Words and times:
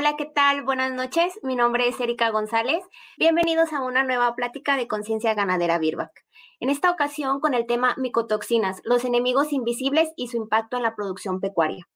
Hola, 0.00 0.16
¿qué 0.16 0.24
tal? 0.24 0.62
Buenas 0.62 0.90
noches. 0.92 1.38
Mi 1.42 1.56
nombre 1.56 1.86
es 1.86 2.00
Erika 2.00 2.30
González. 2.30 2.82
Bienvenidos 3.18 3.74
a 3.74 3.82
una 3.82 4.02
nueva 4.02 4.34
plática 4.34 4.78
de 4.78 4.88
conciencia 4.88 5.34
ganadera 5.34 5.78
Birbac. 5.78 6.24
En 6.58 6.70
esta 6.70 6.90
ocasión 6.90 7.38
con 7.38 7.52
el 7.52 7.66
tema 7.66 7.94
micotoxinas, 7.98 8.80
los 8.84 9.04
enemigos 9.04 9.52
invisibles 9.52 10.10
y 10.16 10.28
su 10.28 10.38
impacto 10.38 10.78
en 10.78 10.84
la 10.84 10.94
producción 10.94 11.38
pecuaria. 11.38 11.86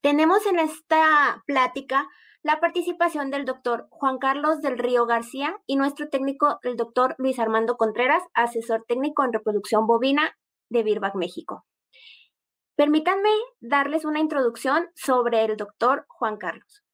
Tenemos 0.00 0.46
en 0.46 0.58
esta 0.58 1.42
plática 1.46 2.08
la 2.42 2.60
participación 2.60 3.30
del 3.30 3.44
doctor 3.44 3.88
Juan 3.90 4.16
Carlos 4.16 4.62
del 4.62 4.78
Río 4.78 5.04
García 5.04 5.54
y 5.66 5.76
nuestro 5.76 6.08
técnico, 6.08 6.60
el 6.62 6.76
doctor 6.76 7.14
Luis 7.18 7.38
Armando 7.38 7.76
Contreras, 7.76 8.22
asesor 8.32 8.86
técnico 8.88 9.22
en 9.22 9.34
reproducción 9.34 9.86
bovina 9.86 10.34
de 10.70 10.82
Birbac, 10.82 11.14
México. 11.14 11.66
Permítanme 12.74 13.28
darles 13.60 14.06
una 14.06 14.20
introducción 14.20 14.88
sobre 14.94 15.44
el 15.44 15.58
doctor 15.58 16.06
Juan 16.08 16.38
Carlos. 16.38 16.84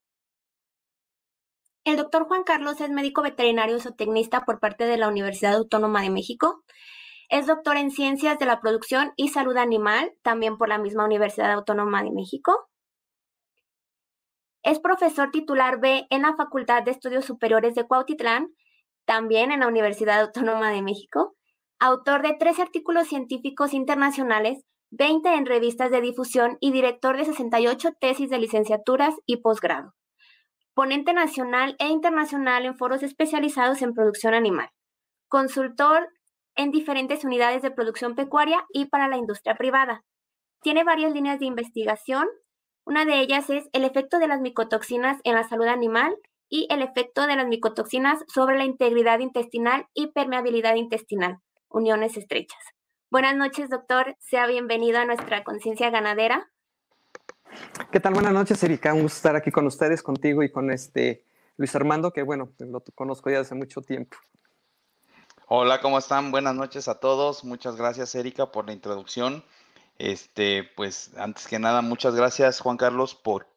El 1.85 1.97
doctor 1.97 2.27
Juan 2.29 2.45
Carlos 2.45 2.79
es 2.83 2.91
médico 2.91 3.23
veterinario 3.23 3.81
zootecnista 3.81 4.45
por 4.45 4.61
parte 4.61 4.85
de 4.85 4.99
la 4.99 5.09
Universidad 5.09 5.55
Autónoma 5.55 6.03
de 6.03 6.11
México. 6.11 6.63
Es 7.31 7.47
doctor 7.47 7.79
en 7.79 7.91
Ciencias 7.91 8.39
de 8.39 8.45
la 8.45 8.61
Producción 8.61 9.13
y 9.17 9.29
Salud 9.29 9.57
Animal, 9.57 10.13
también 10.23 10.59
por 10.59 10.69
la 10.69 10.77
misma 10.77 11.07
Universidad 11.07 11.51
Autónoma 11.53 12.03
de 12.03 12.11
México. 12.11 12.69
Es 14.63 14.79
profesor 14.79 15.31
titular 15.31 15.81
B 15.81 16.07
en 16.11 16.23
la 16.23 16.37
Facultad 16.37 16.83
de 16.83 16.91
Estudios 16.91 17.25
Superiores 17.25 17.75
de 17.75 17.87
Cuautitlán, 17.87 18.49
también 19.07 19.51
en 19.51 19.61
la 19.61 19.69
Universidad 19.69 20.21
Autónoma 20.21 20.71
de 20.71 20.83
México. 20.83 21.35
Autor 21.79 22.21
de 22.21 22.37
tres 22.39 22.59
artículos 22.59 23.09
científicos 23.09 23.73
internacionales, 23.73 24.67
20 24.91 25.33
en 25.33 25.47
revistas 25.47 25.91
de 25.91 26.03
difusión 26.03 26.59
y 26.61 26.73
director 26.73 27.17
de 27.17 27.25
68 27.25 27.93
tesis 27.99 28.29
de 28.29 28.39
licenciaturas 28.39 29.15
y 29.25 29.39
posgrado 29.39 29.95
ponente 30.75 31.13
nacional 31.13 31.77
e 31.79 31.89
internacional 31.89 32.65
en 32.65 32.77
foros 32.77 33.03
especializados 33.03 33.83
en 33.83 33.95
producción 33.95 34.35
animal, 34.35 34.71
consultor 35.29 36.09
en 36.57 36.71
diferentes 36.71 37.25
unidades 37.25 37.63
de 37.63 37.71
producción 37.71 38.15
pecuaria 38.15 38.65
y 38.73 38.87
para 38.87 39.09
la 39.09 39.17
industria 39.17 39.55
privada. 39.55 40.05
Tiene 40.63 40.85
varias 40.85 41.13
líneas 41.13 41.39
de 41.39 41.47
investigación. 41.47 42.29
Una 42.85 43.05
de 43.05 43.21
ellas 43.21 43.49
es 43.51 43.69
el 43.73 43.85
efecto 43.85 44.19
de 44.19 44.29
las 44.29 44.41
micotoxinas 44.41 45.19
en 45.25 45.35
la 45.35 45.49
salud 45.49 45.67
animal 45.67 46.17
y 46.49 46.67
el 46.71 46.83
efecto 46.83 47.27
de 47.27 47.37
las 47.37 47.47
micotoxinas 47.47 48.25
sobre 48.29 48.59
la 48.59 48.65
integridad 48.65 49.21
intestinal 49.21 49.87
y 49.95 50.09
permeabilidad 50.09 50.75
intestinal, 50.75 51.39
uniones 51.69 52.17
estrechas. 52.17 52.63
Buenas 53.11 53.37
noches, 53.37 53.71
doctor. 53.71 54.17
Sea 54.19 54.47
bienvenido 54.47 54.99
a 54.99 55.05
nuestra 55.05 55.45
conciencia 55.45 55.91
ganadera. 55.91 56.51
¿Qué 57.91 58.01
tal? 58.01 58.15
Buenas 58.15 58.33
noches, 58.33 58.63
Erika. 58.63 58.95
Un 58.95 59.03
gusto 59.03 59.17
estar 59.17 59.37
aquí 59.37 59.51
con 59.51 59.67
ustedes, 59.67 60.03
contigo 60.03 60.43
y 60.43 60.51
con 60.51 60.71
este 60.71 61.25
Luis 61.57 61.75
Armando, 61.75 62.13
que 62.13 62.23
bueno, 62.23 62.53
lo 62.59 62.83
conozco 62.95 63.31
ya 63.31 63.41
hace 63.41 63.55
mucho 63.55 63.83
tiempo. 63.83 64.17
Hola, 65.47 65.81
¿cómo 65.81 65.99
están? 65.99 66.31
Buenas 66.31 66.55
noches 66.55 66.87
a 66.89 67.01
todos. 67.01 67.45
Muchas 67.45 67.77
gracias, 67.77 68.15
Erika, 68.15 68.53
por 68.53 68.67
la 68.67 68.73
introducción. 68.73 69.45
Este, 69.99 70.65
pues, 70.77 71.11
antes 71.17 71.47
que 71.49 71.59
nada, 71.59 71.83
muchas 71.83 72.15
gracias, 72.15 72.61
Juan 72.61 72.77
Carlos, 72.77 73.15
por 73.15 73.49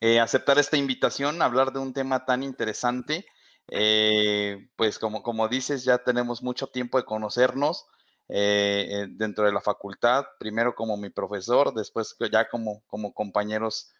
eh, 0.00 0.20
aceptar 0.20 0.58
esta 0.58 0.76
invitación, 0.76 1.40
hablar 1.42 1.72
de 1.72 1.78
un 1.78 1.92
tema 1.92 2.24
tan 2.24 2.42
interesante. 2.42 3.24
Eh, 3.68 4.68
pues, 4.76 4.98
como, 4.98 5.22
como 5.22 5.48
dices, 5.48 5.84
ya 5.84 5.98
tenemos 5.98 6.42
mucho 6.42 6.66
tiempo 6.66 6.98
de 6.98 7.04
conocernos. 7.04 7.86
Eh, 8.28 9.06
dentro 9.10 9.44
de 9.44 9.52
la 9.52 9.60
facultad, 9.60 10.24
primero 10.38 10.74
como 10.74 10.96
mi 10.96 11.10
profesor, 11.10 11.72
después 11.72 12.16
ya 12.32 12.48
como, 12.48 12.82
como 12.86 13.12
compañeros 13.14 13.92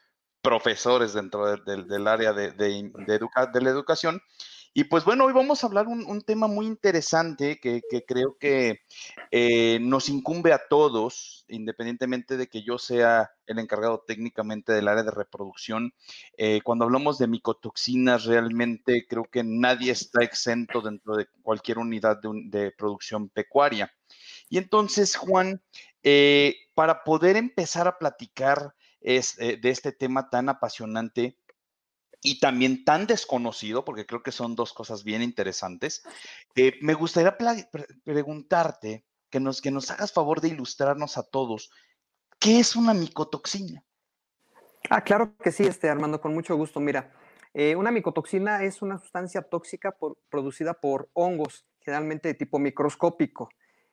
profesores 0.42 1.12
dentro 1.12 1.56
del 1.56 2.08
área 2.08 2.32
de, 2.32 2.52
de, 2.52 2.90
de, 3.06 3.60
la 3.60 3.70
educación. 3.70 4.20
Y 4.78 4.84
pues 4.84 5.06
bueno, 5.06 5.24
hoy 5.24 5.32
vamos 5.32 5.64
a 5.64 5.68
hablar 5.68 5.88
un, 5.88 6.04
un 6.04 6.20
tema 6.20 6.48
muy 6.48 6.66
interesante 6.66 7.58
que, 7.58 7.80
creo 8.06 8.36
que 8.38 8.80
eh, 9.30 9.78
nos 9.80 10.10
incumbe 10.10 10.52
a 10.52 10.68
todos, 10.68 11.46
independientemente 11.48 12.36
de 12.36 12.46
que 12.46 12.62
yo 12.62 12.76
sea 12.76 13.30
el 13.46 13.58
encargado 13.58 14.04
técnicamente 14.06 14.74
del 14.74 14.88
área 14.88 15.02
de 15.02 15.12
reproducción. 15.12 15.94
Eh, 16.36 16.60
cuando 16.62 16.84
hablamos 16.84 17.16
de 17.16 17.26
micotoxinas, 17.26 18.26
realmente 18.26 19.06
creo 19.08 19.24
que 19.24 19.42
nadie 19.42 19.92
está 19.92 20.22
exento 20.22 20.82
dentro 20.82 21.16
de 21.16 21.26
cualquier 21.40 21.78
unidad 21.78 22.18
de, 22.20 22.70
producción 22.72 23.30
pecuaria. 23.30 23.90
Y 24.50 24.58
entonces, 24.58 25.16
Juan, 25.16 25.62
eh, 26.02 26.54
para 26.74 27.02
poder 27.02 27.38
empezar 27.38 27.88
a 27.88 27.96
platicar 27.96 28.74
es, 29.00 29.36
de 29.36 29.70
este 29.70 29.92
tema 29.92 30.28
tan 30.28 30.50
apasionante 30.50 31.38
y 32.26 32.40
también 32.40 32.84
tan 32.84 33.06
desconocido, 33.06 33.84
porque 33.84 34.04
creo 34.04 34.24
que 34.24 34.32
son 34.32 34.56
dos 34.56 34.72
cosas 34.72 35.04
bien 35.04 35.22
interesantes, 35.22 36.02
eh, 36.56 36.72
me 36.82 36.94
gustaría 36.94 37.38
preguntarte, 38.04 39.04
que 39.30 39.38
nos, 39.38 39.60
que 39.60 39.70
nos 39.70 39.92
hagas 39.92 40.12
favor 40.12 40.40
de 40.40 40.48
ilustrarnos 40.48 41.18
a 41.18 41.22
todos, 41.22 41.70
¿qué 42.40 42.58
es 42.58 42.74
una 42.74 42.94
micotoxina? 42.94 43.84
Ah, 44.90 45.02
claro 45.02 45.36
que 45.38 45.52
sí, 45.52 45.62
este, 45.64 45.88
Armando, 45.88 46.20
con 46.20 46.34
mucho 46.34 46.56
gusto. 46.56 46.80
Mira, 46.80 47.12
una 47.76 47.90
micotoxina 47.90 48.64
es 48.64 48.82
una 48.82 48.98
sustancia 48.98 49.42
tóxica 49.42 49.96
producida 50.28 50.74
por 50.74 51.08
hongos, 51.14 51.64
generalmente 51.80 52.28
de 52.28 52.34
tipo 52.34 52.58
microscópico. 52.58 53.48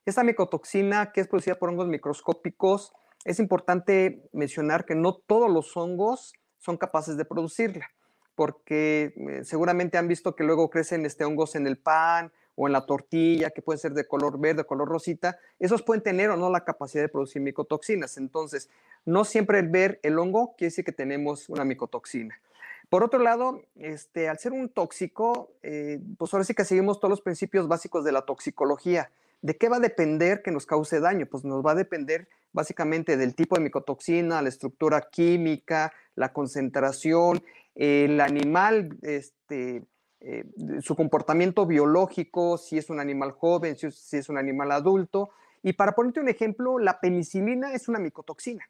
Esta 0.06 0.24
micotoxina 0.24 1.12
que 1.12 1.22
es 1.22 1.28
producida 1.28 1.56
por 1.56 1.70
hongos 1.70 1.88
microscópicos, 1.88 2.94
es 3.26 3.40
importante 3.40 4.28
mencionar 4.34 4.86
que 4.86 4.96
no 4.96 5.14
todos 5.16 5.50
los 5.52 5.78
hongos 5.78 6.34
son 6.58 6.78
capaces 6.78 7.16
de 7.16 7.26
producirla, 7.26 7.90
porque 8.36 9.14
eh, 9.16 9.44
seguramente 9.44 9.98
han 9.98 10.08
visto 10.08 10.36
que 10.36 10.44
luego 10.44 10.70
crecen 10.70 11.06
este, 11.06 11.26
hongos 11.26 11.56
en 11.56 11.68
el 11.68 11.78
pan 11.78 12.32
o 12.56 12.68
en 12.68 12.74
la 12.74 12.86
tortilla, 12.86 13.50
que 13.50 13.62
pueden 13.62 13.80
ser 13.80 13.94
de 13.94 14.08
color 14.08 14.40
verde, 14.40 14.64
color 14.64 14.88
rosita, 14.88 15.40
esos 15.60 15.82
pueden 15.82 16.04
tener 16.04 16.30
o 16.30 16.38
no 16.38 16.50
la 16.50 16.64
capacidad 16.64 17.04
de 17.04 17.10
producir 17.10 17.42
micotoxinas. 17.42 18.18
Entonces, 18.18 18.70
no 19.06 19.26
siempre 19.26 19.60
el 19.60 19.70
ver 19.70 20.00
el 20.04 20.20
hongo 20.20 20.56
quiere 20.58 20.70
decir 20.70 20.86
que 20.86 20.92
tenemos 20.92 21.50
una 21.50 21.66
micotoxina. 21.66 22.40
Por 22.90 23.04
otro 23.04 23.20
lado, 23.20 23.64
este, 23.76 24.30
al 24.30 24.38
ser 24.38 24.52
un 24.52 24.70
tóxico, 24.70 25.50
eh, 25.64 26.00
pues 26.18 26.32
ahora 26.34 26.44
sí 26.44 26.54
que 26.54 26.64
seguimos 26.64 27.00
todos 27.00 27.10
los 27.10 27.22
principios 27.22 27.68
básicos 27.68 28.04
de 28.04 28.12
la 28.12 28.22
toxicología. 28.22 29.10
¿De 29.42 29.58
qué 29.58 29.68
va 29.68 29.78
a 29.78 29.80
depender 29.80 30.42
que 30.44 30.52
nos 30.52 30.66
cause 30.66 31.00
daño? 31.00 31.26
Pues 31.26 31.44
nos 31.44 31.66
va 31.66 31.72
a 31.72 31.76
depender 31.76 32.28
básicamente 32.54 33.18
del 33.18 33.34
tipo 33.34 33.56
de 33.56 33.64
micotoxina, 33.64 34.42
la 34.42 34.50
estructura 34.50 35.10
química, 35.12 35.92
la 36.16 36.32
concentración, 36.32 37.44
el 37.76 38.22
animal, 38.22 38.98
este, 39.02 39.84
eh, 40.20 40.46
su 40.82 40.96
comportamiento 40.96 41.66
biológico, 41.66 42.58
si 42.58 42.78
es 42.78 42.90
un 42.90 43.00
animal 43.00 43.32
joven, 43.32 43.76
si 43.76 44.18
es, 44.18 44.30
un 44.30 44.38
animal 44.38 44.72
adulto. 44.72 45.32
Y 45.62 45.74
para 45.74 45.94
ponerte 45.94 46.20
un 46.20 46.30
ejemplo, 46.30 46.80
la 46.80 47.00
penicilina 47.00 47.74
es 47.74 47.88
una 47.88 48.00
micotoxina. 48.00 48.70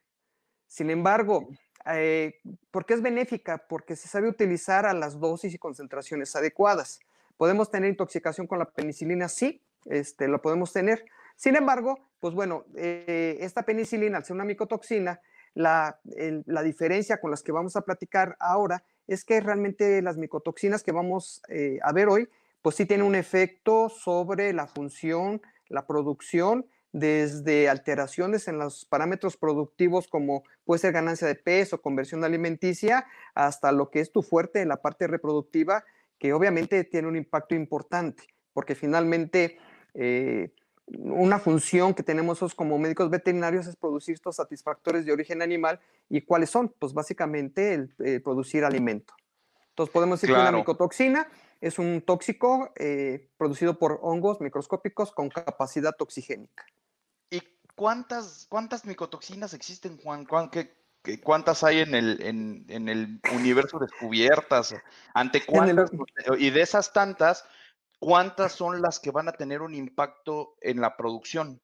Sin 0.67 0.89
embargo, 0.89 1.49
eh, 1.93 2.39
¿por 2.71 2.85
qué 2.85 2.93
es 2.93 3.01
benéfica? 3.01 3.65
Porque 3.67 3.95
se 3.95 4.07
sabe 4.07 4.29
utilizar 4.29 4.85
a 4.85 4.93
las 4.93 5.19
dosis 5.19 5.53
y 5.53 5.57
concentraciones 5.57 6.35
adecuadas. 6.35 6.99
¿Podemos 7.37 7.69
tener 7.69 7.89
intoxicación 7.89 8.47
con 8.47 8.59
la 8.59 8.65
penicilina? 8.65 9.27
Sí, 9.27 9.61
este, 9.85 10.27
lo 10.27 10.41
podemos 10.41 10.71
tener. 10.71 11.05
Sin 11.35 11.55
embargo, 11.55 11.99
pues 12.19 12.33
bueno, 12.33 12.65
eh, 12.75 13.37
esta 13.41 13.63
penicilina, 13.63 14.17
al 14.17 14.23
ser 14.23 14.35
una 14.35 14.45
micotoxina, 14.45 15.19
la, 15.53 15.99
diferencia 16.63 17.19
con 17.19 17.31
las 17.31 17.43
que 17.43 17.51
vamos 17.51 17.75
a 17.75 17.81
platicar 17.81 18.35
ahora 18.39 18.83
es 19.07 19.25
que 19.25 19.39
realmente 19.41 20.01
las 20.01 20.17
micotoxinas 20.17 20.83
que 20.83 20.91
vamos 20.91 21.41
eh, 21.49 21.79
a 21.83 21.91
ver 21.91 22.07
hoy, 22.07 22.29
pues 22.61 22.75
sí 22.75 22.85
tienen 22.85 23.05
un 23.05 23.15
efecto 23.15 23.89
sobre 23.89 24.53
la 24.53 24.67
función, 24.67 25.41
la 25.67 25.85
producción, 25.85 26.65
desde 26.93 27.69
alteraciones 27.69 28.47
en 28.47 28.59
los 28.59 28.85
parámetros 28.85 29.35
productivos 29.35 30.07
como 30.07 30.43
puede 30.63 30.79
ser 30.79 30.93
ganancia 30.93 31.27
de 31.27 31.35
peso, 31.35 31.81
conversión 31.81 32.23
alimenticia, 32.23 33.07
hasta 33.33 33.71
lo 33.71 33.89
que 33.89 33.99
es 33.99 34.11
tu 34.11 34.21
fuerte, 34.21 34.63
la 34.65 34.81
parte 34.81 35.07
reproductiva, 35.07 35.83
que 36.19 36.33
obviamente 36.33 36.83
tiene 36.83 37.07
un 37.07 37.17
impacto 37.17 37.55
importante, 37.55 38.23
porque 38.53 38.75
finalmente 38.75 39.57
eh, 39.95 40.53
una 40.87 41.39
función 41.39 41.93
que 41.93 42.03
tenemos 42.03 42.39
como 42.55 42.77
médicos 42.77 43.09
veterinarios 43.09 43.67
es 43.67 43.75
producir 43.75 44.15
estos 44.15 44.35
satisfactores 44.35 45.05
de 45.05 45.13
origen 45.13 45.41
animal. 45.41 45.79
¿Y 46.09 46.21
cuáles 46.21 46.49
son? 46.49 46.73
Pues 46.79 46.93
básicamente 46.93 47.73
el, 47.73 48.21
producir 48.21 48.65
alimento. 48.65 49.13
Entonces 49.69 49.91
podemos 49.91 50.21
decir 50.21 50.35
que 50.35 50.41
una 50.41 50.51
micotoxina 50.51 51.27
es 51.61 51.79
un 51.79 52.01
tóxico 52.01 52.71
eh, 52.75 53.29
producido 53.37 53.79
por 53.79 53.99
hongos 54.03 54.41
microscópicos 54.41 55.11
con 55.11 55.29
capacidad 55.29 55.95
toxigénica. 55.95 56.65
¿Y 57.31 57.41
cuántas, 57.75 58.45
cuántas 58.49 58.85
micotoxinas 58.85 59.53
existen, 59.53 59.97
Juan? 59.97 60.27
¿Cuántas 61.23 61.63
hay 61.63 61.79
en 61.79 61.95
el, 61.95 62.21
en, 62.69 62.89
el 62.89 63.19
universo 63.33 63.79
descubiertas? 63.79 64.75
¿Ante 65.13 65.45
cuántas? 65.45 65.91
Y 66.37 66.49
de 66.49 66.61
esas 66.61 66.93
tantas, 66.93 67.45
¿cuántas 68.03 68.51
son 68.51 68.81
las 68.81 68.99
que 68.99 69.11
van 69.11 69.29
a 69.29 69.31
tener 69.31 69.61
un 69.61 69.73
impacto 69.73 70.55
en 70.59 70.81
la 70.81 70.97
producción? 70.97 71.61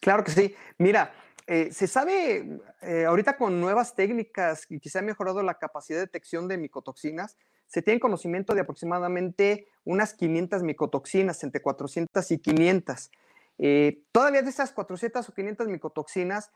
Claro 0.00 0.22
que 0.22 0.30
sí. 0.30 0.54
Mira, 0.78 1.12
eh, 1.48 1.72
se 1.72 1.88
sabe 1.88 2.60
eh, 2.80 3.04
ahorita 3.06 3.36
con 3.36 3.60
nuevas 3.60 3.96
técnicas 3.96 4.66
y 4.70 4.78
que 4.78 4.88
se 4.88 5.00
ha 5.00 5.02
mejorado 5.02 5.42
la 5.42 5.54
capacidad 5.54 5.98
de 5.98 6.06
detección 6.06 6.46
de 6.46 6.58
micotoxinas, 6.58 7.36
se 7.66 7.82
tiene 7.82 7.98
conocimiento 7.98 8.54
de 8.54 8.60
aproximadamente 8.60 9.66
unas 9.82 10.14
500 10.14 10.62
micotoxinas, 10.62 11.42
entre 11.42 11.60
400 11.60 12.30
y 12.30 12.38
500. 12.38 13.10
Eh, 13.58 14.04
todavía 14.12 14.42
de 14.42 14.50
esas 14.50 14.70
400 14.72 15.28
o 15.28 15.34
500 15.34 15.68
micotoxinas, 15.68 16.50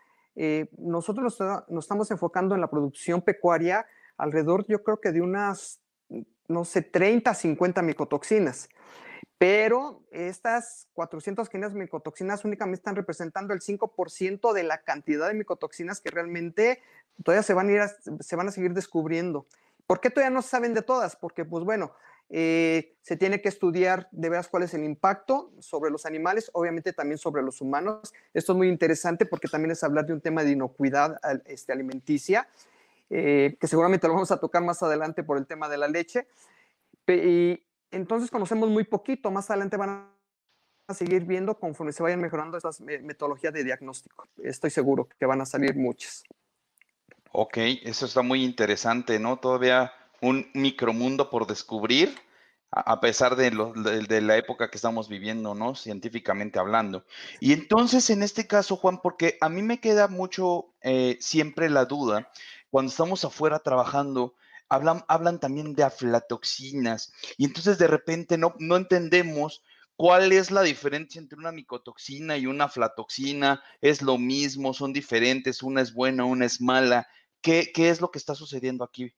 nosotros 0.76 1.40
nos, 1.68 1.82
estamos 1.82 2.12
enfocando 2.12 2.54
en 2.54 2.60
la 2.60 2.70
producción 2.70 3.22
pecuaria 3.22 3.84
alrededor, 4.16 4.64
yo 4.68 4.84
creo 4.84 5.00
que 5.00 5.10
de 5.10 5.20
unas, 5.20 5.80
no 6.46 6.64
sé, 6.64 6.82
30, 6.82 7.34
50 7.34 7.82
micotoxinas. 7.82 8.68
Pero 9.38 10.02
estas 10.10 10.88
400 10.94 11.48
micotoxinas 11.74 12.44
únicamente 12.44 12.80
están 12.80 12.96
representando 12.96 13.54
el 13.54 13.60
5% 13.60 14.52
de 14.52 14.62
la 14.64 14.82
cantidad 14.82 15.28
de 15.28 15.34
micotoxinas 15.34 16.00
que 16.00 16.10
realmente 16.10 16.82
todavía 17.22 17.44
se 17.44 17.54
van 17.54 17.68
a, 17.68 17.72
ir 17.72 17.82
se 18.20 18.36
van 18.36 18.48
a 18.48 18.52
seguir 18.52 18.74
descubriendo. 18.74 19.46
¿Por 19.86 20.00
qué 20.00 20.10
todavía 20.10 20.34
no 20.34 20.42
saben 20.42 20.74
de 20.74 20.82
todas? 20.82 21.16
Porque, 21.16 21.44
pues 21.44 21.64
bueno, 21.64 21.92
eh, 22.30 22.94
se 23.00 23.16
tiene 23.16 23.40
que 23.40 23.48
estudiar 23.48 24.08
de 24.10 24.28
veras 24.28 24.48
cuál 24.48 24.64
es 24.64 24.74
el 24.74 24.84
impacto 24.84 25.50
sobre 25.60 25.90
los 25.90 26.04
animales, 26.04 26.50
obviamente 26.52 26.92
también 26.92 27.16
sobre 27.16 27.42
los 27.42 27.60
humanos. 27.60 28.12
Esto 28.34 28.52
es 28.52 28.56
muy 28.58 28.68
interesante 28.68 29.24
porque 29.24 29.48
también 29.48 29.70
es 29.70 29.82
hablar 29.82 30.04
de 30.04 30.12
un 30.12 30.20
tema 30.20 30.44
de 30.44 30.50
inocuidad 30.50 31.18
este, 31.46 31.72
alimenticia, 31.72 32.48
eh, 33.08 33.56
que 33.58 33.66
seguramente 33.66 34.06
lo 34.08 34.14
vamos 34.14 34.30
a 34.30 34.40
tocar 34.40 34.62
más 34.62 34.82
adelante 34.82 35.22
por 35.22 35.38
el 35.38 35.46
tema 35.46 35.68
de 35.68 35.78
la 35.78 35.88
leche. 35.88 36.26
Y, 37.06 37.62
entonces 37.90 38.30
conocemos 38.30 38.68
muy 38.68 38.84
poquito, 38.84 39.30
más 39.30 39.50
adelante 39.50 39.76
van 39.76 40.10
a 40.88 40.94
seguir 40.94 41.24
viendo 41.24 41.58
conforme 41.58 41.92
se 41.92 42.02
vayan 42.02 42.20
mejorando 42.20 42.56
estas 42.56 42.80
metodologías 42.80 43.52
de 43.52 43.64
diagnóstico. 43.64 44.26
Estoy 44.42 44.70
seguro 44.70 45.08
que 45.18 45.26
van 45.26 45.40
a 45.40 45.46
salir 45.46 45.76
muchas. 45.76 46.24
Ok, 47.32 47.58
eso 47.82 48.06
está 48.06 48.22
muy 48.22 48.42
interesante, 48.42 49.18
¿no? 49.18 49.38
Todavía 49.38 49.92
un 50.20 50.50
micromundo 50.54 51.30
por 51.30 51.46
descubrir, 51.46 52.18
a 52.70 53.00
pesar 53.00 53.36
de, 53.36 53.50
de, 54.08 54.20
la 54.20 54.36
época 54.36 54.70
que 54.70 54.76
estamos 54.76 55.08
viviendo, 55.08 55.54
¿no? 55.54 55.74
Científicamente 55.74 56.58
hablando. 56.58 57.04
Y 57.40 57.52
entonces, 57.52 58.10
en 58.10 58.22
este 58.22 58.46
caso, 58.46 58.76
Juan, 58.76 59.00
porque 59.02 59.38
a 59.40 59.48
mí 59.48 59.62
me 59.62 59.80
queda 59.80 60.08
mucho 60.08 60.74
eh, 60.82 61.16
siempre 61.20 61.70
la 61.70 61.86
duda, 61.86 62.30
cuando 62.70 62.90
estamos 62.90 63.24
afuera 63.24 63.58
trabajando, 63.60 64.34
hablan, 64.68 65.04
hablan 65.08 65.40
también 65.40 65.74
de 65.74 65.82
aflatoxinas 65.82 67.12
y 67.36 67.44
entonces 67.44 67.78
de 67.78 67.86
repente 67.86 68.38
no, 68.38 68.54
no 68.58 68.76
entendemos 68.76 69.62
cuál 69.96 70.32
es 70.32 70.50
la 70.50 70.62
diferencia 70.62 71.20
entre 71.20 71.38
una 71.38 71.52
micotoxina 71.52 72.36
y 72.36 72.46
una 72.46 72.64
aflatoxina, 72.64 73.62
es 73.80 74.00
lo 74.00 74.16
mismo, 74.16 74.72
son 74.72 74.92
diferentes, 74.92 75.62
una 75.62 75.80
es 75.80 75.92
buena, 75.92 76.24
una 76.24 76.46
es 76.46 76.60
mala. 76.60 77.08
¿Qué, 77.40 77.72
qué 77.74 77.90
es 77.90 78.00
lo 78.00 78.10
que 78.10 78.18
está 78.18 78.36
sucediendo 78.36 78.84
aquí? 78.84 79.12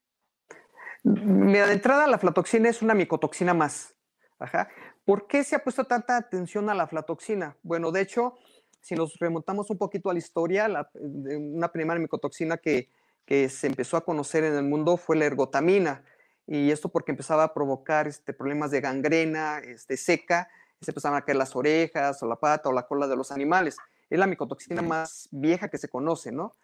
Mira, 1.05 1.67
de 1.67 1.75
entrada 1.75 2.07
la 2.07 2.17
aflatoxina 2.17 2.69
es 2.71 2.81
una 2.81 2.95
micotoxina 2.95 3.53
más. 3.53 3.95
Ajá. 4.39 4.69
¿Por 5.05 5.27
qué 5.27 5.45
se 5.45 5.57
ha 5.57 5.63
puesto 5.63 5.85
tanta 5.85 6.17
atención 6.17 6.71
a 6.71 6.75
la 6.75 6.85
aflatoxina? 6.85 7.57
Bueno, 7.63 7.91
de 7.91 8.01
hecho, 8.01 8.39
si 8.81 8.95
nos 8.95 9.19
remontamos 9.19 9.69
un 9.69 9.77
poquito 9.77 10.09
a 10.09 10.15
la 10.15 10.19
historia, 10.19 10.67
la, 10.67 10.91
una 10.95 11.71
primera 11.71 12.01
micotoxina 12.01 12.57
que, 12.57 12.89
que 13.27 13.49
se 13.49 13.67
empezó 13.67 13.97
a 13.97 14.05
conocer 14.05 14.45
en 14.45 14.55
el 14.55 14.65
mundo 14.65 14.97
fue 14.97 15.17
la 15.17 15.27
ergotamina. 15.27 16.05
Y 16.47 16.71
esto 16.71 16.89
porque 16.89 17.13
empezaba 17.13 17.45
a 17.45 17.55
provocar 17.55 18.09
este, 18.09 18.33
problemas 18.33 18.71
de 18.71 18.81
gangrena, 18.81 19.59
este, 19.59 19.97
seca, 19.97 20.49
se 20.81 20.91
empezaban 20.91 21.19
a 21.19 21.25
caer 21.25 21.37
las 21.37 21.55
orejas 21.55 22.23
o 22.23 22.27
la 22.27 22.37
pata 22.37 22.69
o 22.69 22.73
la 22.73 22.87
cola 22.87 23.07
de 23.07 23.17
los 23.17 23.31
animales. 23.31 23.77
Es 24.09 24.19
la 24.19 24.27
micotoxina 24.27 24.83
más 24.83 25.29
vieja 25.31 25.69
que 25.69 25.79
se 25.79 25.89
conoce, 25.89 26.33
¿no? 26.33 26.55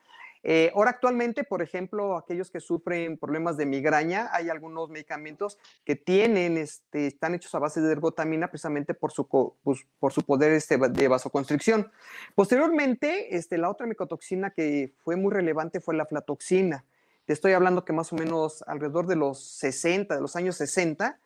Eh, 0.49 0.71
ahora 0.77 0.91
actualmente, 0.91 1.43
por 1.43 1.61
ejemplo, 1.61 2.17
aquellos 2.17 2.53
que 2.53 2.61
sufren 2.61 3.19
problemas 3.19 3.57
de 3.57 3.67
migraña, 3.67 4.29
hay 4.31 4.49
algunos 4.49 4.89
medicamentos 4.91 5.59
que 5.85 5.97
tienen, 5.97 6.57
este, 6.57 7.09
están 7.09 7.35
hechos 7.35 7.53
a 7.57 7.59
base 7.59 7.81
de 7.81 7.91
ergotamina 7.91 8.47
precisamente 8.47 8.95
por 8.95 9.11
su, 9.11 9.27
pues, 9.65 9.85
por 9.99 10.13
su 10.13 10.23
poder 10.23 10.53
este, 10.53 10.79
de 10.79 11.09
vasoconstricción. 11.09 11.91
Posteriormente, 12.37 13.35
este, 13.35 13.59
la 13.59 13.69
otra 13.69 13.89
micotoxina 13.89 14.51
que 14.51 14.93
fue 15.03 15.17
muy 15.17 15.33
relevante 15.35 15.81
fue 15.81 15.97
la 15.97 16.05
aflatoxina. 16.05 16.85
Te 17.25 17.33
estoy 17.33 17.53
hablando 17.53 17.85
que 17.85 17.93
más 17.93 18.13
o 18.13 18.17
menos 18.17 18.63
alrededor 18.69 19.09
de 19.09 19.17
los 19.17 19.43
60, 19.45 20.15
de 20.15 20.21
los 20.21 20.37
años 20.37 20.55
60, 20.59 21.19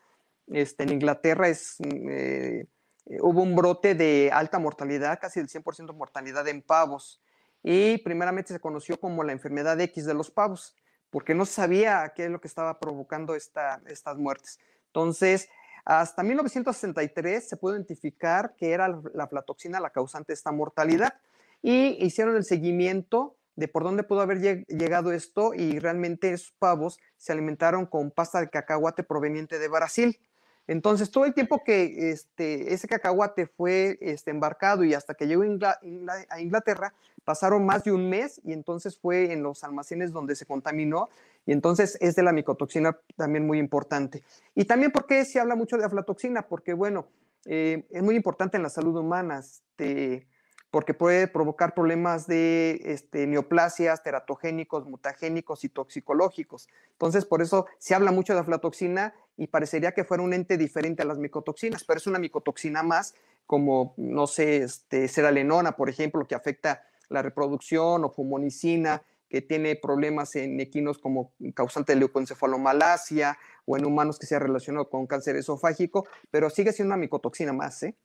este, 0.46 0.84
en 0.84 0.92
Inglaterra 0.92 1.48
es, 1.48 1.76
eh, 1.80 2.64
hubo 3.20 3.42
un 3.42 3.54
brote 3.54 3.94
de 3.94 4.30
alta 4.32 4.58
mortalidad, 4.58 5.18
casi 5.20 5.40
del 5.40 5.50
100% 5.50 5.92
mortalidad 5.92 6.48
en 6.48 6.62
pavos 6.62 7.20
y 7.62 7.98
primeramente 7.98 8.52
se 8.52 8.60
conoció 8.60 8.98
como 8.98 9.24
la 9.24 9.32
enfermedad 9.32 9.80
X 9.80 10.06
de 10.06 10.14
los 10.14 10.30
pavos, 10.30 10.76
porque 11.10 11.34
no 11.34 11.44
sabía 11.44 12.12
qué 12.14 12.24
es 12.24 12.30
lo 12.30 12.40
que 12.40 12.48
estaba 12.48 12.78
provocando 12.78 13.34
esta, 13.34 13.80
estas 13.86 14.16
muertes. 14.16 14.58
Entonces, 14.86 15.48
hasta 15.84 16.22
1963 16.22 17.48
se 17.48 17.56
pudo 17.56 17.74
identificar 17.74 18.54
que 18.56 18.72
era 18.72 18.88
la 18.88 19.24
aflatoxina 19.24 19.80
la 19.80 19.90
causante 19.90 20.32
de 20.32 20.34
esta 20.34 20.52
mortalidad 20.52 21.14
y 21.62 22.04
hicieron 22.04 22.36
el 22.36 22.44
seguimiento 22.44 23.36
de 23.56 23.68
por 23.68 23.84
dónde 23.84 24.04
pudo 24.04 24.20
haber 24.20 24.64
llegado 24.68 25.12
esto 25.12 25.52
y 25.54 25.78
realmente 25.78 26.32
esos 26.32 26.52
pavos 26.58 26.98
se 27.16 27.32
alimentaron 27.32 27.86
con 27.86 28.10
pasta 28.10 28.40
de 28.40 28.48
cacahuate 28.48 29.02
proveniente 29.02 29.58
de 29.58 29.68
Brasil. 29.68 30.18
Entonces, 30.70 31.10
todo 31.10 31.24
el 31.24 31.34
tiempo 31.34 31.64
que 31.64 32.12
este, 32.12 32.72
ese 32.72 32.86
cacahuate 32.86 33.48
fue 33.48 33.98
este, 34.00 34.30
embarcado 34.30 34.84
y 34.84 34.94
hasta 34.94 35.14
que 35.14 35.26
llegó 35.26 35.42
a 35.42 36.40
Inglaterra, 36.40 36.94
pasaron 37.24 37.66
más 37.66 37.82
de 37.82 37.90
un 37.90 38.08
mes 38.08 38.40
y 38.44 38.52
entonces 38.52 38.96
fue 38.96 39.32
en 39.32 39.42
los 39.42 39.64
almacenes 39.64 40.12
donde 40.12 40.36
se 40.36 40.46
contaminó 40.46 41.08
y 41.44 41.50
entonces 41.50 41.98
es 42.00 42.14
de 42.14 42.22
la 42.22 42.30
micotoxina 42.30 42.96
también 43.16 43.48
muy 43.48 43.58
importante. 43.58 44.22
Y 44.54 44.64
también 44.64 44.92
porque 44.92 45.24
se 45.24 45.40
habla 45.40 45.56
mucho 45.56 45.76
de 45.76 45.86
aflatoxina, 45.86 46.42
porque 46.42 46.72
bueno, 46.72 47.08
eh, 47.46 47.84
es 47.90 48.02
muy 48.04 48.14
importante 48.14 48.56
en 48.56 48.62
la 48.62 48.70
salud 48.70 48.96
humana. 48.96 49.40
Este, 49.40 50.28
porque 50.70 50.94
puede 50.94 51.26
provocar 51.26 51.74
problemas 51.74 52.26
de 52.26 52.80
este, 52.84 53.26
neoplasias, 53.26 54.02
teratogénicos, 54.02 54.86
mutagénicos 54.86 55.64
y 55.64 55.68
toxicológicos. 55.68 56.68
Entonces, 56.92 57.24
por 57.24 57.42
eso 57.42 57.66
se 57.78 57.94
habla 57.94 58.12
mucho 58.12 58.34
de 58.34 58.40
aflatoxina 58.40 59.14
y 59.36 59.48
parecería 59.48 59.92
que 59.92 60.04
fuera 60.04 60.22
un 60.22 60.32
ente 60.32 60.56
diferente 60.56 61.02
a 61.02 61.06
las 61.06 61.18
micotoxinas, 61.18 61.82
pero 61.84 61.98
es 61.98 62.06
una 62.06 62.18
micotoxina 62.18 62.82
más, 62.82 63.14
como, 63.46 63.94
no 63.96 64.28
sé, 64.28 64.58
este, 64.58 65.08
seralenona, 65.08 65.72
por 65.72 65.88
ejemplo, 65.88 66.26
que 66.26 66.36
afecta 66.36 66.84
la 67.08 67.22
reproducción, 67.22 68.04
o 68.04 68.10
fumonicina, 68.10 69.02
que 69.28 69.42
tiene 69.42 69.76
problemas 69.76 70.36
en 70.36 70.60
equinos 70.60 70.98
como 70.98 71.32
causante 71.54 71.94
de 71.94 72.00
leucoencefalomalacia 72.00 73.38
o 73.64 73.76
en 73.76 73.84
humanos 73.84 74.18
que 74.18 74.26
se 74.26 74.36
ha 74.36 74.40
relacionado 74.40 74.88
con 74.88 75.06
cáncer 75.06 75.36
esofágico, 75.36 76.06
pero 76.30 76.50
sigue 76.50 76.72
siendo 76.72 76.94
una 76.94 77.00
micotoxina 77.00 77.52
más, 77.52 77.82
¿eh? 77.82 77.96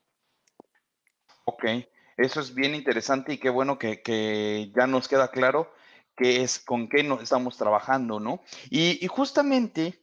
Ok. 1.45 1.65
Eso 2.17 2.39
es 2.39 2.53
bien 2.53 2.75
interesante 2.75 3.33
y 3.33 3.37
qué 3.37 3.49
bueno 3.49 3.77
que, 3.77 4.71
ya 4.75 4.87
nos 4.87 5.07
queda 5.07 5.29
claro 5.29 5.71
qué 6.15 6.43
es, 6.43 6.59
con 6.59 6.87
qué 6.87 7.03
nos 7.03 7.21
estamos 7.21 7.57
trabajando, 7.57 8.19
¿no? 8.19 8.41
Y, 8.69 9.05
justamente 9.07 10.01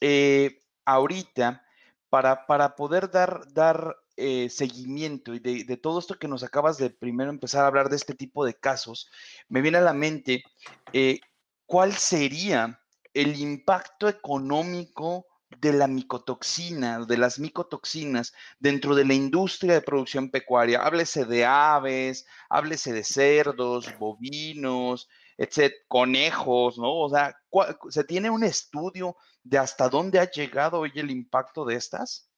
eh, 0.00 0.60
ahorita, 0.84 1.64
para, 2.08 2.46
para, 2.46 2.74
poder 2.74 3.10
dar, 3.10 3.42
dar 3.52 3.96
eh, 4.16 4.50
seguimiento 4.50 5.32
y 5.34 5.38
de, 5.38 5.76
todo 5.78 5.98
esto 5.98 6.18
que 6.18 6.28
nos 6.28 6.42
acabas 6.42 6.76
de 6.76 6.90
primero 6.90 7.30
empezar 7.30 7.64
a 7.64 7.68
hablar 7.68 7.88
de 7.88 7.96
este 7.96 8.14
tipo 8.14 8.44
de 8.44 8.54
casos, 8.54 9.10
me 9.48 9.62
viene 9.62 9.78
a 9.78 9.82
la 9.82 9.94
mente 9.94 10.44
eh, 10.92 11.20
cuál 11.64 11.94
sería 11.94 12.78
el 13.14 13.40
impacto 13.40 14.08
económico 14.08 15.26
de 15.60 15.72
la 15.72 15.86
micotoxina, 15.86 17.04
de 17.04 17.16
las 17.16 17.38
micotoxinas 17.38 18.32
dentro 18.58 18.94
de 18.94 19.04
la 19.04 19.14
industria 19.14 19.74
de 19.74 19.82
producción 19.82 20.30
pecuaria. 20.30 20.80
Háblese 20.82 21.24
de 21.24 21.44
aves, 21.44 22.26
háblese 22.48 22.92
de 22.92 23.04
cerdos, 23.04 23.96
bovinos, 23.98 25.08
etc., 25.38 25.72
conejos, 25.88 26.78
¿no? 26.78 27.00
O 27.00 27.08
sea, 27.08 27.36
¿se 27.88 28.04
tiene 28.04 28.30
un 28.30 28.44
estudio 28.44 29.16
de 29.42 29.58
hasta 29.58 29.88
dónde 29.88 30.18
ha 30.18 30.30
llegado 30.30 30.80
hoy 30.80 30.92
el 30.94 31.10
impacto 31.10 31.64
de 31.64 31.76
estas? 31.76 32.28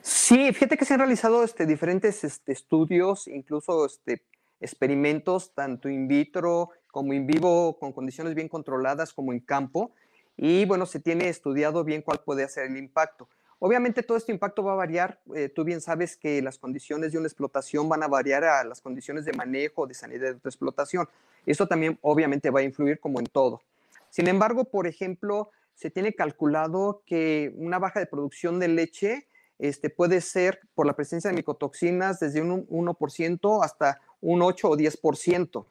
Sí, 0.00 0.52
fíjate 0.52 0.76
que 0.76 0.84
se 0.84 0.94
han 0.94 1.00
realizado 1.00 1.42
este, 1.42 1.66
diferentes 1.66 2.24
este, 2.24 2.52
estudios, 2.52 3.26
incluso 3.26 3.86
este, 3.86 4.24
experimentos, 4.60 5.52
tanto 5.54 5.88
in 5.88 6.08
vitro 6.08 6.70
como 6.90 7.12
in 7.12 7.26
vivo, 7.26 7.78
con 7.78 7.92
condiciones 7.92 8.34
bien 8.34 8.48
controladas, 8.48 9.12
como 9.12 9.32
en 9.32 9.40
campo, 9.40 9.92
y 10.36 10.64
bueno, 10.64 10.86
se 10.86 11.00
tiene 11.00 11.28
estudiado 11.28 11.84
bien 11.84 12.02
cuál 12.02 12.20
puede 12.20 12.48
ser 12.48 12.66
el 12.66 12.76
impacto. 12.76 13.28
Obviamente 13.58 14.02
todo 14.02 14.18
este 14.18 14.32
impacto 14.32 14.62
va 14.62 14.72
a 14.72 14.76
variar, 14.76 15.18
eh, 15.34 15.48
tú 15.48 15.64
bien 15.64 15.80
sabes 15.80 16.16
que 16.16 16.42
las 16.42 16.58
condiciones 16.58 17.12
de 17.12 17.18
una 17.18 17.26
explotación 17.26 17.88
van 17.88 18.02
a 18.02 18.08
variar 18.08 18.44
a 18.44 18.64
las 18.64 18.82
condiciones 18.82 19.24
de 19.24 19.32
manejo, 19.32 19.86
de 19.86 19.94
sanidad 19.94 20.28
de 20.28 20.36
otra 20.36 20.50
explotación. 20.50 21.08
Eso 21.46 21.66
también 21.66 21.98
obviamente 22.02 22.50
va 22.50 22.60
a 22.60 22.64
influir 22.64 23.00
como 23.00 23.18
en 23.18 23.26
todo. 23.26 23.62
Sin 24.10 24.28
embargo, 24.28 24.64
por 24.64 24.86
ejemplo, 24.86 25.50
se 25.74 25.90
tiene 25.90 26.14
calculado 26.14 27.02
que 27.06 27.52
una 27.56 27.78
baja 27.78 28.00
de 28.00 28.06
producción 28.06 28.58
de 28.58 28.68
leche 28.68 29.26
este, 29.58 29.88
puede 29.88 30.20
ser 30.20 30.60
por 30.74 30.86
la 30.86 30.94
presencia 30.94 31.30
de 31.30 31.36
micotoxinas 31.36 32.20
desde 32.20 32.42
un 32.42 32.66
1% 32.66 33.64
hasta 33.64 34.00
un 34.20 34.42
8 34.42 34.68
o 34.68 34.76
10%. 34.76 35.64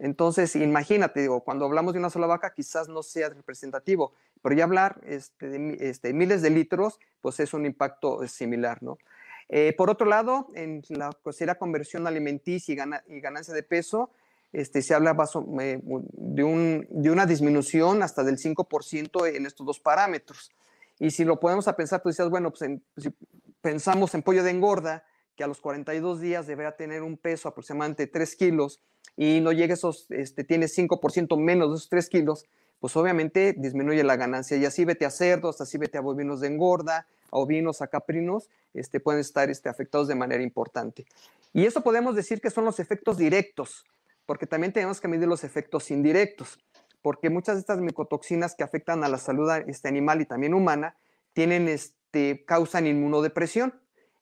Entonces, 0.00 0.56
imagínate, 0.56 1.20
digo, 1.20 1.42
cuando 1.42 1.66
hablamos 1.66 1.92
de 1.92 1.98
una 1.98 2.08
sola 2.08 2.26
vaca, 2.26 2.54
quizás 2.54 2.88
no 2.88 3.02
sea 3.02 3.28
representativo, 3.28 4.14
pero 4.42 4.56
ya 4.56 4.64
hablar 4.64 4.98
este, 5.04 5.48
de 5.48 5.76
este, 5.90 6.14
miles 6.14 6.40
de 6.40 6.48
litros, 6.48 6.98
pues 7.20 7.38
es 7.38 7.52
un 7.52 7.66
impacto 7.66 8.26
similar, 8.26 8.82
¿no? 8.82 8.98
Eh, 9.50 9.74
por 9.76 9.90
otro 9.90 10.06
lado, 10.06 10.46
en 10.54 10.82
la 10.88 11.10
considera 11.22 11.56
conversión 11.56 12.06
alimenticia 12.06 12.72
y, 13.08 13.20
ganancia 13.20 13.52
de 13.52 13.62
peso, 13.62 14.10
este, 14.52 14.80
se 14.80 14.94
habla 14.94 15.12
de, 15.12 16.44
un, 16.44 16.86
de, 16.88 17.10
una 17.10 17.26
disminución 17.26 18.02
hasta 18.02 18.22
del 18.22 18.38
5% 18.38 19.36
en 19.36 19.44
estos 19.44 19.66
dos 19.66 19.80
parámetros. 19.80 20.50
Y 20.98 21.10
si 21.10 21.24
lo 21.24 21.40
podemos 21.40 21.68
a 21.68 21.76
pensar, 21.76 22.00
pues 22.02 22.16
decías, 22.16 22.30
bueno, 22.30 22.52
pues 22.52 22.70
si 22.96 23.12
pensamos 23.60 24.14
en 24.14 24.22
pollo 24.22 24.44
de 24.44 24.50
engorda, 24.50 25.04
a 25.42 25.46
los 25.46 25.60
42 25.60 26.20
días 26.20 26.46
deberá 26.46 26.76
tener 26.76 27.02
un 27.02 27.16
peso 27.16 27.48
aproximadamente 27.48 28.06
3 28.06 28.36
kilos 28.36 28.80
y 29.16 29.40
no 29.40 29.52
llega 29.52 29.74
esos, 29.74 30.06
este, 30.10 30.44
tiene 30.44 30.66
5% 30.66 31.36
menos 31.38 31.70
de 31.70 31.76
esos 31.76 31.88
3 31.88 32.08
kilos, 32.08 32.46
pues 32.80 32.96
obviamente 32.96 33.54
disminuye 33.56 34.02
la 34.02 34.16
ganancia. 34.16 34.56
Y 34.56 34.64
así 34.64 34.84
vete 34.84 35.04
a 35.04 35.10
cerdos, 35.10 35.60
así 35.60 35.78
vete 35.78 35.98
a 35.98 36.00
bovinos 36.00 36.40
de 36.40 36.48
engorda, 36.48 37.06
a 37.30 37.36
ovinos, 37.38 37.82
a 37.82 37.88
caprinos, 37.88 38.48
este, 38.74 39.00
pueden 39.00 39.20
estar 39.20 39.50
este, 39.50 39.68
afectados 39.68 40.08
de 40.08 40.14
manera 40.14 40.42
importante. 40.42 41.04
Y 41.52 41.66
eso 41.66 41.82
podemos 41.82 42.14
decir 42.14 42.40
que 42.40 42.50
son 42.50 42.64
los 42.64 42.80
efectos 42.80 43.18
directos, 43.18 43.84
porque 44.26 44.46
también 44.46 44.72
tenemos 44.72 45.00
que 45.00 45.08
medir 45.08 45.28
los 45.28 45.44
efectos 45.44 45.90
indirectos, 45.90 46.58
porque 47.02 47.30
muchas 47.30 47.56
de 47.56 47.60
estas 47.60 47.78
micotoxinas 47.78 48.54
que 48.54 48.62
afectan 48.62 49.04
a 49.04 49.08
la 49.08 49.18
salud 49.18 49.50
este, 49.66 49.88
animal 49.88 50.20
y 50.20 50.26
también 50.26 50.54
humana 50.54 50.96
tienen, 51.32 51.68
este, 51.68 52.44
causan 52.46 52.86
inmunodepresión. 52.86 53.74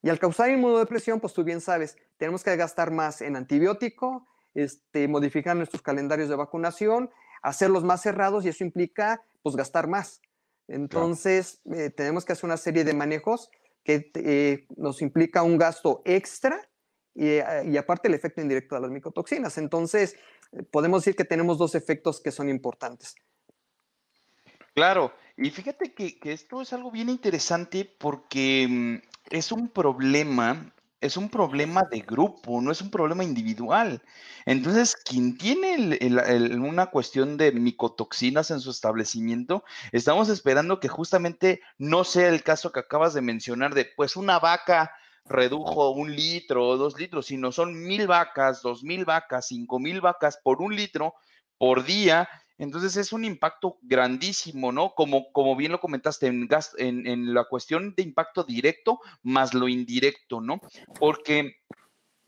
Y 0.08 0.10
al 0.10 0.18
causar 0.18 0.50
inmunodepresión, 0.50 1.20
pues 1.20 1.34
tú 1.34 1.44
bien 1.44 1.60
sabes, 1.60 1.98
tenemos 2.16 2.42
que 2.42 2.56
gastar 2.56 2.90
más 2.90 3.20
en 3.20 3.36
antibiótico, 3.36 4.26
este, 4.54 5.06
modificar 5.06 5.54
nuestros 5.54 5.82
calendarios 5.82 6.30
de 6.30 6.34
vacunación, 6.34 7.10
hacerlos 7.42 7.84
más 7.84 8.00
cerrados 8.00 8.46
y 8.46 8.48
eso 8.48 8.64
implica 8.64 9.22
pues 9.42 9.54
gastar 9.54 9.86
más. 9.86 10.22
Entonces, 10.66 11.60
eh, 11.74 11.90
tenemos 11.90 12.24
que 12.24 12.32
hacer 12.32 12.46
una 12.46 12.56
serie 12.56 12.84
de 12.84 12.94
manejos 12.94 13.50
que 13.84 14.10
eh, 14.14 14.66
nos 14.78 15.02
implica 15.02 15.42
un 15.42 15.58
gasto 15.58 16.00
extra 16.06 16.66
y, 17.14 17.26
eh, 17.26 17.44
y, 17.66 17.76
aparte 17.76 18.08
el 18.08 18.14
efecto 18.14 18.40
indirecto 18.40 18.76
de 18.76 18.80
las 18.80 18.90
micotoxinas. 18.90 19.58
Entonces, 19.58 20.16
podemos 20.70 21.02
decir 21.02 21.16
que 21.16 21.26
tenemos 21.26 21.58
dos 21.58 21.74
efectos 21.74 22.18
que 22.22 22.32
son 22.32 22.48
importantes. 22.48 23.14
Claro, 24.72 25.12
y 25.36 25.50
fíjate 25.50 25.92
que, 25.92 26.18
que 26.18 26.32
esto 26.32 26.62
es 26.62 26.72
algo 26.72 26.90
bien 26.90 27.10
interesante 27.10 27.84
porque 27.84 28.66
mm, 28.66 29.07
es 29.30 29.52
un 29.52 29.68
problema, 29.68 30.72
es 31.00 31.16
un 31.16 31.28
problema 31.28 31.84
de 31.90 32.00
grupo, 32.00 32.60
no 32.60 32.72
es 32.72 32.80
un 32.80 32.90
problema 32.90 33.24
individual. 33.24 34.02
Entonces, 34.46 34.96
quien 34.96 35.36
tiene 35.36 35.98
una 36.58 36.86
cuestión 36.86 37.36
de 37.36 37.52
micotoxinas 37.52 38.50
en 38.50 38.60
su 38.60 38.70
establecimiento, 38.70 39.64
estamos 39.92 40.28
esperando 40.28 40.80
que 40.80 40.88
justamente 40.88 41.60
no 41.78 42.04
sea 42.04 42.28
el 42.28 42.42
caso 42.42 42.72
que 42.72 42.80
acabas 42.80 43.14
de 43.14 43.20
mencionar 43.20 43.74
de, 43.74 43.86
pues 43.96 44.16
una 44.16 44.38
vaca 44.38 44.90
redujo 45.24 45.90
un 45.90 46.14
litro 46.14 46.66
o 46.66 46.76
dos 46.76 46.98
litros, 46.98 47.26
sino 47.26 47.52
son 47.52 47.74
mil 47.86 48.06
vacas, 48.06 48.62
dos 48.62 48.82
mil 48.82 49.04
vacas, 49.04 49.48
cinco 49.48 49.78
mil 49.78 50.00
vacas 50.00 50.38
por 50.42 50.62
un 50.62 50.74
litro 50.74 51.14
por 51.58 51.84
día 51.84 52.28
entonces 52.58 52.96
es 52.96 53.12
un 53.12 53.24
impacto 53.24 53.78
grandísimo, 53.82 54.72
¿no? 54.72 54.94
Como, 54.94 55.32
como 55.32 55.54
bien 55.56 55.72
lo 55.72 55.80
comentaste, 55.80 56.26
en, 56.26 56.48
en, 56.78 57.34
la 57.34 57.44
cuestión 57.44 57.94
de 57.94 58.02
impacto 58.02 58.42
directo 58.42 59.00
más 59.22 59.54
lo 59.54 59.68
indirecto, 59.68 60.40
¿no? 60.40 60.60
Porque 60.98 61.58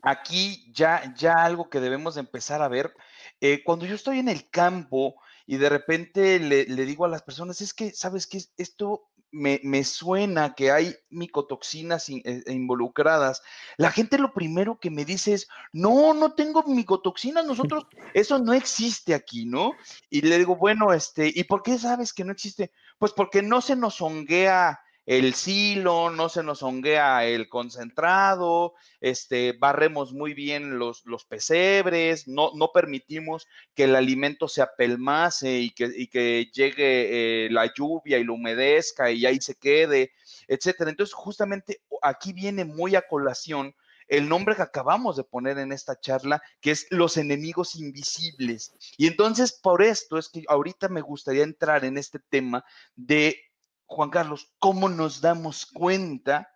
aquí 0.01 0.71
ya, 0.73 1.13
ya 1.15 1.43
algo 1.43 1.69
que 1.69 1.81
debemos 1.81 2.15
empezar 2.17 2.61
a 2.61 2.69
ver, 2.69 2.93
eh, 3.41 3.61
cuando 3.63 3.85
yo 3.85 3.95
estoy 3.95 4.19
en 4.19 4.29
el 4.29 4.49
campo 4.49 5.15
y 5.45 5.57
de 5.57 5.69
repente 5.69 6.39
le, 6.39 6.65
le, 6.65 6.85
digo 6.85 7.05
a 7.05 7.09
las 7.09 7.23
personas, 7.23 7.59
es 7.61 7.73
que, 7.73 7.91
¿sabes 7.91 8.25
qué? 8.25 8.41
Esto 8.57 9.10
me, 9.31 9.83
suena 9.83 10.53
que 10.55 10.71
hay 10.71 10.95
micotoxinas 11.09 12.09
eh, 12.09 12.21
eh, 12.25 12.43
involucradas, 12.53 13.41
la 13.77 13.91
gente 13.91 14.17
lo 14.17 14.33
primero 14.33 14.79
que 14.79 14.91
me 14.91 15.05
dice 15.05 15.33
es, 15.33 15.47
no, 15.71 16.13
no 16.13 16.33
tengo 16.33 16.63
micotoxinas, 16.63 17.45
nosotros, 17.45 17.87
eso 18.13 18.39
no 18.39 18.53
existe 18.53 19.13
aquí, 19.13 19.45
¿no? 19.45 19.73
Y 20.09 20.21
le 20.21 20.37
digo, 20.37 20.55
bueno, 20.55 20.93
este, 20.93 21.31
¿y 21.33 21.43
por 21.45 21.63
qué 21.63 21.77
sabes 21.77 22.13
que 22.13 22.23
no 22.23 22.31
existe? 22.31 22.71
Pues 22.99 23.13
porque 23.13 23.41
no 23.41 23.61
se 23.61 23.75
nos 23.75 24.01
honguea 24.01 24.79
el 25.11 25.33
silo, 25.33 26.09
no 26.09 26.29
se 26.29 26.41
nos 26.41 26.63
honguea 26.63 27.25
el 27.25 27.49
concentrado, 27.49 28.75
este, 29.01 29.51
barremos 29.51 30.13
muy 30.13 30.33
bien 30.33 30.79
los, 30.79 31.05
los 31.05 31.25
pesebres, 31.25 32.29
no, 32.29 32.51
no, 32.55 32.71
permitimos 32.71 33.45
que 33.75 33.83
el 33.83 33.97
alimento 33.97 34.47
se 34.47 34.61
apelmase 34.61 35.59
y 35.59 35.71
que, 35.71 35.89
y 35.93 36.07
que 36.07 36.49
llegue 36.53 37.45
eh, 37.45 37.49
la 37.49 37.73
lluvia 37.73 38.19
y 38.19 38.23
lo 38.23 38.35
humedezca 38.35 39.11
y 39.11 39.25
ahí 39.25 39.41
se 39.41 39.55
quede, 39.55 40.13
etcétera. 40.47 40.91
Entonces, 40.91 41.13
justamente 41.13 41.81
aquí 42.01 42.31
viene 42.31 42.63
muy 42.63 42.95
a 42.95 43.01
colación 43.01 43.75
el 44.07 44.29
nombre 44.29 44.55
que 44.55 44.61
acabamos 44.61 45.17
de 45.17 45.25
poner 45.25 45.57
en 45.57 45.73
esta 45.73 45.99
charla, 45.99 46.41
que 46.61 46.71
es 46.71 46.87
los 46.89 47.17
enemigos 47.17 47.75
invisibles. 47.75 48.73
Y 48.97 49.07
entonces, 49.07 49.51
por 49.51 49.81
esto 49.81 50.17
es 50.17 50.29
que 50.29 50.45
ahorita 50.47 50.87
me 50.87 51.01
gustaría 51.01 51.43
entrar 51.43 51.83
en 51.83 51.97
este 51.97 52.19
tema 52.19 52.63
de 52.95 53.50
Juan 53.91 54.09
Carlos, 54.09 54.53
¿cómo 54.57 54.87
nos 54.87 55.19
damos 55.19 55.65
cuenta 55.65 56.49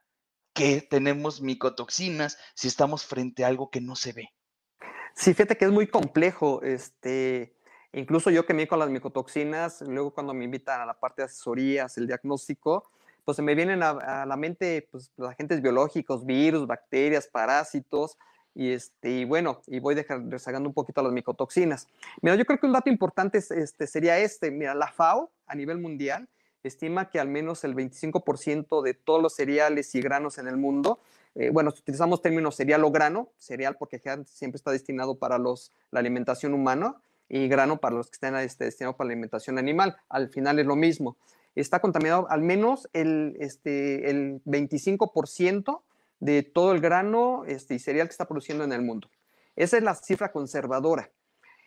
que 0.54 0.80
tenemos 0.82 1.42
micotoxinas 1.42 2.38
si 2.54 2.70
estamos 2.70 3.06
frente 3.06 3.44
a 3.44 3.48
algo 3.48 3.70
que 3.70 3.82
no 3.82 3.98
se 3.98 4.14
ve? 4.14 4.30
Sí, 5.16 5.34
fíjate 5.34 5.58
que 5.58 5.66
es 5.66 5.72
muy 5.72 5.88
complejo. 5.88 6.62
Este, 6.64 7.58
incluso 7.92 8.30
yo 8.30 8.46
que 8.46 8.54
me 8.54 8.70
con 8.70 8.80
las 8.80 8.90
micotoxinas, 8.90 9.82
luego 9.82 10.14
cuando 10.14 10.34
me 10.34 10.46
invitan 10.46 10.80
a 10.80 10.86
la 10.86 10.98
parte 10.98 11.24
de 11.24 11.26
asesorías, 11.26 11.98
el 11.98 12.08
diagnóstico, 12.08 12.90
pues 13.26 13.36
se 13.36 13.42
me 13.42 13.54
vienen 13.54 13.84
a, 13.84 14.26
la 14.26 14.38
mente 14.38 14.88
pues, 14.90 15.12
agentes 15.28 15.62
biológicos, 15.62 16.26
virus, 16.26 16.66
bacterias, 16.66 17.28
parásitos, 17.28 18.18
y, 18.54 18.72
este, 18.72 19.10
y 19.10 19.26
bueno, 19.26 19.62
y 19.68 19.80
voy 19.80 19.96
rezagando 19.96 20.70
un 20.70 20.74
poquito 20.74 21.04
las 21.04 21.12
micotoxinas. 21.12 21.90
Mira, 22.22 22.38
yo 22.38 22.46
creo 22.46 22.58
que 22.58 22.66
un 22.66 22.72
dato 22.72 22.90
importante 22.90 23.40
este, 23.40 23.88
sería 23.88 24.18
este. 24.20 24.52
Mira, 24.52 24.74
la 24.74 24.88
FAO 24.88 25.30
a 25.48 25.54
nivel 25.54 25.80
mundial 25.80 26.30
estima 26.68 27.10
que 27.10 27.20
al 27.20 27.28
menos 27.28 27.64
el 27.64 27.76
25% 27.76 28.82
de 28.82 28.94
todos 28.94 29.22
los 29.22 29.36
cereales 29.36 29.94
y 29.96 30.02
granos 30.02 30.38
en 30.38 30.48
el 30.48 30.58
mundo, 30.58 31.00
eh, 31.36 31.50
bueno, 31.52 31.70
utilizamos 31.70 32.22
términos 32.22 32.56
cereal 32.56 32.84
o 32.84 32.92
grano, 32.92 33.30
cereal 33.38 33.76
porque 33.78 34.02
siempre 34.26 34.58
está 34.58 34.72
destinado 34.72 35.16
para 35.16 35.38
los, 35.38 35.72
la 35.92 36.00
alimentación 36.00 36.54
humana 36.54 36.96
y 37.28 37.48
grano 37.48 37.78
para 37.78 37.96
los 37.96 38.08
que 38.08 38.16
estén 38.16 38.36
este, 38.38 38.66
destinados 38.66 38.96
para 38.96 39.08
la 39.08 39.14
alimentación 39.14 39.58
animal. 39.58 39.98
Al 40.10 40.30
final 40.30 40.60
es 40.60 40.66
lo 40.66 40.76
mismo. 40.76 41.18
Está 41.56 41.80
contaminado 41.80 42.28
al 42.30 42.42
menos 42.42 42.90
el, 42.94 43.36
este, 43.40 44.10
el 44.10 44.42
25% 44.46 45.82
de 46.20 46.44
todo 46.44 46.72
el 46.72 46.82
grano 46.82 47.44
este, 47.46 47.76
y 47.76 47.80
cereal 47.80 48.08
que 48.08 48.12
está 48.12 48.28
produciendo 48.28 48.64
en 48.64 48.74
el 48.74 48.82
mundo. 48.82 49.10
Esa 49.56 49.78
es 49.78 49.84
la 49.84 49.96
cifra 49.96 50.32
conservadora. 50.32 51.12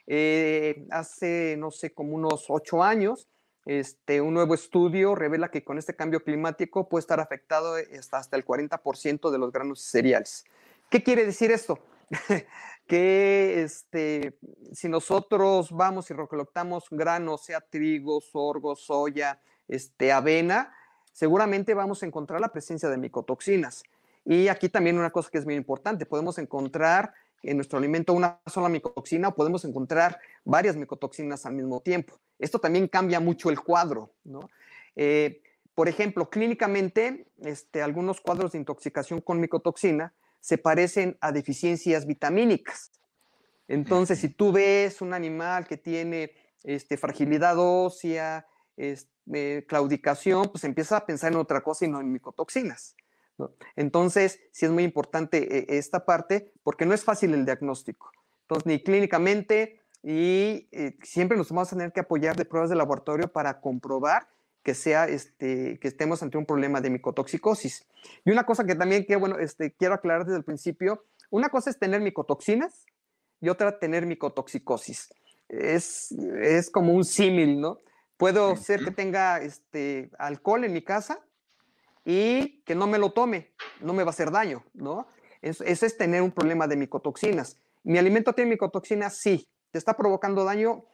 Eh, 0.07 0.87
hace, 0.91 1.57
no 1.59 1.71
sé, 1.71 1.93
como 1.93 2.15
unos 2.15 2.47
ocho 2.49 2.83
años, 2.83 3.29
este, 3.69 4.23
un 4.23 4.33
nuevo 4.33 4.55
estudio 4.55 5.15
revela 5.15 5.51
que 5.51 5.63
con 5.63 5.77
este 5.77 5.95
cambio 5.95 6.25
climático 6.25 6.89
puede 6.89 7.01
estar 7.01 7.21
afectado 7.21 7.75
hasta, 8.15 8.35
el 8.35 8.47
40% 8.47 9.31
de 9.31 9.39
los 9.39 9.53
granos 9.53 9.83
cereales. 9.83 10.47
¿Qué 10.89 11.03
quiere 11.03 11.27
decir 11.27 11.51
esto? 11.51 11.79
que 12.87 13.63
este, 13.63 14.39
si 14.73 14.89
nosotros 14.89 15.71
vamos 15.71 16.11
y 16.11 16.15
recolectamos 16.15 16.87
granos, 16.91 17.45
sea 17.45 17.61
trigo, 17.61 18.23
sorgo, 18.23 18.75
soya, 18.75 19.39
este, 19.69 20.13
avena, 20.13 20.75
seguramente 21.13 21.75
vamos 21.75 22.03
a 22.03 22.07
encontrar 22.07 22.41
la 22.41 22.49
presencia 22.49 22.89
de 22.89 22.97
micotoxinas. 22.97 23.83
Y 24.25 24.49
aquí 24.49 24.71
también 24.71 24.99
una 24.99 25.11
cosa 25.11 25.29
que 25.31 25.37
es 25.37 25.45
muy 25.45 25.57
importante, 25.57 26.07
podemos 26.07 26.39
encontrar 26.39 27.13
en 27.43 27.59
nuestro 27.59 27.79
alimento 27.79 28.15
una 28.15 28.41
sola 28.47 28.71
micotoxina 28.71 29.29
o 29.29 29.35
podemos 29.35 29.67
encontrar 29.67 30.19
varias 30.43 30.75
micotoxinas 30.75 31.45
al 31.45 31.53
mismo 31.53 31.81
tiempo. 31.81 32.19
Esto 32.39 32.59
también 32.59 32.89
cambia 32.89 33.21
mucho 33.21 33.51
el 33.51 33.61
cuadro, 33.61 34.15
¿no? 34.25 34.49
Eh, 34.97 35.43
por 35.75 35.89
ejemplo, 35.89 36.29
clínicamente, 36.29 37.29
este, 37.39 37.83
algunos 37.83 38.21
cuadros 38.21 38.53
de 38.53 38.59
intoxicación 38.59 39.21
con 39.21 39.39
micotoxina 39.39 40.13
se 40.41 40.59
parecen 40.59 41.17
a 41.21 41.31
deficiencias 41.31 42.07
vitamínicas. 42.07 42.91
Entonces, 43.69 44.19
si 44.19 44.29
tú 44.29 44.51
ves 44.51 45.01
un 45.01 45.15
animal 45.15 45.69
que 45.69 45.77
tiene 45.77 46.33
este, 46.65 46.97
fragilidad 46.97 47.57
ósea, 47.59 48.47
este, 48.77 49.67
claudicación, 49.67 50.49
pues 50.51 50.65
empieza 50.65 50.97
a 50.97 51.07
pensar 51.07 51.33
en 51.33 51.39
otra 51.39 51.61
cosa 51.61 51.85
y 51.85 51.89
no 51.89 52.01
en 52.01 52.11
micotoxinas. 52.13 52.97
Entonces, 53.77 54.41
sí 54.51 54.67
es 54.67 54.73
muy 54.73 54.83
importante 54.83 55.59
eh, 55.59 55.67
esta 55.79 56.05
parte 56.05 56.53
porque 56.65 56.87
no 56.87 56.95
es 56.95 57.05
fácil 57.05 57.35
el 57.35 57.45
diagnóstico. 57.45 58.11
Entonces, 58.43 58.67
ni 58.67 58.83
clínicamente 58.83 59.81
y 60.03 60.69
eh, 60.73 60.97
siempre 61.03 61.37
nos 61.37 61.51
vamos 61.51 61.73
a 61.73 61.77
tener 61.77 61.93
que 61.93 62.01
apoyar 62.01 62.37
de 62.37 62.45
pruebas 62.45 62.71
de 62.71 62.77
laboratorio 62.77 63.29
para 63.29 63.61
comprobar 63.61 64.29
que 64.63 64.75
sea 64.75 65.07
este 65.07 65.79
que 65.79 65.89
estemos 65.89 66.23
ante 66.23 66.37
un 66.37 66.47
problema 66.47 66.81
de 66.81 66.91
micotoxicosis. 66.91 67.87
Y 68.25 68.31
una 68.31 68.45
cosa 68.45 68.65
que 68.65 68.75
también 68.75 69.07
que 69.07 69.17
bueno, 69.17 69.39
este 69.39 69.73
quiero 69.73 69.95
aclarar 69.95 70.25
desde 70.25 70.39
el 70.39 70.45
principio, 70.45 71.05
una 71.31 71.49
cosa 71.49 71.71
es 71.71 71.79
tener 71.79 72.01
micotoxinas 72.01 72.87
y 73.41 73.49
otra 73.49 73.79
tener 73.79 74.07
micotoxicosis. 74.07 75.13
es, 75.49 76.13
es 76.13 76.71
como 76.71 76.93
un 76.93 77.05
símil, 77.05 77.61
¿no? 77.61 77.81
Puedo 78.19 78.57
ser 78.57 78.85
que 78.85 78.91
tenga 78.91 79.39
este, 79.39 80.11
alcohol 80.19 80.65
en 80.65 80.73
mi 80.73 80.83
casa 80.83 81.21
y 82.05 82.63
que 82.63 82.75
no 82.75 82.89
me 82.89 82.99
lo 82.99 83.13
tome, 83.13 83.53
no 83.81 83.93
me 83.93 84.03
va 84.03 84.09
a 84.09 84.11
hacer 84.11 84.33
daño, 84.33 84.65
¿no? 84.75 85.07
Eso, 85.41 85.63
es 85.63 85.97
tener 85.97 86.23
un 86.23 86.33
problema 86.33 86.67
de 86.67 86.77
micotoxinas. 86.77 87.61
¿Mi 87.85 87.97
alimento 87.97 88.33
tiene 88.33 88.51
micotoxinas? 88.51 89.17
Sí. 89.19 89.49
¿Te 89.71 89.79
está 89.79 89.97
provocando 89.97 90.45
daño? 90.45 90.85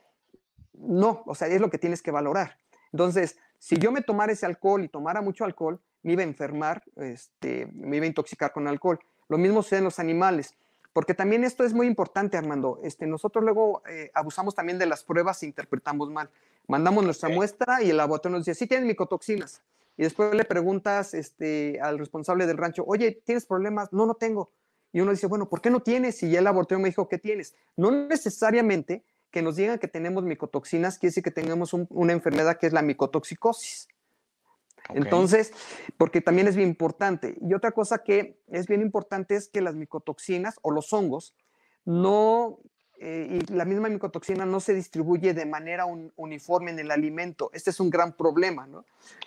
No, 0.73 1.23
o 1.26 1.35
sea, 1.35 1.49
es 1.49 1.61
lo 1.61 1.71
que 1.71 1.78
tienes 1.78 2.02
que 2.02 2.11
valorar. 2.11 2.59
Entonces, 2.93 3.37
si 3.59 3.76
yo 3.76 3.93
me 3.93 4.02
tomara 4.02 4.33
ese 4.33 4.47
alcohol 4.47 4.85
y 4.85 4.88
tomara 4.88 5.21
mucho 5.21 5.45
alcohol, 5.45 5.81
me 6.02 6.12
iba 6.12 6.23
a 6.23 6.26
enfermar, 6.26 6.83
este, 6.97 7.66
me 7.73 7.97
iba 7.97 8.04
a 8.04 8.09
intoxicar 8.09 8.52
con 8.52 8.69
alcohol. 8.69 9.00
Lo 9.28 9.38
mismo 9.38 9.62
sucede 9.62 9.78
en 9.78 9.85
los 9.85 9.99
animales, 9.99 10.54
porque 10.93 11.14
también 11.14 11.45
esto 11.45 11.64
es 11.64 11.73
muy 11.73 11.87
importante, 11.87 12.37
Armando. 12.37 12.78
Este, 12.85 13.07
nosotros 13.07 13.43
luego 13.43 13.83
eh, 13.88 14.11
abusamos 14.14 14.54
también 14.54 14.78
de 14.78 14.87
las 14.87 15.02
pruebas 15.02 15.43
e 15.43 15.47
interpretamos 15.47 16.11
mal. 16.11 16.31
Mandamos 16.69 17.04
nuestra 17.04 17.28
muestra 17.28 17.83
y 17.83 17.90
el 17.90 17.97
laboratorio 17.97 18.38
nos 18.38 18.47
dice, 18.47 18.59
sí 18.59 18.66
tienes 18.66 18.87
micotoxinas. 18.87 19.62
Y 19.97 20.02
después 20.02 20.35
le 20.35 20.45
preguntas 20.45 21.14
este, 21.14 21.81
al 21.81 21.99
responsable 21.99 22.47
del 22.47 22.57
rancho, 22.57 22.85
oye, 22.87 23.23
¿tienes 23.25 23.47
problemas? 23.47 23.93
No, 23.93 24.07
no 24.07 24.14
tengo. 24.14 24.50
Y 24.94 25.00
uno 25.00 25.10
dice, 25.10 25.26
bueno, 25.26 25.48
¿por 25.48 25.60
qué 25.60 25.70
no 25.70 25.80
tienes? 25.80 26.22
Y 26.22 26.30
ya 26.30 26.38
el 26.38 26.44
laboratorio 26.44 26.80
me 26.80 26.88
dijo, 26.88 27.08
¿qué 27.08 27.18
tienes? 27.18 27.56
No 27.76 27.90
necesariamente 27.90 29.02
que 29.32 29.42
nos 29.42 29.56
digan 29.56 29.80
que 29.80 29.88
tenemos 29.88 30.22
micotoxinas 30.22 31.00
quiere 31.00 31.10
decir 31.10 31.24
que 31.24 31.32
tengamos 31.32 31.72
una 31.72 32.12
enfermedad 32.12 32.58
que 32.58 32.68
es 32.68 32.72
la 32.72 32.80
micotoxicosis. 32.80 33.88
Entonces, 34.90 35.52
porque 35.96 36.20
también 36.20 36.46
es 36.46 36.54
bien 36.54 36.68
importante. 36.68 37.36
Y 37.40 37.54
otra 37.54 37.72
cosa 37.72 38.04
que 38.04 38.38
es 38.46 38.68
bien 38.68 38.82
importante 38.82 39.34
es 39.34 39.48
que 39.48 39.60
las 39.60 39.74
micotoxinas 39.74 40.60
o 40.62 40.70
los 40.70 40.92
hongos 40.92 41.34
no, 41.84 42.60
eh, 43.00 43.40
y 43.42 43.52
la 43.52 43.64
misma 43.64 43.88
micotoxina 43.88 44.46
no 44.46 44.60
se 44.60 44.74
distribuye 44.74 45.34
de 45.34 45.44
manera 45.44 45.86
uniforme 46.14 46.70
en 46.70 46.78
el 46.78 46.92
alimento. 46.92 47.50
Este 47.52 47.70
es 47.70 47.80
un 47.80 47.90
gran 47.90 48.12
problema, 48.12 48.68
¿no? 48.68 48.84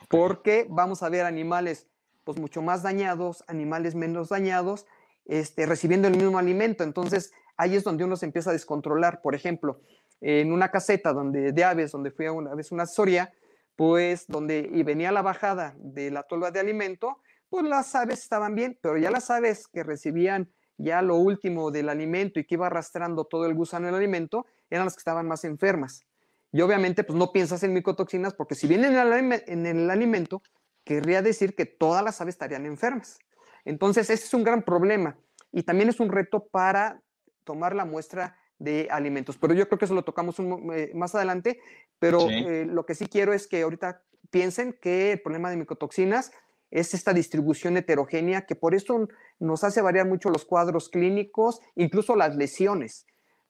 Porque 0.07 0.65
vamos 0.69 1.03
a 1.03 1.09
ver 1.09 1.25
animales 1.25 1.87
pues 2.23 2.37
mucho 2.39 2.61
más 2.61 2.83
dañados, 2.83 3.43
animales 3.47 3.95
menos 3.95 4.29
dañados, 4.29 4.85
este, 5.27 5.65
recibiendo 5.65 6.07
el 6.07 6.17
mismo 6.17 6.37
alimento. 6.37 6.83
Entonces, 6.83 7.31
ahí 7.57 7.75
es 7.75 7.83
donde 7.83 8.03
uno 8.03 8.15
se 8.15 8.25
empieza 8.25 8.49
a 8.49 8.53
descontrolar. 8.53 9.21
Por 9.21 9.35
ejemplo, 9.35 9.81
en 10.21 10.51
una 10.51 10.71
caseta 10.71 11.13
donde, 11.13 11.51
de 11.51 11.63
aves, 11.63 11.91
donde 11.91 12.11
fui 12.11 12.25
a 12.25 12.31
una 12.31 12.55
vez 12.55 12.71
una 12.71 12.83
asesoría, 12.83 13.33
pues 13.75 14.25
donde 14.27 14.69
y 14.73 14.83
venía 14.83 15.11
la 15.11 15.21
bajada 15.21 15.75
de 15.77 16.09
la 16.09 16.23
tolva 16.23 16.49
de 16.51 16.59
alimento, 16.59 17.17
pues 17.49 17.65
las 17.65 17.93
aves 17.95 18.19
estaban 18.19 18.55
bien, 18.55 18.77
pero 18.81 18.97
ya 18.97 19.11
las 19.11 19.29
aves 19.29 19.67
que 19.67 19.83
recibían 19.83 20.51
ya 20.77 21.01
lo 21.01 21.15
último 21.15 21.71
del 21.71 21.89
alimento 21.89 22.39
y 22.39 22.45
que 22.45 22.55
iba 22.55 22.67
arrastrando 22.67 23.25
todo 23.25 23.45
el 23.45 23.55
gusano 23.55 23.87
del 23.87 23.95
alimento, 23.95 24.45
eran 24.69 24.85
las 24.85 24.95
que 24.95 25.01
estaban 25.01 25.27
más 25.27 25.43
enfermas. 25.43 26.05
Y 26.51 26.61
obviamente, 26.61 27.03
pues 27.03 27.17
no 27.17 27.31
piensas 27.31 27.63
en 27.63 27.73
micotoxinas, 27.73 28.33
porque 28.33 28.55
si 28.55 28.67
vienen 28.67 28.95
en 28.95 29.65
el 29.65 29.89
alimento, 29.89 30.41
querría 30.83 31.21
decir 31.21 31.55
que 31.55 31.65
todas 31.65 32.03
las 32.03 32.21
aves 32.21 32.35
estarían 32.35 32.65
enfermas. 32.65 33.19
Entonces, 33.67 34.09
ese 34.09 34.25
es 34.25 34.33
un 34.33 34.45
gran 34.45 34.63
problema. 34.63 35.17
Y 35.51 35.63
también 35.63 35.89
es 35.89 35.99
un 35.99 36.09
reto 36.09 36.47
para 36.47 37.01
tomar 37.43 37.75
la 37.75 37.83
muestra 37.83 38.37
de 38.59 38.87
alimentos. 38.89 39.37
Pero 39.37 39.53
yo 39.53 39.67
creo 39.67 39.77
que 39.77 39.85
eso 39.85 39.93
lo 39.93 40.03
tocamos 40.03 40.37
eh, 40.39 40.91
más 40.95 41.13
adelante, 41.15 41.59
pero 41.99 42.29
eh, 42.29 42.65
lo 42.65 42.85
que 42.85 42.95
sí 42.95 43.07
quiero 43.07 43.33
es 43.33 43.45
que 43.45 43.61
ahorita 43.61 44.03
piensen 44.31 44.77
que 44.81 45.11
el 45.11 45.21
problema 45.21 45.49
de 45.49 45.57
micotoxinas 45.57 46.31
es 46.71 46.93
esta 46.93 47.13
distribución 47.13 47.75
heterogénea 47.75 48.45
que 48.45 48.55
por 48.55 48.73
eso 48.73 49.07
nos 49.39 49.63
hace 49.65 49.81
variar 49.81 50.07
mucho 50.07 50.29
los 50.29 50.45
cuadros 50.45 50.87
clínicos, 50.89 51.61
incluso 51.75 52.15
las 52.15 52.35
lesiones, 52.35 53.05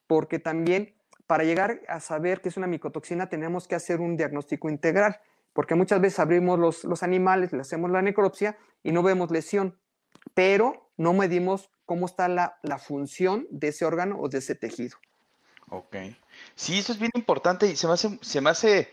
porque 0.07 0.39
también 0.39 0.95
para 1.27 1.43
llegar 1.43 1.81
a 1.87 1.99
saber 1.99 2.41
que 2.41 2.49
es 2.49 2.57
una 2.57 2.67
micotoxina 2.67 3.29
tenemos 3.29 3.67
que 3.67 3.75
hacer 3.75 4.01
un 4.01 4.17
diagnóstico 4.17 4.69
integral, 4.69 5.19
porque 5.53 5.75
muchas 5.75 6.01
veces 6.01 6.19
abrimos 6.19 6.59
los, 6.59 6.83
los 6.83 7.01
animales, 7.01 7.53
le 7.53 7.61
hacemos 7.61 7.89
la 7.91 8.01
necropsia 8.01 8.57
y 8.83 8.91
no 8.91 9.01
vemos 9.01 9.31
lesión, 9.31 9.77
pero 10.33 10.91
no 10.97 11.13
medimos 11.13 11.69
cómo 11.85 12.05
está 12.05 12.27
la, 12.27 12.59
función 12.79 13.47
de 13.49 13.69
ese 13.69 13.85
órgano 13.85 14.19
o 14.19 14.29
de 14.29 14.39
ese 14.39 14.55
tejido. 14.55 14.97
Ok. 15.69 15.95
Sí, 16.55 16.79
eso 16.79 16.91
es 16.91 16.99
bien 16.99 17.11
importante 17.15 17.67
y 17.67 17.75
se 17.75 17.87
me 17.87 17.93
hace, 17.93 18.19
se 18.21 18.41
me 18.41 18.49
hace 18.49 18.91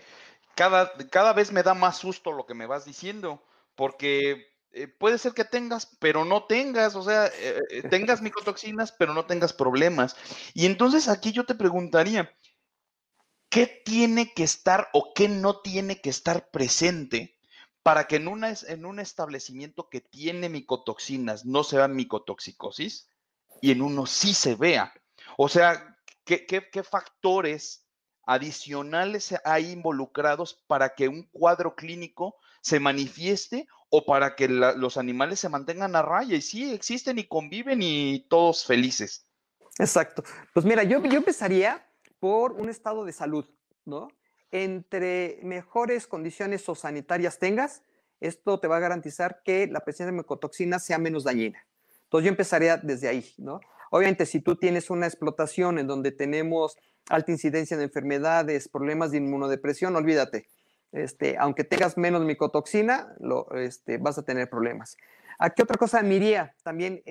cada, 0.55 0.93
cada 1.11 1.33
vez 1.33 1.53
me 1.53 1.63
da 1.63 1.75
más 1.75 1.99
susto 1.99 2.33
lo 2.33 2.47
que 2.47 2.55
me 2.55 2.67
vas 2.67 2.85
diciendo, 2.85 3.43
porque 3.75 4.55
eh, 4.73 4.89
puede 4.89 5.19
ser 5.19 5.33
que 5.33 5.45
tengas, 5.45 5.87
pero 5.99 6.25
no 6.25 6.45
tengas, 6.45 6.95
o 6.97 7.03
sea, 7.03 7.27
eh, 7.27 7.61
eh, 7.71 7.83
tengas 7.89 8.23
micotoxinas, 8.23 8.93
pero 8.93 9.15
no 9.15 9.25
tengas 9.25 9.53
problemas. 9.53 10.17
Y 10.53 10.67
entonces 10.67 11.09
aquí 11.09 11.33
yo 11.33 11.45
te 11.47 11.55
preguntaría, 11.55 12.33
¿qué 13.49 13.67
tiene 13.67 14.33
que 14.33 14.43
estar 14.43 14.89
o 14.93 15.13
qué 15.15 15.29
no 15.29 15.61
tiene 15.61 16.01
que 16.01 16.11
estar 16.11 16.51
presente 16.51 17.34
para 17.85 18.07
que 18.07 18.17
en, 18.17 18.29
una, 18.29 18.55
en 18.67 18.87
un 18.87 18.99
establecimiento 18.99 19.91
que 19.91 20.01
tiene 20.01 20.49
micotoxinas 20.49 21.45
no 21.45 21.63
se 21.65 21.77
vea 21.77 21.87
micotoxicosis 21.87 23.11
y 23.61 23.73
en 23.73 23.83
uno 23.83 24.07
sí 24.07 24.33
se 24.33 24.55
vea. 24.55 24.95
O 25.37 25.51
sea, 25.51 25.99
¿qué, 26.25 26.83
factores 26.83 27.87
adicionales 28.27 29.35
hay 29.45 29.71
involucrados 29.71 30.65
para 30.67 30.95
que 30.95 31.09
un 31.09 31.25
cuadro 31.25 31.77
clínico 31.77 32.37
se 32.63 32.81
manifieste 32.81 33.69
o 33.91 34.07
para 34.07 34.35
que 34.35 34.49
los 34.49 34.97
animales 34.97 35.41
se 35.41 35.51
mantengan 35.51 35.95
a 35.95 36.01
raya 36.01 36.37
y 36.37 36.41
sí 36.41 36.73
existen 36.73 37.19
y 37.19 37.29
conviven 37.29 37.83
y 37.83 38.27
todos 38.31 38.65
felices? 38.65 39.27
Exacto. 39.79 40.25
Pues 40.55 40.65
mira, 40.65 40.85
yo, 40.85 41.05
yo 41.05 41.19
empezaría 41.19 41.87
por 42.19 42.53
un 42.53 42.71
estado 42.71 43.05
de 43.05 43.13
salud, 43.13 43.45
¿no? 43.85 44.09
Entre 44.55 45.41
mejores 45.43 46.07
condiciones 46.07 46.69
o 46.69 46.77
sanitarias 46.77 47.41
tengas, 47.41 47.83
esto 48.21 48.61
te 48.61 48.69
va 48.69 48.77
a 48.77 48.81
garantizar 48.81 49.43
que 49.45 49.67
la 49.67 49.81
presencia 49.81 50.07
de 50.07 50.13
micotoxina 50.13 50.79
sea 50.79 50.97
menos 50.99 51.25
dañina. 51.25 51.67
Entonces 52.05 52.27
yo 52.27 52.31
empezaría 52.31 52.77
desde 52.77 53.09
ahí, 53.09 53.35
¿no? 53.37 53.59
Obviamente, 53.91 54.27
si 54.27 54.41
tú 54.41 54.55
tienes 54.55 54.91
una 54.91 55.07
explotación 55.07 55.81
en 55.81 55.89
donde 55.89 56.13
tenemos 56.13 56.79
alta 57.09 57.33
incidencia 57.33 57.77
de 57.77 57.83
enfermedades, 57.83 58.69
problemas 58.69 59.11
de 59.11 59.19
inmunodepresión, 59.19 59.97
olvídate. 59.97 60.47
Este, 60.93 61.37
aunque 61.37 61.65
tengas 61.65 61.99
menos 61.99 62.25
micotoxina, 62.25 63.13
lo, 63.19 63.51
este, 63.57 63.99
vas 63.99 64.19
a 64.19 64.25
tener 64.25 64.49
problemas. 64.49 64.97
Aquí 65.37 65.63
otra 65.63 65.79
cosa 65.79 66.01
miría 66.05 66.55
también, 66.63 67.03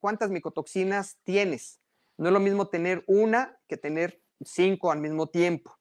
cuántas 0.00 0.30
micotoxinas 0.30 1.18
tienes. 1.22 1.78
No 2.18 2.26
es 2.26 2.32
lo 2.32 2.40
mismo 2.40 2.66
tener 2.66 3.04
una 3.06 3.60
que 3.68 3.76
tener 3.76 4.20
cinco 4.40 4.90
al 4.90 5.00
mismo 5.00 5.28
tiempo 5.28 5.79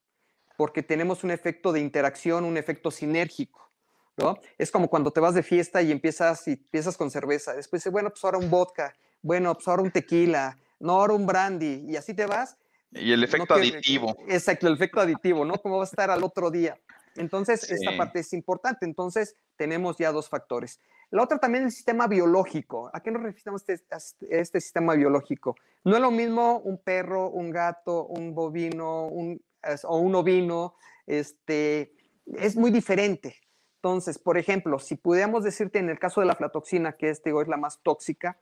porque 0.59 0.83
tenemos 0.83 1.23
un 1.23 1.31
efecto 1.31 1.71
de 1.71 1.79
interacción, 1.79 2.43
un 2.43 2.57
efecto 2.57 2.91
sinérgico. 2.91 3.71
¿no? 4.17 4.37
Es 4.57 4.71
como 4.71 4.89
cuando 4.89 5.09
te 5.09 5.21
vas 5.21 5.33
de 5.33 5.41
fiesta 5.41 5.81
y 5.81 5.89
empiezas, 5.89 6.45
y 6.49 6.51
empiezas 6.51 6.97
con 6.97 7.09
cerveza. 7.09 7.53
Después 7.53 7.81
dices, 7.81 7.93
bueno, 7.93 8.09
pues 8.09 8.21
ahora 8.25 8.39
un 8.39 8.49
vodka, 8.49 8.93
bueno, 9.21 9.53
pues 9.53 9.65
ahora 9.69 9.83
un 9.83 9.91
tequila, 9.91 10.57
no, 10.81 10.99
ahora 10.99 11.13
un 11.13 11.25
brandy, 11.25 11.85
y 11.87 11.95
así 11.95 12.13
te 12.13 12.25
vas. 12.25 12.57
Y 12.91 13.13
el 13.13 13.23
efecto 13.23 13.53
aditivo. 13.53 14.17
Exacto, 14.27 14.67
el 14.67 14.73
efecto 14.73 14.99
aditivo, 14.99 15.45
¿no? 15.45 15.53
¿Cómo 15.61 15.77
va 15.77 15.83
a 15.83 15.87
estar 15.87 16.11
al 16.11 16.25
otro 16.25 16.51
día? 16.51 16.77
Entonces, 17.15 17.63
esta 17.71 17.95
parte 17.95 18.19
es 18.19 18.33
importante. 18.33 18.85
Entonces, 18.85 19.37
tenemos 19.55 19.97
ya 19.97 20.11
dos 20.11 20.27
factores. 20.27 20.81
La 21.11 21.23
otra 21.23 21.39
también 21.39 21.63
es 21.63 21.73
el 21.73 21.75
sistema 21.75 22.07
biológico. 22.07 22.89
¿A 22.93 23.01
qué 23.01 23.11
nos 23.11 23.23
referimos 23.23 23.67
este, 23.67 23.95
este 24.29 24.61
sistema 24.61 24.93
biológico? 24.93 25.55
No 25.83 25.95
es 25.95 26.01
lo 26.01 26.11
mismo 26.11 26.59
un 26.59 26.77
perro, 26.77 27.29
un 27.29 27.49
gato, 27.49 28.05
un 28.05 28.35
bovino, 28.35 29.07
un 29.07 29.41
o 29.83 29.97
un 29.97 30.15
ovino, 30.15 30.75
este, 31.05 31.93
es 32.25 32.55
muy 32.55 32.71
diferente. 32.71 33.35
Entonces, 33.77 34.17
por 34.17 34.37
ejemplo, 34.37 34.79
si 34.79 34.95
pudiéramos 34.95 35.43
decirte 35.43 35.79
en 35.79 35.89
el 35.89 35.99
caso 35.99 36.21
de 36.21 36.27
la 36.27 36.35
flatoxina, 36.35 36.93
que 36.93 37.09
es, 37.09 37.21
es 37.23 37.47
la 37.47 37.57
más 37.57 37.79
tóxica 37.81 38.37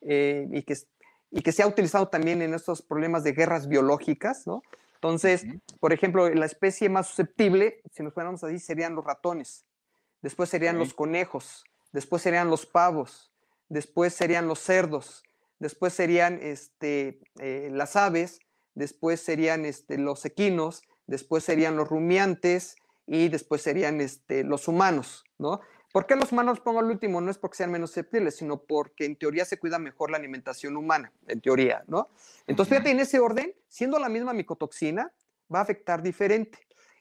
eh, 0.00 0.48
y, 0.52 0.62
que, 0.62 0.76
y 1.30 1.42
que 1.42 1.52
se 1.52 1.62
ha 1.62 1.66
utilizado 1.66 2.08
también 2.08 2.42
en 2.42 2.54
estos 2.54 2.82
problemas 2.82 3.24
de 3.24 3.32
guerras 3.32 3.68
biológicas, 3.68 4.46
¿no? 4.46 4.62
Entonces, 4.94 5.46
por 5.78 5.94
ejemplo, 5.94 6.28
la 6.28 6.44
especie 6.44 6.90
más 6.90 7.06
susceptible, 7.08 7.80
si 7.90 8.02
nos 8.02 8.12
fuéramos 8.12 8.44
así, 8.44 8.58
serían 8.58 8.94
los 8.94 9.04
ratones, 9.04 9.64
después 10.20 10.50
serían 10.50 10.78
los 10.78 10.92
conejos, 10.92 11.64
después 11.92 12.22
serían 12.22 12.50
los 12.50 12.66
pavos, 12.66 13.32
después 13.68 14.14
serían 14.14 14.48
los 14.48 14.58
cerdos, 14.58 15.22
después 15.58 15.92
serían 15.92 16.38
este, 16.42 17.20
eh, 17.38 17.68
las 17.72 17.96
aves, 17.96 18.40
después 18.74 19.20
serían 19.20 19.64
este, 19.64 19.98
los 19.98 20.24
equinos, 20.24 20.82
después 21.06 21.44
serían 21.44 21.76
los 21.76 21.88
rumiantes 21.88 22.76
y 23.06 23.28
después 23.28 23.62
serían 23.62 24.00
este, 24.00 24.44
los 24.44 24.68
humanos, 24.68 25.24
¿no? 25.38 25.60
¿Por 25.92 26.06
qué 26.06 26.14
los 26.14 26.30
humanos 26.30 26.60
pongo 26.60 26.78
al 26.78 26.86
último? 26.86 27.20
No 27.20 27.32
es 27.32 27.38
porque 27.38 27.56
sean 27.56 27.72
menos 27.72 27.90
susceptibles, 27.90 28.36
sino 28.36 28.62
porque 28.62 29.06
en 29.06 29.16
teoría 29.16 29.44
se 29.44 29.58
cuida 29.58 29.78
mejor 29.80 30.12
la 30.12 30.18
alimentación 30.18 30.76
humana, 30.76 31.12
en 31.26 31.40
teoría, 31.40 31.82
¿no? 31.88 32.10
Entonces, 32.46 32.70
fíjate, 32.70 32.90
en 32.92 33.00
ese 33.00 33.18
orden, 33.18 33.52
siendo 33.68 33.98
la 33.98 34.08
misma 34.08 34.32
micotoxina, 34.32 35.12
va 35.52 35.58
a 35.58 35.62
afectar 35.62 36.00
diferente. 36.00 36.58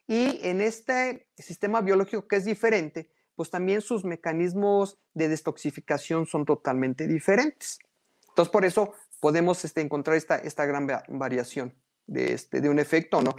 Y 0.07 0.39
en 0.41 0.59
este 0.59 1.27
sistema 1.37 1.81
biológico 1.81 2.27
que 2.27 2.37
es 2.37 2.45
diferente, 2.45 3.11
pues 3.39 3.51
también 3.51 3.79
sus 3.79 4.03
mecanismos 4.03 4.97
de 5.13 5.29
destoxificación 5.29 6.25
son 6.25 6.43
totalmente 6.43 7.07
diferentes. 7.07 7.79
Entonces, 8.27 8.51
por 8.51 8.65
eso 8.65 8.91
podemos 9.21 9.63
este, 9.63 9.79
encontrar 9.79 10.17
esta, 10.17 10.35
esta 10.39 10.65
gran 10.65 10.85
variación. 11.07 11.73
de, 12.05 12.33
este, 12.33 12.59
de 12.59 12.67
un 12.67 12.79
efecto 12.79 13.21
no. 13.21 13.37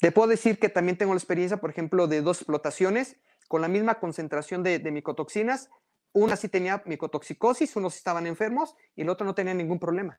Te 0.00 0.10
puedo 0.10 0.26
decir 0.26 0.58
que 0.58 0.68
también 0.68 0.98
tengo 0.98 1.14
la 1.14 1.18
experiencia, 1.18 1.58
por 1.58 1.70
ejemplo, 1.70 2.08
de 2.08 2.22
dos 2.22 2.38
explotaciones 2.38 3.18
con 3.46 3.60
la 3.62 3.68
misma 3.68 4.00
concentración 4.00 4.64
de, 4.64 4.80
de 4.80 4.90
micotoxinas. 4.90 5.70
Una 6.12 6.34
sí 6.34 6.48
tenía 6.48 6.82
micotoxicosis, 6.84 7.76
unos 7.76 7.94
estaban 7.94 8.26
enfermos 8.26 8.74
y 8.96 9.02
el 9.02 9.10
otro 9.10 9.24
no 9.24 9.36
tenía 9.36 9.54
ningún 9.54 9.78
problema. 9.78 10.18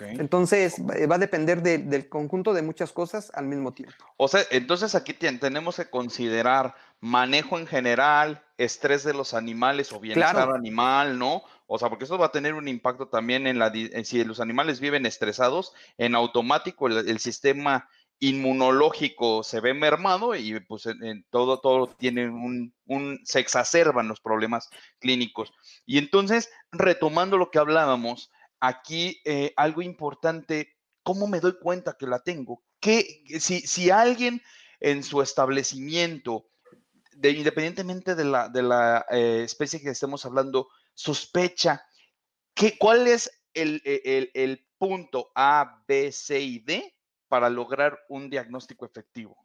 Entonces 0.00 0.76
va 0.80 1.14
a 1.14 1.18
depender 1.18 1.62
del 1.62 2.08
conjunto 2.08 2.52
de 2.52 2.62
muchas 2.62 2.92
cosas 2.92 3.30
al 3.34 3.46
mismo 3.46 3.72
tiempo. 3.72 3.94
O 4.16 4.28
sea, 4.28 4.42
entonces 4.50 4.94
aquí 4.94 5.14
tenemos 5.14 5.76
que 5.76 5.88
considerar 5.88 6.74
manejo 7.00 7.58
en 7.58 7.66
general, 7.66 8.44
estrés 8.58 9.04
de 9.04 9.14
los 9.14 9.32
animales 9.32 9.92
o 9.92 10.00
bienestar 10.00 10.50
animal, 10.50 11.18
¿no? 11.18 11.42
O 11.66 11.78
sea, 11.78 11.88
porque 11.88 12.04
eso 12.04 12.18
va 12.18 12.26
a 12.26 12.32
tener 12.32 12.54
un 12.54 12.68
impacto 12.68 13.08
también 13.08 13.46
en 13.46 13.58
la 13.58 13.72
si 14.04 14.24
los 14.24 14.40
animales 14.40 14.80
viven 14.80 15.06
estresados, 15.06 15.72
en 15.98 16.14
automático 16.14 16.88
el, 16.88 17.18
sistema 17.18 17.88
inmunológico 18.18 19.42
se 19.42 19.60
ve 19.60 19.72
mermado 19.72 20.34
y 20.34 20.60
pues 20.60 20.84
en, 20.84 21.24
todo, 21.30 21.60
todo 21.60 21.86
tiene 21.86 22.28
un, 22.28 22.74
un, 22.84 23.20
se 23.24 23.40
exacerban 23.40 24.08
los 24.08 24.20
problemas 24.20 24.68
clínicos. 24.98 25.54
Y 25.86 25.96
entonces, 25.96 26.50
retomando 26.70 27.38
lo 27.38 27.50
que 27.50 27.58
hablábamos, 27.58 28.30
aquí 28.60 29.20
eh, 29.24 29.52
algo 29.56 29.82
importante, 29.82 30.76
¿cómo 31.02 31.26
me 31.26 31.40
doy 31.40 31.58
cuenta 31.58 31.96
que 31.98 32.06
la 32.06 32.20
tengo? 32.20 32.62
Que 32.78 33.24
si, 33.40 33.60
si 33.60 33.90
alguien 33.90 34.42
en 34.78 35.02
su 35.02 35.22
establecimiento, 35.22 36.46
de, 37.12 37.30
independientemente 37.30 38.14
de 38.14 38.24
la, 38.24 38.48
de 38.48 38.62
la 38.62 39.06
eh, 39.10 39.42
especie 39.44 39.80
que 39.80 39.90
estemos 39.90 40.24
hablando, 40.24 40.68
sospecha, 40.94 41.84
¿qué, 42.54 42.78
¿cuál 42.78 43.06
es 43.06 43.30
el, 43.54 43.82
el, 43.84 44.30
el 44.34 44.66
punto 44.78 45.30
A, 45.34 45.82
B, 45.88 46.12
C 46.12 46.40
y 46.40 46.58
D 46.60 46.94
para 47.28 47.50
lograr 47.50 47.98
un 48.08 48.30
diagnóstico 48.30 48.86
efectivo? 48.86 49.36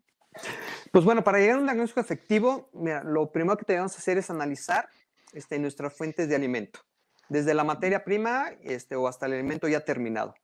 Pues 0.91 1.05
bueno, 1.05 1.23
para 1.23 1.39
llegar 1.39 1.55
a 1.55 1.59
un 1.59 1.65
diagnóstico 1.65 2.01
efectivo, 2.01 2.69
lo 3.05 3.31
primero 3.31 3.57
que 3.57 3.65
tenemos 3.65 3.93
que 3.93 3.99
hacer 3.99 4.17
es 4.17 4.29
analizar 4.29 4.89
este, 5.33 5.57
nuestras 5.59 5.93
fuentes 5.93 6.27
de 6.27 6.35
alimento 6.35 6.81
desde 7.29 7.53
la 7.53 7.63
materia 7.63 8.03
prima 8.03 8.51
este, 8.61 8.95
o 8.95 9.07
hasta 9.07 9.25
el 9.25 9.33
elemento 9.33 9.67
ya 9.67 9.81
terminado. 9.81 10.35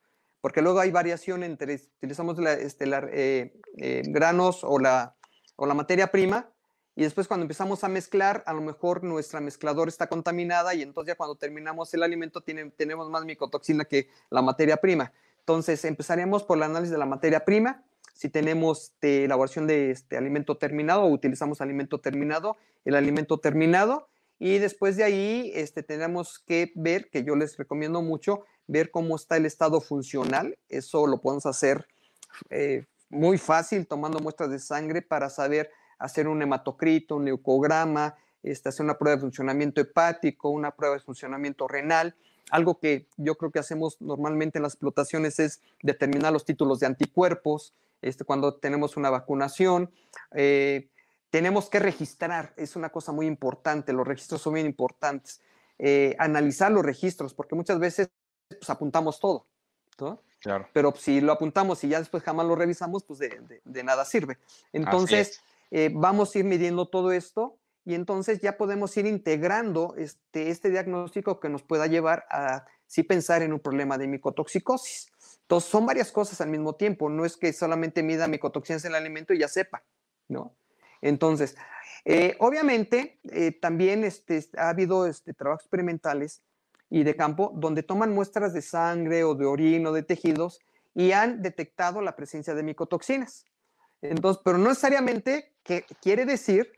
Porque 0.42 0.62
luego 0.62 0.80
hay 0.80 0.92
variación 0.92 1.44
entre, 1.44 1.76
utilizamos 1.98 2.38
la, 2.40 2.54
este, 2.54 2.86
eh, 3.12 3.54
eh, 3.78 4.02
granos 4.08 4.64
o 4.64 4.80
la, 4.80 5.16
o 5.56 5.66
la 5.66 5.74
materia 5.74 6.08
prima, 6.08 6.52
y 6.96 7.04
después 7.04 7.28
cuando 7.28 7.44
empezamos 7.44 7.84
a 7.84 7.88
mezclar, 7.88 8.44
a 8.46 8.54
lo 8.54 8.62
mejor 8.62 9.04
nuestra 9.04 9.40
mezcladora 9.40 9.90
está 9.90 10.08
contaminada 10.08 10.74
y 10.74 10.82
entonces 10.82 11.14
ya 11.14 11.16
cuando 11.16 11.36
terminamos 11.36 11.94
el 11.94 12.04
alimento 12.04 12.42
tiene, 12.42 12.70
tenemos 12.72 13.10
más 13.10 13.24
micotoxina 13.24 13.86
que 13.86 14.10
la 14.30 14.42
materia 14.42 14.78
prima. 14.78 15.14
Entonces 15.40 15.84
empezaríamos 15.86 16.44
por 16.44 16.58
el 16.58 16.64
análisis 16.64 16.92
de 16.92 16.98
la 16.98 17.06
materia 17.06 17.46
prima, 17.46 17.84
si 18.14 18.30
tenemos 18.30 18.84
este, 18.84 19.24
elaboración 19.24 19.68
de 19.68 19.92
este 19.92 20.18
alimento 20.18 20.58
terminado 20.58 21.04
o 21.04 21.08
utilizamos 21.08 21.62
alimento 21.62 22.00
terminado, 22.00 22.58
el 22.86 22.96
alimento 22.96 23.40
terminado, 23.40 24.10
y 24.44 24.58
después 24.58 24.98
de 24.98 25.04
ahí 25.04 25.52
este, 25.54 25.84
tenemos 25.84 26.40
que 26.40 26.72
ver, 26.74 27.12
que 27.12 27.24
yo 27.24 27.36
les 27.36 27.58
recomiendo 27.58 28.02
mucho, 28.02 28.44
ver 28.66 28.90
cómo 28.90 29.16
está 29.16 29.38
el 29.38 29.46
estado 29.46 29.82
funcional. 29.82 30.58
Eso 30.68 31.06
lo 31.06 31.22
podemos 31.22 31.46
hacer 31.46 31.86
eh, 32.50 32.86
muy 33.12 33.38
fácil 33.38 33.86
tomando 33.86 34.20
muestras 34.20 34.50
de 34.50 34.58
sangre 34.58 35.04
para 35.04 35.30
saber 35.30 35.70
hacer 36.00 36.28
un 36.28 36.42
hematocrito, 36.42 37.18
un 37.18 37.26
leucograma, 37.26 38.16
este, 38.42 38.70
hacer 38.70 38.84
una 38.84 38.98
prueba 38.98 39.18
de 39.18 39.22
funcionamiento 39.22 39.80
hepático, 39.80 40.50
una 40.50 40.72
prueba 40.72 40.96
de 40.96 41.02
funcionamiento 41.02 41.68
renal. 41.68 42.16
Algo 42.50 42.80
que 42.80 43.06
yo 43.18 43.36
creo 43.36 43.52
que 43.52 43.60
hacemos 43.60 44.02
normalmente 44.02 44.58
en 44.58 44.64
las 44.64 44.74
explotaciones 44.74 45.40
es 45.40 45.62
determinar 45.84 46.34
los 46.34 46.46
títulos 46.46 46.80
de 46.80 46.88
anticuerpos, 46.88 47.76
este, 48.02 48.24
cuando 48.24 48.56
tenemos 48.56 48.98
una 48.98 49.12
vacunación. 49.12 49.92
Eh, 50.34 50.90
tenemos 51.32 51.70
que 51.70 51.80
registrar, 51.80 52.54
es 52.58 52.76
una 52.76 52.90
cosa 52.90 53.12
muy 53.14 53.26
importante, 53.26 53.94
los 53.94 54.08
registros 54.08 54.42
son 54.42 54.54
bien 54.54 54.66
importantes. 54.68 55.42
Eh, 55.80 56.16
analizar 56.20 56.72
los 56.72 56.86
registros, 56.86 57.34
porque 57.34 57.56
muchas 57.56 57.80
veces 57.80 58.12
pues, 58.48 58.70
apuntamos 58.70 59.20
todo, 59.20 59.48
¿no? 60.00 60.22
Claro. 60.40 60.68
Pero 60.74 60.94
si 60.96 61.22
lo 61.22 61.32
apuntamos 61.32 61.84
y 61.84 61.88
ya 61.90 62.00
después 62.00 62.22
jamás 62.22 62.46
lo 62.46 62.56
revisamos, 62.56 63.04
pues 63.04 63.20
de, 63.20 63.84
nada 63.84 64.06
sirve. 64.06 64.38
Entonces, 64.74 65.42
eh, 65.72 65.90
vamos 65.94 66.36
a 66.36 66.40
ir 66.40 66.46
midiendo 66.46 66.88
todo 66.88 67.12
esto 67.12 67.58
y 67.86 67.96
entonces 67.96 68.42
ya 68.42 68.58
podemos 68.58 68.96
ir 68.98 69.06
integrando 69.06 69.96
este, 69.98 70.50
este 70.50 70.70
diagnóstico 70.70 71.40
que 71.40 71.50
nos 71.50 71.64
pueda 71.64 71.88
llevar 71.88 72.26
a 72.30 72.66
sí 72.86 73.04
pensar 73.04 73.42
en 73.42 73.54
un 73.54 73.60
problema 73.60 73.98
de 73.98 74.08
micotoxicosis. 74.08 75.12
Entonces, 75.44 75.70
son 75.70 75.86
varias 75.86 76.12
cosas 76.12 76.42
al 76.42 76.50
mismo 76.50 76.76
tiempo, 76.76 77.10
no 77.10 77.26
es 77.26 77.38
que 77.38 77.54
solamente 77.54 78.04
mida 78.04 78.28
micotoxinas 78.28 78.84
en 78.86 78.92
el 78.92 78.96
alimento 78.96 79.34
y 79.34 79.40
ya 79.40 79.48
sepa, 79.48 79.84
¿no? 80.28 80.56
Entonces, 81.02 81.56
eh, 82.06 82.36
obviamente, 82.40 83.20
eh, 83.32 83.52
también 83.52 84.04
este, 84.04 84.44
ha 84.58 84.70
habido 84.70 85.06
este, 85.06 85.34
trabajos 85.34 85.64
experimentales 85.64 86.42
y 86.90 87.04
de 87.04 87.16
campo 87.16 87.54
donde 87.56 87.84
toman 87.84 88.14
muestras 88.14 88.54
de 88.54 88.62
sangre 88.62 89.24
o 89.24 89.36
de 89.36 89.46
orina 89.46 89.90
o 89.90 89.94
de 89.94 90.04
tejidos 90.04 90.60
y 90.94 91.12
han 91.12 91.42
detectado 91.42 92.02
la 92.02 92.16
presencia 92.16 92.54
de 92.54 92.64
micotoxinas. 92.64 93.46
Entonces, 94.02 94.42
pero 94.44 94.58
no 94.58 94.70
necesariamente 94.70 95.54
que 95.64 95.86
quiere 96.02 96.26
decir 96.26 96.72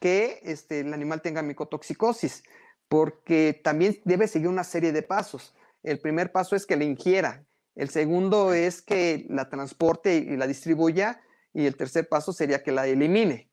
que 0.00 0.40
este, 0.42 0.80
el 0.80 0.94
animal 0.94 1.20
tenga 1.20 1.42
micotoxicosis, 1.42 2.42
porque 2.88 3.60
también 3.62 4.00
debe 4.04 4.26
seguir 4.26 4.48
una 4.48 4.64
serie 4.64 4.92
de 4.92 5.02
pasos. 5.02 5.54
El 5.82 6.00
primer 6.00 6.32
paso 6.32 6.56
es 6.56 6.66
que 6.66 6.76
la 6.76 6.84
ingiera, 6.84 7.44
el 7.76 7.90
segundo 7.90 8.52
es 8.52 8.82
que 8.82 9.26
la 9.28 9.48
transporte 9.48 10.16
y 10.16 10.36
la 10.36 10.46
distribuya, 10.46 11.20
y 11.52 11.66
el 11.66 11.76
tercer 11.76 12.08
paso 12.08 12.32
sería 12.32 12.62
que 12.62 12.72
la 12.72 12.86
elimine. 12.86 13.49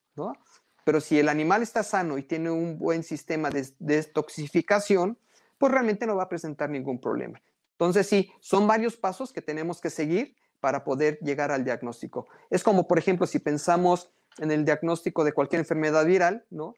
Pero 0.84 1.02
si 1.02 1.20
el 1.20 1.30
animal 1.30 1.64
está 1.64 1.84
sano 1.84 2.18
y 2.18 2.24
tiene 2.24 2.50
un 2.50 2.78
buen 2.78 3.04
sistema 3.04 3.50
de 3.50 3.68
detoxificación, 3.80 5.18
pues 5.58 5.72
realmente 5.72 6.06
no 6.06 6.16
va 6.16 6.24
a 6.24 6.30
presentar 6.30 6.70
ningún 6.70 7.00
problema. 7.00 7.42
Entonces, 7.74 8.08
sí, 8.08 8.32
son 8.40 8.68
varios 8.68 8.96
pasos 8.96 9.34
que 9.34 9.42
tenemos 9.42 9.82
que 9.82 9.90
seguir 9.90 10.36
para 10.60 10.84
poder 10.84 11.20
llegar 11.20 11.52
al 11.52 11.64
diagnóstico. 11.64 12.28
Es 12.50 12.64
como, 12.64 12.88
por 12.88 12.98
ejemplo, 12.98 13.28
si 13.28 13.40
pensamos 13.40 14.10
en 14.40 14.52
el 14.52 14.66
diagnóstico 14.66 15.24
de 15.24 15.34
cualquier 15.34 15.60
enfermedad 15.60 16.06
viral, 16.06 16.46
¿no? 16.50 16.76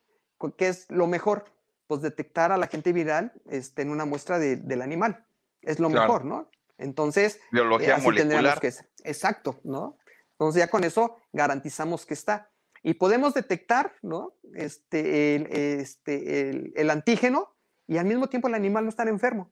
¿Qué 0.57 0.69
es 0.69 0.89
lo 0.89 1.07
mejor? 1.07 1.45
Pues 1.87 2.01
detectar 2.01 2.51
al 2.51 2.63
agente 2.63 2.93
viral 2.93 3.33
este, 3.49 3.81
en 3.81 3.89
una 3.89 4.05
muestra 4.05 4.39
del 4.39 4.81
animal. 4.81 5.25
Es 5.61 5.79
lo 5.79 5.89
mejor, 5.89 6.25
¿no? 6.25 6.49
Entonces, 6.77 7.39
biología 7.51 7.97
eh, 7.97 8.01
molecular. 8.01 8.59
Que 8.59 8.73
exacto, 9.03 9.59
¿no? 9.63 9.97
Entonces 10.31 10.61
ya 10.61 10.69
con 10.69 10.85
eso 10.85 11.17
garantizamos 11.33 12.05
que 12.05 12.13
está 12.13 12.48
y 12.83 12.93
podemos 12.95 13.33
detectar 13.33 13.95
¿no? 14.01 14.35
este, 14.55 15.35
el, 15.35 15.47
este, 15.47 16.71
el, 16.79 16.89
antígeno 16.89 17.55
y 17.87 17.97
al 17.97 18.05
mismo 18.05 18.27
tiempo 18.27 18.47
el 18.47 18.55
animal 18.55 18.85
no 18.85 18.89
está 18.89 19.03
enfermo. 19.03 19.51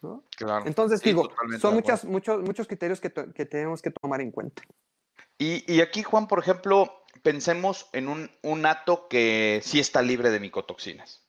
¿no? 0.00 0.24
Claro, 0.36 0.66
Entonces, 0.66 1.00
digo, 1.00 1.30
son 1.60 1.74
muchas, 1.74 2.04
muchos, 2.04 2.42
muchos 2.42 2.66
criterios 2.66 3.00
que, 3.00 3.12
que, 3.12 3.46
tenemos 3.46 3.80
que 3.80 3.90
tomar 3.90 4.20
en 4.20 4.32
cuenta. 4.32 4.62
Y, 5.38 5.64
y, 5.72 5.80
aquí, 5.80 6.02
Juan, 6.02 6.26
por 6.26 6.40
ejemplo, 6.40 7.04
pensemos 7.22 7.88
en 7.92 8.08
un, 8.08 8.30
un 8.42 8.66
ato 8.66 9.06
que 9.08 9.60
sí 9.62 9.78
está 9.78 10.02
libre 10.02 10.30
de 10.30 10.40
micotoxinas. 10.40 11.22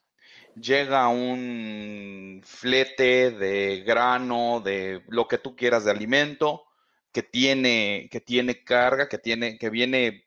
Llega 0.60 1.08
un 1.08 2.40
flete 2.44 3.30
de 3.30 3.82
grano, 3.86 4.60
de 4.60 5.02
lo 5.08 5.26
que 5.26 5.38
tú 5.38 5.56
quieras 5.56 5.84
de 5.84 5.90
alimento, 5.90 6.64
que 7.12 7.22
tiene, 7.22 8.08
que 8.10 8.20
tiene 8.20 8.64
carga, 8.64 9.08
que, 9.08 9.18
tiene, 9.18 9.58
que 9.58 9.70
viene 9.70 10.23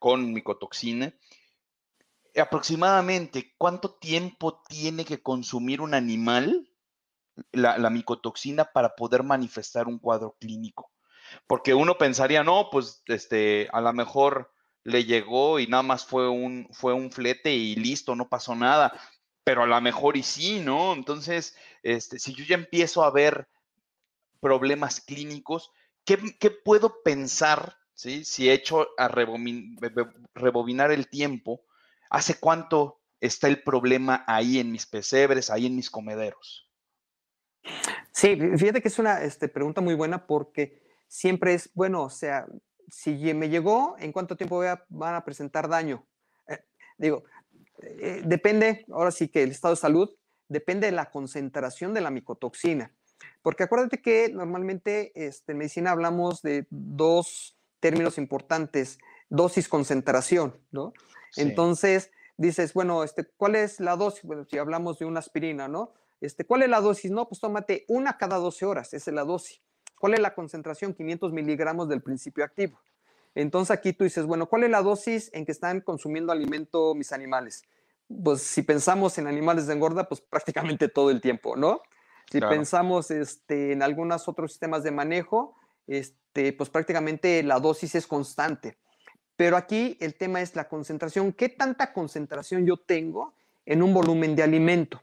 con 0.00 0.32
micotoxina. 0.32 1.14
Aproximadamente, 2.34 3.54
¿cuánto 3.56 3.94
tiempo 3.94 4.62
tiene 4.68 5.04
que 5.04 5.22
consumir 5.22 5.80
un 5.80 5.94
animal 5.94 6.68
la, 7.52 7.90
micotoxina 7.90 8.64
para 8.64 8.96
poder 8.96 9.22
manifestar 9.22 9.86
un 9.86 9.98
cuadro 9.98 10.36
clínico? 10.40 10.90
Porque 11.46 11.74
uno 11.74 11.98
pensaría, 11.98 12.42
no, 12.42 12.70
pues 12.72 13.02
este, 13.06 13.68
a 13.72 13.80
lo 13.80 13.92
mejor 13.92 14.52
le 14.82 15.04
llegó 15.04 15.60
y 15.60 15.66
nada 15.66 15.82
más 15.82 16.04
fue 16.04 16.28
un, 16.28 16.68
fue 16.72 16.94
un 16.94 17.12
flete 17.12 17.52
y 17.52 17.76
listo, 17.76 18.16
no 18.16 18.28
pasó 18.28 18.56
nada. 18.56 18.98
Pero 19.44 19.62
a 19.62 19.66
lo 19.66 19.80
mejor 19.80 20.16
y 20.16 20.22
sí, 20.22 20.60
¿no? 20.60 20.94
Entonces, 20.94 21.56
este, 21.82 22.18
si 22.18 22.34
yo 22.34 22.44
ya 22.44 22.54
empiezo 22.54 23.04
a 23.04 23.10
ver 23.10 23.48
problemas 24.40 25.00
clínicos, 25.00 25.72
¿qué, 26.04 26.18
qué 26.38 26.50
puedo 26.50 27.02
pensar 27.02 27.79
si 28.24 28.48
he 28.48 28.52
hecho 28.52 28.88
a 28.96 29.08
rebobinar 29.08 30.90
el 30.90 31.08
tiempo, 31.08 31.66
¿hace 32.08 32.38
cuánto 32.40 33.00
está 33.20 33.48
el 33.48 33.62
problema 33.62 34.24
ahí 34.26 34.58
en 34.58 34.72
mis 34.72 34.86
pesebres, 34.86 35.50
ahí 35.50 35.66
en 35.66 35.76
mis 35.76 35.90
comederos? 35.90 36.70
Sí, 38.12 38.36
fíjate 38.56 38.80
que 38.80 38.88
es 38.88 38.98
una 38.98 39.22
este, 39.22 39.48
pregunta 39.48 39.80
muy 39.80 39.94
buena 39.94 40.26
porque 40.26 40.82
siempre 41.08 41.54
es, 41.54 41.70
bueno, 41.74 42.04
o 42.04 42.10
sea, 42.10 42.46
si 42.88 43.12
me 43.34 43.48
llegó, 43.48 43.96
¿en 43.98 44.12
cuánto 44.12 44.36
tiempo 44.36 44.62
van 44.88 45.14
a 45.14 45.24
presentar 45.24 45.68
daño? 45.68 46.06
Eh, 46.48 46.64
digo, 46.96 47.24
eh, 47.82 48.22
depende, 48.24 48.84
ahora 48.90 49.10
sí 49.10 49.28
que 49.28 49.42
el 49.42 49.50
estado 49.50 49.74
de 49.74 49.80
salud 49.80 50.10
depende 50.48 50.86
de 50.86 50.92
la 50.92 51.10
concentración 51.10 51.94
de 51.94 52.00
la 52.00 52.10
micotoxina. 52.10 52.94
Porque 53.42 53.64
acuérdate 53.64 54.00
que 54.00 54.30
normalmente 54.30 55.12
este, 55.14 55.52
en 55.52 55.58
medicina 55.58 55.90
hablamos 55.90 56.42
de 56.42 56.66
dos 56.70 57.59
términos 57.80 58.18
importantes, 58.18 58.98
dosis, 59.28 59.68
concentración, 59.68 60.58
¿no? 60.70 60.92
Entonces, 61.36 62.10
dices, 62.36 62.72
bueno, 62.72 63.04
este, 63.04 63.24
¿cuál 63.36 63.56
es 63.56 63.80
la 63.80 63.96
dosis? 63.96 64.22
Bueno, 64.24 64.44
si 64.44 64.58
hablamos 64.58 64.98
de 64.98 65.06
una 65.06 65.20
aspirina, 65.20 65.68
¿no? 65.68 65.92
Este, 66.20 66.44
¿Cuál 66.44 66.62
es 66.62 66.68
la 66.68 66.80
dosis? 66.80 67.10
No, 67.10 67.28
pues 67.28 67.40
tómate 67.40 67.84
una 67.88 68.18
cada 68.18 68.36
12 68.36 68.66
horas, 68.66 68.94
esa 68.94 69.10
es 69.10 69.14
la 69.14 69.24
dosis. 69.24 69.62
¿Cuál 69.98 70.14
es 70.14 70.20
la 70.20 70.34
concentración? 70.34 70.94
500 70.94 71.32
miligramos 71.32 71.88
del 71.88 72.02
principio 72.02 72.44
activo. 72.44 72.80
Entonces 73.34 73.70
aquí 73.70 73.92
tú 73.92 74.04
dices, 74.04 74.26
bueno, 74.26 74.48
¿cuál 74.48 74.64
es 74.64 74.70
la 74.70 74.82
dosis 74.82 75.30
en 75.32 75.46
que 75.46 75.52
están 75.52 75.80
consumiendo 75.80 76.32
alimento 76.32 76.94
mis 76.94 77.12
animales? 77.12 77.62
Pues 78.22 78.42
si 78.42 78.62
pensamos 78.62 79.16
en 79.18 79.26
animales 79.26 79.66
de 79.66 79.74
engorda, 79.74 80.08
pues 80.08 80.20
prácticamente 80.20 80.88
todo 80.88 81.10
el 81.10 81.20
tiempo, 81.20 81.56
¿no? 81.56 81.80
Si 82.30 82.40
pensamos 82.40 83.10
este, 83.10 83.72
en 83.72 83.82
algunos 83.82 84.28
otros 84.28 84.52
sistemas 84.52 84.82
de 84.84 84.92
manejo, 84.92 85.56
este, 85.86 86.19
pues 86.32 86.70
prácticamente 86.70 87.42
la 87.42 87.58
dosis 87.58 87.94
es 87.94 88.06
constante. 88.06 88.78
Pero 89.36 89.56
aquí 89.56 89.96
el 90.00 90.16
tema 90.16 90.42
es 90.42 90.54
la 90.54 90.68
concentración. 90.68 91.32
¿Qué 91.32 91.48
tanta 91.48 91.92
concentración 91.92 92.66
yo 92.66 92.76
tengo 92.76 93.34
en 93.64 93.82
un 93.82 93.94
volumen 93.94 94.36
de 94.36 94.42
alimento? 94.42 95.02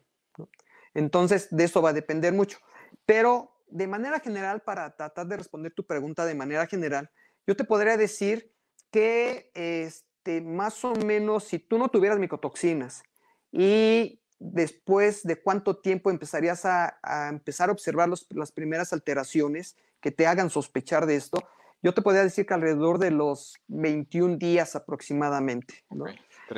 Entonces, 0.94 1.48
de 1.52 1.64
eso 1.64 1.82
va 1.82 1.90
a 1.90 1.94
depender 1.94 2.34
mucho. 2.34 2.60
Pero 3.06 3.52
de 3.68 3.88
manera 3.88 4.20
general, 4.20 4.62
para 4.62 4.96
tratar 4.96 5.28
de 5.28 5.38
responder 5.38 5.74
tu 5.74 5.86
pregunta 5.86 6.26
de 6.26 6.36
manera 6.36 6.68
general, 6.68 7.10
yo 7.46 7.56
te 7.56 7.64
podría 7.64 7.98
decir 7.98 8.54
que 8.92 9.52
este, 9.54 10.42
más 10.42 10.84
o 10.86 10.94
menos 10.96 11.46
si 11.46 11.60
tú 11.60 11.78
no 11.78 11.90
tuvieras 11.90 12.20
micotoxinas 12.20 13.04
y 13.52 14.22
después 14.40 15.24
de 15.24 15.42
cuánto 15.42 15.78
tiempo 15.78 16.12
empezarías 16.12 16.66
a, 16.66 16.98
empezar 17.30 17.70
a 17.70 17.72
observar 17.72 18.10
las 18.30 18.52
primeras 18.52 18.94
alteraciones 18.94 19.76
que 20.00 20.12
te 20.12 20.28
hagan 20.28 20.50
sospechar 20.50 21.06
de 21.06 21.16
esto, 21.16 21.40
yo 21.82 21.94
te 21.94 22.02
podría 22.02 22.24
decir 22.24 22.46
que 22.46 22.54
alrededor 22.54 23.00
de 23.00 23.12
los 23.12 23.56
21 23.68 24.38
días 24.38 24.76
aproximadamente. 24.76 25.86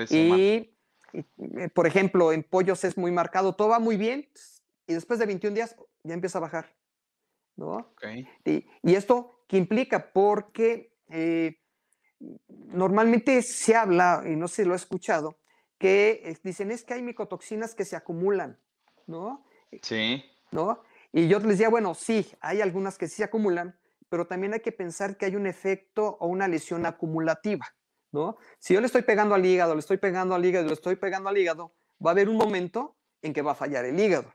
y, 0.10 0.74
eh, 1.14 1.70
por 1.74 1.88
ejemplo, 1.88 2.32
en 2.32 2.44
pollos 2.44 2.84
es 2.84 2.98
muy 2.98 3.12
marcado, 3.12 3.56
todo 3.56 3.70
va 3.70 3.80
muy 3.80 3.98
bien 3.98 4.30
y 4.88 4.94
después 4.94 5.20
de 5.20 5.26
21 5.26 5.56
días 5.56 5.76
ya 6.04 6.14
empieza 6.14 6.38
a 6.38 6.42
bajar. 6.42 6.74
¿no? 7.56 7.94
Y, 8.46 8.66
esto 8.84 9.44
qué 9.48 9.58
implica 9.58 10.12
porque 10.14 10.94
eh, 11.10 11.60
normalmente 12.50 13.42
se 13.42 13.76
habla, 13.76 14.24
y 14.26 14.36
no 14.36 14.48
sé 14.48 14.64
si 14.64 14.68
lo 14.68 14.74
he 14.74 14.78
escuchado, 14.78 15.38
que 15.80 16.38
dicen 16.44 16.70
es 16.70 16.84
que 16.84 16.94
hay 16.94 17.02
micotoxinas 17.02 17.74
que 17.74 17.86
se 17.86 17.96
acumulan, 17.96 18.60
¿no? 19.08 19.46
Sí. 19.82 20.24
¿No? 20.52 20.84
Y 21.12 21.28
yo 21.28 21.40
les 21.40 21.50
decía, 21.50 21.70
bueno, 21.70 21.96
sí, 21.96 22.32
hay 22.42 22.62
algunas 22.62 22.98
que 22.98 23.08
sí 23.08 23.16
se 23.16 23.24
acumulan, 23.24 23.80
pero 24.10 24.28
también 24.28 24.54
hay 24.54 24.60
que 24.60 24.72
pensar 24.72 25.18
que 25.18 25.26
hay 25.26 25.36
un 25.36 25.48
efecto 25.48 26.18
o 26.20 26.28
una 26.28 26.48
lesión 26.48 26.86
acumulativa, 26.86 27.66
¿no? 28.12 28.38
Si 28.60 28.74
yo 28.74 28.82
le 28.82 28.88
estoy 28.88 29.04
pegando 29.04 29.34
al 29.36 29.46
hígado, 29.46 29.74
le 29.74 29.80
estoy 29.80 29.98
pegando 29.98 30.36
al 30.36 30.46
hígado, 30.46 30.68
le 30.68 30.74
estoy 30.74 30.98
pegando 30.98 31.30
al 31.30 31.38
hígado, 31.38 31.74
va 32.06 32.12
a 32.12 32.14
haber 32.14 32.30
un 32.30 32.38
momento 32.38 32.98
en 33.22 33.34
que 33.34 33.42
va 33.42 33.54
a 33.54 33.56
fallar 33.56 33.86
el 33.86 34.00
hígado, 34.00 34.34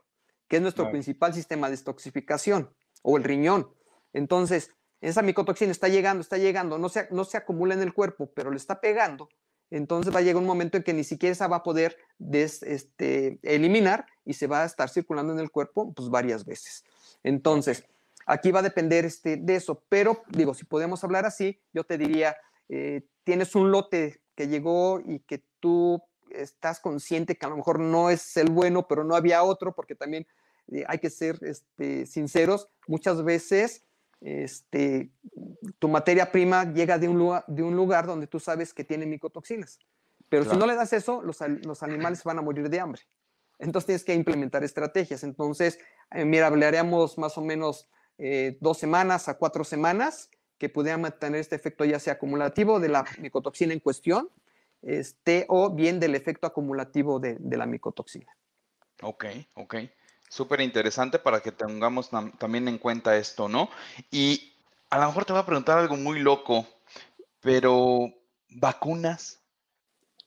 que 0.49 0.57
es 0.57 0.63
nuestro 0.63 0.91
principal 0.91 1.35
sistema 1.35 1.69
de 1.69 1.77
detoxificación 1.77 2.75
o 3.03 3.17
el 3.17 3.25
riñón. 3.25 3.71
Entonces, 4.13 4.73
esa 5.01 5.23
micotoxina 5.23 5.73
está 5.73 5.89
llegando, 5.89 6.23
está 6.23 6.39
llegando, 6.39 6.79
no 6.79 6.89
se, 6.89 7.09
no 7.11 7.25
se 7.25 7.37
acumula 7.37 7.75
en 7.75 7.83
el 7.83 7.93
cuerpo, 7.93 8.33
pero 8.35 8.51
le 8.51 8.57
está 8.57 8.81
pegando. 8.81 9.29
Entonces 9.75 10.15
va 10.15 10.21
a 10.21 10.23
llegar 10.23 10.41
un 10.41 10.47
momento 10.47 10.77
en 10.77 10.85
que 10.85 10.95
ni 10.95 11.03
siquiera 11.03 11.33
esa 11.33 11.49
va 11.49 11.57
a 11.57 11.63
poder 11.65 11.97
este, 12.31 13.41
eliminar 13.43 14.07
y 14.25 14.35
se 14.35 14.47
va 14.47 14.63
a 14.63 14.67
estar 14.67 14.89
circulando 14.89 15.33
en 15.33 15.41
el 15.41 15.51
cuerpo 15.51 15.93
pues, 15.93 16.11
varias 16.11 16.45
veces. 16.45 16.85
Entonces, 17.25 17.85
aquí 18.25 18.53
va 18.53 18.61
a 18.61 18.63
depender 18.63 19.05
este, 19.05 19.37
de 19.37 19.57
eso. 19.57 19.83
Pero, 19.89 20.23
digo, 20.29 20.55
si 20.55 20.65
podemos 20.65 21.03
hablar 21.03 21.27
así, 21.27 21.61
yo 21.73 21.83
te 21.83 21.99
diría, 21.99 22.37
eh, 22.69 23.03
tienes 23.25 23.57
un 23.57 23.73
lote 23.73 24.21
que 24.37 24.47
llegó 24.47 25.01
y 25.05 25.19
que 25.19 25.43
tú 25.59 26.01
estás 26.31 26.79
consciente 26.79 27.35
que 27.35 27.47
a 27.47 27.49
lo 27.49 27.57
mejor 27.57 27.81
no 27.81 28.11
es 28.11 28.37
el 28.37 28.51
bueno, 28.51 28.87
pero 28.87 29.03
no 29.03 29.17
había 29.17 29.43
otro, 29.43 29.75
porque 29.75 29.97
también 29.97 30.25
eh, 30.71 30.85
hay 30.87 31.01
que 31.01 31.11
ser 31.11 31.41
este, 31.43 32.07
sinceros, 32.07 32.69
muchas 32.87 33.25
veces 33.25 33.83
este, 34.25 35.11
tu 35.79 35.87
materia 35.89 36.33
prima 36.33 36.65
llega 36.73 36.99
de 36.99 37.09
un, 37.09 37.19
lugar, 37.19 37.45
de 37.47 37.63
un 37.63 37.77
lugar 37.77 38.07
donde 38.07 38.27
tú 38.27 38.41
sabes 38.41 38.73
que 38.73 38.83
tiene 38.83 39.05
micotoxinas. 39.05 39.79
Pero 40.31 40.51
si 40.51 40.57
no 40.57 40.67
le 40.67 40.75
das 40.75 40.95
eso, 40.95 41.23
los, 41.23 41.39
los, 41.63 41.83
animales 41.83 42.25
van 42.25 42.39
a 42.39 42.43
morir 42.43 42.71
de 42.71 42.81
hambre. 42.81 43.03
Entonces 43.59 43.87
tienes 43.87 44.05
que 44.05 44.15
implementar 44.15 44.65
estrategias. 44.65 45.23
Entonces, 45.25 45.79
eh, 46.11 46.25
mira, 46.25 46.47
hablaríamos 46.47 47.19
más 47.19 47.37
o 47.37 47.43
menos 47.43 47.87
eh, 48.17 48.57
dos 48.61 48.79
semanas 48.79 49.29
a 49.29 49.37
cuatro 49.37 49.63
semanas 49.63 50.31
que 50.57 50.71
pudieran 50.71 51.03
mantener 51.03 51.41
este 51.41 51.57
efecto 51.57 51.85
ya 51.85 51.99
sea 51.99 52.15
acumulativo 52.15 52.81
de 52.81 52.89
la 52.89 53.05
micotoxina 53.19 53.75
en 53.75 53.81
cuestión 53.81 54.31
este, 54.81 55.45
o 55.49 55.71
bien 55.71 56.01
del 56.01 56.15
efecto 56.15 56.47
acumulativo 56.47 57.21
de, 57.21 57.37
de 57.39 57.57
la 57.59 57.67
micotoxina. 57.67 58.35
Ok, 59.03 59.27
ok. 59.55 59.75
Súper 60.35 60.63
interesante 60.63 61.21
para 61.21 61.39
que 61.39 61.53
tengamos 61.53 62.11
también 62.39 62.67
en 62.67 62.79
cuenta 62.79 63.17
esto, 63.17 63.49
¿no? 63.49 63.69
Y 64.11 64.53
a 64.91 64.99
lo 64.99 65.07
mejor 65.07 65.25
te 65.25 65.33
voy 65.33 65.41
a 65.41 65.47
preguntar 65.47 65.79
algo 65.79 65.97
muy 65.97 66.19
loco, 66.19 66.67
pero 67.39 68.13
¿vacunas 68.49 69.45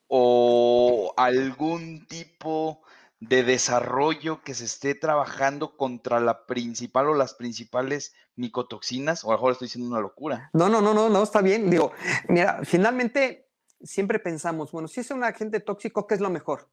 o 0.08 1.14
algún 1.18 2.08
tipo 2.08 2.82
de 3.20 3.44
desarrollo 3.44 4.42
que 4.44 4.54
se 4.54 4.64
esté 4.64 4.96
trabajando 4.96 5.76
contra 5.76 6.22
la 6.22 6.46
principal 6.46 7.10
o 7.10 7.14
las 7.14 7.34
principales 7.34 8.14
micotoxinas? 8.38 9.26
O 9.26 9.28
a 9.28 9.32
lo 9.34 9.40
mejor 9.40 9.52
estoy 9.52 9.66
diciendo 9.66 9.92
una 9.92 10.00
locura. 10.00 10.50
No, 10.54 10.70
no, 10.70 10.80
no, 10.80 10.94
no, 10.94 11.10
no, 11.10 11.22
está 11.22 11.42
bien. 11.42 11.70
Digo, 11.70 11.92
mira, 12.30 12.62
finalmente 12.64 13.50
siempre 13.84 14.20
pensamos, 14.20 14.72
bueno, 14.72 14.88
si 14.88 15.02
es 15.02 15.12
un 15.12 15.26
agente 15.26 15.60
tóxico, 15.60 16.08
¿qué 16.08 16.16
es 16.16 16.22
lo 16.22 16.30
mejor? 16.30 16.70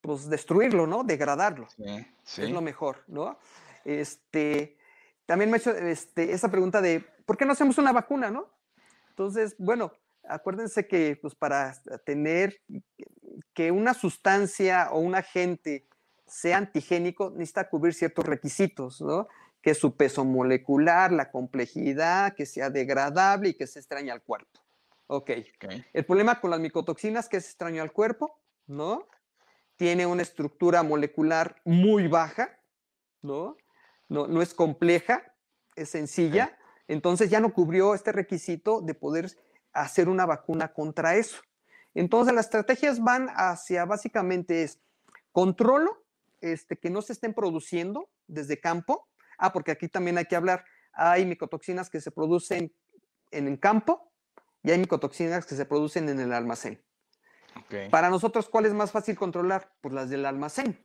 Pues 0.00 0.28
destruirlo, 0.28 0.86
¿no? 0.86 1.04
Degradarlo. 1.04 1.68
Sí, 2.24 2.42
Es 2.42 2.50
lo 2.50 2.60
mejor, 2.60 3.04
¿no? 3.06 3.38
Este, 3.84 4.76
también 5.26 5.50
me 5.50 5.56
ha 5.56 5.60
hecho 5.60 5.70
este, 5.72 6.32
esa 6.32 6.50
pregunta 6.50 6.80
de, 6.80 7.04
¿por 7.26 7.36
qué 7.36 7.44
no 7.44 7.52
hacemos 7.52 7.78
una 7.78 7.92
vacuna, 7.92 8.30
no? 8.30 8.48
Entonces, 9.10 9.54
bueno, 9.58 9.92
acuérdense 10.28 10.86
que 10.86 11.18
pues 11.20 11.34
para 11.34 11.74
tener 12.04 12.60
que 13.52 13.70
una 13.70 13.94
sustancia 13.94 14.88
o 14.92 15.00
un 15.00 15.14
agente 15.14 15.86
sea 16.26 16.58
antigénico, 16.58 17.30
necesita 17.30 17.68
cubrir 17.68 17.92
ciertos 17.92 18.24
requisitos, 18.24 19.00
¿no? 19.00 19.28
Que 19.60 19.74
su 19.74 19.96
peso 19.96 20.24
molecular, 20.24 21.12
la 21.12 21.30
complejidad, 21.30 22.34
que 22.34 22.46
sea 22.46 22.70
degradable 22.70 23.50
y 23.50 23.54
que 23.54 23.66
se 23.66 23.80
extraña 23.80 24.14
al 24.14 24.22
cuerpo. 24.22 24.60
Ok. 25.08 25.30
okay. 25.56 25.84
El 25.92 26.06
problema 26.06 26.40
con 26.40 26.50
las 26.50 26.60
micotoxinas 26.60 27.28
que 27.28 27.38
es 27.38 27.46
extraño 27.46 27.82
al 27.82 27.92
cuerpo, 27.92 28.38
¿no? 28.66 29.06
Tiene 29.80 30.04
una 30.04 30.20
estructura 30.20 30.82
molecular 30.82 31.62
muy 31.64 32.06
baja, 32.06 32.60
¿no? 33.22 33.56
No, 34.10 34.26
no 34.26 34.42
es 34.42 34.52
compleja, 34.52 35.34
es 35.74 35.88
sencilla, 35.88 36.54
entonces 36.86 37.30
ya 37.30 37.40
no 37.40 37.54
cubrió 37.54 37.94
este 37.94 38.12
requisito 38.12 38.82
de 38.82 38.92
poder 38.92 39.30
hacer 39.72 40.10
una 40.10 40.26
vacuna 40.26 40.74
contra 40.74 41.16
eso. 41.16 41.40
Entonces 41.94 42.34
las 42.34 42.44
estrategias 42.44 43.02
van 43.02 43.28
hacia 43.30 43.86
básicamente 43.86 44.64
es 44.64 44.82
controlo 45.32 46.04
este, 46.42 46.76
que 46.76 46.90
no 46.90 47.00
se 47.00 47.14
estén 47.14 47.32
produciendo 47.32 48.10
desde 48.26 48.60
campo. 48.60 49.08
Ah, 49.38 49.50
porque 49.50 49.70
aquí 49.70 49.88
también 49.88 50.18
hay 50.18 50.26
que 50.26 50.36
hablar, 50.36 50.62
hay 50.92 51.24
micotoxinas 51.24 51.88
que 51.88 52.02
se 52.02 52.10
producen 52.10 52.70
en 53.30 53.48
el 53.48 53.58
campo 53.58 54.12
y 54.62 54.72
hay 54.72 54.78
micotoxinas 54.78 55.46
que 55.46 55.54
se 55.54 55.64
producen 55.64 56.10
en 56.10 56.20
el 56.20 56.34
almacén. 56.34 56.84
Para 57.90 58.10
nosotros, 58.10 58.48
¿cuál 58.48 58.66
es 58.66 58.74
más 58.74 58.90
fácil 58.90 59.16
controlar? 59.16 59.72
Pues 59.80 59.94
las 59.94 60.10
del 60.10 60.26
almacén, 60.26 60.84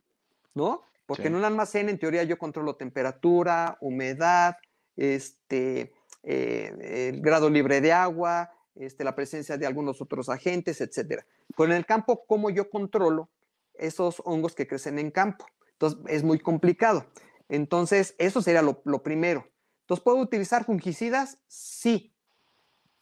¿no? 0.54 0.82
Porque 1.06 1.28
en 1.28 1.36
un 1.36 1.44
almacén, 1.44 1.88
en 1.88 1.98
teoría, 1.98 2.24
yo 2.24 2.38
controlo 2.38 2.76
temperatura, 2.76 3.78
humedad, 3.80 4.56
este, 4.96 5.92
eh, 6.22 7.10
el 7.12 7.20
grado 7.20 7.48
libre 7.48 7.80
de 7.80 7.92
agua, 7.92 8.52
este, 8.74 9.04
la 9.04 9.14
presencia 9.14 9.56
de 9.56 9.66
algunos 9.66 10.00
otros 10.00 10.28
agentes, 10.28 10.80
etcétera. 10.80 11.24
Con 11.54 11.72
el 11.72 11.86
campo, 11.86 12.24
¿cómo 12.26 12.50
yo 12.50 12.68
controlo 12.70 13.30
esos 13.74 14.20
hongos 14.24 14.54
que 14.54 14.66
crecen 14.66 14.98
en 14.98 15.10
campo? 15.10 15.46
Entonces, 15.72 16.00
es 16.08 16.24
muy 16.24 16.40
complicado. 16.40 17.06
Entonces, 17.48 18.16
eso 18.18 18.42
sería 18.42 18.62
lo, 18.62 19.02
primero. 19.02 19.46
Entonces, 19.82 20.02
¿puedo 20.02 20.18
utilizar 20.18 20.64
fungicidas? 20.64 21.38
Sí, 21.46 22.12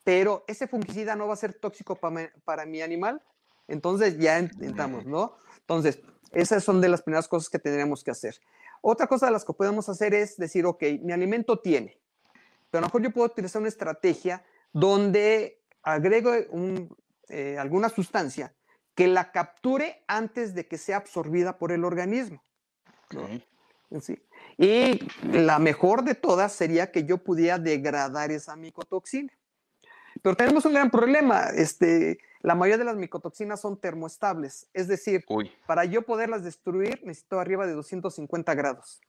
pero 0.02 0.44
ese 0.46 0.68
fungicida 0.68 1.16
no 1.16 1.26
va 1.26 1.32
a 1.32 1.38
ser 1.38 1.54
tóxico 1.54 1.96
para 1.96 2.66
mi 2.66 2.82
animal 2.82 3.22
entonces 3.68 4.18
ya 4.18 4.38
entramos, 4.38 5.06
¿no? 5.06 5.36
Entonces, 5.60 6.00
esas 6.32 6.64
son 6.64 6.80
de 6.80 6.88
las 6.88 7.02
primeras 7.02 7.28
cosas 7.28 7.48
que 7.48 7.58
tendríamos 7.58 8.02
que 8.02 8.10
hacer. 8.10 8.40
Otra 8.82 9.06
cosa 9.06 9.26
de 9.26 9.32
las 9.32 9.44
que 9.44 9.52
podemos 9.52 9.88
hacer 9.88 10.14
es 10.14 10.36
decir, 10.36 10.66
ok, 10.66 10.82
mi 11.00 11.12
alimento 11.12 11.58
tiene, 11.58 11.98
pero 12.70 12.80
a 12.80 12.82
lo 12.82 12.86
mejor 12.88 13.02
yo 13.02 13.10
puedo 13.12 13.26
utilizar 13.26 13.60
una 13.60 13.68
estrategia 13.68 14.44
donde 14.72 15.62
agrego 15.82 16.32
eh, 17.28 17.56
alguna 17.58 17.88
sustancia 17.88 18.54
que 18.94 19.06
la 19.06 19.32
capture 19.32 20.04
antes 20.06 20.54
de 20.54 20.66
que 20.66 20.78
sea 20.78 20.98
absorbida 20.98 21.58
por 21.58 21.72
el 21.72 21.84
organismo. 21.84 22.42
¿sí? 24.00 24.20
Y 24.58 25.00
la 25.26 25.58
mejor 25.58 26.04
de 26.04 26.14
todas 26.14 26.52
sería 26.52 26.92
que 26.92 27.04
yo 27.04 27.18
pudiera 27.18 27.58
degradar 27.58 28.30
esa 28.30 28.56
micotoxina. 28.56 29.32
Pero 30.22 30.36
tenemos 30.36 30.64
un 30.64 30.74
gran 30.74 30.90
problema. 30.90 31.48
Este, 31.54 32.18
la 32.40 32.54
mayoría 32.54 32.78
de 32.78 32.84
las 32.84 32.96
micotoxinas 32.96 33.60
son 33.60 33.78
termoestables. 33.78 34.68
Es 34.72 34.88
decir, 34.88 35.24
para 35.66 35.84
yo 35.84 36.02
poderlas 36.02 36.44
destruir 36.44 37.00
necesito 37.04 37.40
arriba 37.40 37.66
de 37.66 37.72
250 37.72 38.54
grados. 38.54 39.00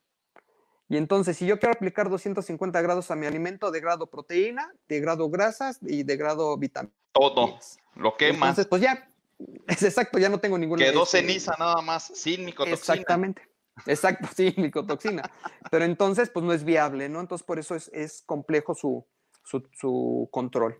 Y 0.87 0.97
entonces, 0.97 1.37
si 1.37 1.47
yo 1.47 1.59
quiero 1.59 1.73
aplicar 1.73 2.09
250 2.09 2.79
grados 2.81 3.09
a 3.09 3.15
mi 3.15 3.25
alimento, 3.25 3.71
degrado 3.71 4.07
proteína, 4.07 4.71
degrado 4.87 5.29
grasas 5.29 5.79
y 5.81 6.03
degrado 6.03 6.57
vitaminas. 6.57 6.95
Todo, 7.11 7.57
lo 7.95 8.17
que 8.17 8.33
más. 8.33 8.49
Entonces, 8.49 8.67
pues 8.67 8.81
ya, 8.81 9.09
es 9.67 9.83
exacto, 9.83 10.19
ya 10.19 10.29
no 10.29 10.39
tengo 10.39 10.57
ninguna. 10.57 10.83
Quedó 10.83 11.03
este, 11.03 11.21
ceniza 11.21 11.55
nada 11.57 11.81
más, 11.81 12.11
sin 12.13 12.45
micotoxina. 12.45 12.75
Exactamente. 12.75 13.41
Exacto, 13.85 14.27
sí, 14.35 14.53
micotoxina. 14.57 15.23
Pero 15.71 15.85
entonces, 15.85 16.29
pues 16.29 16.45
no 16.45 16.53
es 16.53 16.63
viable, 16.63 17.09
¿no? 17.09 17.19
Entonces, 17.19 17.45
por 17.45 17.59
eso 17.59 17.75
es, 17.75 18.23
complejo 18.25 18.75
su, 18.75 19.05
su, 19.43 20.29
control. 20.31 20.79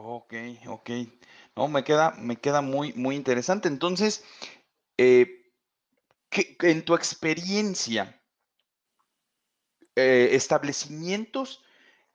Ok, 0.00 0.32
ok. 0.68 0.90
No, 1.56 1.66
me 1.66 1.82
queda, 1.82 2.12
me 2.18 2.36
queda 2.36 2.60
muy, 2.62 2.92
muy 2.92 3.16
interesante. 3.16 3.66
Entonces, 3.66 4.24
eh, 4.96 5.50
en 6.60 6.84
tu 6.84 6.94
experiencia, 6.94 8.22
eh, 9.96 10.28
establecimientos 10.32 11.64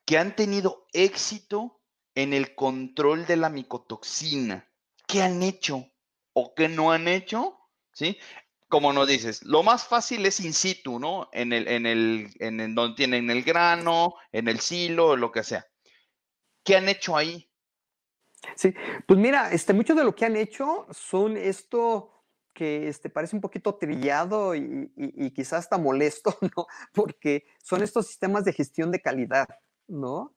que 0.05 0.17
han 0.17 0.33
tenido 0.33 0.87
éxito 0.93 1.81
en 2.15 2.33
el 2.33 2.55
control 2.55 3.25
de 3.25 3.35
la 3.35 3.49
micotoxina. 3.49 4.71
¿Qué 5.05 5.21
han 5.21 5.43
hecho 5.43 5.91
o 6.31 6.55
qué 6.55 6.69
no 6.69 6.93
han 6.93 7.09
hecho? 7.09 7.59
¿Sí? 7.91 8.17
Como 8.69 8.93
nos 8.93 9.09
dices, 9.09 9.43
lo 9.43 9.61
más 9.61 9.85
fácil 9.85 10.25
es 10.25 10.39
in 10.39 10.53
situ, 10.53 10.99
¿no? 10.99 11.29
En 11.33 11.51
el, 11.51 11.67
en 11.67 11.85
el, 11.85 12.29
en 12.39 12.75
donde 12.75 12.95
tienen 12.95 13.29
el 13.29 13.43
grano, 13.43 14.15
en 14.31 14.47
el 14.47 14.61
silo, 14.61 15.17
lo 15.17 15.33
que 15.33 15.43
sea. 15.43 15.67
¿Qué 16.63 16.77
han 16.77 16.87
hecho 16.87 17.17
ahí? 17.17 17.52
Sí, 18.55 18.73
pues 19.07 19.19
mira, 19.19 19.51
este, 19.51 19.73
mucho 19.73 19.95
de 19.95 20.03
lo 20.03 20.15
que 20.15 20.25
han 20.25 20.35
hecho 20.35 20.87
son 20.91 21.37
esto, 21.37 22.11
que 22.53 22.87
este, 22.87 23.09
parece 23.09 23.35
un 23.35 23.41
poquito 23.41 23.75
trillado 23.75 24.55
y, 24.55 25.31
quizás 25.35 25.59
hasta 25.59 25.77
molesto, 25.77 26.37
¿no? 26.55 26.67
Porque 26.93 27.45
son 27.63 27.83
estos 27.83 28.07
sistemas 28.07 28.45
de 28.45 28.53
gestión 28.53 28.91
de 28.91 29.01
calidad, 29.01 29.47
¿no? 29.87 30.33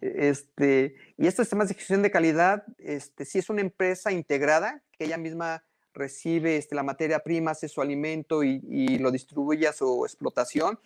Este, 0.00 0.94
y 1.18 1.26
estos 1.26 1.46
sistemas 1.46 1.68
de 1.68 1.74
gestión 1.74 2.02
de 2.02 2.10
calidad, 2.10 2.64
este, 2.78 3.24
si 3.26 3.38
es 3.38 3.50
una 3.50 3.60
empresa 3.60 4.12
integrada, 4.12 4.82
que 4.92 5.04
ella 5.04 5.18
misma 5.18 5.62
recibe 5.92 6.56
este, 6.56 6.74
la 6.74 6.82
materia 6.82 7.18
prima, 7.18 7.50
hace 7.50 7.68
su 7.68 7.82
alimento 7.82 8.42
y, 8.42 8.98
lo 8.98 9.10
distribuye 9.10 9.68
a 9.68 9.72
su 9.72 10.04
explotación. 10.04 10.78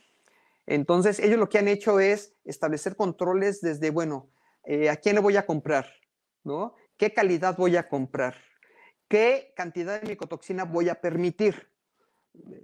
Entonces, 0.66 1.20
ellos 1.20 1.38
lo 1.38 1.48
que 1.48 1.59
han 1.59 1.68
hecho 1.68 2.00
es 2.00 2.33
establecer 2.44 2.96
controles 2.96 3.61
desde, 3.61 3.90
bueno, 3.90 4.29
eh, 4.64 4.88
¿a 4.88 4.96
quién 4.96 5.14
le 5.14 5.20
voy 5.20 5.37
a 5.37 5.46
comprar? 5.46 5.87
¿No? 6.45 6.75
¿Qué 6.97 7.13
calidad 7.13 7.57
voy 7.57 7.77
a 7.77 7.89
comprar? 7.89 8.37
qué 9.09 9.53
cantidad 9.55 10.01
de 10.01 10.09
micotoxina 10.09 10.65
voy 10.65 10.89
a 10.89 11.01
permitir. 11.01 11.71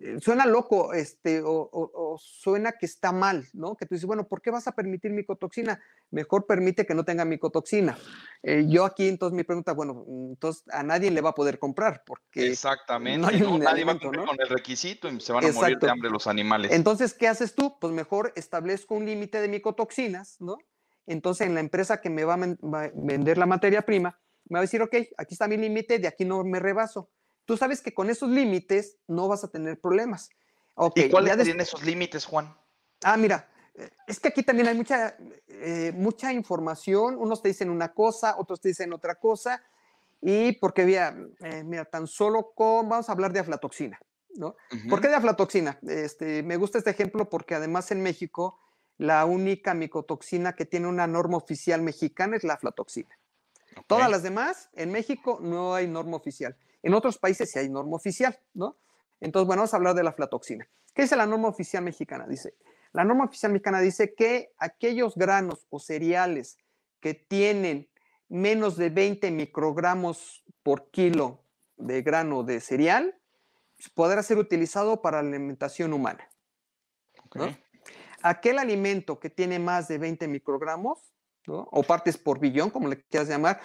Eh, 0.03 0.19
suena 0.21 0.47
loco, 0.47 0.93
este, 0.93 1.43
o, 1.45 2.17
suena 2.19 2.73
que 2.73 2.87
está 2.87 3.13
mal, 3.13 3.47
¿no? 3.53 3.77
Que 3.77 3.87
tú 3.87 3.95
dices, 3.95 4.07
bueno, 4.07 4.27
¿por 4.27 4.43
qué 4.43 4.51
vas 4.51 4.67
a 4.67 4.73
permitir 4.73 5.13
micotoxina? 5.13 5.81
Mejor 6.11 6.47
permite 6.47 6.85
que 6.87 6.95
no 6.95 7.05
tenga 7.05 7.25
micotoxina. 7.25 7.97
Eh, 8.43 8.67
yo 8.69 8.85
aquí, 8.85 9.07
entonces, 9.07 9.37
mi 9.37 9.45
pregunta, 9.45 9.73
bueno, 9.73 10.05
entonces 10.09 10.65
a 10.73 10.83
nadie 10.83 11.13
le 11.13 11.21
va 11.21 11.31
a 11.31 11.35
poder 11.37 11.61
comprar, 11.61 12.03
porque. 12.05 12.51
Exactamente, 12.51 13.39
nadie 13.61 13.85
va 13.85 13.93
a 13.93 13.99
cumplir 14.01 14.27
con 14.27 14.41
el 14.41 14.49
requisito 14.49 15.09
y 15.09 15.21
se 15.21 15.33
van 15.33 15.45
a 15.45 15.53
morir 15.53 15.79
de 15.79 15.89
hambre 15.89 16.11
los 16.11 16.27
animales. 16.27 16.73
Entonces, 16.73 17.15
¿qué 17.15 17.29
haces 17.29 17.55
tú? 17.55 17.79
Pues 17.79 17.93
mejor 17.93 18.33
establezco 18.35 18.97
un 18.97 19.07
límite 19.07 19.41
de 19.41 19.47
micotoxinas, 19.47 20.41
¿no? 20.41 20.59
Entonces, 21.11 21.49
en 21.49 21.55
la 21.55 21.61
empresa 21.61 22.01
que 22.01 22.09
me 22.09 22.23
va 22.23 22.35
a 22.35 22.91
vender 22.95 23.37
la 23.37 23.47
materia 23.47 23.83
prima, 23.83 24.17
me 24.49 24.55
va 24.55 24.61
a 24.61 24.63
decir, 24.63 24.81
ok, 24.81 24.95
aquí 25.17 25.35
está 25.35 25.49
mi 25.49 25.57
límite, 25.57 25.99
de 25.99 26.07
aquí 26.07 26.25
no 26.25 26.45
me 26.45 26.61
rebaso. 26.61 27.11
Tú 27.45 27.57
sabes 27.57 27.81
que 27.81 27.93
con 27.93 28.11
esos 28.11 28.31
límites 28.31 28.97
no 29.09 29.27
vas 29.27 29.43
a 29.43 29.49
tener 29.49 29.81
problemas. 29.81 30.31
Okay, 30.75 31.07
¿Y 31.07 31.11
cuáles 31.11 31.35
serían 31.35 31.61
esos 31.61 31.85
límites, 31.85 32.25
Juan? 32.25 32.55
Ah, 33.03 33.17
mira, 33.17 33.49
es 34.07 34.21
que 34.21 34.29
aquí 34.29 34.45
también 34.45 34.69
hay 34.69 34.77
mucha, 34.77 35.17
eh, 35.49 35.93
mucha 35.97 36.33
información. 36.33 37.17
Unos 37.19 37.43
te 37.43 37.49
dicen 37.49 37.71
una 37.71 37.93
cosa, 37.93 38.37
otros 38.39 38.61
te 38.61 38.69
dicen 38.69 38.93
otra 38.93 39.17
cosa. 39.17 39.61
Y 40.21 40.53
porque, 40.53 40.85
mira, 40.85 41.17
eh, 41.41 41.65
mira 41.65 41.85
tan 41.87 42.07
solo 42.07 42.53
con, 42.55 42.89
vamos 42.89 43.09
a 43.09 43.13
hablar 43.13 43.33
de 43.33 43.41
aflatoxina, 43.41 43.99
¿no? 44.37 44.55
¿Por 44.89 45.01
qué 45.01 45.09
de 45.09 45.17
aflatoxina? 45.17 45.77
Este, 45.83 46.45
me 46.45 46.57
gusta 46.57 46.79
este 46.79 46.91
ejemplo 46.91 47.29
porque 47.29 47.57
además 47.57 47.91
en 47.91 48.01
México 48.01 48.61
la 49.01 49.25
única 49.25 49.73
micotoxina 49.73 50.55
que 50.55 50.67
tiene 50.67 50.87
una 50.87 51.07
norma 51.07 51.39
oficial 51.39 51.81
mexicana 51.81 52.37
es 52.37 52.45
la 52.45 52.53
aflatoxina. 52.53 53.19
Todas 53.87 54.11
las 54.11 54.23
demás, 54.23 54.69
en 54.75 54.93
México 54.93 55.39
no 55.41 55.75
hay 55.75 55.89
norma 55.89 56.19
oficial. 56.19 56.55
En 56.83 56.93
otros 56.93 57.17
países 57.17 57.51
sí 57.51 57.59
hay 57.59 57.71
norma 57.71 57.97
oficial, 57.97 58.39
¿no? 58.53 58.77
Entonces, 59.19 59.47
bueno, 59.47 59.61
vamos 59.61 59.73
a 59.73 59.79
hablar 59.79 59.95
de 59.95 60.03
la 60.03 60.11
aflatoxina. 60.11 60.69
¿Qué 60.93 61.03
dice 61.03 61.17
la 61.17 61.25
norma 61.25 61.49
oficial 61.49 61.83
mexicana? 61.83 62.27
Dice, 62.29 62.57
la 62.93 63.05
norma 63.05 63.25
oficial 63.25 63.53
mexicana 63.53 63.81
dice 63.81 64.15
que 64.15 64.53
aquellos 64.59 65.15
granos 65.15 65.67
o 65.71 65.81
cereales 65.81 66.59
que 67.01 67.15
tienen 67.15 67.89
menos 68.29 68.77
de 68.77 68.91
20 68.91 69.31
microgramos 69.31 70.45
por 70.63 70.91
kilo 70.91 71.43
de 71.79 72.03
grano 72.03 72.43
de 72.43 72.61
cereal 72.61 73.19
podrá 73.95 74.23
ser 74.23 74.37
utilizado 74.37 75.01
para 75.01 75.23
la 75.23 75.31
alimentación 75.31 75.95
humana. 75.95 76.29
Aquel 78.23 78.59
alimento 78.59 79.19
que 79.19 79.31
tiene 79.31 79.59
más 79.59 79.89
de 79.89 79.99
20 79.99 80.29
microgramos 80.29 81.13
o 81.47 81.83
partes 81.83 82.17
por 82.17 82.39
billón, 82.39 82.71
como 82.71 82.89
le 82.89 83.03
quieras 83.03 83.29
llamar. 83.29 83.61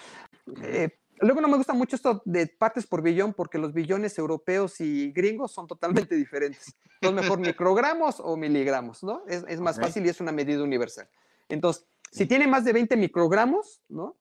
Eh, 0.63 0.89
luego 1.19 1.41
no 1.41 1.47
me 1.47 1.57
gusta 1.57 1.73
mucho 1.73 1.95
esto 1.95 2.21
de 2.25 2.47
partes 2.47 2.87
por 2.87 3.01
billón 3.01 3.33
porque 3.33 3.57
los 3.57 3.73
billones 3.73 4.17
europeos 4.17 4.79
y 4.81 5.11
gringos 5.11 5.51
son 5.51 5.67
totalmente 5.67 6.15
diferentes. 6.15 6.75
Entonces, 7.01 7.23
mejor 7.23 7.39
microgramos 7.39 8.19
o 8.19 8.37
miligramos, 8.37 9.03
¿no? 9.03 9.23
Es, 9.27 9.59
más 9.59 9.79
fácil 9.79 10.05
y 10.05 10.09
es 10.09 10.21
una 10.21 10.31
medida 10.31 10.63
universal. 10.63 11.07
Entonces, 11.49 11.85
si 12.11 12.25
tiene 12.25 12.47
más 12.47 12.63
de 12.63 12.73
20 12.73 12.95
microgramos, 12.97 13.81
¿no? 13.89 14.17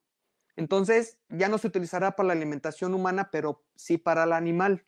Entonces, 0.57 1.17
ya 1.29 1.49
no 1.49 1.57
se 1.57 1.67
utilizará 1.67 2.15
para 2.15 2.27
la 2.27 2.33
alimentación 2.33 2.93
humana, 2.93 3.29
pero 3.31 3.63
sí 3.75 3.97
para 3.97 4.23
el 4.23 4.33
animal. 4.33 4.85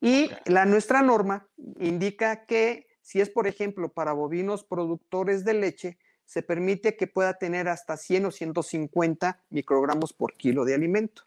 Y 0.00 0.30
la, 0.46 0.64
nuestra 0.66 1.02
norma 1.02 1.48
indica 1.78 2.44
que 2.46 2.86
si 3.04 3.20
es, 3.20 3.28
por 3.28 3.46
ejemplo, 3.46 3.92
para 3.92 4.14
bovinos 4.14 4.64
productores 4.64 5.44
de 5.44 5.52
leche, 5.52 5.98
se 6.24 6.42
permite 6.42 6.96
que 6.96 7.06
pueda 7.06 7.34
tener 7.34 7.68
hasta 7.68 7.98
100 7.98 8.26
o 8.26 8.30
150 8.30 9.44
microgramos 9.50 10.14
por 10.14 10.34
kilo 10.38 10.64
de 10.64 10.74
alimento. 10.74 11.22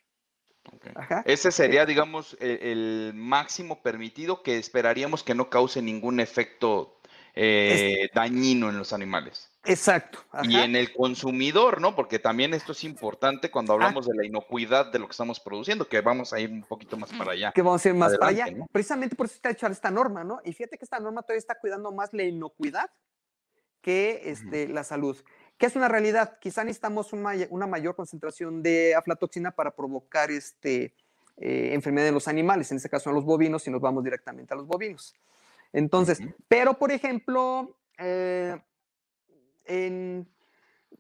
Ese 1.25 1.51
sería, 1.51 1.85
digamos, 1.85 2.35
e, 2.41 2.71
el, 2.71 3.13
máximo 3.13 3.83
permitido 3.83 4.41
que 4.41 4.57
esperaríamos 4.57 5.23
que 5.23 5.35
no 5.35 5.51
cause 5.51 5.83
ningún 5.83 6.19
efecto 6.19 6.96
eh, 7.39 8.10
dañino 8.13 8.69
en 8.69 8.78
los 8.78 8.93
animales. 8.93 9.52
Exacto. 9.63 10.19
Y 10.43 10.56
en 10.56 10.76
el 10.76 10.93
consumidor, 10.93 11.82
¿no? 11.82 11.95
Porque 11.95 12.19
también 12.19 12.54
esto 12.54 12.71
es 12.71 12.84
importante 12.84 13.52
cuando 13.52 13.73
hablamos 13.73 14.08
de 14.08 14.15
la 14.15 14.25
inocuidad 14.25 14.92
de 14.92 15.00
lo 15.00 15.08
que 15.08 15.12
estamos 15.12 15.40
produciendo, 15.40 15.88
que 15.88 16.02
vamos 16.02 16.33
a 16.33 16.40
ir 16.40 16.50
un 16.50 16.63
poquito 16.63 16.98
más 16.98 17.12
para 17.12 17.33
allá. 17.33 17.52
Que 17.52 17.62
vamos 17.62 17.85
a 17.85 17.90
ir 17.90 17.96
más 17.96 18.17
para 18.17 18.31
allá. 18.31 18.48
Precisamente 18.71 19.15
por 19.15 19.27
eso 19.27 19.35
está 19.35 19.52
hecha 19.52 19.67
esta 19.67 19.92
norma, 19.92 20.23
¿no? 20.23 20.40
Y 20.46 20.54
fíjate 20.54 20.77
que 20.77 20.85
esta 20.85 21.00
norma 21.00 21.21
todavía 21.21 21.40
está 21.40 21.56
cuidando 21.60 21.92
más 21.92 22.13
la 22.13 22.23
inocuidad 22.23 22.90
que 23.81 24.31
este, 24.31 24.67
la 24.67 24.83
salud. 24.83 25.17
¿Qué 25.58 25.65
es 25.65 25.75
una 25.75 25.88
realidad? 25.88 26.40
Quizá 26.40 26.63
necesitamos 26.63 27.13
una, 27.13 27.67
mayor 27.67 27.96
concentración 27.96 28.63
de 28.63 28.96
aflatoxina 28.96 29.52
para 29.52 29.75
provocar 29.75 30.31
este, 30.31 30.96
eh, 31.38 31.69
enfermedad 31.73 32.08
en 32.08 32.13
los 32.13 32.27
animales, 32.27 32.71
en 32.71 32.77
este 32.77 32.90
caso 32.90 33.10
en 33.10 33.15
los 33.15 33.25
bovinos, 33.25 33.63
si 33.63 33.71
nos 33.71 33.81
vamos 33.81 34.04
directamente 34.04 34.54
a 34.54 34.58
los 34.58 34.65
bovinos. 34.65 35.13
Entonces, 35.73 36.19
pero 36.47 36.77
por 36.77 36.91
ejemplo, 36.91 37.77
eh, 37.97 38.59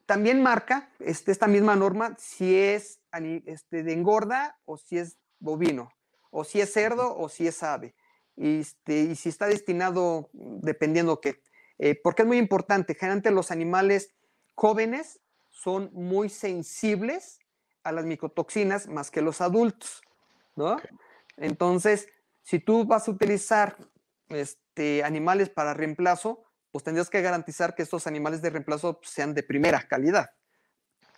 también 0.05 0.41
marca 0.41 0.91
este, 0.99 1.31
esta 1.31 1.47
misma 1.47 1.75
norma 1.75 2.15
si 2.17 2.55
es 2.55 2.99
este, 3.45 3.83
de 3.83 3.93
engorda 3.93 4.59
o 4.65 4.77
si 4.77 4.97
es 4.97 5.17
bovino, 5.39 5.91
o 6.31 6.43
si 6.43 6.61
es 6.61 6.73
cerdo 6.73 7.17
o 7.17 7.29
si 7.29 7.47
es 7.47 7.63
ave. 7.63 7.95
Y, 8.35 8.59
este, 8.59 8.99
y 9.01 9.15
si 9.15 9.29
está 9.29 9.47
destinado, 9.47 10.29
dependiendo 10.33 11.19
que 11.21 11.41
eh, 11.79 11.99
porque 12.01 12.23
es 12.23 12.27
muy 12.27 12.37
importante. 12.37 12.95
Generalmente 12.95 13.31
los 13.31 13.51
animales 13.51 14.13
jóvenes 14.55 15.19
son 15.49 15.89
muy 15.93 16.29
sensibles 16.29 17.39
a 17.83 17.91
las 17.91 18.05
micotoxinas 18.05 18.87
más 18.87 19.11
que 19.11 19.21
los 19.21 19.41
adultos, 19.41 20.01
¿no? 20.55 20.77
Entonces, 21.37 22.07
si 22.41 22.59
tú 22.59 22.85
vas 22.85 23.07
a 23.07 23.11
utilizar 23.11 23.77
este, 24.29 25.03
animales 25.03 25.49
para 25.49 25.73
reemplazo, 25.73 26.43
pues 26.71 26.83
tendrías 26.83 27.09
que 27.09 27.21
garantizar 27.21 27.75
que 27.75 27.83
estos 27.83 28.07
animales 28.07 28.41
de 28.41 28.49
reemplazo 28.49 28.99
sean 29.03 29.33
de 29.33 29.43
primera 29.43 29.87
calidad. 29.87 30.29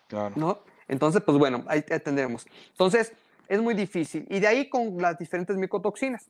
Claro. 0.08 0.34
¿No? 0.36 0.64
Entonces, 0.88 1.22
pues 1.24 1.38
bueno, 1.38 1.64
ahí 1.68 1.82
tendremos. 1.82 2.46
Entonces, 2.70 3.14
es 3.48 3.62
muy 3.62 3.74
difícil. 3.74 4.26
Y 4.30 4.40
de 4.40 4.48
ahí 4.48 4.70
con 4.70 4.98
las 4.98 5.18
diferentes 5.18 5.56
micotoxinas. 5.58 6.30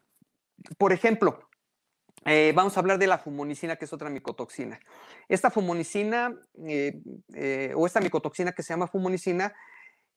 Por 0.77 0.91
ejemplo, 0.93 1.47
Eh, 2.25 2.51
vamos 2.53 2.75
a 2.75 2.81
hablar 2.81 2.97
de 2.99 3.07
la 3.07 3.17
fumonicina, 3.17 3.77
que 3.77 3.85
es 3.85 3.93
otra 3.93 4.09
micotoxina. 4.09 4.77
Esta 5.29 5.49
fumonicina 5.49 6.35
eh, 6.67 7.01
eh, 7.33 7.71
o 7.77 7.85
esta 7.85 8.01
micotoxina 8.01 8.51
que 8.51 8.61
se 8.61 8.73
llama 8.73 8.87
fumonicina, 8.87 9.53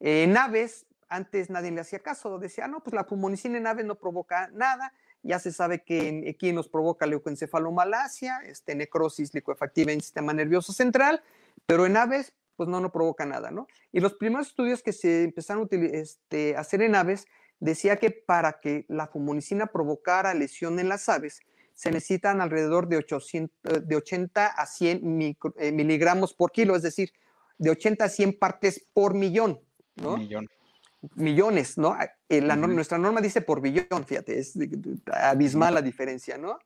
en 0.01 0.37
aves, 0.37 0.85
antes 1.09 1.49
nadie 1.49 1.71
le 1.71 1.81
hacía 1.81 2.01
caso, 2.01 2.41
decía, 2.41 2.67
no, 2.67 2.81
pues 2.83 2.93
la 2.93 3.05
fumonicina 3.05 3.57
en 3.57 3.69
aves 3.69 3.85
no 3.87 3.95
provoca 3.95 4.49
nada, 4.53 4.93
ya 5.23 5.39
se 5.39 5.53
sabe 5.53 5.83
que 5.83 6.09
en 6.09 6.27
equinos 6.27 6.69
provoca 6.69 7.07
leucoencefalomalacia, 7.07 8.41
este, 8.47 8.75
necrosis 8.75 9.35
licuefactiva 9.35 9.93
en 9.93 10.01
sistema 10.01 10.33
nervioso 10.33 10.73
central, 10.73 11.23
pero 11.67 11.87
en 11.87 11.97
aves, 11.97 12.35
pues 12.57 12.69
no, 12.69 12.81
no 12.81 12.93
provoca 12.93 13.25
nada, 13.25 13.51
¿no? 13.51 13.67
Y 13.93 14.01
los 14.01 14.15
primeros 14.15 14.49
estudios 14.49 14.83
que 14.83 14.93
se 14.93 15.25
empezaron 15.25 15.69
a 15.71 15.77
este, 15.77 16.57
hacer 16.57 16.83
en 16.83 16.95
aves 16.95 17.27
decía 17.61 17.97
que 17.97 18.11
para 18.11 18.61
que 18.61 18.85
la 18.89 19.07
fumonicina 19.07 19.67
provocara 19.67 20.35
lesión 20.35 20.79
en 20.81 20.89
las 20.89 21.09
aves, 21.09 21.41
se 21.75 21.91
necesitan 21.91 22.41
alrededor 22.41 22.89
de, 22.89 22.99
800, 22.99 23.87
de 23.87 23.97
80 23.97 24.47
a 24.47 24.67
100 24.67 25.37
eh, 25.59 25.73
miligramos 25.73 26.35
por 26.35 26.53
kilo, 26.53 26.77
es 26.77 26.83
decir, 26.83 27.13
de 27.59 27.71
80 27.71 28.05
a 28.05 28.09
100 28.09 28.39
partes 28.39 28.87
por 28.93 29.15
millón, 29.15 29.61
¿no? 29.97 30.17
Millón. 30.17 30.49
Millones, 31.15 31.79
¿no? 31.79 31.97
Eh, 32.29 32.41
la, 32.41 32.57
Nuestra 32.57 32.99
norma 32.99 33.21
dice 33.21 33.41
por 33.41 33.61
billón, 33.61 34.07
fíjate, 34.07 34.39
es 34.39 34.57
abismal 35.13 35.75
la 35.75 35.83
diferencia, 35.83 36.39
¿no? 36.39 36.59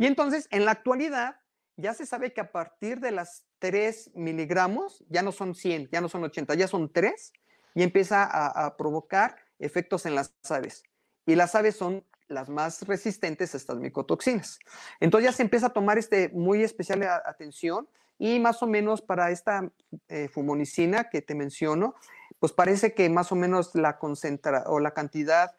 Y 0.00 0.06
entonces, 0.06 0.48
en 0.50 0.64
la 0.64 0.72
actualidad, 0.72 1.36
ya 1.76 1.94
se 1.94 2.04
sabe 2.04 2.32
que 2.32 2.40
a 2.40 2.50
partir 2.50 3.00
de 3.00 3.12
las 3.12 3.44
3 3.60 4.10
miligramos, 4.14 5.04
ya 5.08 5.22
no 5.22 5.32
son 5.32 5.54
100, 5.54 5.88
ya 5.90 6.00
no 6.00 6.08
son 6.08 6.24
80, 6.24 6.54
ya 6.54 6.68
son 6.68 6.92
3, 6.92 7.32
y 7.74 7.82
empieza 7.82 8.24
a, 8.24 8.66
a 8.66 8.76
provocar 8.76 9.36
efectos 9.58 10.04
en 10.04 10.14
las 10.14 10.34
aves. 10.50 10.82
Y 11.26 11.36
las 11.36 11.54
aves 11.54 11.76
son 11.76 12.04
las 12.28 12.48
más 12.48 12.82
resistentes 12.82 13.54
a 13.54 13.56
estas 13.56 13.78
micotoxinas. 13.78 14.58
Entonces 15.00 15.30
ya 15.30 15.36
se 15.36 15.42
empieza 15.42 15.66
a 15.68 15.72
tomar 15.72 15.98
este 15.98 16.28
muy 16.30 16.62
especial 16.62 17.02
atención 17.02 17.88
y 18.18 18.38
más 18.40 18.62
o 18.62 18.66
menos 18.66 19.00
para 19.00 19.30
esta 19.30 19.70
eh, 20.08 20.28
fumonicina 20.28 21.08
que 21.08 21.22
te 21.22 21.34
menciono, 21.34 21.94
pues 22.38 22.52
parece 22.52 22.94
que 22.94 23.08
más 23.08 23.32
o 23.32 23.34
menos 23.34 23.74
la 23.74 23.98
concentra 23.98 24.64
o 24.66 24.80
la 24.80 24.92
cantidad 24.92 25.52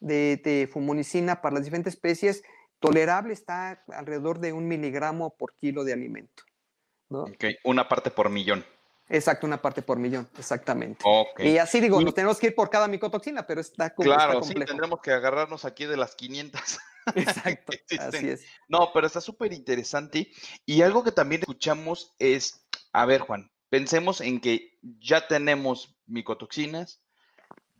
de, 0.00 0.68
fumonicina 0.72 1.40
para 1.40 1.54
las 1.54 1.64
diferentes 1.64 1.94
especies 1.94 2.42
tolerable 2.78 3.32
está 3.32 3.82
alrededor 3.88 4.38
de 4.40 4.52
un 4.52 4.68
miligramo 4.68 5.34
por 5.36 5.54
kilo 5.54 5.84
de 5.84 5.92
alimento. 5.92 6.42
¿no? 7.08 7.26
una 7.64 7.88
parte 7.88 8.10
por 8.10 8.28
millón. 8.28 8.64
Exacto, 9.08 9.46
una 9.46 9.60
parte 9.60 9.82
por 9.82 9.98
millón, 9.98 10.28
exactamente. 10.38 11.04
Y 11.38 11.58
así 11.58 11.80
digo, 11.80 12.00
nos 12.00 12.14
tenemos 12.14 12.38
que 12.38 12.48
ir 12.48 12.54
por 12.54 12.70
cada 12.70 12.88
micotoxina, 12.88 13.46
pero 13.46 13.60
está, 13.60 13.90
claro, 13.90 14.42
sí, 14.42 14.54
tendremos 14.54 15.00
que 15.00 15.12
agarrarnos 15.12 15.64
aquí 15.64 15.84
de 15.84 15.96
las 15.96 16.14
500. 16.14 16.78
Exacto, 17.14 17.72
así 18.00 18.30
es. 18.30 18.44
No, 18.66 18.90
pero 18.94 19.06
está 19.06 19.20
súper 19.20 19.52
interesante. 19.52 20.30
Y 20.64 20.80
algo 20.80 21.04
que 21.04 21.12
también 21.12 21.42
escuchamos 21.42 22.14
es, 22.18 22.66
a 22.92 23.04
ver, 23.04 23.20
Juan, 23.20 23.50
pensemos 23.68 24.22
en 24.22 24.40
que 24.40 24.78
ya 24.82 25.28
tenemos 25.28 25.93
micotoxinas, 26.06 27.02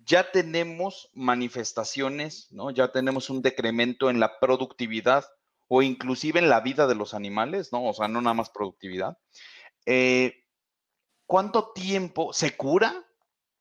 ya 0.06 0.30
tenemos 0.30 1.10
manifestaciones, 1.14 2.48
¿no? 2.52 2.70
Ya 2.70 2.92
tenemos 2.92 3.30
un 3.30 3.42
decremento 3.42 4.10
en 4.10 4.20
la 4.20 4.38
productividad 4.38 5.24
o 5.68 5.82
inclusive 5.82 6.40
en 6.40 6.48
la 6.48 6.60
vida 6.60 6.86
de 6.86 6.94
los 6.94 7.14
animales, 7.14 7.72
¿no? 7.72 7.84
O 7.84 7.94
sea, 7.94 8.08
no 8.08 8.20
nada 8.20 8.34
más 8.34 8.50
productividad. 8.50 9.16
Eh, 9.86 10.44
¿cuánto 11.26 11.72
tiempo 11.72 12.32
se 12.32 12.56
cura? 12.56 13.04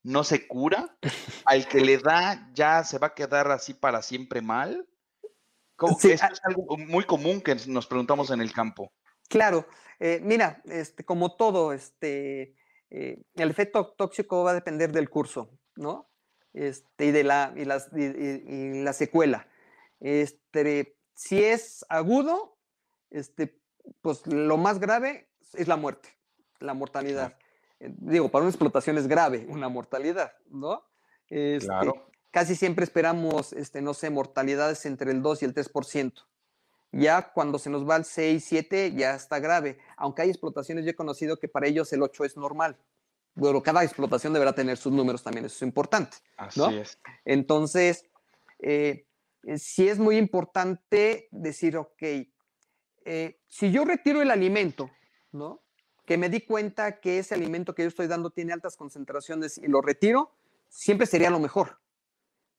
¿No 0.03 0.24
se 0.24 0.47
cura? 0.47 0.97
¿Al 1.45 1.68
que 1.68 1.80
le 1.80 1.97
da 1.97 2.49
ya 2.53 2.84
se 2.84 2.99
va 2.99 3.07
a 3.07 3.14
quedar 3.16 3.49
así 3.51 3.74
para 3.74 4.01
siempre 4.01 4.41
mal? 4.41 4.88
Esto 5.82 6.07
ah 6.07 6.30
es 6.32 6.41
algo 6.43 6.78
muy 6.78 7.03
común 7.03 7.41
que 7.41 7.55
nos 7.68 7.88
preguntamos 7.88 8.32
en 8.32 8.41
el 8.41 8.53
campo. 8.53 8.93
Claro, 9.28 9.68
eh, 9.99 10.20
mira, 10.22 10.61
este, 10.66 11.03
como 11.03 11.36
todo, 11.36 11.74
este, 11.74 12.55
eh, 12.95 13.23
el 13.33 13.49
efecto 13.49 13.87
tóxico 13.97 14.43
va 14.43 14.51
a 14.51 14.53
depender 14.53 14.91
del 14.91 15.09
curso, 15.09 15.49
¿no? 15.75 16.11
Este, 16.53 17.07
y 17.07 17.11
de 17.11 17.23
la, 17.23 17.51
y, 17.55 17.65
las, 17.65 17.89
y, 17.91 18.83
la 18.83 18.93
secuela. 18.93 19.47
Este, 19.99 20.95
si 21.15 21.43
es 21.43 21.83
agudo, 21.89 22.55
este, 23.09 23.59
pues 24.01 24.27
lo 24.27 24.57
más 24.57 24.79
grave 24.79 25.27
es 25.53 25.67
la 25.67 25.75
muerte, 25.75 26.09
la 26.59 26.75
mortalidad. 26.75 27.35
Eh, 27.79 27.91
digo, 27.97 28.29
para 28.29 28.43
una 28.43 28.51
explotación 28.51 28.99
es 28.99 29.07
grave, 29.07 29.47
una 29.49 29.69
mortalidad, 29.69 30.33
¿no? 30.45 30.85
Este, 31.29 31.65
claro. 31.65 32.05
Casi 32.29 32.55
siempre 32.55 32.85
esperamos, 32.85 33.53
este, 33.53 33.81
no 33.81 33.95
sé, 33.95 34.11
mortalidades 34.11 34.85
entre 34.85 35.09
el 35.09 35.23
2 35.23 35.41
y 35.41 35.45
el 35.45 35.55
3%. 35.55 36.13
Ya 36.93 37.33
cuando 37.33 37.59
se 37.59 37.69
nos 37.69 37.87
va 37.87 37.95
al 37.95 38.05
6, 38.05 38.43
7, 38.43 38.93
ya 38.95 39.15
está 39.15 39.39
grave. 39.39 39.77
Aunque 39.97 40.21
hay 40.21 40.29
explotaciones, 40.29 40.85
yo 40.85 40.91
he 40.91 40.95
conocido 40.95 41.37
que 41.37 41.47
para 41.47 41.67
ellos 41.67 41.91
el 41.91 42.01
8 42.01 42.23
es 42.23 42.37
normal. 42.37 42.77
Bueno, 43.35 43.61
cada 43.61 43.83
explotación 43.83 44.31
deberá 44.31 44.53
tener 44.53 44.77
sus 44.77 44.93
números 44.93 45.23
también, 45.23 45.45
eso 45.45 45.55
es 45.55 45.61
importante. 45.63 46.17
Así 46.37 46.61
es. 46.75 46.99
Entonces, 47.25 48.05
eh, 48.59 49.05
eh, 49.43 49.57
sí 49.57 49.89
es 49.89 49.99
muy 49.99 50.17
importante 50.17 51.27
decir, 51.31 51.75
ok, 51.77 52.03
si 53.47 53.71
yo 53.71 53.83
retiro 53.83 54.21
el 54.21 54.31
alimento, 54.31 54.89
¿no? 55.33 55.63
que 56.05 56.17
me 56.17 56.29
di 56.29 56.41
cuenta 56.41 56.99
que 56.99 57.19
ese 57.19 57.33
alimento 57.33 57.73
que 57.73 57.83
yo 57.83 57.87
estoy 57.87 58.07
dando 58.07 58.29
tiene 58.29 58.53
altas 58.53 58.75
concentraciones 58.75 59.57
y 59.57 59.67
lo 59.67 59.81
retiro, 59.81 60.31
siempre 60.67 61.07
sería 61.07 61.29
lo 61.29 61.39
mejor, 61.39 61.79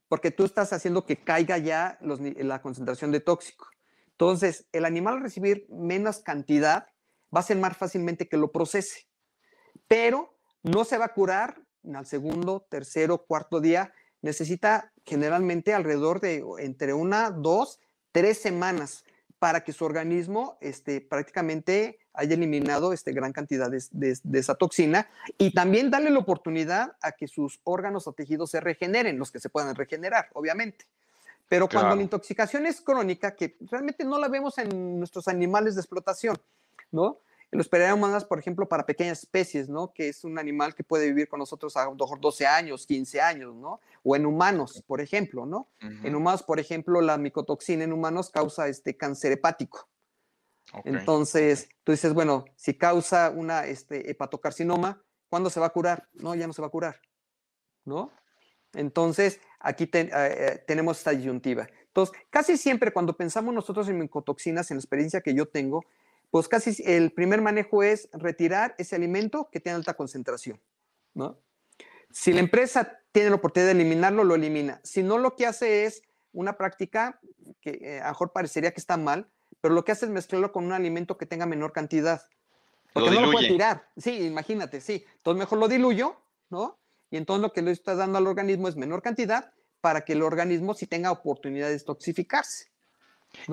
porque 0.08 0.30
tú 0.30 0.44
estás 0.44 0.72
haciendo 0.72 1.04
que 1.04 1.22
caiga 1.22 1.58
ya 1.58 1.98
la 2.00 2.62
concentración 2.62 3.10
de 3.10 3.20
tóxico. 3.20 3.68
Entonces, 4.14 4.66
el 4.72 4.84
animal 4.84 5.14
al 5.14 5.22
recibir 5.22 5.66
menos 5.68 6.20
cantidad 6.20 6.86
va 7.34 7.40
a 7.40 7.44
ser 7.44 7.56
más 7.56 7.76
fácilmente 7.76 8.28
que 8.28 8.36
lo 8.36 8.52
procese, 8.52 9.08
pero 9.88 10.38
no 10.62 10.84
se 10.84 10.98
va 10.98 11.06
a 11.06 11.14
curar 11.14 11.60
al 11.92 12.06
segundo, 12.06 12.66
tercero, 12.70 13.26
cuarto 13.26 13.60
día. 13.60 13.92
Necesita 14.22 14.92
generalmente 15.04 15.74
alrededor 15.74 16.20
de 16.20 16.44
entre 16.58 16.94
una, 16.94 17.30
dos, 17.30 17.80
tres 18.12 18.40
semanas 18.40 19.04
para 19.38 19.62
que 19.62 19.72
su 19.72 19.84
organismo 19.84 20.56
este, 20.60 21.02
prácticamente 21.02 21.98
haya 22.14 22.34
eliminado 22.34 22.92
este, 22.92 23.12
gran 23.12 23.32
cantidad 23.32 23.70
de, 23.70 24.18
esa 24.32 24.54
toxina 24.54 25.08
y 25.36 25.52
también 25.52 25.90
darle 25.90 26.08
la 26.10 26.20
oportunidad 26.20 26.96
a 27.02 27.12
que 27.12 27.26
sus 27.26 27.60
órganos 27.64 28.06
o 28.06 28.12
tejidos 28.12 28.52
se 28.52 28.60
regeneren, 28.60 29.18
los 29.18 29.30
que 29.30 29.40
se 29.40 29.50
puedan 29.50 29.74
regenerar, 29.74 30.28
obviamente. 30.32 30.86
Pero 31.48 31.68
cuando 31.68 31.94
la 31.94 32.02
intoxicación 32.02 32.66
es 32.66 32.80
crónica, 32.80 33.36
que 33.36 33.56
realmente 33.60 34.04
no 34.04 34.18
la 34.18 34.28
vemos 34.28 34.58
en 34.58 34.98
nuestros 34.98 35.28
animales 35.28 35.74
de 35.74 35.82
explotación, 35.82 36.36
¿no? 36.90 37.20
Lo 37.50 37.60
esperaríamos 37.60 38.10
más, 38.10 38.24
por 38.24 38.40
ejemplo, 38.40 38.68
para 38.68 38.84
pequeñas 38.84 39.20
especies, 39.20 39.68
¿no? 39.68 39.92
Que 39.92 40.08
es 40.08 40.24
un 40.24 40.38
animal 40.40 40.74
que 40.74 40.82
puede 40.82 41.06
vivir 41.06 41.28
con 41.28 41.38
nosotros 41.38 41.76
a 41.76 41.84
lo 41.84 41.94
mejor 41.94 42.20
12 42.20 42.46
años, 42.46 42.84
15 42.86 43.20
años, 43.20 43.54
¿no? 43.54 43.80
O 44.02 44.16
en 44.16 44.26
humanos, 44.26 44.82
por 44.86 45.00
ejemplo, 45.00 45.46
¿no? 45.46 45.68
En 45.80 46.16
humanos, 46.16 46.42
por 46.42 46.58
ejemplo, 46.58 47.00
la 47.00 47.16
micotoxina 47.16 47.84
en 47.84 47.92
humanos 47.92 48.30
causa 48.30 48.66
este 48.66 48.96
cáncer 48.96 49.32
hepático. 49.32 49.88
Entonces, 50.84 51.68
tú 51.84 51.92
dices, 51.92 52.12
bueno, 52.12 52.44
si 52.56 52.74
causa 52.74 53.30
una 53.30 53.66
este, 53.66 54.10
hepatocarcinoma, 54.10 55.04
¿cuándo 55.28 55.48
se 55.48 55.60
va 55.60 55.66
a 55.66 55.70
curar? 55.70 56.08
No, 56.14 56.34
ya 56.34 56.48
no 56.48 56.52
se 56.52 56.62
va 56.62 56.68
a 56.68 56.72
curar, 56.72 57.00
¿no? 57.84 58.10
Entonces, 58.72 59.40
aquí 59.64 59.84
eh, 59.92 60.10
eh, 60.12 60.64
tenemos 60.66 60.98
esta 60.98 61.10
disyuntiva. 61.10 61.66
Entonces, 61.86 62.16
casi 62.30 62.56
siempre 62.56 62.92
cuando 62.92 63.16
pensamos 63.16 63.54
nosotros 63.54 63.88
en 63.88 63.98
micotoxinas, 63.98 64.70
en 64.70 64.76
la 64.76 64.80
experiencia 64.80 65.20
que 65.20 65.34
yo 65.34 65.46
tengo, 65.46 65.84
pues 66.30 66.48
casi 66.48 66.82
el 66.84 67.12
primer 67.12 67.40
manejo 67.40 67.82
es 67.82 68.08
retirar 68.12 68.74
ese 68.78 68.96
alimento 68.96 69.48
que 69.50 69.60
tiene 69.60 69.76
alta 69.76 69.94
concentración, 69.94 70.60
¿no? 71.14 71.38
Si 72.10 72.32
la 72.32 72.40
empresa 72.40 73.00
tiene 73.10 73.30
la 73.30 73.36
oportunidad 73.36 73.72
de 73.72 73.80
eliminarlo, 73.80 74.22
lo 74.22 74.36
elimina. 74.36 74.80
Si 74.84 75.02
no, 75.02 75.18
lo 75.18 75.34
que 75.34 75.46
hace 75.46 75.84
es 75.84 76.02
una 76.32 76.56
práctica 76.56 77.18
que 77.60 77.78
eh, 77.80 78.00
a 78.00 78.04
lo 78.04 78.10
mejor 78.10 78.32
parecería 78.32 78.72
que 78.72 78.80
está 78.80 78.96
mal, 78.96 79.28
pero 79.60 79.74
lo 79.74 79.84
que 79.84 79.92
hace 79.92 80.06
es 80.06 80.12
mezclarlo 80.12 80.52
con 80.52 80.64
un 80.64 80.72
alimento 80.72 81.16
que 81.16 81.26
tenga 81.26 81.46
menor 81.46 81.72
cantidad. 81.72 82.22
Porque 82.92 83.10
no 83.10 83.20
lo 83.22 83.32
puede 83.32 83.48
tirar. 83.48 83.88
Sí, 83.96 84.26
imagínate, 84.26 84.80
sí. 84.80 85.04
Entonces 85.16 85.38
mejor 85.40 85.58
lo 85.58 85.66
diluyo, 85.66 86.16
¿no? 86.50 86.78
Y 87.14 87.16
entonces 87.16 87.42
lo 87.42 87.52
que 87.52 87.62
le 87.62 87.70
está 87.70 87.94
dando 87.94 88.18
al 88.18 88.26
organismo 88.26 88.66
es 88.66 88.74
menor 88.74 89.00
cantidad 89.00 89.52
para 89.80 90.04
que 90.04 90.14
el 90.14 90.22
organismo 90.22 90.74
sí 90.74 90.88
tenga 90.88 91.12
oportunidad 91.12 91.68
de 91.68 91.78
toxificarse. 91.78 92.72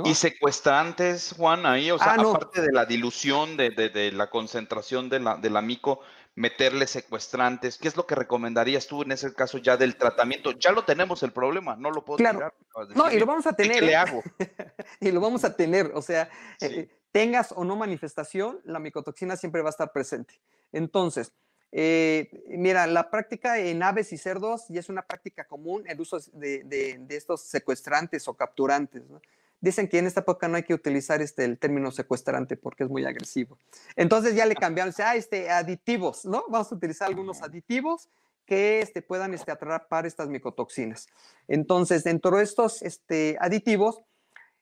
Y 0.04 0.16
secuestrantes, 0.16 1.36
Juan, 1.38 1.68
ahí, 1.68 1.92
o 1.92 2.00
sea, 2.00 2.14
ah, 2.14 2.22
aparte 2.28 2.60
de 2.60 2.72
la 2.72 2.86
dilución 2.86 3.58
de, 3.58 4.12
la 4.16 4.32
concentración 4.32 5.10
de 5.10 5.20
la, 5.20 5.38
del 5.38 5.62
mico, 5.62 6.00
meterle 6.34 6.88
secuestrantes, 6.88 7.78
¿qué 7.78 7.88
es 7.88 7.96
lo 7.96 8.08
que 8.08 8.16
recomendarías 8.16 8.88
tú 8.88 9.04
en 9.04 9.12
ese 9.12 9.32
caso 9.32 9.60
ya 9.60 9.78
del 9.78 9.96
tratamiento? 9.96 10.54
Ya 10.54 10.72
lo 10.72 10.84
tenemos 10.84 11.22
el 11.22 11.32
problema, 11.32 11.76
no 11.76 11.92
lo 11.92 12.04
puedo 12.04 12.18
claro. 12.18 12.52
No, 12.96 13.12
y 13.12 13.20
lo 13.20 13.28
vamos 13.28 13.46
a 13.46 13.54
tener. 13.54 13.80
¿Qué 13.80 13.86
le 13.86 13.92
¿eh? 13.92 13.96
hago? 13.96 14.24
y 15.00 15.12
lo 15.12 15.22
vamos 15.22 15.44
a 15.44 15.56
tener, 15.56 15.92
o 15.94 16.02
sea, 16.02 16.32
eh, 16.62 16.90
tengas 17.12 17.54
o 17.56 17.64
no 17.64 17.76
manifestación, 17.76 18.60
la 18.64 18.80
micotoxina 18.80 19.38
siempre 19.38 19.62
va 19.62 19.70
a 19.70 19.76
estar 19.78 19.92
presente. 19.92 20.42
Entonces, 20.72 21.32
eh, 21.72 22.44
mira, 22.50 22.88
la 22.88 23.10
práctica 23.10 23.60
en 23.60 23.82
aves 23.84 24.12
y 24.14 24.18
cerdos 24.18 24.68
ya 24.70 24.80
es 24.80 24.90
una 24.90 25.04
práctica 25.04 25.46
común 25.46 25.84
el 25.88 26.02
uso 26.02 26.20
de, 26.34 26.64
de 26.64 27.16
estos 27.16 27.42
secuestrantes 27.42 28.28
o 28.28 28.34
capturantes. 28.34 29.10
¿no? 29.10 29.22
dicen 29.62 29.88
que 29.88 30.00
en 30.00 30.08
esta 30.08 30.22
época 30.22 30.48
no 30.48 30.58
hay 30.58 30.64
que 30.64 30.74
utilizar 30.74 31.22
este, 31.22 31.46
el 31.46 31.58
término 31.58 31.92
secuestrante 31.92 32.58
porque 32.58 32.84
es 32.84 32.90
muy 32.90 33.06
agresivo. 33.06 33.58
Entonces 33.96 34.36
ya 34.36 34.46
le 34.46 34.56
cambiaron, 34.56 34.94
ah, 34.98 35.16
este, 35.16 35.50
aditivos, 35.50 36.26
¿no? 36.26 36.44
Vamos 36.50 36.72
a 36.72 36.76
utilizar 36.76 37.08
algunos 37.08 37.42
aditivos 37.44 38.10
que 38.46 38.82
este, 38.82 39.02
puedan 39.02 39.34
este, 39.34 39.52
atrapar 39.52 40.06
estas 40.06 40.28
micotoxinas. 40.28 41.08
Entonces, 41.48 42.04
dentro 42.04 42.38
de 42.38 42.44
estos 42.44 42.82
este, 42.82 43.38
aditivos, 43.40 44.02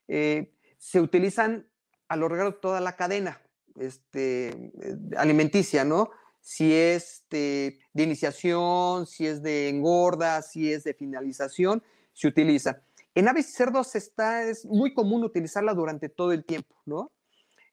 eh, 0.10 0.52
se 0.78 1.00
utilizan 1.00 1.66
a 2.10 2.18
lo 2.18 2.28
largo 2.28 2.52
de 2.52 2.58
toda 2.58 2.82
la 2.82 2.96
cadena 2.96 3.42
este, 3.80 4.72
alimenticia, 5.18 5.86
¿no? 5.86 6.12
Si 6.42 6.74
es 6.74 7.26
de, 7.30 7.80
de 7.94 8.04
iniciación, 8.04 9.06
si 9.06 9.28
es 9.28 9.42
de 9.44 9.70
engorda, 9.70 10.42
si 10.42 10.72
es 10.72 10.84
de 10.84 10.94
finalización, 10.94 11.84
se 12.14 12.28
utiliza. 12.28 12.82
En 13.16 13.28
aves 13.28 13.50
y 13.50 13.54
cerdos 13.54 13.96
está, 13.96 14.44
es 14.44 14.66
muy 14.66 14.94
común 14.94 15.24
utilizarla 15.24 15.74
durante 15.74 16.10
todo 16.10 16.32
el 16.32 16.46
tiempo, 16.46 16.76
¿no? 16.86 17.12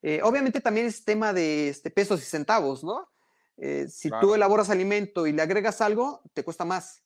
Eh, 0.02 0.20
obviamente 0.22 0.60
también 0.60 0.86
es 0.86 1.04
tema 1.04 1.32
de 1.32 1.68
este, 1.68 1.90
pesos 1.90 2.20
y 2.22 2.24
centavos, 2.24 2.84
¿no? 2.84 3.08
Eh, 3.56 3.86
si 3.88 4.10
tú 4.20 4.34
elaboras 4.34 4.70
alimento 4.70 5.26
y 5.26 5.32
le 5.32 5.42
agregas 5.42 5.80
algo, 5.80 6.20
te 6.34 6.44
cuesta 6.44 6.64
más. 6.64 7.02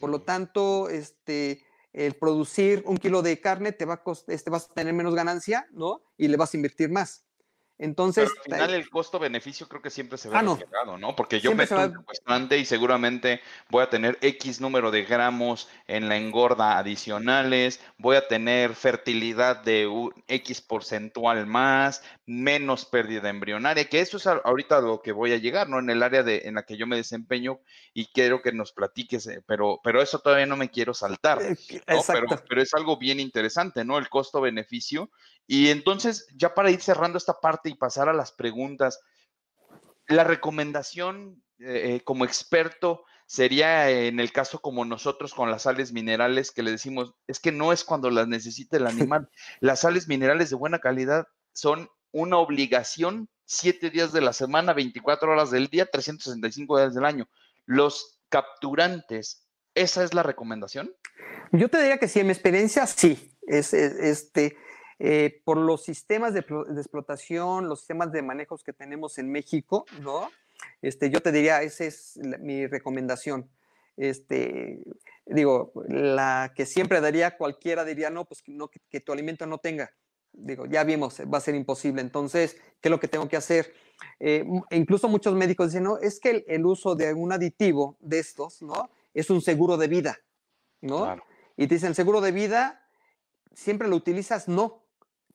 Por 0.00 0.10
lo 0.10 0.22
tanto, 0.22 0.88
este, 0.88 1.64
el 1.92 2.14
producir 2.14 2.82
un 2.86 2.98
kilo 2.98 3.22
de 3.22 3.40
carne 3.40 3.72
te 3.72 3.84
va 3.84 3.94
a 3.94 4.12
este, 4.28 4.50
vas 4.50 4.68
a 4.70 4.74
tener 4.74 4.92
menos 4.92 5.14
ganancia, 5.14 5.66
¿no? 5.72 6.02
Y 6.16 6.28
le 6.28 6.36
vas 6.36 6.52
a 6.52 6.56
invertir 6.56 6.90
más. 6.90 7.24
Entonces. 7.78 8.28
al 8.28 8.42
final 8.42 8.74
el 8.74 8.90
costo-beneficio 8.90 9.68
creo 9.68 9.80
que 9.80 9.90
siempre 9.90 10.18
se 10.18 10.28
ve 10.28 10.36
ah, 10.36 10.42
reflejado, 10.42 10.98
¿no? 10.98 11.14
Porque 11.14 11.40
yo 11.40 11.54
meto 11.54 11.76
un 11.76 12.48
y 12.50 12.64
seguramente 12.64 13.40
voy 13.70 13.84
a 13.84 13.90
tener 13.90 14.18
X 14.20 14.60
número 14.60 14.90
de 14.90 15.04
gramos 15.04 15.68
en 15.86 16.08
la 16.08 16.16
engorda 16.16 16.78
adicionales, 16.78 17.80
voy 17.96 18.16
a 18.16 18.26
tener 18.26 18.74
fertilidad 18.74 19.62
de 19.62 19.86
un 19.86 20.12
X 20.26 20.60
porcentual 20.60 21.46
más, 21.46 22.02
menos 22.26 22.84
pérdida 22.84 23.28
embrionaria, 23.28 23.88
que 23.88 24.00
eso 24.00 24.16
es 24.16 24.26
ahorita 24.26 24.80
lo 24.80 25.00
que 25.00 25.12
voy 25.12 25.32
a 25.32 25.38
llegar, 25.38 25.68
¿no? 25.68 25.78
En 25.78 25.88
el 25.88 26.02
área 26.02 26.24
de, 26.24 26.42
en 26.46 26.56
la 26.56 26.64
que 26.64 26.76
yo 26.76 26.86
me 26.86 26.96
desempeño 26.96 27.60
y 27.94 28.06
quiero 28.06 28.42
que 28.42 28.52
nos 28.52 28.72
platiques, 28.72 29.26
eh, 29.28 29.42
pero, 29.46 29.80
pero 29.84 30.02
eso 30.02 30.18
todavía 30.18 30.46
no 30.46 30.56
me 30.56 30.70
quiero 30.70 30.94
saltar, 30.94 31.40
eh, 31.42 31.56
pero, 31.86 32.26
pero 32.48 32.62
es 32.62 32.74
algo 32.74 32.96
bien 32.96 33.20
interesante, 33.20 33.84
¿no? 33.84 33.98
El 33.98 34.08
costo-beneficio 34.08 35.10
y 35.50 35.70
entonces, 35.70 36.28
ya 36.36 36.54
para 36.54 36.70
ir 36.70 36.82
cerrando 36.82 37.16
esta 37.16 37.40
parte 37.40 37.67
y 37.68 37.74
pasar 37.74 38.08
a 38.08 38.14
las 38.14 38.32
preguntas, 38.32 39.00
la 40.06 40.24
recomendación 40.24 41.42
eh, 41.58 41.96
eh, 41.96 42.00
como 42.04 42.24
experto 42.24 43.04
sería 43.26 43.90
en 43.90 44.20
el 44.20 44.32
caso 44.32 44.60
como 44.60 44.86
nosotros 44.86 45.34
con 45.34 45.50
las 45.50 45.62
sales 45.62 45.92
minerales 45.92 46.50
que 46.50 46.62
le 46.62 46.70
decimos, 46.70 47.14
es 47.26 47.40
que 47.40 47.52
no 47.52 47.72
es 47.72 47.84
cuando 47.84 48.10
las 48.10 48.26
necesite 48.26 48.78
el 48.78 48.86
animal. 49.16 49.28
Las 49.60 49.80
sales 49.80 50.08
minerales 50.08 50.50
de 50.50 50.56
buena 50.56 50.78
calidad 50.78 51.28
son 51.52 51.90
una 52.10 52.38
obligación 52.38 53.28
siete 53.44 53.90
días 53.90 54.12
de 54.12 54.20
la 54.20 54.32
semana, 54.32 54.72
24 54.72 55.30
horas 55.30 55.50
del 55.50 55.68
día, 55.68 55.86
365 55.86 56.78
días 56.78 56.94
del 56.94 57.04
año. 57.04 57.28
Los 57.66 58.20
capturantes, 58.28 59.46
¿esa 59.74 60.04
es 60.04 60.14
la 60.14 60.22
recomendación? 60.22 60.94
Yo 61.52 61.68
te 61.68 61.78
diría 61.78 61.98
que 61.98 62.08
sí, 62.08 62.20
en 62.20 62.26
mi 62.26 62.32
experiencia 62.32 62.86
sí. 62.86 63.34
Es, 63.42 63.72
este, 63.72 64.56
eh, 65.00 65.40
por 65.44 65.58
los 65.58 65.84
sistemas 65.84 66.34
de, 66.34 66.40
explotación, 66.40 67.68
los 67.68 67.80
sistemas 67.80 68.10
de 68.10 68.22
manejos 68.22 68.64
que 68.64 68.72
tenemos 68.72 69.18
en 69.18 69.30
México, 69.30 69.86
¿no? 70.00 70.28
Este, 70.82 71.08
yo 71.08 71.20
te 71.20 71.30
diría, 71.30 71.62
esa 71.62 71.84
es 71.84 72.18
mi 72.40 72.66
recomendación. 72.66 73.48
Este, 73.96 74.80
digo, 75.24 75.72
la 75.88 76.52
que 76.54 76.66
siempre 76.66 77.00
daría 77.00 77.36
cualquiera 77.36 77.84
diría, 77.84 78.10
no, 78.10 78.24
pues 78.24 78.42
no, 78.48 78.68
que, 78.68 79.00
tu 79.00 79.12
alimento 79.12 79.46
no 79.46 79.58
tenga. 79.58 79.92
Digo, 80.32 80.66
ya 80.66 80.82
vimos, 80.82 81.20
va 81.32 81.38
a 81.38 81.42
ser 81.42 81.54
imposible. 81.54 82.00
Entonces, 82.00 82.56
¿qué 82.80 82.88
es 82.88 82.90
lo 82.90 82.98
que 82.98 83.08
tengo 83.08 83.28
que 83.28 83.36
hacer? 83.36 83.72
Eh, 84.18 84.44
incluso 84.70 85.08
muchos 85.08 85.34
médicos 85.34 85.68
dicen, 85.68 85.84
no, 85.84 85.98
es 85.98 86.18
que 86.18 86.30
el, 86.30 86.44
el, 86.48 86.66
uso 86.66 86.96
de 86.96 87.14
un 87.14 87.32
aditivo 87.32 87.96
de 88.00 88.18
estos, 88.18 88.62
¿no? 88.62 88.90
Es 89.14 89.30
un 89.30 89.42
seguro 89.42 89.76
de 89.76 89.86
vida, 89.86 90.18
¿no? 90.80 91.16
Y 91.56 91.68
te 91.68 91.76
dicen, 91.76 91.94
seguro 91.94 92.20
de 92.20 92.32
vida, 92.32 92.88
siempre 93.52 93.88
lo 93.88 93.96
utilizas, 93.96 94.48
no 94.48 94.87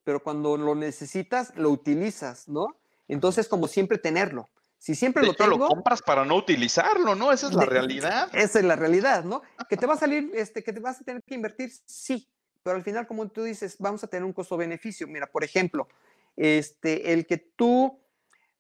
pero 0.04 0.22
cuando 0.22 0.58
lo 0.58 0.76
necesitas, 0.76 1.54
lo 1.56 1.70
utilizas, 1.70 2.48
¿no? 2.48 2.68
Entonces, 3.08 3.48
como 3.48 3.68
siempre, 3.68 3.98
tenerlo. 3.98 4.50
Si 4.78 4.96
siempre 4.96 5.26
lo 5.26 5.34
tengo. 5.34 5.52
lo 5.52 5.68
compras 5.68 6.02
para 6.02 6.26
no 6.26 6.36
utilizarlo, 6.36 7.16
¿no? 7.16 7.32
Esa 7.32 7.48
es 7.48 7.54
la 7.54 7.66
realidad. 7.66 8.30
Esa 8.34 8.60
es 8.60 8.66
la 8.66 8.76
realidad, 8.76 9.24
¿no? 9.24 9.42
Que 9.70 9.78
te 9.78 9.86
va 9.86 9.94
a 9.94 9.98
salir, 9.98 10.32
este, 10.34 10.62
que 10.62 10.74
te 10.74 10.82
vas 10.82 11.00
a 11.00 11.04
tener 11.06 11.24
que 11.24 11.36
invertir, 11.36 11.72
sí. 11.86 12.28
Pero 12.64 12.76
al 12.76 12.84
final, 12.84 13.08
como 13.08 13.30
tú 13.30 13.44
dices, 13.44 13.78
vamos 13.80 14.04
a 14.04 14.08
tener 14.08 14.26
un 14.26 14.34
costo-beneficio. 14.34 15.08
Mira, 15.08 15.28
por 15.28 15.44
ejemplo, 15.44 15.88
este, 16.36 17.14
el 17.14 17.26
que 17.26 17.38
tú 17.38 17.98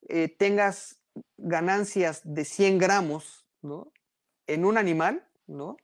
eh, 0.07 0.29
tengas 0.29 0.99
ganancias 1.37 2.21
de 2.23 2.45
100 2.45 2.77
gramos, 2.77 3.45
¿no? 3.61 3.91
En 4.47 4.63
un 4.63 4.77
animal, 4.77 5.27
¿no? 5.47 5.77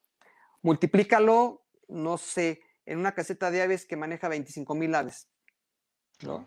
Multiplícalo, 0.62 1.66
no 1.88 2.18
sé, 2.18 2.62
en 2.86 3.00
una 3.00 3.14
caseta 3.14 3.52
de 3.52 3.62
aves 3.62 3.86
que 3.86 3.96
maneja 3.96 4.28
25 4.28 4.74
mil 4.76 4.96
aves. 4.96 5.28
¿No? 6.22 6.46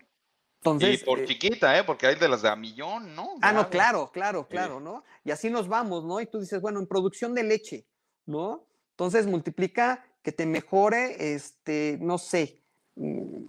Entonces, 0.58 1.02
y 1.02 1.04
por 1.04 1.18
eh, 1.18 1.24
chiquita, 1.26 1.76
¿eh? 1.76 1.82
Porque 1.82 2.06
hay 2.06 2.14
de 2.14 2.28
las 2.28 2.42
de 2.42 2.48
a 2.48 2.54
millón, 2.54 3.16
¿no? 3.16 3.34
Ah, 3.42 3.52
no, 3.52 3.68
claro, 3.68 4.12
claro, 4.12 4.46
claro, 4.46 4.78
¿no? 4.78 5.02
Y 5.24 5.32
así 5.32 5.50
nos 5.50 5.66
vamos, 5.66 6.04
¿no? 6.04 6.20
Y 6.20 6.26
tú 6.26 6.38
dices, 6.38 6.60
bueno, 6.60 6.78
en 6.78 6.86
producción 6.86 7.34
de 7.34 7.42
leche, 7.42 7.86
¿no? 8.26 8.68
Entonces 8.90 9.26
multiplica 9.26 10.06
que 10.22 10.30
te 10.30 10.46
mejore, 10.46 11.34
este, 11.34 11.98
no 12.00 12.16
sé, 12.16 12.62
mm, 12.94 13.44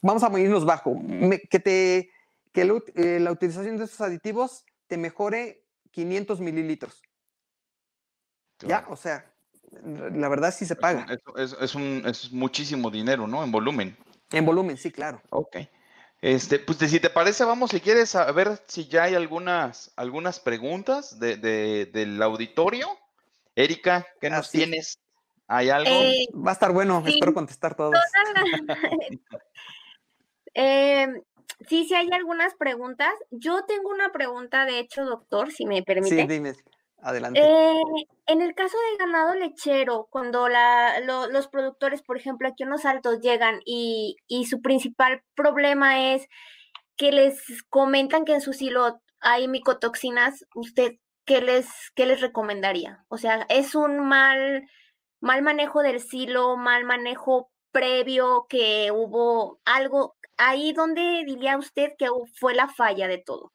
vamos 0.00 0.22
a 0.22 0.40
irnos 0.40 0.64
bajo, 0.64 0.96
que 1.50 1.58
te, 1.58 2.10
que 2.52 2.62
eh, 2.94 3.20
la 3.20 3.32
utilización 3.32 3.76
de 3.76 3.84
esos 3.84 4.00
aditivos 4.00 4.64
te 4.86 4.96
mejore 4.96 5.66
500 5.90 6.40
mililitros. 6.40 7.02
Ya, 8.60 8.86
o 8.88 8.96
sea, 8.96 9.30
la 9.82 10.28
verdad 10.28 10.54
sí 10.54 10.64
se 10.64 10.76
paga. 10.76 11.06
Es, 11.36 11.74
un, 11.74 12.02
es 12.06 12.32
muchísimo 12.32 12.90
dinero, 12.90 13.26
¿no? 13.26 13.44
En 13.44 13.52
volumen. 13.52 13.96
En 14.38 14.46
volumen, 14.46 14.76
sí, 14.76 14.90
claro. 14.90 15.22
Ok. 15.30 15.56
Este, 16.20 16.58
pues 16.58 16.78
si 16.78 17.00
te 17.00 17.10
parece, 17.10 17.44
vamos, 17.44 17.70
si 17.70 17.80
quieres, 17.80 18.14
a 18.14 18.32
ver 18.32 18.58
si 18.66 18.88
ya 18.88 19.02
hay 19.04 19.14
algunas, 19.14 19.92
algunas 19.96 20.40
preguntas 20.40 21.18
de, 21.20 21.36
del 21.36 22.22
auditorio. 22.22 22.88
Erika, 23.54 24.06
¿qué 24.20 24.30
nos 24.30 24.50
tienes? 24.50 24.98
¿Hay 25.46 25.68
algo? 25.68 25.90
Eh, 25.90 26.26
Va 26.34 26.50
a 26.50 26.54
estar 26.54 26.72
bueno, 26.72 27.02
espero 27.06 27.34
contestar 27.34 27.74
todos. 27.74 27.94
eh, 30.54 31.08
sí, 31.68 31.84
sí 31.86 31.94
hay 31.94 32.10
algunas 32.10 32.54
preguntas. 32.54 33.12
Yo 33.30 33.64
tengo 33.66 33.90
una 33.90 34.10
pregunta, 34.10 34.64
de 34.64 34.78
hecho, 34.78 35.04
doctor, 35.04 35.52
si 35.52 35.66
me 35.66 35.82
permite. 35.82 36.22
Sí, 36.22 36.26
dime. 36.26 36.54
Adelante. 37.04 37.38
Eh, 37.38 37.82
en 38.26 38.40
el 38.40 38.54
caso 38.54 38.78
del 38.88 38.98
ganado 38.98 39.34
lechero, 39.34 40.08
cuando 40.10 40.48
los 40.48 41.48
productores, 41.48 42.00
por 42.00 42.16
ejemplo, 42.16 42.48
aquí 42.48 42.62
en 42.62 42.70
los 42.70 42.86
altos 42.86 43.20
llegan 43.20 43.60
y, 43.66 44.16
su 44.48 44.62
principal 44.62 45.22
problema 45.34 46.14
es 46.14 46.26
que 46.96 47.12
les 47.12 47.62
comentan 47.68 48.24
que 48.24 48.32
en 48.32 48.40
su 48.40 48.54
silo 48.54 49.02
hay 49.20 49.48
micotoxinas, 49.48 50.46
¿usted 50.54 50.94
qué 51.26 51.42
les, 51.42 51.68
qué 51.94 52.06
les 52.06 52.22
recomendaría? 52.22 53.04
O 53.08 53.18
sea, 53.18 53.44
¿es 53.50 53.74
un 53.74 53.98
mal, 53.98 54.66
mal 55.20 55.42
manejo 55.42 55.82
del 55.82 56.00
silo, 56.00 56.56
mal 56.56 56.84
manejo 56.84 57.50
previo, 57.70 58.46
que 58.48 58.90
hubo 58.92 59.60
algo 59.66 60.16
ahí 60.38 60.72
donde 60.72 61.22
diría 61.26 61.58
usted 61.58 61.90
que 61.98 62.08
fue 62.40 62.54
la 62.54 62.68
falla 62.68 63.08
de 63.08 63.18
todo? 63.18 63.53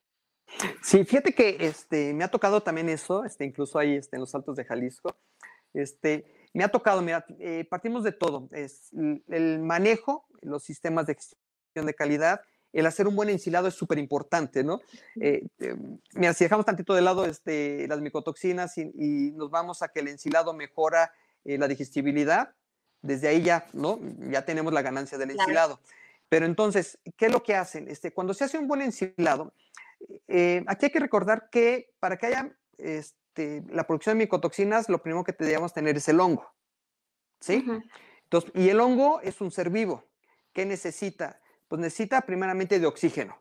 Sí, 0.81 1.03
fíjate 1.05 1.33
que 1.33 1.57
este, 1.59 2.13
me 2.13 2.23
ha 2.23 2.27
tocado 2.29 2.61
también 2.61 2.89
eso, 2.89 3.23
este, 3.25 3.45
incluso 3.45 3.79
ahí 3.79 3.95
este, 3.95 4.15
en 4.15 4.21
los 4.21 4.33
Altos 4.35 4.55
de 4.55 4.65
Jalisco. 4.65 5.17
Este, 5.73 6.25
me 6.53 6.63
ha 6.63 6.69
tocado, 6.69 7.01
mira, 7.01 7.25
eh, 7.39 7.65
partimos 7.69 8.03
de 8.03 8.11
todo. 8.11 8.49
Es, 8.51 8.91
el 9.27 9.59
manejo, 9.59 10.25
los 10.41 10.63
sistemas 10.63 11.05
de 11.05 11.15
gestión 11.15 11.85
de 11.85 11.93
calidad, 11.93 12.41
el 12.71 12.85
hacer 12.85 13.07
un 13.07 13.15
buen 13.15 13.29
ensilado 13.29 13.67
es 13.67 13.73
súper 13.73 13.97
importante, 13.97 14.63
¿no? 14.63 14.79
Eh, 15.19 15.47
eh, 15.59 15.75
mira, 16.13 16.33
si 16.33 16.43
dejamos 16.43 16.65
tantito 16.65 16.93
de 16.93 17.01
lado 17.01 17.25
este, 17.25 17.87
las 17.87 17.99
micotoxinas 17.99 18.77
y, 18.77 19.31
nos 19.31 19.49
vamos 19.49 19.81
a 19.81 19.89
que 19.89 20.01
el 20.01 20.07
ensilado 20.07 20.53
mejora 20.53 21.13
la 21.45 21.67
digestibilidad, 21.67 22.53
desde 23.01 23.29
ahí 23.29 23.41
ya, 23.41 23.65
¿no? 23.73 23.99
Ya 24.29 24.45
tenemos 24.45 24.71
la 24.73 24.81
ganancia 24.81 25.17
del 25.17 25.31
ensilado. 25.31 25.79
Pero 26.27 26.45
entonces, 26.45 26.99
¿qué 27.17 27.25
es 27.25 27.31
lo 27.31 27.41
que 27.41 27.55
hacen? 27.55 27.87
Este, 27.87 28.11
cuando 28.11 28.35
se 28.35 28.43
hace 28.43 28.59
un 28.59 28.67
buen 28.67 28.83
ensilado, 28.83 29.53
eh, 30.27 30.63
aquí 30.67 30.85
hay 30.85 30.91
que 30.91 30.99
recordar 30.99 31.49
que 31.49 31.91
para 31.99 32.17
que 32.17 32.27
haya 32.27 32.57
este, 32.77 33.63
la 33.69 33.85
producción 33.85 34.17
de 34.17 34.25
micotoxinas, 34.25 34.89
lo 34.89 35.01
primero 35.01 35.23
que 35.23 35.35
debemos 35.37 35.73
tener 35.73 35.97
es 35.97 36.07
el 36.07 36.19
hongo. 36.19 36.53
¿Sí? 37.39 37.65
Entonces, 38.23 38.51
y 38.53 38.69
el 38.69 38.79
hongo 38.79 39.21
es 39.21 39.41
un 39.41 39.51
ser 39.51 39.69
vivo. 39.69 40.09
¿Qué 40.53 40.65
necesita? 40.65 41.41
Pues 41.67 41.79
necesita 41.79 42.21
primeramente 42.21 42.79
de 42.79 42.87
oxígeno. 42.87 43.39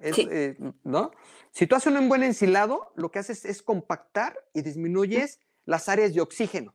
Eh, 0.00 0.56
¿no? 0.82 1.12
Si 1.50 1.66
tú 1.66 1.76
haces 1.76 1.92
un 1.92 2.08
buen 2.08 2.22
ensilado, 2.22 2.92
lo 2.94 3.10
que 3.10 3.20
haces 3.20 3.44
es 3.44 3.62
compactar 3.62 4.36
y 4.52 4.62
disminuyes 4.62 5.40
las 5.64 5.88
áreas 5.88 6.12
de 6.12 6.20
oxígeno, 6.20 6.74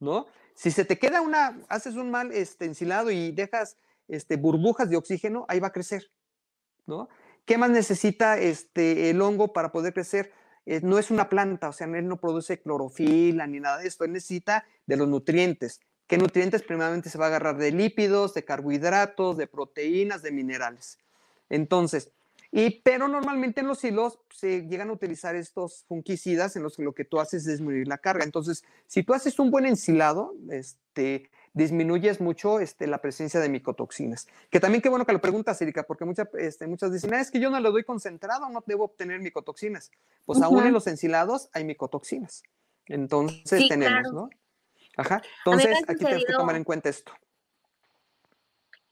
¿no? 0.00 0.26
Si 0.54 0.70
se 0.70 0.84
te 0.84 0.98
queda 0.98 1.20
una, 1.20 1.62
haces 1.68 1.94
un 1.94 2.10
mal 2.10 2.32
este, 2.32 2.64
ensilado 2.64 3.10
y 3.10 3.30
dejas 3.30 3.76
este, 4.08 4.36
burbujas 4.36 4.90
de 4.90 4.96
oxígeno, 4.96 5.44
ahí 5.48 5.60
va 5.60 5.68
a 5.68 5.72
crecer, 5.72 6.10
¿no? 6.86 7.08
¿Qué 7.44 7.58
más 7.58 7.70
necesita 7.70 8.38
este, 8.38 9.10
el 9.10 9.20
hongo 9.20 9.52
para 9.52 9.72
poder 9.72 9.92
crecer? 9.92 10.32
Eh, 10.66 10.80
no 10.82 10.98
es 10.98 11.10
una 11.10 11.28
planta, 11.28 11.68
o 11.68 11.72
sea, 11.72 11.86
él 11.86 12.06
no 12.06 12.20
produce 12.20 12.60
clorofila 12.60 13.46
ni 13.46 13.60
nada 13.60 13.78
de 13.78 13.88
esto, 13.88 14.04
él 14.04 14.12
necesita 14.12 14.66
de 14.86 14.96
los 14.96 15.08
nutrientes. 15.08 15.80
¿Qué 16.06 16.18
nutrientes? 16.18 16.62
Primeramente 16.62 17.08
se 17.08 17.18
va 17.18 17.26
a 17.26 17.28
agarrar 17.28 17.56
de 17.56 17.70
lípidos, 17.70 18.34
de 18.34 18.44
carbohidratos, 18.44 19.36
de 19.36 19.46
proteínas, 19.46 20.22
de 20.22 20.32
minerales. 20.32 20.98
Entonces, 21.48 22.12
y, 22.52 22.80
pero 22.80 23.06
normalmente 23.06 23.60
en 23.60 23.68
los 23.68 23.84
hilos 23.84 24.18
se 24.34 24.62
llegan 24.66 24.90
a 24.90 24.92
utilizar 24.92 25.36
estos 25.36 25.84
fungicidas 25.86 26.56
en 26.56 26.64
los 26.64 26.76
que 26.76 26.82
lo 26.82 26.94
que 26.94 27.04
tú 27.04 27.20
haces 27.20 27.46
es 27.46 27.58
disminuir 27.58 27.86
la 27.86 27.98
carga. 27.98 28.24
Entonces, 28.24 28.64
si 28.88 29.04
tú 29.04 29.14
haces 29.14 29.38
un 29.38 29.52
buen 29.52 29.66
ensilado, 29.66 30.34
este, 30.50 31.30
disminuyes 31.52 32.20
mucho 32.20 32.60
este, 32.60 32.86
la 32.86 33.00
presencia 33.00 33.40
de 33.40 33.48
micotoxinas. 33.48 34.28
Que 34.50 34.60
también 34.60 34.82
qué 34.82 34.88
bueno 34.88 35.04
que 35.04 35.12
lo 35.12 35.20
preguntas, 35.20 35.60
Erika, 35.60 35.82
porque 35.82 36.04
muchas, 36.04 36.28
este, 36.38 36.66
muchas 36.66 36.92
dicen, 36.92 37.12
ah, 37.14 37.20
es 37.20 37.30
que 37.30 37.40
yo 37.40 37.50
no 37.50 37.58
lo 37.60 37.72
doy 37.72 37.84
concentrado, 37.84 38.48
no 38.48 38.62
debo 38.66 38.84
obtener 38.84 39.20
micotoxinas. 39.20 39.90
Pues 40.24 40.40
aún 40.42 40.66
en 40.66 40.72
los 40.72 40.86
ensilados 40.86 41.48
hay 41.52 41.64
micotoxinas. 41.64 42.42
Entonces 42.86 43.68
tenemos, 43.68 44.12
¿no? 44.12 44.30
Ajá. 44.96 45.22
Entonces, 45.44 45.76
aquí 45.88 46.04
tenemos 46.04 46.24
que 46.24 46.32
tomar 46.32 46.56
en 46.56 46.64
cuenta 46.64 46.88
esto. 46.88 47.12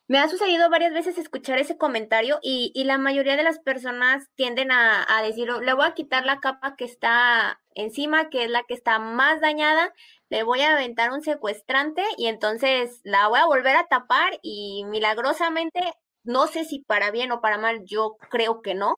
Me 0.08 0.18
ha 0.18 0.28
sucedido 0.28 0.70
varias 0.70 0.94
veces 0.94 1.18
escuchar 1.18 1.58
ese 1.58 1.76
comentario 1.76 2.38
y, 2.42 2.72
la 2.84 2.96
mayoría 2.96 3.36
de 3.36 3.42
las 3.42 3.58
personas 3.58 4.26
tienden 4.36 4.72
a, 4.72 5.06
decir, 5.22 5.50
le 5.50 5.74
voy 5.74 5.86
a 5.86 5.92
quitar 5.92 6.24
la 6.24 6.40
capa 6.40 6.76
que 6.76 6.86
está 6.86 7.60
encima, 7.74 8.30
que 8.30 8.44
es 8.44 8.50
la 8.50 8.62
que 8.62 8.72
está 8.72 8.98
más 8.98 9.42
dañada, 9.42 9.92
le 10.30 10.44
voy 10.44 10.62
a 10.62 10.72
aventar 10.72 11.12
un 11.12 11.20
secuestrante 11.20 12.02
y 12.16 12.28
entonces 12.28 13.02
la 13.04 13.28
voy 13.28 13.38
a 13.38 13.46
volver 13.46 13.76
a 13.76 13.86
tapar 13.86 14.38
y 14.42 14.84
milagrosamente, 14.86 15.80
no 16.24 16.46
sé 16.46 16.64
si 16.64 16.80
para 16.80 17.10
bien 17.10 17.30
o 17.30 17.42
para 17.42 17.58
mal, 17.58 17.82
yo 17.84 18.16
creo 18.30 18.62
que 18.62 18.74
no, 18.74 18.96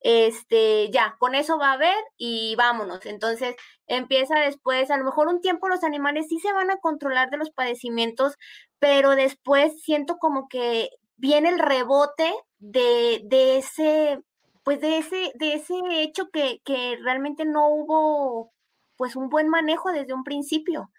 este, 0.00 0.90
ya, 0.90 1.16
con 1.18 1.34
eso 1.34 1.58
va 1.58 1.70
a 1.70 1.74
haber 1.74 1.96
y 2.16 2.54
vámonos. 2.56 3.06
Entonces 3.06 3.56
empieza 3.86 4.38
después, 4.40 4.90
a 4.90 4.96
lo 4.96 5.04
mejor 5.04 5.28
un 5.28 5.40
tiempo 5.40 5.68
los 5.68 5.84
animales 5.84 6.26
sí 6.28 6.38
se 6.38 6.52
van 6.52 6.70
a 6.70 6.78
controlar 6.78 7.30
de 7.30 7.38
los 7.38 7.50
padecimientos, 7.50 8.36
pero 8.80 9.14
después 9.14 9.80
siento 9.82 10.18
como 10.18 10.48
que 10.48 10.90
viene 11.16 11.50
el 11.50 11.58
rebote 11.60 12.32
de, 12.58 13.20
de 13.24 13.58
ese, 13.58 14.20
pues 14.64 14.80
de 14.80 14.98
ese, 14.98 15.32
de 15.36 15.54
ese 15.54 15.74
hecho 16.02 16.30
que, 16.30 16.60
que 16.64 16.96
realmente 17.04 17.44
no 17.44 17.68
hubo 17.68 18.52
pues 18.96 19.14
un 19.14 19.28
buen 19.28 19.48
manejo 19.48 19.92
desde 19.92 20.12
un 20.12 20.24
principio. 20.24 20.90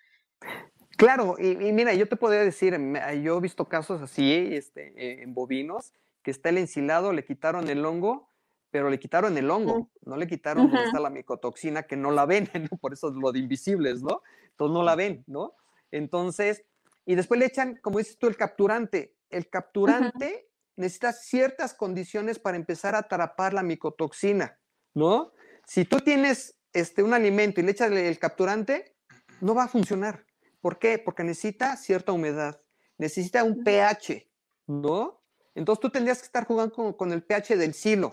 Claro, 0.97 1.36
y, 1.38 1.55
mira, 1.55 1.93
yo 1.93 2.07
te 2.07 2.15
podría 2.15 2.41
decir, 2.41 2.77
yo 3.21 3.38
he 3.38 3.41
visto 3.41 3.67
casos 3.67 4.01
así 4.01 4.55
este, 4.55 5.23
en 5.23 5.34
bovinos, 5.34 5.93
que 6.23 6.32
está 6.32 6.49
el 6.49 6.59
ensilado, 6.59 7.11
le 7.11 7.25
quitaron 7.25 7.67
el 7.69 7.84
hongo 7.86 8.32
pero 8.71 8.89
le 8.89 8.99
quitaron 8.99 9.38
el 9.38 9.51
hongo, 9.51 9.89
no 10.05 10.15
le 10.15 10.27
quitaron 10.27 10.71
donde 10.71 10.86
está 10.86 10.99
la 10.99 11.09
micotoxina, 11.09 11.84
que 11.84 11.97
no 11.97 12.09
la 12.09 12.25
ven, 12.25 12.49
¿no? 12.71 12.77
Por 12.77 12.93
eso 12.93 13.09
es 13.09 13.15
lo 13.15 13.32
de 13.32 13.39
invisibles, 13.39 14.01
¿no? 14.01 14.21
Entonces 14.51 14.73
no 14.73 14.84
la 14.84 14.95
ven, 14.95 15.23
¿no? 15.27 15.53
Entonces, 15.91 16.63
y 17.06 17.16
después 17.16 17.39
le 17.39 17.47
echan, 17.47 17.78
como 17.82 17.99
dices 17.99 18.18
tú, 18.18 18.28
el 18.28 18.38
capturante. 18.38 19.16
El 19.30 19.49
capturante 19.49 20.49
necesita 20.76 21.14
ciertas 21.14 21.74
condiciones 21.74 22.39
para 22.39 22.58
empezar 22.58 22.95
a 22.95 22.99
atrapar 22.99 23.54
la 23.54 23.64
micotoxina, 23.64 24.60
¿no? 24.93 25.34
Si 25.66 25.86
tú 25.86 25.99
tienes 25.99 26.58
este, 26.74 27.04
un 27.04 27.14
alimento 27.14 27.60
y 27.60 27.64
le 27.64 27.72
echas 27.72 27.91
el 27.91 28.20
capturante, 28.20 28.95
no 29.39 29.56
va 29.56 29.64
a 29.64 29.68
funcionar. 29.68 30.26
¿Por 30.60 30.80
qué? 30.80 30.99
Porque 30.99 31.24
necesita 31.24 31.76
cierta 31.78 32.12
humedad, 32.12 32.62
necesita 32.97 33.43
un 33.43 33.64
pH, 33.64 34.30
¿no? 34.68 35.24
Entonces 35.56 35.82
tú 35.82 35.89
tendrías 35.89 36.20
que 36.20 36.26
estar 36.26 36.45
jugando 36.45 36.74
con, 36.74 36.93
con 36.93 37.12
el 37.12 37.24
pH 37.24 37.58
del 37.58 37.74
silo. 37.74 38.12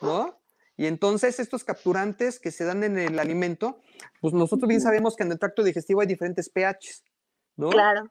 ¿no? 0.00 0.40
Y 0.76 0.86
entonces 0.86 1.40
estos 1.40 1.64
capturantes 1.64 2.38
que 2.38 2.50
se 2.50 2.64
dan 2.64 2.84
en 2.84 2.98
el 2.98 3.18
alimento, 3.18 3.80
pues 4.20 4.32
nosotros 4.32 4.68
bien 4.68 4.80
sabemos 4.80 5.16
que 5.16 5.24
en 5.24 5.32
el 5.32 5.38
tracto 5.38 5.64
digestivo 5.64 6.00
hay 6.00 6.06
diferentes 6.06 6.48
pHs, 6.50 7.04
¿no? 7.56 7.70
Claro. 7.70 8.10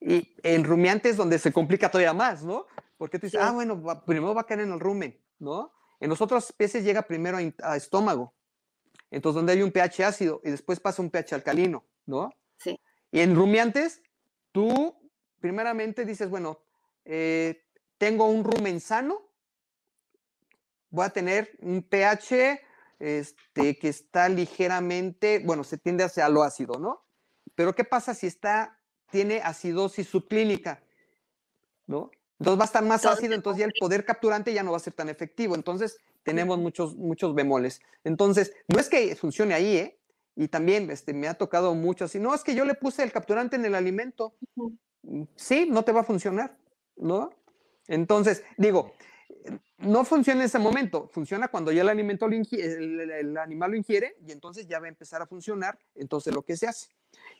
Y 0.00 0.34
en 0.42 0.64
rumiantes 0.64 1.16
donde 1.16 1.38
se 1.38 1.52
complica 1.52 1.90
todavía 1.90 2.14
más, 2.14 2.42
¿no? 2.42 2.66
Porque 2.96 3.18
tú 3.18 3.26
dices, 3.26 3.40
ah, 3.40 3.52
bueno, 3.52 3.82
primero 4.06 4.34
va 4.34 4.42
a 4.42 4.46
caer 4.46 4.60
en 4.60 4.72
el 4.72 4.80
rumen, 4.80 5.20
¿no? 5.38 5.72
En 6.00 6.08
los 6.08 6.20
otros 6.20 6.46
especies 6.46 6.84
llega 6.84 7.02
primero 7.02 7.38
a, 7.62 7.76
estómago, 7.76 8.34
entonces 9.10 9.36
donde 9.36 9.52
hay 9.52 9.62
un 9.62 9.72
pH 9.72 10.04
ácido 10.04 10.40
y 10.44 10.50
después 10.50 10.80
pasa 10.80 11.02
un 11.02 11.10
pH 11.10 11.34
alcalino, 11.34 11.84
¿no? 12.06 12.30
Sí. 12.58 12.80
Y 13.12 13.20
en 13.20 13.34
rumiantes, 13.34 14.02
tú 14.52 14.96
primeramente 15.40 16.04
dices, 16.04 16.30
bueno, 16.30 16.60
eh, 17.04 17.64
tengo 17.98 18.26
un 18.26 18.44
rumen 18.44 18.80
sano 18.80 19.30
voy 20.90 21.06
a 21.06 21.10
tener 21.10 21.56
un 21.60 21.82
pH 21.82 22.60
este, 22.98 23.78
que 23.78 23.88
está 23.88 24.28
ligeramente, 24.28 25.40
bueno, 25.44 25.64
se 25.64 25.78
tiende 25.78 26.04
hacia 26.04 26.28
lo 26.28 26.42
ácido, 26.42 26.78
¿no? 26.78 27.06
Pero 27.54 27.74
¿qué 27.74 27.84
pasa 27.84 28.14
si 28.14 28.26
está, 28.26 28.78
tiene 29.10 29.40
acidosis 29.40 30.08
subclínica? 30.08 30.82
¿No? 31.86 32.10
Entonces 32.38 32.58
va 32.58 32.64
a 32.64 32.66
estar 32.66 32.84
más 32.84 33.04
ácido, 33.04 33.34
entonces 33.34 33.60
ya 33.60 33.66
el 33.66 33.74
poder 33.78 34.04
capturante 34.04 34.54
ya 34.54 34.62
no 34.62 34.70
va 34.70 34.78
a 34.78 34.80
ser 34.80 34.94
tan 34.94 35.10
efectivo. 35.10 35.54
Entonces 35.54 35.98
tenemos 36.22 36.58
muchos, 36.58 36.96
muchos 36.96 37.34
bemoles. 37.34 37.80
Entonces, 38.04 38.54
no 38.68 38.78
es 38.78 38.88
que 38.88 39.14
funcione 39.16 39.54
ahí, 39.54 39.76
¿eh? 39.76 39.98
Y 40.36 40.48
también 40.48 40.90
este, 40.90 41.12
me 41.12 41.28
ha 41.28 41.34
tocado 41.34 41.74
mucho 41.74 42.06
así, 42.06 42.18
no, 42.18 42.34
es 42.34 42.42
que 42.42 42.54
yo 42.54 42.64
le 42.64 42.74
puse 42.74 43.02
el 43.02 43.12
capturante 43.12 43.56
en 43.56 43.64
el 43.64 43.74
alimento. 43.74 44.34
Mm, 45.02 45.24
sí, 45.36 45.66
no 45.68 45.82
te 45.82 45.92
va 45.92 46.00
a 46.00 46.04
funcionar, 46.04 46.56
¿no? 46.96 47.30
Entonces, 47.88 48.44
digo, 48.56 48.92
no 49.78 50.04
funciona 50.04 50.40
en 50.40 50.46
ese 50.46 50.58
momento, 50.58 51.08
funciona 51.08 51.48
cuando 51.48 51.72
ya 51.72 51.82
el, 51.82 51.88
alimento 51.88 52.26
el, 52.26 53.36
animal 53.36 53.72
lo 53.72 53.76
ingiere 53.76 54.16
y 54.26 54.32
entonces 54.32 54.66
ya 54.66 54.78
va 54.78 54.86
a 54.86 54.90
empezar 54.90 55.20
a 55.22 55.26
funcionar, 55.26 55.78
entonces 55.94 56.34
lo 56.34 56.42
que 56.42 56.56
se 56.56 56.68
hace. 56.68 56.88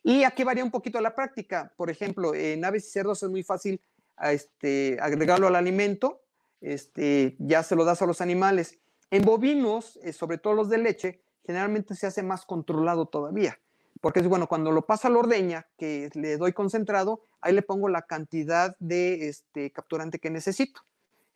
Y 0.02 0.24
aquí 0.24 0.44
varía 0.44 0.64
un 0.64 0.70
poquito 0.70 1.00
la 1.00 1.14
práctica. 1.14 1.72
Por 1.76 1.90
ejemplo, 1.90 2.34
en 2.34 2.64
aves 2.64 2.86
y 2.86 2.90
cerdos 2.90 3.22
es 3.22 3.28
muy 3.28 3.42
fácil 3.42 3.80
este, 4.22 4.98
agregarlo 5.00 5.46
al 5.46 5.56
alimento, 5.56 6.22
este, 6.60 7.36
ya 7.38 7.62
se 7.62 7.76
lo 7.76 7.84
das 7.84 8.02
a 8.02 8.06
los 8.06 8.20
animales. 8.20 8.78
En 9.10 9.24
bovinos, 9.24 9.98
eh, 10.02 10.12
sobre 10.12 10.38
todo 10.38 10.54
los 10.54 10.68
de 10.68 10.78
leche, 10.78 11.22
generalmente 11.44 11.94
se 11.94 12.06
hace 12.06 12.22
más 12.22 12.44
controlado 12.44 13.06
todavía. 13.06 13.58
Porque 14.00 14.20
es 14.20 14.28
bueno, 14.28 14.46
cuando 14.46 14.70
lo 14.70 14.86
pasa 14.86 15.08
a 15.08 15.10
la 15.10 15.18
ordeña, 15.18 15.66
que 15.76 16.10
le 16.14 16.36
doy 16.38 16.52
concentrado, 16.52 17.22
ahí 17.40 17.52
le 17.52 17.62
pongo 17.62 17.88
la 17.88 18.02
cantidad 18.02 18.76
de 18.78 19.28
este, 19.28 19.70
capturante 19.72 20.18
que 20.18 20.30
necesito. 20.30 20.82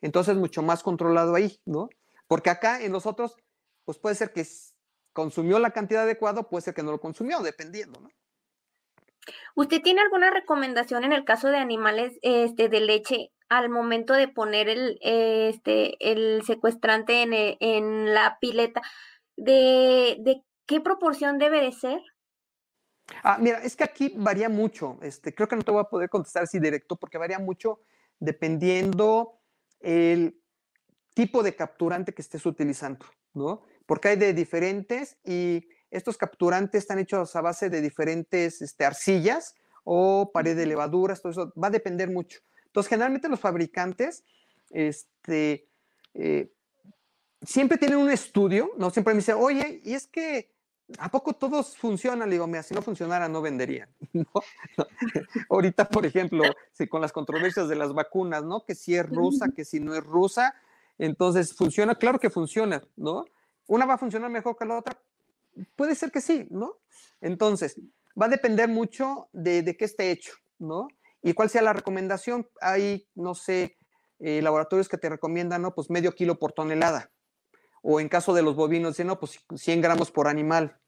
Entonces, 0.01 0.35
mucho 0.35 0.61
más 0.61 0.81
controlado 0.81 1.35
ahí, 1.35 1.59
¿no? 1.65 1.89
Porque 2.27 2.49
acá 2.49 2.81
en 2.81 2.91
los 2.91 3.05
otros, 3.05 3.35
pues 3.83 3.99
puede 3.99 4.15
ser 4.15 4.31
que 4.31 4.47
consumió 5.13 5.59
la 5.59 5.71
cantidad 5.71 6.03
adecuada, 6.03 6.43
puede 6.43 6.63
ser 6.63 6.73
que 6.73 6.83
no 6.83 6.91
lo 6.91 6.99
consumió, 6.99 7.41
dependiendo, 7.41 7.99
¿no? 7.99 8.09
¿Usted 9.55 9.81
tiene 9.81 10.01
alguna 10.01 10.31
recomendación 10.31 11.03
en 11.03 11.13
el 11.13 11.25
caso 11.25 11.49
de 11.49 11.57
animales 11.57 12.17
este, 12.21 12.69
de 12.69 12.79
leche 12.79 13.31
al 13.49 13.69
momento 13.69 14.13
de 14.13 14.27
poner 14.27 14.69
el, 14.69 14.97
este, 15.01 15.95
el 15.99 16.43
secuestrante 16.43 17.21
en, 17.21 17.33
e, 17.33 17.57
en 17.59 18.13
la 18.13 18.37
pileta? 18.39 18.81
De, 19.37 20.17
¿De 20.19 20.43
qué 20.65 20.81
proporción 20.81 21.37
debe 21.37 21.61
de 21.61 21.71
ser? 21.71 22.01
Ah, 23.23 23.37
mira, 23.39 23.59
es 23.59 23.75
que 23.75 23.83
aquí 23.83 24.13
varía 24.15 24.49
mucho. 24.49 24.97
Este, 25.01 25.33
creo 25.33 25.47
que 25.47 25.55
no 25.55 25.61
te 25.61 25.71
voy 25.71 25.81
a 25.81 25.89
poder 25.89 26.09
contestar 26.09 26.43
así 26.43 26.59
directo 26.59 26.95
porque 26.95 27.17
varía 27.17 27.39
mucho 27.39 27.81
dependiendo 28.19 29.39
el 29.79 30.41
tipo 31.13 31.43
de 31.43 31.55
capturante 31.55 32.13
que 32.13 32.21
estés 32.21 32.45
utilizando, 32.45 33.05
¿no? 33.33 33.63
Porque 33.85 34.09
hay 34.09 34.15
de 34.15 34.33
diferentes 34.33 35.17
y 35.23 35.67
estos 35.95 36.17
capturantes 36.17 36.83
están 36.83 36.99
hechos 36.99 37.35
a 37.35 37.41
base 37.41 37.69
de 37.69 37.81
diferentes 37.81 38.61
este, 38.61 38.85
arcillas 38.85 39.55
o 39.83 40.31
pared 40.33 40.55
de 40.55 40.65
levaduras, 40.65 41.21
todo 41.21 41.31
eso 41.31 41.53
va 41.61 41.67
a 41.67 41.71
depender 41.71 42.09
mucho. 42.09 42.39
Entonces, 42.65 42.89
generalmente 42.89 43.29
los 43.29 43.39
fabricantes 43.39 44.23
este, 44.71 45.67
eh, 46.13 46.51
siempre 47.41 47.77
tienen 47.77 47.99
un 47.99 48.09
estudio, 48.09 48.71
¿no? 48.77 48.89
Siempre 48.89 49.13
me 49.13 49.19
dicen, 49.19 49.37
oye, 49.39 49.81
y 49.83 49.93
es 49.93 50.07
que 50.07 50.55
¿A 50.99 51.09
poco 51.09 51.33
todos 51.33 51.75
funcionan? 51.77 52.29
Le 52.29 52.35
digo, 52.35 52.45
mira, 52.45 52.61
si 52.61 52.75
no 52.75 52.81
funcionara, 52.81 53.27
no 53.27 53.41
venderían. 53.41 53.89
Ahorita, 55.49 55.89
por 55.89 56.05
ejemplo, 56.05 56.43
si 56.73 56.87
con 56.87 57.01
las 57.01 57.11
controversias 57.11 57.67
de 57.67 57.75
las 57.75 57.93
vacunas, 57.93 58.43
¿no? 58.43 58.63
Que 58.63 58.75
si 58.75 58.95
es 58.95 59.09
rusa, 59.09 59.49
que 59.49 59.65
si 59.65 59.79
no 59.79 59.95
es 59.95 60.03
rusa, 60.03 60.53
entonces 60.97 61.55
funciona, 61.55 61.95
claro 61.95 62.19
que 62.19 62.29
funciona, 62.29 62.83
¿no? 62.95 63.25
Una 63.67 63.85
va 63.85 63.95
a 63.95 63.97
funcionar 63.97 64.29
mejor 64.29 64.55
que 64.57 64.65
la 64.65 64.77
otra, 64.77 64.97
puede 65.75 65.95
ser 65.95 66.11
que 66.11 66.21
sí, 66.21 66.47
¿no? 66.49 66.77
Entonces, 67.21 67.79
va 68.19 68.27
a 68.27 68.29
depender 68.29 68.69
mucho 68.69 69.29
de, 69.33 69.61
de 69.61 69.77
qué 69.77 69.85
esté 69.85 70.11
hecho, 70.11 70.33
¿no? 70.59 70.87
Y 71.21 71.33
cuál 71.33 71.49
sea 71.49 71.61
la 71.61 71.73
recomendación. 71.73 72.47
Hay, 72.61 73.07
no 73.15 73.35
sé, 73.35 73.77
eh, 74.19 74.41
laboratorios 74.41 74.87
que 74.87 74.97
te 74.97 75.09
recomiendan, 75.09 75.61
¿no? 75.61 75.75
Pues 75.75 75.89
medio 75.89 76.13
kilo 76.13 76.39
por 76.39 76.53
tonelada, 76.53 77.11
o 77.81 77.99
en 77.99 78.09
caso 78.09 78.33
de 78.33 78.41
los 78.41 78.55
bovinos, 78.55 78.97
no, 78.99 79.19
pues 79.19 79.39
100 79.53 79.81
gramos 79.81 80.09
por 80.09 80.27
animal, 80.27 80.79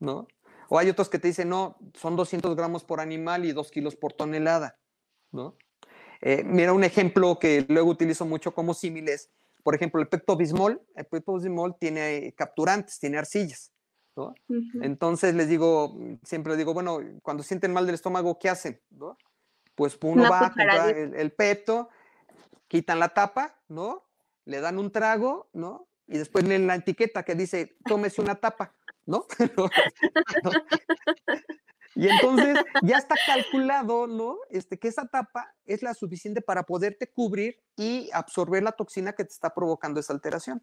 ¿no? 0.00 0.26
O 0.68 0.78
hay 0.78 0.88
otros 0.88 1.08
que 1.08 1.18
te 1.18 1.28
dicen, 1.28 1.48
no, 1.48 1.78
son 1.94 2.16
200 2.16 2.56
gramos 2.56 2.84
por 2.84 3.00
animal 3.00 3.44
y 3.44 3.52
2 3.52 3.70
kilos 3.70 3.94
por 3.94 4.12
tonelada, 4.12 4.78
¿no? 5.30 5.56
Eh, 6.20 6.42
mira, 6.44 6.72
un 6.72 6.84
ejemplo 6.84 7.38
que 7.38 7.64
luego 7.68 7.90
utilizo 7.90 8.24
mucho 8.24 8.52
como 8.54 8.74
símiles, 8.74 9.30
por 9.62 9.74
ejemplo, 9.74 10.00
el 10.00 10.08
pectobismol, 10.08 10.82
el 10.96 11.06
pectobismol 11.06 11.76
tiene 11.78 12.34
capturantes, 12.36 12.98
tiene 12.98 13.18
arcillas, 13.18 13.72
¿no? 14.16 14.34
Entonces 14.82 15.34
les 15.34 15.48
digo, 15.48 15.96
siempre 16.22 16.50
les 16.52 16.58
digo, 16.58 16.74
bueno, 16.74 16.98
cuando 17.22 17.42
sienten 17.42 17.72
mal 17.72 17.86
del 17.86 17.94
estómago, 17.96 18.38
¿qué 18.38 18.48
hacen? 18.48 18.80
¿no? 18.90 19.16
Pues 19.74 19.98
uno 20.02 20.28
va 20.30 20.46
a 20.46 20.52
comprar 20.52 20.96
el, 20.96 21.14
el 21.14 21.32
pepto, 21.32 21.88
quitan 22.68 22.98
la 22.98 23.08
tapa, 23.10 23.60
¿no? 23.68 24.04
Le 24.44 24.60
dan 24.60 24.78
un 24.78 24.92
trago, 24.92 25.48
¿no? 25.52 25.88
Y 26.06 26.18
después 26.18 26.46
leen 26.46 26.66
la 26.66 26.74
etiqueta 26.74 27.22
que 27.22 27.34
dice, 27.34 27.76
tómese 27.86 28.20
una 28.20 28.34
tapa, 28.34 28.74
¿no? 29.06 29.26
y 31.94 32.08
entonces 32.08 32.58
ya 32.82 32.98
está 32.98 33.14
calculado, 33.26 34.06
¿no? 34.06 34.38
Este, 34.50 34.78
que 34.78 34.88
esa 34.88 35.06
tapa 35.06 35.54
es 35.64 35.82
la 35.82 35.94
suficiente 35.94 36.42
para 36.42 36.64
poderte 36.64 37.10
cubrir 37.10 37.62
y 37.76 38.10
absorber 38.12 38.62
la 38.62 38.72
toxina 38.72 39.12
que 39.12 39.24
te 39.24 39.32
está 39.32 39.54
provocando 39.54 40.00
esa 40.00 40.12
alteración. 40.12 40.62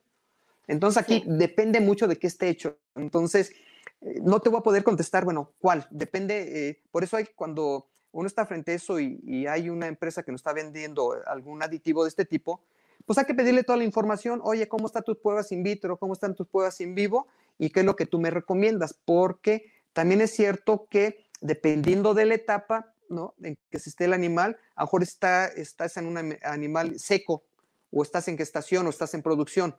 Entonces 0.72 1.04
aquí 1.04 1.22
depende 1.28 1.82
mucho 1.82 2.08
de 2.08 2.18
qué 2.18 2.28
esté 2.28 2.48
hecho. 2.48 2.78
Entonces, 2.96 3.52
eh, 4.00 4.22
no 4.24 4.40
te 4.40 4.48
voy 4.48 4.60
a 4.60 4.64
poder 4.64 4.84
contestar, 4.84 5.26
bueno, 5.26 5.52
¿cuál? 5.60 5.86
Depende, 5.92 6.70
eh, 6.70 6.82
por 6.92 7.04
eso 7.04 7.18
hay 7.18 7.26
cuando 7.36 7.90
uno 8.14 8.26
está 8.26 8.46
frente 8.46 8.72
a 8.72 8.76
eso 8.76 8.98
y, 8.98 9.46
hay 9.48 9.70
una 9.70 9.88
empresa 9.88 10.24
que 10.24 10.32
nos 10.32 10.40
está 10.40 10.54
vendiendo 10.54 11.16
algún 11.26 11.62
aditivo 11.62 12.04
de 12.04 12.10
este 12.10 12.24
tipo, 12.24 12.62
pues 13.06 13.20
hay 13.20 13.26
que 13.26 13.34
pedirle 13.34 13.66
toda 13.66 13.80
la 13.80 13.84
información, 13.84 14.40
oye, 14.44 14.70
¿cómo 14.70 14.88
están 14.88 15.04
tus 15.04 15.18
pruebas 15.18 15.52
in 15.52 15.62
vitro? 15.62 15.98
¿Cómo 15.98 16.14
están 16.14 16.36
tus 16.36 16.48
pruebas 16.48 16.80
in 16.80 16.96
vivo? 16.96 17.28
¿Y 17.58 17.70
qué 17.72 17.82
es 17.82 17.86
lo 17.86 17.98
que 17.98 18.06
tú 18.06 18.18
me 18.20 18.30
recomiendas? 18.30 18.98
Porque 19.04 19.66
también 19.92 20.22
es 20.22 20.32
cierto 20.32 20.88
que 20.90 21.26
dependiendo 21.42 22.14
de 22.14 22.26
la 22.26 22.36
etapa, 22.36 22.94
¿no? 23.10 23.34
En 23.44 23.58
que 23.70 23.80
se 23.80 23.90
esté 23.90 24.06
el 24.06 24.14
animal, 24.14 24.58
a 24.76 24.84
lo 24.84 24.86
mejor 24.86 25.04
está, 25.04 25.48
estás 25.48 25.98
en 25.98 26.06
un 26.06 26.38
animal 26.44 26.98
seco, 26.98 27.44
o 27.92 28.04
estás 28.04 28.30
en 28.30 28.38
gestación, 28.38 28.88
o 28.88 28.90
estás 28.90 29.14
en 29.16 29.22
producción. 29.22 29.76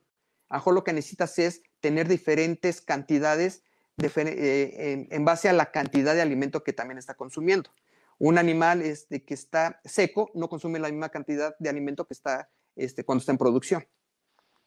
A 0.53 0.57
lo 0.57 0.59
mejor 0.59 0.73
lo 0.75 0.83
que 0.83 0.93
necesitas 0.93 1.39
es 1.39 1.63
tener 1.79 2.07
diferentes 2.07 2.79
cantidades 2.79 3.63
eh, 3.97 5.07
en, 5.09 5.25
base 5.25 5.49
a 5.49 5.53
la 5.53 5.71
cantidad 5.71 6.13
de 6.13 6.21
alimento 6.21 6.63
que 6.63 6.73
también 6.73 6.99
está 6.99 7.15
consumiendo. 7.15 7.71
Un 8.19 8.37
animal 8.37 8.83
este, 8.83 9.23
que 9.23 9.33
está 9.33 9.81
seco 9.83 10.29
no 10.35 10.49
consume 10.49 10.77
la 10.77 10.89
misma 10.89 11.09
cantidad 11.09 11.55
de 11.57 11.69
alimento 11.69 12.05
que 12.05 12.13
está 12.13 12.51
este, 12.75 13.03
cuando 13.03 13.21
está 13.21 13.31
en 13.31 13.39
producción, 13.39 13.87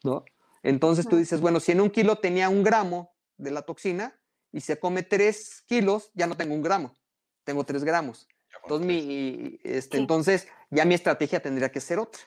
¿no? 0.03 0.25
Entonces 0.61 1.07
tú 1.07 1.15
dices, 1.15 1.39
bueno, 1.39 1.61
si 1.61 1.71
en 1.71 1.79
un 1.79 1.89
kilo 1.89 2.17
tenía 2.17 2.49
un 2.49 2.63
gramo 2.63 3.15
de 3.37 3.51
la 3.51 3.61
toxina 3.61 4.19
y 4.51 4.59
se 4.59 4.79
come 4.79 5.03
tres 5.03 5.63
kilos, 5.67 6.11
ya 6.15 6.27
no 6.27 6.35
tengo 6.35 6.53
un 6.53 6.63
gramo, 6.63 6.97
tengo 7.45 7.63
tres 7.63 7.85
gramos. 7.85 8.27
Entonces, 8.63 8.85
mi, 8.85 9.57
este, 9.63 9.97
entonces 9.97 10.49
ya 10.69 10.83
mi 10.83 10.95
estrategia 10.95 11.41
tendría 11.41 11.71
que 11.71 11.79
ser 11.79 11.97
otra. 11.97 12.19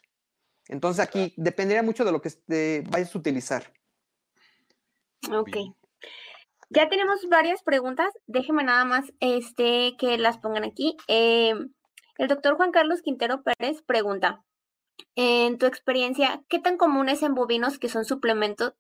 Entonces 0.71 1.05
aquí 1.05 1.35
dependería 1.37 1.83
mucho 1.83 2.05
de 2.05 2.12
lo 2.12 2.23
que 2.23 2.29
este, 2.29 2.85
vayas 2.89 3.12
a 3.14 3.18
utilizar. 3.18 3.73
Ok. 5.33 5.57
Ya 6.71 6.89
tenemos 6.89 7.29
varias 7.29 7.62
preguntas. 7.64 8.12
Déjeme 8.27 8.62
nada 8.62 8.85
más 8.85 9.12
este, 9.18 9.97
que 9.99 10.16
las 10.16 10.39
pongan 10.39 10.62
aquí. 10.62 10.97
Eh, 11.09 11.55
el 12.18 12.29
doctor 12.29 12.55
Juan 12.57 12.71
Carlos 12.71 13.03
Quintero 13.03 13.43
Pérez 13.43 13.83
pregunta, 13.83 14.45
en 15.16 15.59
tu 15.59 15.66
experiencia, 15.66 16.43
¿qué 16.49 16.61
tan 16.61 16.77
comunes 16.77 17.23
en 17.25 17.35
bovinos 17.35 17.79
que 17.79 17.89
son 17.89 18.05
suplementos? 18.05 18.75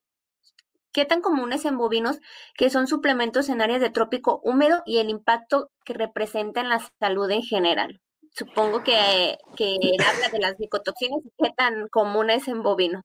¿Qué 0.92 1.04
tan 1.04 1.20
comunes 1.20 1.64
en 1.64 1.76
bovinos 1.76 2.20
que 2.56 2.70
son 2.70 2.86
suplementos 2.86 3.48
en 3.48 3.62
áreas 3.62 3.80
de 3.80 3.90
trópico 3.90 4.40
húmedo 4.44 4.82
y 4.86 4.98
el 4.98 5.10
impacto 5.10 5.70
que 5.84 5.94
representa 5.94 6.60
en 6.60 6.68
la 6.68 6.80
salud 7.00 7.28
en 7.30 7.42
general? 7.42 8.00
Supongo 8.30 8.82
que, 8.82 9.38
que 9.56 9.76
habla 10.06 10.28
de 10.30 10.38
las 10.38 10.58
micotoxinas 10.58 11.20
y 11.24 11.32
qué 11.42 11.50
tan 11.56 11.88
comunes 11.88 12.46
en 12.48 12.62
bovinos. 12.62 13.04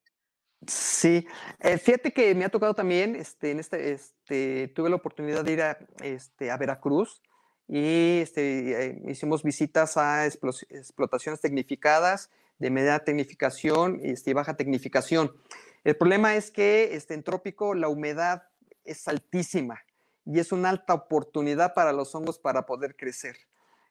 Sí, 0.67 1.28
eh, 1.59 1.78
fíjate 1.78 2.11
que 2.11 2.34
me 2.34 2.45
ha 2.45 2.49
tocado 2.49 2.73
también, 2.73 3.15
este, 3.15 3.51
en 3.51 3.59
este, 3.59 3.91
este, 3.91 4.69
tuve 4.69 4.89
la 4.89 4.95
oportunidad 4.95 5.43
de 5.43 5.51
ir 5.51 5.61
a, 5.61 5.78
este, 6.01 6.49
a 6.49 6.57
Veracruz 6.57 7.21
y 7.67 8.19
este, 8.21 8.86
eh, 8.86 9.01
hicimos 9.07 9.43
visitas 9.43 9.97
a 9.97 10.26
explotaciones 10.26 11.41
tecnificadas 11.41 12.32
de 12.57 12.69
media 12.71 12.99
tecnificación 12.99 13.99
este, 14.01 14.32
y 14.32 14.34
baja 14.34 14.55
tecnificación. 14.55 15.36
El 15.84 15.95
problema 15.97 16.36
es 16.36 16.49
que 16.49 16.95
este, 16.95 17.13
en 17.13 17.23
trópico 17.23 17.76
la 17.76 17.89
humedad 17.89 18.43
es 18.86 19.07
altísima 19.07 19.84
y 20.26 20.39
es 20.39 20.51
una 20.51 20.69
alta 20.69 20.93
oportunidad 20.93 21.73
para 21.73 21.93
los 21.93 22.15
hongos 22.15 22.39
para 22.39 22.65
poder 22.65 22.95
crecer. 22.95 23.38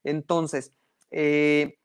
Entonces, 0.03 0.73
eh, 1.11 1.79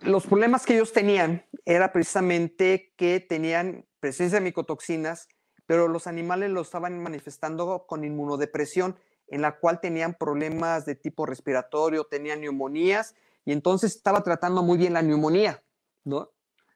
los 0.00 0.26
problemas 0.26 0.66
que 0.66 0.74
ellos 0.74 0.92
tenían 0.92 1.46
era 1.64 1.92
precisamente 1.92 2.92
que 2.96 3.20
tenían 3.20 3.86
presencia 4.00 4.38
de 4.38 4.44
micotoxinas, 4.44 5.28
pero 5.66 5.88
los 5.88 6.06
animales 6.06 6.50
lo 6.50 6.60
estaban 6.60 7.02
manifestando 7.02 7.86
con 7.86 8.04
inmunodepresión, 8.04 8.98
en 9.28 9.42
la 9.42 9.58
cual 9.58 9.80
tenían 9.80 10.14
problemas 10.14 10.84
de 10.84 10.96
tipo 10.96 11.24
respiratorio, 11.24 12.04
tenían 12.04 12.40
neumonías, 12.40 13.14
y 13.44 13.52
entonces 13.52 13.96
estaba 13.96 14.22
tratando 14.22 14.62
muy 14.62 14.78
bien 14.78 14.92
la 14.92 15.02
neumonía, 15.02 15.62
¿no? 16.04 16.30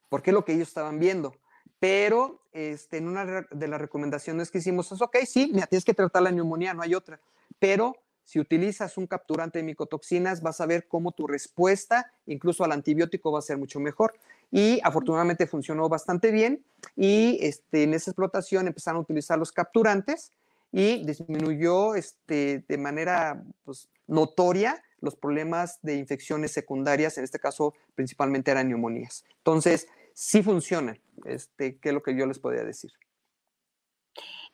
Porque 0.09 0.31
es 0.31 0.35
lo 0.35 0.45
que 0.45 0.53
ellos 0.53 0.69
estaban 0.69 0.99
viendo. 0.99 1.35
Pero 1.79 2.43
este, 2.53 2.99
en 2.99 3.09
una 3.09 3.47
de 3.51 3.69
las 3.69 3.81
recomendaciones 3.81 4.51
que 4.51 4.59
hicimos 4.59 4.91
es, 4.93 5.03
ok, 5.03 5.17
sí, 5.27 5.53
tienes 5.69 5.85
que 5.85 5.95
tratar 5.95 6.23
la 6.23 6.31
neumonía, 6.31 6.75
no 6.75 6.83
hay 6.83 6.95
otra, 6.95 7.21
pero 7.59 7.95
si 8.27 8.41
utilizas 8.41 8.99
un 8.99 9.07
capturante 9.07 9.61
de 9.61 9.63
micotoxinas, 9.63 10.43
vas 10.43 10.61
a 10.61 10.67
ver 10.67 10.89
cómo 10.89 11.13
tu 11.13 11.29
respuesta, 11.29 12.13
incluso 12.27 12.65
al 12.65 12.73
antibiótico, 12.73 13.31
va 13.31 13.39
a 13.39 13.43
ser 13.43 13.57
mucho 13.57 13.79
mejor. 13.79 14.15
Y 14.51 14.81
afortunadamente 14.83 15.47
funcionó 15.47 15.89
bastante 15.89 16.33
bien. 16.33 16.65
Y 16.97 17.39
este, 17.41 17.85
en 17.85 17.95
esa 17.95 18.11
explotación 18.11 18.67
empezaron 18.67 18.99
a 18.99 19.03
utilizar 19.03 19.39
los 19.39 19.53
capturantes 19.53 20.33
y 20.73 21.07
disminuyó 21.07 21.95
este, 21.95 22.65
de 22.67 22.79
manera 22.79 23.45
pues, 23.65 23.89
notoria 24.09 24.83
los 25.01 25.15
problemas 25.15 25.79
de 25.83 25.95
infecciones 25.95 26.51
secundarias, 26.51 27.19
en 27.19 27.25
este 27.25 27.39
caso 27.39 27.75
principalmente 27.95 28.51
eran 28.51 28.69
neumonías. 28.69 29.25
Entonces, 29.39 29.87
sí 30.15 30.43
funcionan, 30.43 30.99
este, 31.27 31.77
¿qué 31.77 31.91
es 31.91 31.95
lo 31.95 32.03
que 32.03 32.17
yo 32.17 32.27
les 32.27 32.41
podría 32.41 32.65
decir? 32.65 32.91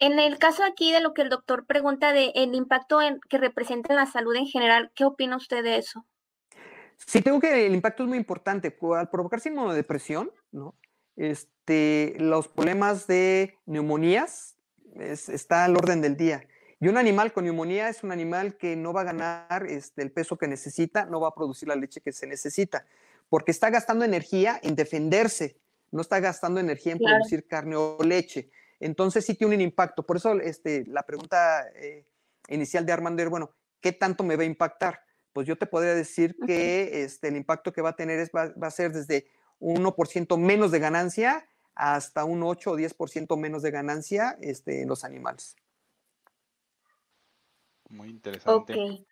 En 0.03 0.19
el 0.19 0.37
caso 0.41 0.65
aquí 0.65 0.91
de 0.91 1.01
lo 1.01 1.15
que 1.15 1.23
el 1.23 1.29
doctor 1.29 1.65
pregunta 1.65 2.13
de 2.13 2.33
el 2.35 2.57
impacto 2.57 2.99
que 3.31 3.39
representa 3.39 3.93
en 3.93 4.01
la 4.01 4.07
salud 4.07 4.35
en 4.35 4.47
general, 4.47 4.91
¿qué 4.97 5.05
opina 5.05 5.37
usted 5.37 5.63
de 5.63 5.77
eso? 5.77 6.05
Sí, 7.07 7.23
tengo 7.23 7.39
que 7.39 7.67
el 7.67 7.73
impacto 7.73 8.03
es 8.03 8.09
muy 8.09 8.19
importante. 8.19 8.77
Al 8.97 9.11
provocar 9.11 9.39
signo 9.39 9.71
de 9.71 9.77
depresión, 9.77 10.33
¿no? 10.51 10.75
Este, 11.15 12.17
los 12.19 12.49
problemas 12.49 13.07
de 13.07 13.57
neumonías 13.65 14.57
está 14.97 15.67
al 15.67 15.77
orden 15.77 16.01
del 16.01 16.17
día. 16.17 16.49
Y 16.81 16.89
un 16.89 16.97
animal 16.97 17.33
con 17.33 17.45
neumonía 17.45 17.89
es 17.89 18.03
un 18.03 18.11
animal 18.11 18.57
que 18.57 18.75
no 18.75 18.93
va 18.93 19.03
a 19.03 19.05
ganar 19.05 19.67
este, 19.69 20.03
el 20.03 20.11
peso 20.11 20.37
que 20.37 20.49
necesita, 20.49 21.05
no 21.05 21.21
va 21.21 21.29
a 21.29 21.35
producir 21.37 21.69
la 21.69 21.77
leche 21.77 22.01
que 22.01 22.11
se 22.11 22.27
necesita, 22.27 22.87
porque 23.29 23.53
está 23.53 23.71
gastando 23.71 24.05
energía 24.05 24.59
en 24.65 24.75
defenderse, 24.75 25.61
no 25.93 26.01
está 26.01 26.19
gastando 26.19 26.59
energía 26.59 26.91
en 26.91 26.99
producir 26.99 27.47
carne 27.47 27.77
o 27.77 27.99
leche 28.03 28.51
entonces 28.83 29.25
sí 29.25 29.35
tiene 29.35 29.55
un 29.55 29.61
impacto. 29.61 30.05
Por 30.05 30.17
eso 30.17 30.33
este, 30.41 30.85
la 30.87 31.05
pregunta 31.05 31.69
eh, 31.77 32.05
inicial 32.49 32.85
de 32.85 32.93
Armando 32.93 33.23
era, 33.23 33.31
bueno, 33.31 33.51
¿qué 33.81 33.93
tanto 33.93 34.25
me 34.25 34.37
va 34.37 34.43
a 34.43 34.47
impactar? 34.47 35.01
Pues 35.33 35.47
yo 35.47 35.57
te 35.57 35.67
podría 35.67 35.95
decir 35.95 36.37
que 36.47 37.05
este, 37.05 37.29
el 37.29 37.37
impacto 37.37 37.73
que 37.73 37.81
va 37.81 37.91
a 37.91 37.97
tener 37.97 38.19
es, 38.19 38.31
va, 38.31 38.53
a 38.61 38.71
ser 38.71 38.93
desde 38.93 39.31
1% 39.61 40.37
menos 40.37 40.73
de 40.73 40.79
ganancia 40.81 41.49
hasta 41.75 42.25
un 42.25 42.43
8 42.43 42.73
o 42.73 42.77
10% 42.77 43.39
menos 43.39 43.63
de 43.63 43.71
ganancia 43.71 44.37
este, 44.41 44.83
en 44.83 44.89
los 44.89 45.05
animales. 45.05 45.57
Muy 47.89 48.11
interesante. 48.11 48.75
Ok. 48.75 49.07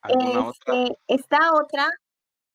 ¿Alguna 0.00 0.48
otra? 0.48 0.74
Este, 0.74 0.98
esta 1.06 1.52
otra, 1.54 1.90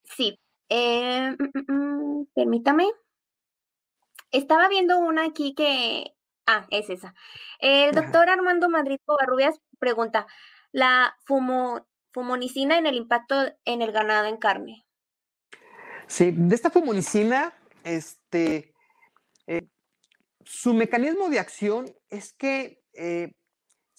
sí. 0.04 0.38
Eh, 0.70 1.32
mm, 1.32 1.72
mm, 1.72 2.20
mm, 2.20 2.26
permítame. 2.36 2.88
Estaba 4.32 4.68
viendo 4.70 4.99
una 4.99 5.26
aquí 5.26 5.54
que 5.54 6.14
Ah, 6.45 6.65
es 6.69 6.89
esa. 6.89 7.13
El 7.59 7.93
doctor 7.93 8.29
Armando 8.29 8.69
Madrid 8.69 8.99
Covarrubias 9.05 9.59
pregunta, 9.79 10.27
¿la 10.71 11.15
fumonicina 11.25 12.77
en 12.77 12.85
el 12.85 12.95
impacto 12.95 13.35
en 13.65 13.81
el 13.81 13.91
ganado 13.91 14.27
en 14.27 14.37
carne? 14.37 14.85
Sí, 16.07 16.31
de 16.35 16.55
esta 16.55 16.69
fumonicina, 16.69 17.53
este, 17.83 18.73
eh, 19.47 19.67
su 20.43 20.73
mecanismo 20.73 21.29
de 21.29 21.39
acción 21.39 21.93
es 22.09 22.33
que 22.33 22.83
eh, 22.93 23.33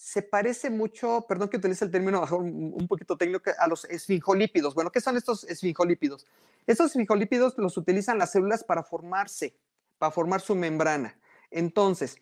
se 0.03 0.21
parece 0.21 0.69
mucho, 0.69 1.25
perdón 1.27 1.47
que 1.47 1.57
utilice 1.57 1.85
el 1.85 1.91
término 1.91 2.23
un, 2.37 2.87
poquito 2.89 3.17
técnico, 3.17 3.49
a 3.57 3.67
los 3.67 3.85
esfingolípidos. 3.85 4.75
Bueno, 4.75 4.91
¿qué 4.91 4.99
son 4.99 5.15
estos 5.15 5.45
esfingolípidos? 5.45 6.27
Estos 6.67 6.87
esfingolípidos 6.87 7.57
los 7.57 7.77
utilizan 7.77 8.17
las 8.17 8.33
células 8.33 8.63
para 8.65 8.83
formarse, 8.83 9.55
para 9.97 10.11
formar 10.11 10.41
su 10.41 10.55
membrana. 10.55 11.17
Entonces, 11.51 12.17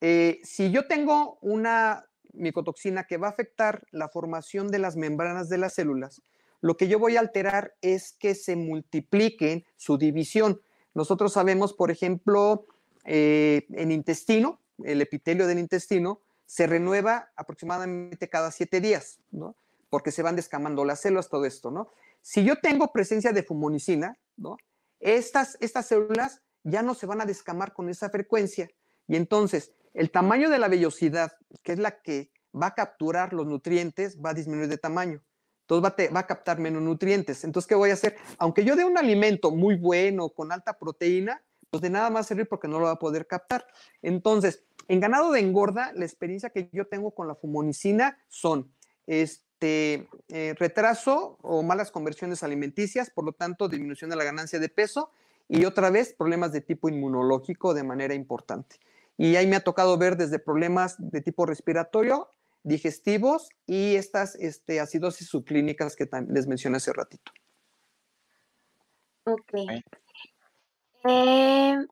eh, 0.00 0.40
si 0.42 0.70
yo 0.70 0.86
tengo 0.86 1.38
una 1.40 2.04
micotoxina 2.32 3.04
que 3.04 3.16
va 3.16 3.28
a 3.28 3.30
afectar 3.30 3.86
la 3.90 4.08
formación 4.08 4.68
de 4.68 4.78
las 4.78 4.96
membranas 4.96 5.48
de 5.48 5.58
las 5.58 5.74
células, 5.74 6.22
lo 6.60 6.76
que 6.76 6.88
yo 6.88 6.98
voy 6.98 7.16
a 7.16 7.20
alterar 7.20 7.74
es 7.82 8.12
que 8.12 8.34
se 8.34 8.56
multipliquen 8.56 9.64
su 9.76 9.98
división. 9.98 10.60
Nosotros 10.94 11.32
sabemos, 11.32 11.74
por 11.74 11.90
ejemplo, 11.90 12.66
eh, 13.04 13.66
en 13.70 13.92
intestino, 13.92 14.60
el 14.82 15.02
epitelio 15.02 15.46
del 15.46 15.58
intestino 15.58 16.20
se 16.46 16.66
renueva 16.66 17.30
aproximadamente 17.36 18.28
cada 18.28 18.50
siete 18.50 18.80
días, 18.80 19.20
¿no? 19.30 19.56
Porque 19.90 20.10
se 20.10 20.22
van 20.22 20.36
descamando 20.36 20.84
las 20.84 21.00
células, 21.00 21.28
todo 21.28 21.44
esto, 21.44 21.70
¿no? 21.70 21.88
Si 22.22 22.44
yo 22.44 22.56
tengo 22.56 22.92
presencia 22.92 23.32
de 23.32 23.42
fumonicina, 23.42 24.18
¿no? 24.36 24.56
Estas, 25.00 25.58
estas 25.60 25.86
células 25.86 26.40
ya 26.62 26.82
no 26.82 26.94
se 26.94 27.06
van 27.06 27.20
a 27.20 27.26
descamar 27.26 27.74
con 27.74 27.90
esa 27.90 28.08
frecuencia. 28.08 28.70
Y 29.06 29.16
entonces, 29.16 29.72
el 29.94 30.10
tamaño 30.10 30.50
de 30.50 30.58
la 30.58 30.68
vellosidad, 30.68 31.32
que 31.62 31.72
es 31.72 31.78
la 31.78 32.02
que 32.02 32.30
va 32.54 32.68
a 32.68 32.74
capturar 32.74 33.32
los 33.32 33.46
nutrientes, 33.46 34.20
va 34.20 34.30
a 34.30 34.34
disminuir 34.34 34.68
de 34.68 34.78
tamaño. 34.78 35.22
Entonces 35.62 36.12
va 36.14 36.20
a, 36.20 36.26
captar 36.26 36.58
menos 36.58 36.82
nutrientes. 36.82 37.42
Entonces, 37.42 37.66
¿qué 37.66 37.74
voy 37.74 37.88
a 37.88 37.94
hacer? 37.94 38.16
Aunque 38.38 38.64
yo 38.64 38.76
dé 38.76 38.84
un 38.84 38.98
alimento 38.98 39.50
muy 39.50 39.76
bueno, 39.76 40.28
con 40.28 40.52
alta 40.52 40.78
proteína, 40.78 41.42
pues 41.70 41.80
de 41.80 41.88
nada 41.88 42.10
más 42.10 42.26
servir 42.26 42.46
porque 42.48 42.68
no 42.68 42.78
lo 42.78 42.86
va 42.86 42.92
a 42.92 42.98
poder 42.98 43.26
captar. 43.26 43.66
Entonces, 44.02 44.62
en 44.88 45.00
ganado 45.00 45.32
de 45.32 45.40
engorda, 45.40 45.92
la 45.94 46.04
experiencia 46.04 46.50
que 46.50 46.68
yo 46.72 46.86
tengo 46.86 47.12
con 47.12 47.28
la 47.28 47.34
fumonicina 47.34 48.18
son 48.28 48.70
este, 49.06 50.06
eh, 50.28 50.54
retraso 50.58 51.38
o 51.40 51.62
malas 51.62 51.90
conversiones 51.90 52.42
alimenticias, 52.42 53.08
por 53.08 53.24
lo 53.24 53.32
tanto, 53.32 53.68
disminución 53.68 54.10
de 54.10 54.16
la 54.16 54.24
ganancia 54.24 54.58
de 54.58 54.68
peso 54.68 55.10
y 55.48 55.64
otra 55.64 55.88
vez 55.88 56.12
problemas 56.12 56.52
de 56.52 56.60
tipo 56.60 56.90
inmunológico 56.90 57.72
de 57.72 57.84
manera 57.84 58.12
importante. 58.12 58.76
Y 59.16 59.36
ahí 59.36 59.46
me 59.46 59.56
ha 59.56 59.60
tocado 59.64 59.96
ver 59.96 60.16
desde 60.16 60.38
problemas 60.38 60.96
de 60.98 61.20
tipo 61.20 61.46
respiratorio, 61.46 62.30
digestivos 62.62 63.48
y 63.66 63.96
estas 63.96 64.34
este, 64.36 64.80
acidosis 64.80 65.28
subclínicas 65.28 65.96
que 65.96 66.08
les 66.28 66.46
mencioné 66.46 66.78
hace 66.78 66.92
ratito. 66.92 67.32
Ok. 69.24 69.54
Eh, 71.04 71.86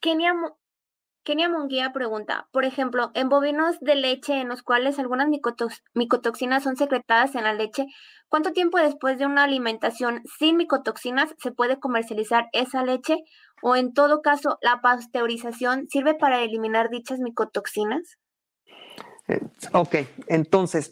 Kenia, 0.00 0.34
Kenia 1.30 1.48
Munguía 1.48 1.92
pregunta, 1.92 2.48
por 2.50 2.64
ejemplo, 2.64 3.12
en 3.14 3.28
bovinos 3.28 3.78
de 3.78 3.94
leche 3.94 4.40
en 4.40 4.48
los 4.48 4.64
cuales 4.64 4.98
algunas 4.98 5.28
micotoxinas 5.28 6.64
son 6.64 6.76
secretadas 6.76 7.36
en 7.36 7.44
la 7.44 7.52
leche, 7.52 7.86
¿cuánto 8.28 8.50
tiempo 8.50 8.78
después 8.78 9.16
de 9.16 9.26
una 9.26 9.44
alimentación 9.44 10.22
sin 10.40 10.56
micotoxinas 10.56 11.32
se 11.38 11.52
puede 11.52 11.78
comercializar 11.78 12.48
esa 12.52 12.82
leche? 12.82 13.18
O 13.62 13.76
en 13.76 13.94
todo 13.94 14.22
caso, 14.22 14.58
¿la 14.60 14.80
pasteurización 14.80 15.86
sirve 15.88 16.14
para 16.14 16.42
eliminar 16.42 16.90
dichas 16.90 17.20
micotoxinas? 17.20 18.18
Eh, 19.28 19.38
ok, 19.72 19.94
entonces, 20.26 20.90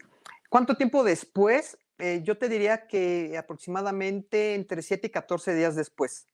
¿cuánto 0.48 0.76
tiempo 0.76 1.02
después? 1.02 1.78
Eh, 1.98 2.20
yo 2.22 2.38
te 2.38 2.48
diría 2.48 2.86
que 2.86 3.36
aproximadamente 3.36 4.54
entre 4.54 4.82
7 4.82 5.08
y 5.08 5.10
14 5.10 5.56
días 5.56 5.74
después, 5.74 6.28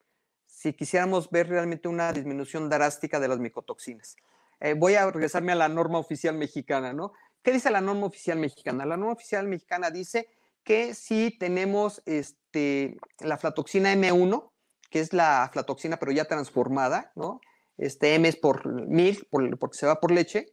si 0.64 0.72
quisiéramos 0.72 1.28
ver 1.28 1.50
realmente 1.50 1.88
una 1.88 2.10
disminución 2.10 2.70
drástica 2.70 3.20
de 3.20 3.28
las 3.28 3.38
micotoxinas. 3.38 4.16
Eh, 4.60 4.72
voy 4.72 4.94
a 4.94 5.10
regresarme 5.10 5.52
a 5.52 5.56
la 5.56 5.68
norma 5.68 5.98
oficial 5.98 6.36
mexicana, 6.36 6.94
¿no? 6.94 7.12
¿Qué 7.42 7.52
dice 7.52 7.70
la 7.70 7.82
norma 7.82 8.06
oficial 8.06 8.38
mexicana? 8.38 8.86
La 8.86 8.96
norma 8.96 9.12
oficial 9.12 9.46
mexicana 9.46 9.90
dice 9.90 10.26
que 10.62 10.94
si 10.94 11.36
tenemos 11.38 12.00
este, 12.06 12.96
la 13.20 13.34
aflatoxina 13.34 13.94
M1, 13.94 14.52
que 14.88 15.00
es 15.00 15.12
la 15.12 15.42
aflatoxina 15.42 15.98
pero 15.98 16.12
ya 16.12 16.24
transformada, 16.24 17.12
¿no? 17.14 17.42
Este 17.76 18.14
M 18.14 18.26
es 18.26 18.36
por 18.36 18.66
mil, 18.88 19.28
porque 19.30 19.76
se 19.76 19.84
va 19.84 20.00
por 20.00 20.12
leche, 20.12 20.46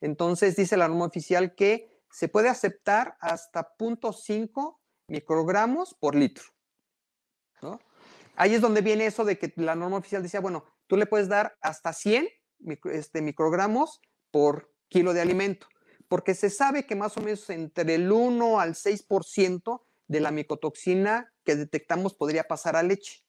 entonces 0.00 0.56
dice 0.56 0.78
la 0.78 0.88
norma 0.88 1.04
oficial 1.04 1.54
que 1.54 1.90
se 2.10 2.28
puede 2.28 2.48
aceptar 2.48 3.18
hasta 3.20 3.68
0.5 3.78 4.78
microgramos 5.08 5.92
por 5.92 6.14
litro. 6.14 6.44
Ahí 8.40 8.54
es 8.54 8.60
donde 8.60 8.82
viene 8.82 9.04
eso 9.04 9.24
de 9.24 9.36
que 9.36 9.52
la 9.56 9.74
norma 9.74 9.96
oficial 9.96 10.22
decía, 10.22 10.38
bueno, 10.38 10.64
tú 10.86 10.96
le 10.96 11.06
puedes 11.06 11.26
dar 11.26 11.58
hasta 11.60 11.92
100 11.92 12.28
este, 12.84 13.20
microgramos 13.20 14.00
por 14.30 14.72
kilo 14.88 15.12
de 15.12 15.20
alimento, 15.20 15.66
porque 16.06 16.36
se 16.36 16.48
sabe 16.48 16.86
que 16.86 16.94
más 16.94 17.16
o 17.16 17.20
menos 17.20 17.50
entre 17.50 17.96
el 17.96 18.12
1 18.12 18.60
al 18.60 18.74
6% 18.74 19.82
de 20.06 20.20
la 20.20 20.30
micotoxina 20.30 21.32
que 21.44 21.56
detectamos 21.56 22.14
podría 22.14 22.44
pasar 22.44 22.76
a 22.76 22.84
leche. 22.84 23.24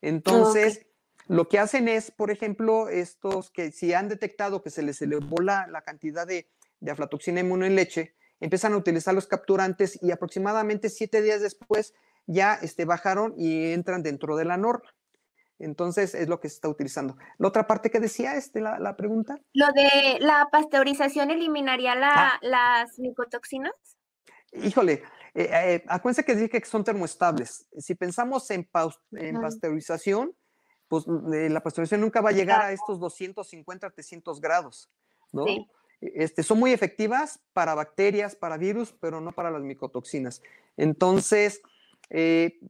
Entonces, 0.00 0.86
lo 1.28 1.48
que 1.48 1.60
hacen 1.60 1.86
es, 1.86 2.10
por 2.10 2.32
ejemplo, 2.32 2.88
estos 2.88 3.52
que 3.52 3.70
si 3.70 3.94
han 3.94 4.08
detectado 4.08 4.60
que 4.60 4.70
se 4.70 4.82
les 4.82 5.00
elevó 5.02 5.40
la, 5.40 5.68
la 5.68 5.82
cantidad 5.82 6.26
de, 6.26 6.50
de 6.80 6.90
aflatoxina 6.90 7.38
inmuno 7.38 7.64
en 7.64 7.76
leche, 7.76 8.16
empiezan 8.40 8.72
a 8.72 8.76
utilizar 8.78 9.14
los 9.14 9.28
capturantes 9.28 10.02
y 10.02 10.10
aproximadamente 10.10 10.90
siete 10.90 11.22
días 11.22 11.40
después 11.42 11.94
ya 12.26 12.54
este, 12.54 12.84
bajaron 12.84 13.34
y 13.36 13.72
entran 13.72 14.02
dentro 14.02 14.36
de 14.36 14.44
la 14.44 14.56
norma. 14.56 14.88
Entonces 15.58 16.14
es 16.14 16.28
lo 16.28 16.40
que 16.40 16.48
se 16.48 16.56
está 16.56 16.68
utilizando. 16.68 17.16
La 17.38 17.48
otra 17.48 17.66
parte 17.66 17.90
que 17.90 18.00
decía 18.00 18.34
este, 18.34 18.60
la, 18.60 18.78
la 18.78 18.96
pregunta. 18.96 19.38
Lo 19.52 19.66
de 19.72 20.18
la 20.20 20.48
pasteurización 20.50 21.30
eliminaría 21.30 21.94
la, 21.94 22.10
ah. 22.12 22.38
las 22.42 22.98
micotoxinas. 22.98 23.72
Híjole, 24.52 25.02
eh, 25.34 25.48
eh, 25.52 25.84
acuérdense 25.88 26.24
que 26.24 26.34
dije 26.34 26.60
que 26.60 26.66
son 26.66 26.84
termoestables. 26.84 27.66
Si 27.78 27.94
pensamos 27.94 28.50
en, 28.50 28.68
en 29.12 29.40
pasteurización, 29.40 30.34
pues 30.88 31.06
eh, 31.32 31.48
la 31.48 31.62
pasteurización 31.62 32.02
nunca 32.02 32.20
va 32.20 32.30
a 32.30 32.34
llegar 32.34 32.60
a 32.60 32.72
estos 32.72 33.00
250, 33.00 33.90
300 33.90 34.40
grados, 34.40 34.90
¿no? 35.32 35.44
Sí. 35.44 35.66
Este, 36.02 36.42
son 36.42 36.58
muy 36.58 36.72
efectivas 36.72 37.40
para 37.52 37.74
bacterias, 37.74 38.34
para 38.34 38.56
virus, 38.56 38.92
pero 39.00 39.20
no 39.20 39.30
para 39.30 39.52
las 39.52 39.62
micotoxinas. 39.62 40.42
Entonces, 40.76 41.62
eh, 42.14 42.60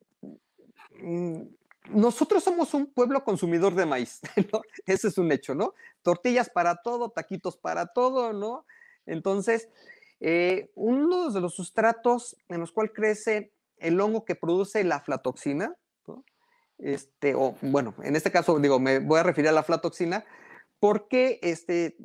mm, 1.03 1.43
nosotros 1.91 2.45
somos 2.45 2.75
un 2.75 2.87
pueblo 2.87 3.25
consumidor 3.25 3.75
de 3.75 3.85
maíz, 3.85 4.21
¿no? 4.53 4.63
Ese 4.87 5.09
es 5.09 5.19
un 5.19 5.33
hecho, 5.33 5.55
¿no? 5.55 5.75
Tortillas 6.03 6.49
para 6.49 6.77
todo, 6.77 7.11
taquitos 7.11 7.57
para 7.57 7.87
todo, 7.87 8.33
¿no? 8.33 8.65
Entonces, 9.05 9.69
eh, 10.21 10.71
uno 10.77 11.31
de 11.31 11.41
los 11.41 11.57
sustratos 11.57 12.37
en 12.49 12.61
los 12.61 12.71
cuales 12.71 12.93
crece 12.95 13.53
el 13.79 14.01
hongo 14.01 14.25
que 14.25 14.37
produce 14.37 14.85
la 14.85 14.97
aflatoxina, 14.97 15.77
este, 16.79 17.35
o 17.35 17.57
bueno, 17.63 17.95
en 18.03 18.17
este 18.17 18.31
caso 18.31 18.59
digo, 18.59 18.79
me 18.79 19.01
voy 19.01 19.19
a 19.19 19.25
referir 19.25 19.49
a 19.49 19.53
la 19.53 19.61
aflatoxina, 19.61 20.25
porque 20.79 21.41
este, 21.43 21.97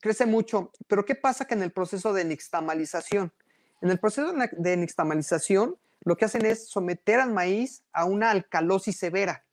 crece 0.00 0.26
mucho, 0.26 0.70
pero 0.86 1.04
¿qué 1.06 1.14
pasa 1.14 1.46
que 1.46 1.54
en 1.54 1.62
el 1.62 1.72
proceso 1.72 2.12
de 2.12 2.24
nixtamalización? 2.24 3.32
En 3.80 3.90
el 3.90 3.98
proceso 3.98 4.32
de 4.32 4.76
nixtamalización, 4.76 5.76
lo 6.04 6.16
que 6.16 6.26
hacen 6.26 6.44
es 6.44 6.68
someter 6.68 7.20
al 7.20 7.32
maíz 7.32 7.82
a 7.92 8.04
una 8.04 8.30
alcalosis 8.30 8.98
severa, 8.98 9.44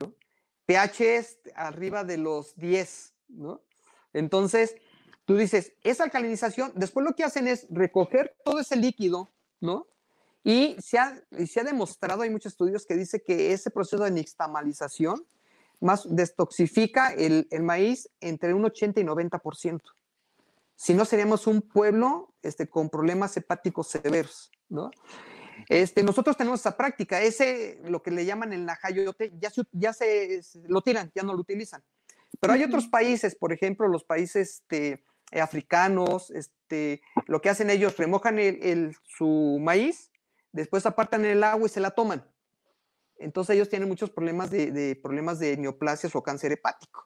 ¿no? 0.00 0.14
pH 0.66 1.16
es 1.16 1.38
arriba 1.54 2.04
de 2.04 2.18
los 2.18 2.54
10, 2.56 3.14
¿no? 3.28 3.62
Entonces, 4.12 4.76
tú 5.24 5.36
dices, 5.36 5.72
esa 5.82 6.04
alcalinización, 6.04 6.72
después 6.76 7.04
lo 7.04 7.14
que 7.14 7.24
hacen 7.24 7.48
es 7.48 7.66
recoger 7.70 8.36
todo 8.44 8.60
ese 8.60 8.76
líquido, 8.76 9.32
¿no? 9.60 9.88
Y 10.44 10.76
se 10.78 10.98
ha, 10.98 11.22
demostrado, 11.64 12.22
hay 12.22 12.30
muchos 12.30 12.52
estudios 12.52 12.84
que 12.84 12.94
dice 12.94 13.22
que 13.22 13.52
ese 13.52 13.70
proceso 13.70 14.04
de 14.04 14.10
nixtamalización 14.10 15.26
más 15.80 16.06
destoxifica 16.08 17.14
el, 17.14 17.48
el, 17.50 17.62
maíz 17.62 18.10
entre 18.20 18.52
un 18.52 18.64
80 18.66 19.00
y 19.00 19.04
90%. 19.04 19.80
Si 20.76 20.92
no, 20.92 21.06
seríamos 21.06 21.46
un 21.46 21.62
pueblo 21.62 22.34
este, 22.42 22.68
con 22.68 22.90
problemas 22.90 23.34
hepáticos 23.38 23.88
severos, 23.88 24.50
¿no? 24.68 24.90
Este, 25.68 26.02
nosotros 26.02 26.36
tenemos 26.36 26.60
esa 26.60 26.76
práctica, 26.76 27.20
ese, 27.22 27.80
lo 27.84 28.02
que 28.02 28.10
le 28.10 28.24
llaman 28.24 28.52
el 28.52 28.64
najayote, 28.64 29.32
ya, 29.38 29.50
se, 29.50 29.62
ya 29.72 29.92
se, 29.92 30.40
lo 30.66 30.82
tiran, 30.82 31.10
ya 31.14 31.22
no 31.22 31.34
lo 31.34 31.40
utilizan. 31.40 31.82
Pero 32.40 32.52
hay 32.52 32.64
otros 32.64 32.88
países, 32.88 33.34
por 33.34 33.52
ejemplo, 33.52 33.88
los 33.88 34.04
países 34.04 34.60
este, 34.60 35.02
africanos, 35.40 36.30
este, 36.30 37.00
lo 37.26 37.40
que 37.40 37.50
hacen 37.50 37.70
ellos, 37.70 37.96
remojan 37.96 38.38
el, 38.38 38.62
el, 38.62 38.96
su 39.04 39.58
maíz, 39.60 40.10
después 40.52 40.84
apartan 40.86 41.24
el 41.24 41.42
agua 41.42 41.66
y 41.66 41.70
se 41.70 41.80
la 41.80 41.92
toman. 41.92 42.24
Entonces 43.18 43.54
ellos 43.54 43.68
tienen 43.68 43.88
muchos 43.88 44.10
problemas 44.10 44.50
de, 44.50 44.98
problemas 45.02 45.38
de 45.38 45.56
neoplasias 45.56 46.14
o 46.14 46.22
cáncer 46.22 46.52
hepático. 46.52 47.04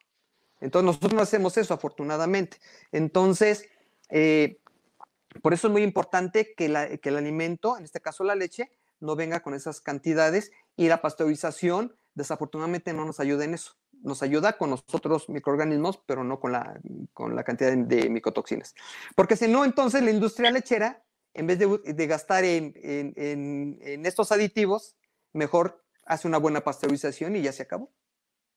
Entonces 0.60 0.86
nosotros 0.86 1.14
no 1.14 1.20
hacemos 1.20 1.56
eso, 1.56 1.74
afortunadamente. 1.74 2.58
Entonces, 2.90 3.68
eh, 4.10 4.58
por 5.42 5.54
eso 5.54 5.68
es 5.68 5.72
muy 5.72 5.82
importante 5.82 6.54
que, 6.56 6.66
el 6.66 7.16
alimento, 7.16 7.76
en 7.76 7.84
este 7.84 8.00
caso 8.00 8.24
la 8.24 8.34
leche, 8.34 8.70
no 9.00 9.16
venga 9.16 9.40
con 9.40 9.54
esas 9.54 9.80
cantidades 9.80 10.50
y 10.76 10.88
la 10.88 11.00
pasteurización, 11.00 11.96
desafortunadamente, 12.14 12.92
no 12.92 13.04
nos 13.04 13.20
ayuda 13.20 13.44
en 13.44 13.54
eso. 13.54 13.72
Nos 14.02 14.22
ayuda 14.22 14.58
con 14.58 14.70
los 14.70 14.84
otros 14.92 15.28
microorganismos, 15.28 16.02
pero 16.06 16.24
no 16.24 16.40
con 16.40 16.52
la, 16.52 16.80
con 17.12 17.34
la 17.34 17.44
cantidad 17.44 17.76
de, 17.76 18.10
micotoxinas. 18.10 18.74
Porque 19.14 19.36
si 19.36 19.48
no, 19.48 19.64
entonces 19.64 20.02
la 20.02 20.10
industria 20.10 20.50
lechera, 20.50 21.02
en 21.34 21.46
vez 21.46 21.58
de, 21.58 22.06
gastar 22.06 22.44
en 22.44 23.78
estos 24.04 24.32
aditivos, 24.32 24.96
mejor 25.32 25.82
hace 26.04 26.26
una 26.26 26.38
buena 26.38 26.62
pasteurización 26.62 27.36
y 27.36 27.42
ya 27.42 27.52
se 27.52 27.62
acabó. 27.62 27.90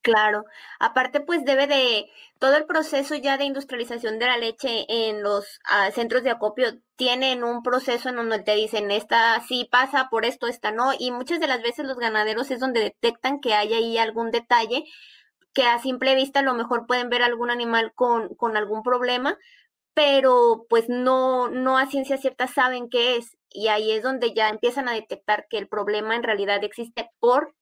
Claro, 0.04 0.46
aparte 0.80 1.20
pues 1.22 1.46
debe 1.46 1.68
de 1.68 2.10
todo 2.40 2.56
el 2.58 2.66
proceso 2.66 3.14
ya 3.14 3.38
de 3.38 3.44
industrialización 3.46 4.18
de 4.18 4.26
la 4.26 4.38
leche 4.38 4.86
en 4.90 5.22
los 5.22 5.60
ah, 5.66 5.92
centros 5.92 6.24
de 6.24 6.32
acopio 6.32 6.74
tienen 6.96 7.44
un 7.44 7.62
proceso 7.62 8.10
en 8.10 8.16
donde 8.16 8.40
te 8.40 8.56
dicen 8.56 8.90
esta 8.90 9.40
sí 9.48 9.68
pasa 9.72 10.08
por 10.10 10.26
esto, 10.26 10.48
esta 10.48 10.72
no, 10.72 10.92
y 10.98 11.12
muchas 11.12 11.40
de 11.40 11.46
las 11.48 11.62
veces 11.62 11.86
los 11.86 11.98
ganaderos 11.98 12.50
es 12.50 12.60
donde 12.60 12.80
detectan 12.80 13.40
que 13.42 13.54
hay 13.54 13.74
ahí 13.76 13.98
algún 14.00 14.32
detalle 14.32 14.86
que 15.54 15.64
a 15.66 15.80
simple 15.80 16.16
vista 16.16 16.42
a 16.42 16.44
lo 16.44 16.54
mejor 16.56 16.88
pueden 16.88 17.10
ver 17.10 17.24
algún 17.24 17.52
animal 17.52 17.94
con, 17.96 18.36
con 18.36 18.58
algún 18.58 18.84
problema, 18.84 19.38
pero 19.96 20.68
pues 20.70 20.90
no, 20.90 21.50
no 21.50 21.78
a 21.78 21.88
ciencia 21.88 22.18
cierta 22.18 22.48
saben 22.48 22.90
qué 22.90 23.18
es, 23.18 23.38
y 23.50 23.70
ahí 23.70 23.92
es 23.92 24.04
donde 24.04 24.34
ya 24.34 24.50
empiezan 24.50 24.90
a 24.90 24.94
detectar 24.94 25.48
que 25.50 25.58
el 25.60 25.68
problema 25.70 26.16
en 26.16 26.24
realidad 26.24 26.64
existe 26.64 27.12
por 27.20 27.56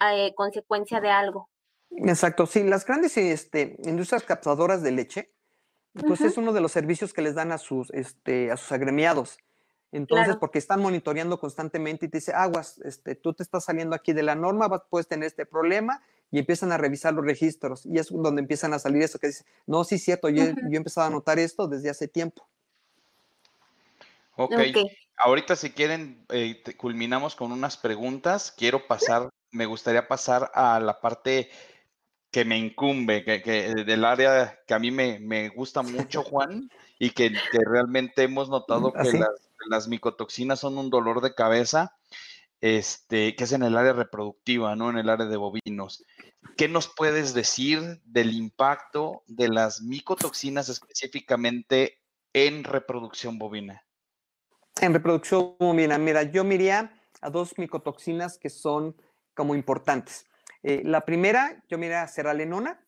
eh, 0.00 0.34
consecuencia 0.36 1.00
de 1.02 1.10
algo. 1.10 1.49
Exacto, 1.90 2.46
sí, 2.46 2.62
las 2.62 2.84
grandes 2.86 3.16
este, 3.16 3.76
industrias 3.84 4.22
captadoras 4.22 4.82
de 4.82 4.92
leche, 4.92 5.32
pues 6.06 6.20
es 6.20 6.36
uno 6.36 6.52
de 6.52 6.60
los 6.60 6.72
servicios 6.72 7.12
que 7.12 7.22
les 7.22 7.34
dan 7.34 7.52
a 7.52 7.58
sus, 7.58 7.90
este, 7.90 8.50
a 8.50 8.56
sus 8.56 8.72
agremiados. 8.72 9.38
Entonces, 9.92 10.36
porque 10.36 10.58
están 10.58 10.80
monitoreando 10.80 11.40
constantemente 11.40 12.06
y 12.06 12.08
te 12.08 12.18
dice, 12.18 12.32
aguas, 12.32 12.78
este, 12.84 13.16
tú 13.16 13.34
te 13.34 13.42
estás 13.42 13.64
saliendo 13.64 13.96
aquí 13.96 14.12
de 14.12 14.22
la 14.22 14.36
norma, 14.36 14.68
puedes 14.88 15.08
tener 15.08 15.26
este 15.26 15.46
problema 15.46 16.00
y 16.30 16.38
empiezan 16.38 16.70
a 16.70 16.78
revisar 16.78 17.12
los 17.12 17.24
registros. 17.24 17.84
Y 17.86 17.98
es 17.98 18.08
donde 18.10 18.40
empiezan 18.40 18.72
a 18.72 18.78
salir 18.78 19.02
eso 19.02 19.18
que 19.18 19.28
dice, 19.28 19.44
no, 19.66 19.82
sí, 19.82 19.98
cierto, 19.98 20.28
yo, 20.28 20.44
yo 20.44 20.54
he 20.72 20.76
empezado 20.76 21.08
a 21.08 21.10
notar 21.10 21.40
esto 21.40 21.66
desde 21.66 21.90
hace 21.90 22.06
tiempo. 22.06 22.46
Ok, 24.36 24.54
ahorita 25.16 25.56
si 25.56 25.70
quieren, 25.70 26.24
eh, 26.30 26.62
culminamos 26.76 27.34
con 27.34 27.50
unas 27.50 27.76
preguntas. 27.76 28.54
Quiero 28.56 28.86
pasar, 28.86 29.28
me 29.50 29.66
gustaría 29.66 30.06
pasar 30.06 30.50
a 30.54 30.78
la 30.78 31.00
parte 31.00 31.50
que 32.30 32.44
me 32.44 32.58
incumbe, 32.58 33.24
que, 33.24 33.42
eh, 33.44 33.84
del 33.84 34.04
área 34.04 34.60
que 34.66 34.74
a 34.74 34.78
mí 34.78 34.90
me, 34.90 35.48
gusta 35.48 35.82
mucho, 35.82 36.22
Juan, 36.24 36.70
y 36.98 37.10
que, 37.10 37.32
realmente 37.52 38.22
hemos 38.22 38.48
notado 38.48 38.92
¿Ah, 38.94 39.02
que 39.02 39.20
las, 39.68 39.88
micotoxinas 39.88 40.60
son 40.60 40.78
un 40.78 40.90
dolor 40.90 41.20
de 41.20 41.34
cabeza, 41.34 41.96
este, 42.60 43.34
que 43.34 43.44
es 43.44 43.52
en 43.52 43.62
el 43.62 43.76
área 43.76 43.92
reproductiva, 43.92 44.76
¿no? 44.76 44.90
En 44.90 44.98
el 44.98 45.08
área 45.08 45.26
de 45.26 45.36
bovinos. 45.36 46.04
¿Qué 46.56 46.68
nos 46.68 46.88
puedes 46.88 47.34
decir 47.34 48.00
del 48.04 48.32
impacto 48.32 49.22
de 49.26 49.48
las 49.48 49.82
micotoxinas 49.82 50.68
específicamente 50.68 51.98
en 52.32 52.64
reproducción 52.64 53.38
bovina? 53.38 53.82
En 54.80 54.92
reproducción 54.94 55.56
bovina, 55.58 55.98
mira, 55.98 56.22
yo 56.22 56.44
miraría 56.44 56.94
a 57.20 57.30
dos 57.30 57.58
micotoxinas 57.58 58.38
que 58.38 58.50
son 58.50 58.94
como 59.34 59.54
importantes. 59.54 60.26
Eh, 60.62 60.82
la 60.84 61.04
primera, 61.04 61.62
yo 61.68 61.78
mira, 61.78 62.06
seralenona, 62.08 62.84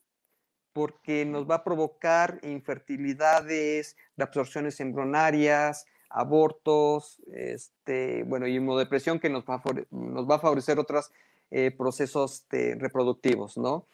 porque 0.72 1.24
nos 1.24 1.48
va 1.48 1.56
a 1.56 1.64
provocar 1.64 2.40
infertilidades, 2.42 3.96
reabsorciones 4.16 4.80
embrionarias, 4.80 5.86
abortos, 6.08 7.20
este, 7.32 8.22
bueno, 8.24 8.46
y 8.46 8.56
inmunodepresión 8.56 9.18
que 9.18 9.30
nos 9.30 9.44
va 9.44 9.56
a, 9.56 9.62
nos 9.90 10.28
va 10.28 10.36
a 10.36 10.40
favorecer 10.40 10.78
otros 10.78 11.10
eh, 11.50 11.70
procesos 11.70 12.46
reproductivos, 12.50 13.56
¿no? 13.56 13.86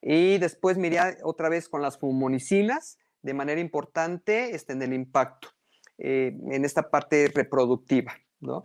Y 0.00 0.38
después 0.38 0.78
miré 0.78 0.98
otra 1.22 1.48
vez 1.48 1.68
con 1.68 1.80
las 1.80 1.98
fumonicinas, 1.98 2.98
de 3.22 3.34
manera 3.34 3.60
importante 3.60 4.54
este, 4.54 4.72
en 4.72 4.82
el 4.82 4.92
impacto, 4.92 5.48
eh, 5.98 6.36
en 6.50 6.64
esta 6.64 6.90
parte 6.90 7.30
reproductiva, 7.32 8.12
¿no? 8.40 8.62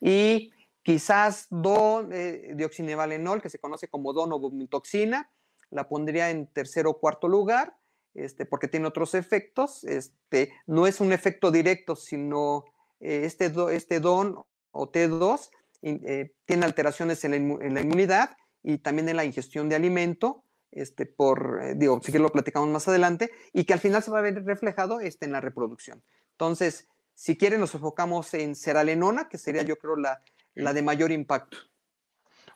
Y 0.00 0.52
Quizás 0.88 1.48
don 1.50 2.14
eh, 2.14 2.54
dioxinevalenol, 2.54 3.42
que 3.42 3.50
se 3.50 3.58
conoce 3.58 3.88
como 3.88 4.14
donobutoxina, 4.14 5.30
la 5.68 5.86
pondría 5.86 6.30
en 6.30 6.46
tercer 6.46 6.86
o 6.86 6.98
cuarto 6.98 7.28
lugar, 7.28 7.76
este, 8.14 8.46
porque 8.46 8.68
tiene 8.68 8.86
otros 8.86 9.12
efectos. 9.12 9.84
Este, 9.84 10.50
no 10.66 10.86
es 10.86 11.02
un 11.02 11.12
efecto 11.12 11.50
directo, 11.50 11.94
sino 11.94 12.64
eh, 13.00 13.24
este, 13.24 13.52
este 13.72 14.00
don 14.00 14.42
o 14.70 14.90
T2 14.90 15.50
eh, 15.82 16.32
tiene 16.46 16.64
alteraciones 16.64 17.22
en 17.22 17.32
la, 17.32 17.80
inmunidad 17.82 18.38
y 18.62 18.78
también 18.78 19.10
en 19.10 19.16
la 19.16 19.26
ingestión 19.26 19.68
de 19.68 19.76
alimento, 19.76 20.42
este, 20.72 21.04
por, 21.04 21.60
eh, 21.64 21.74
digo, 21.76 22.00
si 22.02 22.12
lo 22.12 22.30
platicamos 22.30 22.70
más 22.70 22.88
adelante, 22.88 23.30
y 23.52 23.64
que 23.64 23.74
al 23.74 23.80
final 23.80 24.02
se 24.02 24.10
va 24.10 24.20
a 24.20 24.22
ver 24.22 24.42
reflejado 24.42 25.00
este, 25.00 25.26
en 25.26 25.32
la 25.32 25.42
reproducción. 25.42 26.02
Entonces, 26.30 26.88
si 27.12 27.36
quieren, 27.36 27.60
nos 27.60 27.74
enfocamos 27.74 28.32
en 28.32 28.54
seralenona, 28.54 29.28
que 29.28 29.36
sería 29.36 29.60
yo 29.60 29.76
creo 29.76 29.94
la, 29.94 30.22
la 30.58 30.72
de 30.72 30.82
mayor 30.82 31.12
impacto. 31.12 31.58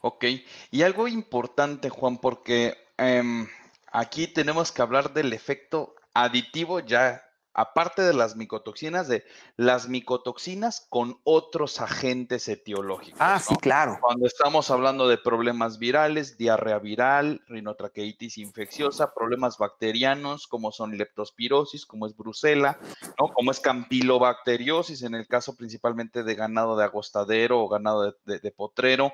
Ok, 0.00 0.24
y 0.70 0.82
algo 0.82 1.06
importante, 1.06 1.88
Juan, 1.88 2.18
porque 2.18 2.76
em, 2.98 3.46
aquí 3.92 4.26
tenemos 4.26 4.72
que 4.72 4.82
hablar 4.82 5.12
del 5.14 5.32
efecto 5.32 5.94
aditivo 6.12 6.80
ya 6.80 7.22
aparte 7.54 8.02
de 8.02 8.14
las 8.14 8.36
micotoxinas, 8.36 9.08
de 9.08 9.24
las 9.56 9.88
micotoxinas 9.88 10.86
con 10.88 11.20
otros 11.24 11.80
agentes 11.80 12.48
etiológicos. 12.48 13.20
Ah, 13.20 13.38
sí, 13.38 13.54
claro. 13.56 13.98
Cuando 14.00 14.26
estamos 14.26 14.70
hablando 14.70 15.06
de 15.08 15.18
problemas 15.18 15.78
virales, 15.78 16.38
diarrea 16.38 16.78
viral, 16.78 17.42
rinotraqueitis 17.48 18.38
infecciosa, 18.38 19.12
problemas 19.14 19.58
bacterianos 19.58 20.46
como 20.46 20.72
son 20.72 20.96
leptospirosis, 20.96 21.84
como 21.84 22.06
es 22.06 22.16
brusela, 22.16 22.78
¿no? 23.18 23.28
como 23.28 23.50
es 23.50 23.60
campilobacteriosis, 23.60 25.02
en 25.02 25.14
el 25.14 25.26
caso 25.26 25.54
principalmente 25.56 26.22
de 26.22 26.34
ganado 26.34 26.76
de 26.76 26.84
agostadero 26.84 27.60
o 27.60 27.68
ganado 27.68 28.16
de, 28.24 28.52
potrero. 28.52 29.12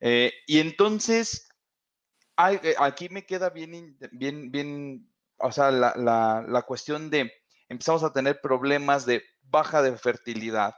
Eh, 0.00 0.32
y 0.46 0.60
entonces, 0.60 1.48
eh, 2.38 2.74
aquí 2.78 3.08
me 3.08 3.26
queda 3.26 3.50
bien, 3.50 3.98
bien, 4.12 4.52
bien, 4.52 5.12
o 5.38 5.50
sea, 5.50 5.72
la, 5.72 5.94
la 6.46 6.62
cuestión 6.62 7.10
de 7.10 7.32
empezamos 7.68 8.02
a 8.02 8.12
tener 8.12 8.40
problemas 8.40 9.06
de 9.06 9.22
baja 9.42 9.82
de 9.82 9.96
fertilidad, 9.96 10.74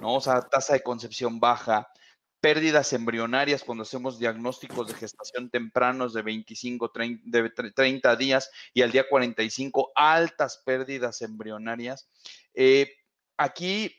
¿no? 0.00 0.14
O 0.14 0.20
sea, 0.20 0.42
tasa 0.42 0.74
de 0.74 0.82
concepción 0.82 1.40
baja, 1.40 1.88
pérdidas 2.42 2.92
embrionarias 2.92 3.62
cuando 3.62 3.82
hacemos 3.82 4.18
diagnósticos 4.18 4.88
de 4.88 4.94
gestación 4.94 5.48
tempranos 5.48 6.12
de 6.12 6.22
25, 6.22 6.90
30, 6.90 8.16
días 8.16 8.50
y 8.74 8.82
al 8.82 8.90
día 8.90 9.08
45, 9.08 9.92
altas 9.94 10.60
pérdidas 10.66 11.22
embrionarias. 11.22 12.10
Eh, 12.52 12.92
aquí, 13.36 13.94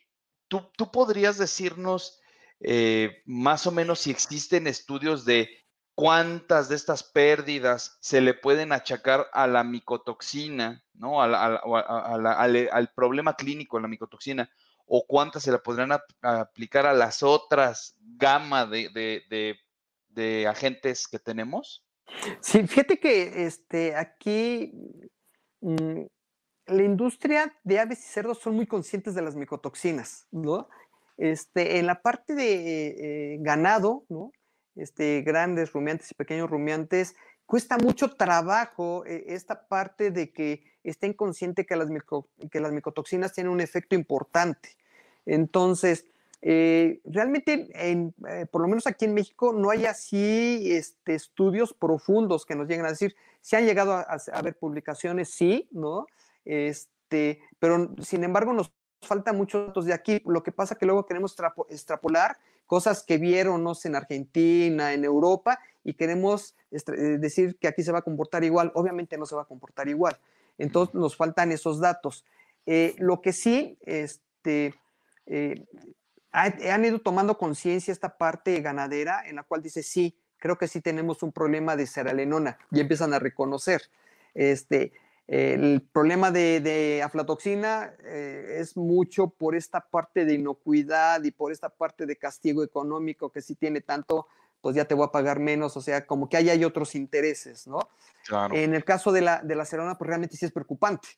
¿tú, 0.49 0.69
¿tú, 0.75 0.91
podrías 0.91 1.37
decirnos 1.37 2.19
eh, 2.59 3.21
más 3.25 3.65
o 3.65 3.71
menos 3.71 3.99
si 3.99 4.11
existen 4.11 4.67
estudios 4.67 5.23
de 5.23 5.49
cuántas 5.95 6.69
de 6.69 6.75
estas 6.75 7.03
pérdidas 7.03 7.97
se 8.01 8.21
le 8.21 8.33
pueden 8.33 8.71
achacar 8.71 9.27
a 9.31 9.47
la 9.47 9.63
micotoxina, 9.63 10.83
¿no? 10.93 11.21
al, 11.21 12.91
problema 12.95 13.35
clínico 13.35 13.77
de 13.77 13.81
la 13.81 13.87
micotoxina, 13.87 14.49
o 14.85 15.05
cuántas 15.07 15.43
se 15.43 15.51
le 15.51 15.59
podrían 15.59 15.91
aplicar 16.21 16.85
a 16.85 16.93
las 16.93 17.23
otras 17.23 17.95
gama 17.99 18.65
de, 18.65 20.47
agentes 20.47 21.07
que 21.07 21.19
tenemos? 21.19 21.85
Sí, 22.41 22.67
fíjate 22.67 22.99
que 22.99 23.45
este, 23.45 23.95
aquí 23.95 24.71
mm, 25.61 26.01
la 26.67 26.83
industria 26.83 27.53
de 27.63 27.79
aves 27.79 27.99
y 27.99 28.07
cerdos 28.07 28.39
son 28.39 28.55
muy 28.55 28.67
conscientes 28.67 29.15
de 29.15 29.21
las 29.21 29.35
micotoxinas, 29.35 30.27
¿no? 30.31 30.67
Este, 31.17 31.79
en 31.79 31.85
la 31.85 32.01
parte 32.01 32.33
de 32.35 33.35
eh, 33.35 33.37
ganado, 33.39 34.05
¿no? 34.09 34.31
Este, 34.75 35.21
grandes 35.21 35.73
rumiantes 35.73 36.11
y 36.11 36.15
pequeños 36.15 36.49
rumiantes, 36.49 37.15
cuesta 37.45 37.77
mucho 37.77 38.09
trabajo 38.15 39.05
eh, 39.05 39.25
esta 39.27 39.67
parte 39.67 40.11
de 40.11 40.31
que 40.31 40.63
estén 40.83 41.13
conscientes 41.13 41.65
que 41.65 41.75
las, 41.75 41.89
que 42.51 42.59
las 42.59 42.71
micotoxinas 42.71 43.33
tienen 43.33 43.51
un 43.51 43.61
efecto 43.61 43.95
importante. 43.95 44.69
Entonces, 45.25 46.05
eh, 46.41 46.99
realmente, 47.05 47.69
eh, 47.73 48.45
por 48.51 48.61
lo 48.61 48.67
menos 48.67 48.85
aquí 48.85 49.05
en 49.05 49.13
México, 49.13 49.53
no 49.53 49.69
hay 49.69 49.85
así 49.85 50.73
este, 50.73 51.15
estudios 51.15 51.73
profundos 51.73 52.45
que 52.45 52.55
nos 52.55 52.67
lleguen 52.67 52.85
a 52.85 52.89
decir, 52.89 53.15
si 53.39 53.55
han 53.55 53.65
llegado 53.65 53.93
a, 53.93 54.01
a, 54.01 54.43
publicaciones, 54.59 55.29
sí, 55.29 55.69
¿no? 55.71 56.05
Este, 56.43 57.41
pero 57.59 57.93
sin 58.01 58.23
embargo 58.23 58.51
nos 58.51 58.73
falta 59.01 59.31
muchos 59.31 59.67
datos 59.67 59.85
de 59.85 59.93
aquí. 59.93 60.21
Lo 60.25 60.43
que 60.43 60.51
pasa 60.51 60.75
que 60.75 60.85
luego 60.85 61.05
queremos 61.05 61.35
extrapolar 61.69 62.37
cosas 62.65 63.03
que 63.03 63.17
vieron 63.17 63.65
en 63.83 63.95
Argentina, 63.95 64.93
en 64.93 65.03
Europa, 65.03 65.59
y 65.83 65.93
queremos 65.93 66.55
eh, 66.71 67.17
decir 67.19 67.57
que 67.57 67.67
aquí 67.67 67.83
se 67.83 67.91
va 67.91 67.99
a 67.99 68.03
comportar 68.03 68.43
igual. 68.43 68.71
Obviamente 68.75 69.17
no 69.17 69.25
se 69.25 69.35
va 69.35 69.43
a 69.43 69.45
comportar 69.45 69.87
igual. 69.89 70.17
Entonces 70.57 70.95
nos 70.95 71.15
faltan 71.15 71.51
esos 71.51 71.79
datos. 71.79 72.25
Eh, 72.65 72.95
lo 72.97 73.21
que 73.21 73.33
sí, 73.33 73.77
este, 73.81 74.75
eh, 75.25 75.65
han 76.31 76.85
ido 76.85 76.99
tomando 76.99 77.37
conciencia 77.37 77.91
esta 77.91 78.17
parte 78.17 78.59
ganadera 78.61 79.23
en 79.27 79.35
la 79.35 79.43
cual 79.43 79.61
dice, 79.61 79.83
sí, 79.83 80.17
creo 80.37 80.57
que 80.57 80.67
sí 80.67 80.81
tenemos 80.81 81.21
un 81.21 81.31
problema 81.31 81.75
de 81.75 81.85
seralenona 81.85 82.57
y 82.71 82.79
empiezan 82.79 83.13
a 83.13 83.19
reconocer. 83.19 83.83
Este, 84.33 84.93
el 85.27 85.81
problema 85.91 86.31
de, 86.31 87.01
aflatoxina 87.03 87.93
eh, 88.03 88.57
es 88.59 88.75
mucho 88.75 89.29
por 89.29 89.55
esta 89.55 89.79
parte 89.81 90.25
de 90.25 90.33
inocuidad 90.33 91.23
y 91.23 91.31
por 91.31 91.51
esta 91.51 91.69
parte 91.69 92.05
de 92.05 92.17
castigo 92.17 92.63
económico 92.63 93.31
que 93.31 93.41
sí 93.41 93.55
tiene 93.55 93.81
tanto 93.81 94.27
pues 94.63 94.77
ya 94.77 94.85
te 94.85 94.95
voy 94.95 95.05
a 95.05 95.11
pagar 95.11 95.41
menos, 95.41 95.75
o 95.75 95.81
sea, 95.81 96.07
como 96.07 96.29
que 96.29 96.37
ahí 96.37 96.49
hay 96.49 96.63
otros 96.63 96.95
intereses, 96.95 97.67
¿no? 97.67 97.79
Claro. 98.25 98.55
En 98.55 98.73
el 98.73 98.85
caso 98.85 99.11
de 99.11 99.19
la, 99.19 99.41
de 99.43 99.55
la 99.55 99.65
cerona, 99.65 99.97
pues 99.97 100.07
realmente 100.07 100.37
sí 100.37 100.45
es 100.45 100.53
preocupante, 100.53 101.09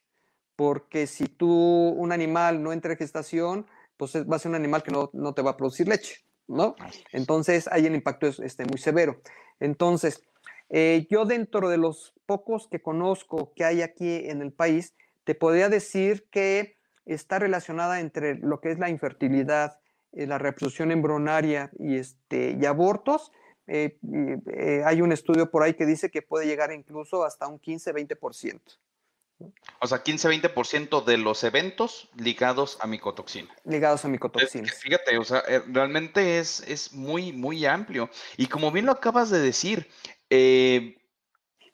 porque 0.56 1.06
si 1.06 1.28
tú, 1.28 1.47
un 1.89 2.12
animal 2.12 2.64
no 2.64 2.74
entra 2.74 2.93
en 2.93 2.97
gestación, 2.97 3.68
pues 3.97 4.16
va 4.16 4.38
a 4.38 4.39
ser 4.39 4.49
un 4.49 4.56
animal 4.56 4.82
que 4.82 4.89
no, 4.89 5.12
no 5.14 5.36
te 5.36 5.43
va 5.43 5.51
a 5.51 5.58
producir 5.58 5.88
leche, 5.88 6.26
¿no? 6.47 6.76
Entonces, 7.12 7.70
ahí 7.72 7.86
el 7.86 7.93
impacto 7.93 8.26
es 8.26 8.39
este, 8.39 8.66
muy 8.66 8.80
severo. 8.80 9.22
Entonces, 9.60 10.24
eh, 10.70 11.07
yo 11.09 11.26
dentro 11.26 11.70
de 11.70 11.78
los 11.78 12.13
pocos 12.26 12.68
que 12.70 12.82
conozco 12.82 13.53
que 13.55 13.63
hay 13.63 13.82
aquí 13.82 14.28
en 14.28 14.41
el 14.41 14.51
país, 14.51 14.95
te 15.24 15.36
podría 15.36 15.70
decir 15.70 16.28
que 16.32 16.78
está 17.05 17.39
relacionada 17.39 17.99
entre 17.99 18.36
lo 18.36 18.59
que 18.59 18.72
es 18.72 18.80
la 18.80 18.89
infertilidad, 18.89 19.80
eh, 20.13 20.26
la 20.26 20.38
reproducción 20.38 20.91
embrionaria 20.91 21.72
y, 21.78 21.97
este, 21.97 22.57
y 22.59 22.66
abortos. 22.66 23.32
Eh, 23.68 23.97
hay 24.86 25.01
un 25.01 25.11
estudio 25.11 25.49
por 25.49 25.63
ahí 25.63 25.74
que 25.74 25.86
dice 25.86 26.11
que 26.11 26.22
puede 26.22 26.45
llegar 26.45 26.72
incluso 26.72 27.24
hasta 27.24 27.47
un 27.47 27.59
15-20%. 27.59 28.61
O 29.82 29.88
sea, 29.88 30.01
15-20% 30.01 31.03
de 31.03 31.18
los 31.18 31.43
eventos 31.43 32.09
ligados 32.16 32.78
a 32.80 32.88
micotoxina. 32.88 33.53
Ligados 33.66 34.05
a 34.05 34.07
micotoxina. 34.07 34.72
fíjate, 34.72 35.18
o 35.18 35.26
sea, 35.26 35.43
realmente 35.68 36.39
es, 36.39 36.61
es 36.61 36.93
muy, 36.93 37.34
muy 37.34 37.66
amplio. 37.66 38.09
Y 38.38 38.47
como 38.47 38.72
bien 38.72 38.86
lo 38.86 38.93
acabas 38.93 39.30
de 39.30 39.39
decir, 39.39 39.89
eh, 40.36 40.98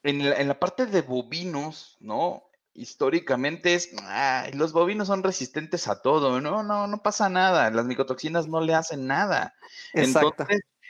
en, 0.04 0.48
la, 0.48 0.58
parte 0.58 0.86
de 0.86 1.02
bovinos, 1.02 1.96
¿no? 2.00 2.44
Históricamente 2.74 3.74
es, 3.74 3.90
los 4.54 4.72
bovinos 4.72 5.08
son 5.08 5.22
resistentes 5.22 5.88
a 5.88 6.00
todo, 6.00 6.40
no, 6.40 6.62
no, 6.62 6.86
no 6.86 7.02
pasa 7.02 7.28
nada, 7.28 7.70
las 7.70 7.84
micotoxinas 7.84 8.48
no 8.48 8.60
le 8.60 8.74
hacen 8.74 9.06
nada. 9.06 9.54
Exacto. 9.92 10.46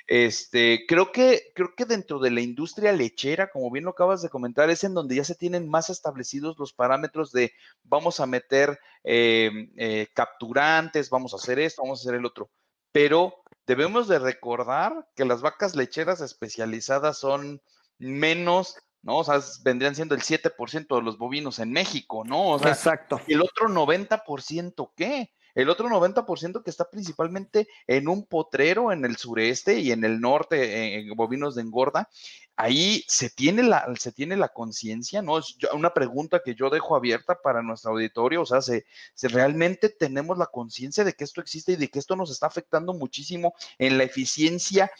este, 0.07 0.85
creo 0.87 1.11
que, 1.11 1.51
creo 1.55 1.75
que 1.75 1.85
dentro 1.85 2.21
de 2.21 2.31
la 2.31 2.41
industria 2.41 2.93
lechera, 2.93 3.51
como 3.51 3.71
bien 3.71 3.85
lo 3.85 3.91
acabas 3.91 4.23
de 4.23 4.29
comentar, 4.29 4.71
es 4.71 4.85
en 4.85 4.95
donde 4.95 5.17
ya 5.17 5.25
se 5.25 5.35
tienen 5.35 5.69
más 5.69 5.91
establecidos 5.91 6.59
los 6.59 6.73
parámetros 6.73 7.33
de 7.33 7.53
vamos 7.83 8.21
a 8.21 8.27
meter 8.27 8.79
em, 9.03 9.73
eh, 9.77 10.07
capturantes, 10.15 11.11
vamos 11.11 11.33
a 11.33 11.37
hacer 11.37 11.59
esto, 11.59 11.83
vamos 11.83 12.01
a 12.01 12.03
hacer 12.03 12.19
el 12.19 12.27
otro. 12.27 12.51
Pero 12.93 13.42
debemos 13.67 14.09
de 14.09 14.19
recordar 14.19 15.09
que 15.15 15.25
las 15.25 15.41
vacas 15.41 15.75
lecheras 15.77 16.21
especializadas 16.21 17.19
son 17.19 17.63
menos, 17.99 18.77
¿no? 19.03 19.19
O 19.19 19.25
sea, 19.25 19.41
vendrían 19.63 19.95
siendo 19.95 20.15
el 20.15 20.23
7% 20.23 20.97
de 20.97 21.03
los 21.03 21.19
bovinos 21.19 21.59
en 21.59 21.73
México, 21.73 22.25
¿no? 22.25 22.51
O 22.51 22.59
sea, 22.59 22.71
Exacto. 22.71 23.21
¿Y 23.27 23.35
el 23.35 23.43
otro 23.43 23.69
90% 23.69 24.93
qué? 24.97 25.33
El 25.55 25.69
otro 25.69 25.89
90% 25.89 26.63
que 26.63 26.71
está 26.71 26.89
principalmente 26.89 27.69
en 27.87 28.09
un 28.09 28.27
potrero 28.27 28.93
en 28.93 29.05
el 29.05 29.17
sureste 29.17 29.79
y 29.79 29.93
en 29.93 30.05
el 30.05 30.21
norte, 30.21 30.99
en 30.99 31.15
bovinos 31.15 31.55
de 31.55 31.63
engorda, 31.63 32.09
ahí 32.57 33.05
se 33.09 33.31
tiene 33.31 33.63
la, 33.63 33.87
se 33.99 34.13
tiene 34.13 34.37
la 34.37 34.49
conciencia, 34.49 35.23
¿no? 35.23 35.39
Es 35.39 35.57
una 35.73 35.93
pregunta 35.93 36.43
que 36.45 36.55
yo 36.55 36.71
dejo 36.71 36.97
abierta 36.97 37.41
para 37.43 37.63
nuestro 37.63 37.93
auditorio, 37.93 38.43
o 38.43 38.47
sea, 38.47 38.63
¿se, 38.63 38.85
realmente 39.23 39.89
tenemos 39.89 40.39
la 40.39 40.47
conciencia 40.47 41.05
de 41.05 41.13
que 41.15 41.25
esto 41.25 41.41
existe 41.41 41.73
y 41.73 41.77
de 41.77 41.89
que 41.89 41.99
esto 41.99 42.17
nos 42.17 42.31
está 42.31 42.47
afectando 42.47 42.95
muchísimo 42.95 43.55
en 43.79 43.99
la 43.99 44.05
eficiencia 44.05 44.91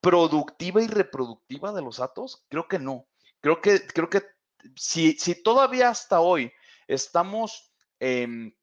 productiva 0.00 0.82
y 0.82 0.86
reproductiva 0.86 1.72
de 1.72 1.82
los 1.82 2.00
atos? 2.00 2.44
Creo 2.48 2.68
que 2.68 2.78
no. 2.78 3.06
Creo 3.40 3.60
que, 3.60 3.86
creo 3.86 4.08
que 4.08 4.22
si, 4.74 5.12
si 5.12 5.34
todavía 5.42 5.90
hasta 5.90 6.20
hoy 6.20 6.52
estamos... 6.86 7.72
Em, 8.00 8.54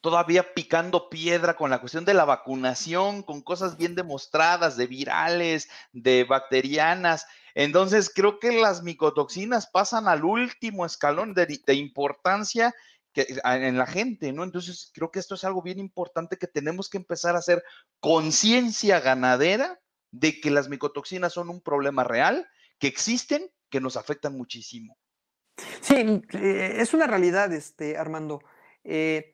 todavía 0.00 0.54
picando 0.54 1.08
piedra 1.10 1.56
con 1.56 1.70
la 1.70 1.80
cuestión 1.80 2.04
de 2.04 2.14
la 2.14 2.24
vacunación, 2.24 3.22
con 3.22 3.42
cosas 3.42 3.76
bien 3.76 3.94
demostradas 3.94 4.76
de 4.76 4.86
virales, 4.86 5.68
de 5.92 6.24
bacterianas, 6.24 7.26
entonces, 7.54 8.10
creo 8.14 8.38
que 8.38 8.52
las 8.52 8.82
micotoxinas 8.82 9.66
pasan 9.66 10.08
al 10.08 10.24
último 10.24 10.86
escalón 10.86 11.34
de, 11.34 11.60
importancia 11.74 12.74
en 13.14 13.76
la 13.76 13.86
gente, 13.86 14.32
¿no? 14.32 14.44
Entonces, 14.44 14.90
creo 14.94 15.10
que 15.10 15.18
esto 15.18 15.34
es 15.34 15.44
algo 15.44 15.62
bien 15.62 15.78
importante 15.78 16.36
que 16.36 16.46
tenemos 16.46 16.88
que 16.88 16.98
empezar 16.98 17.34
a 17.34 17.40
hacer 17.40 17.62
conciencia 17.98 19.00
ganadera 19.00 19.80
de 20.12 20.40
que 20.40 20.50
las 20.50 20.68
micotoxinas 20.68 21.32
son 21.32 21.50
un 21.50 21.60
problema 21.60 22.04
real, 22.04 22.48
que 22.78 22.86
existen, 22.86 23.50
que 23.68 23.80
nos 23.80 23.96
afectan 23.96 24.36
muchísimo. 24.36 24.96
Sí, 25.80 26.22
eh, 26.32 26.76
es 26.78 26.94
una 26.94 27.06
realidad, 27.06 27.52
este, 27.52 27.96
Armando. 27.96 28.40
Eh, 28.84 29.32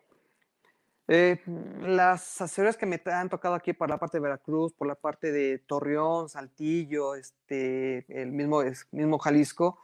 eh, 1.09 1.41
las 1.83 2.41
asesorías 2.41 2.77
que 2.77 2.87
me 2.87 3.01
han 3.07 3.29
tocado 3.29 3.55
aquí 3.55 3.73
por 3.73 3.89
la 3.89 3.99
parte 3.99 4.19
de 4.19 4.23
Veracruz, 4.23 4.73
por 4.73 4.89
la 4.89 4.97
parte 4.97 5.31
de 5.31 5.59
Torreón, 5.59 6.29
Saltillo, 6.29 7.15
este, 7.15 8.05
el 8.09 8.33
mismo, 8.33 8.63
mismo 8.91 9.19
Jalisco, 9.19 9.79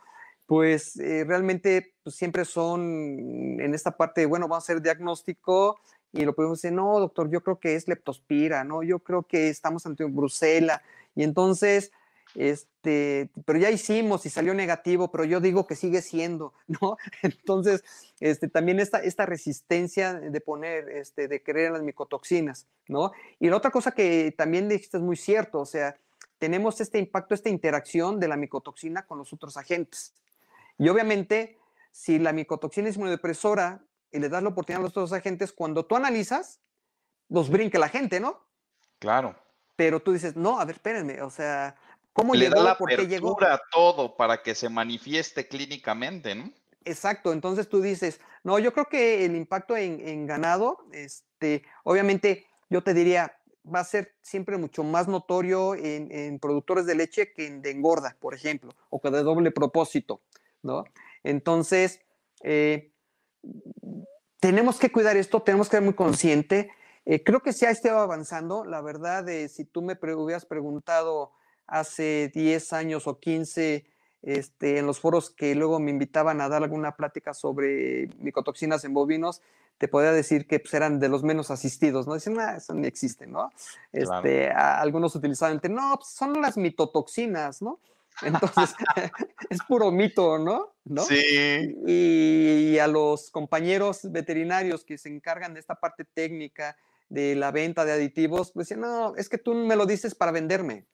pues 0.46 0.96
eh, 0.98 1.24
realmente 1.26 1.94
pues, 2.02 2.16
siempre 2.16 2.44
son 2.44 3.60
en 3.60 3.74
esta 3.74 3.96
parte, 3.96 4.26
bueno, 4.26 4.48
vamos 4.48 4.64
a 4.64 4.66
hacer 4.66 4.82
diagnóstico 4.82 5.78
y 6.12 6.24
lo 6.24 6.34
podemos 6.34 6.60
decir, 6.60 6.74
no, 6.74 6.98
doctor, 6.98 7.30
yo 7.30 7.40
creo 7.42 7.58
que 7.58 7.74
es 7.74 7.88
leptospira, 7.88 8.64
¿no? 8.64 8.82
Yo 8.82 8.98
creo 8.98 9.22
que 9.22 9.48
estamos 9.48 9.86
ante 9.86 10.04
Bruselas. 10.04 10.82
Y 11.14 11.22
entonces, 11.22 11.90
este, 12.34 13.30
pero 13.44 13.58
ya 13.58 13.70
hicimos 13.70 14.24
y 14.26 14.30
salió 14.30 14.54
negativo, 14.54 15.10
pero 15.10 15.24
yo 15.24 15.40
digo 15.40 15.66
que 15.66 15.76
sigue 15.76 16.02
siendo, 16.02 16.54
¿no? 16.66 16.96
Entonces, 17.22 17.84
este, 18.20 18.48
también 18.48 18.80
esta, 18.80 18.98
esta 18.98 19.26
resistencia 19.26 20.14
de 20.14 20.40
poner, 20.40 20.88
este, 20.88 21.28
de 21.28 21.42
creer 21.42 21.68
en 21.68 21.72
las 21.74 21.82
micotoxinas, 21.82 22.66
¿no? 22.88 23.12
Y 23.38 23.48
la 23.48 23.56
otra 23.56 23.70
cosa 23.70 23.92
que 23.92 24.34
también 24.36 24.68
dijiste 24.68 24.96
es 24.96 25.02
muy 25.02 25.16
cierto, 25.16 25.60
o 25.60 25.66
sea, 25.66 25.96
tenemos 26.38 26.80
este 26.80 26.98
impacto, 26.98 27.34
esta 27.34 27.50
interacción 27.50 28.18
de 28.18 28.28
la 28.28 28.36
micotoxina 28.36 29.06
con 29.06 29.18
los 29.18 29.32
otros 29.32 29.56
agentes. 29.56 30.14
Y 30.76 30.88
obviamente, 30.88 31.58
si 31.92 32.18
la 32.18 32.32
micotoxina 32.32 32.88
es 32.88 32.96
inmunodepresora 32.96 33.84
y 34.10 34.18
le 34.18 34.28
das 34.28 34.42
la 34.42 34.48
oportunidad 34.48 34.80
a 34.80 34.82
los 34.82 34.90
otros 34.90 35.12
agentes, 35.12 35.52
cuando 35.52 35.86
tú 35.86 35.94
analizas, 35.94 36.60
los 37.28 37.48
brinca 37.48 37.78
la 37.78 37.88
gente, 37.88 38.18
¿no? 38.18 38.40
Claro. 38.98 39.36
Pero 39.76 40.00
tú 40.00 40.12
dices, 40.12 40.36
no, 40.36 40.58
a 40.58 40.64
ver, 40.64 40.76
espérenme, 40.76 41.22
o 41.22 41.30
sea, 41.30 41.76
¿Cómo 42.12 42.34
Le 42.34 42.46
llegó? 42.46 42.56
Da 42.56 42.62
la 42.62 42.78
¿Por 42.78 42.90
qué 42.90 43.06
llegó? 43.06 43.36
todo 43.70 44.16
para 44.16 44.42
que 44.42 44.54
se 44.54 44.68
manifieste 44.68 45.48
clínicamente, 45.48 46.34
¿no? 46.34 46.52
Exacto, 46.84 47.32
entonces 47.32 47.68
tú 47.68 47.80
dices, 47.80 48.20
no, 48.42 48.58
yo 48.58 48.72
creo 48.72 48.88
que 48.88 49.24
el 49.24 49.36
impacto 49.36 49.76
en, 49.76 50.26
ganado, 50.26 50.78
este, 50.92 51.62
obviamente 51.84 52.46
yo 52.70 52.82
te 52.82 52.92
diría, 52.92 53.38
va 53.72 53.80
a 53.80 53.84
ser 53.84 54.16
siempre 54.20 54.56
mucho 54.56 54.82
más 54.82 55.06
notorio 55.06 55.74
en, 55.76 56.38
productores 56.40 56.86
de 56.86 56.96
leche 56.96 57.32
que 57.32 57.46
en 57.46 57.62
de 57.62 57.70
engorda, 57.70 58.16
por 58.18 58.34
ejemplo, 58.34 58.74
o 58.90 59.00
que 59.00 59.10
de 59.10 59.22
doble 59.22 59.52
propósito, 59.52 60.22
¿no? 60.62 60.84
Entonces, 61.22 62.00
eh, 62.42 62.92
tenemos 64.40 64.78
que 64.78 64.90
cuidar 64.90 65.16
esto, 65.16 65.42
tenemos 65.42 65.68
que 65.68 65.76
ser 65.76 65.84
muy 65.84 65.94
consciente. 65.94 66.72
Eh, 67.04 67.22
creo 67.22 67.40
que 67.40 67.52
se 67.52 67.66
ha 67.66 67.70
estado 67.70 68.00
avanzando, 68.00 68.64
la 68.64 68.80
verdad, 68.80 69.28
eh, 69.28 69.48
si 69.48 69.64
tú 69.64 69.82
me 69.82 69.94
hubieras 69.94 70.46
preguntado 70.46 71.32
hace 71.66 72.30
10 72.34 72.72
años 72.72 73.06
o 73.06 73.18
15 73.18 73.84
este, 74.22 74.78
en 74.78 74.86
los 74.86 75.00
foros 75.00 75.30
que 75.30 75.54
luego 75.54 75.80
me 75.80 75.90
invitaban 75.90 76.40
a 76.40 76.48
dar 76.48 76.62
alguna 76.62 76.96
plática 76.96 77.34
sobre 77.34 78.08
micotoxinas 78.18 78.84
en 78.84 78.94
bovinos, 78.94 79.42
te 79.78 79.88
podría 79.88 80.12
decir 80.12 80.46
que 80.46 80.60
pues, 80.60 80.74
eran 80.74 81.00
de 81.00 81.08
los 81.08 81.24
menos 81.24 81.50
asistidos, 81.50 82.06
¿no? 82.06 82.14
Dicen, 82.14 82.38
ah, 82.38 82.56
eso 82.56 82.72
ni 82.72 82.86
existe, 82.86 83.26
¿no? 83.26 83.50
Este, 83.92 84.48
algunos 84.48 85.16
utilizaban 85.16 85.60
el 85.60 85.74
no, 85.74 85.96
pues, 85.96 86.10
son 86.10 86.40
las 86.40 86.56
mitotoxinas, 86.56 87.62
¿no? 87.62 87.80
Entonces, 88.20 88.74
es 89.50 89.58
puro 89.66 89.90
mito, 89.90 90.38
¿no? 90.38 90.74
¿no? 90.84 91.02
Sí. 91.02 91.74
Y, 91.86 92.78
a 92.78 92.86
los 92.86 93.30
compañeros 93.30 94.10
veterinarios 94.10 94.84
que 94.84 94.98
se 94.98 95.08
encargan 95.08 95.54
de 95.54 95.60
esta 95.60 95.74
parte 95.76 96.04
técnica 96.04 96.76
de 97.08 97.34
la 97.34 97.50
venta 97.50 97.84
de 97.84 97.92
aditivos, 97.92 98.52
pues 98.52 98.68
decían, 98.68 98.80
no, 98.82 99.16
es 99.16 99.28
que 99.28 99.38
tú 99.38 99.54
me 99.54 99.76
lo 99.76 99.86
dices 99.86 100.14
para 100.14 100.32
venderme. 100.32 100.86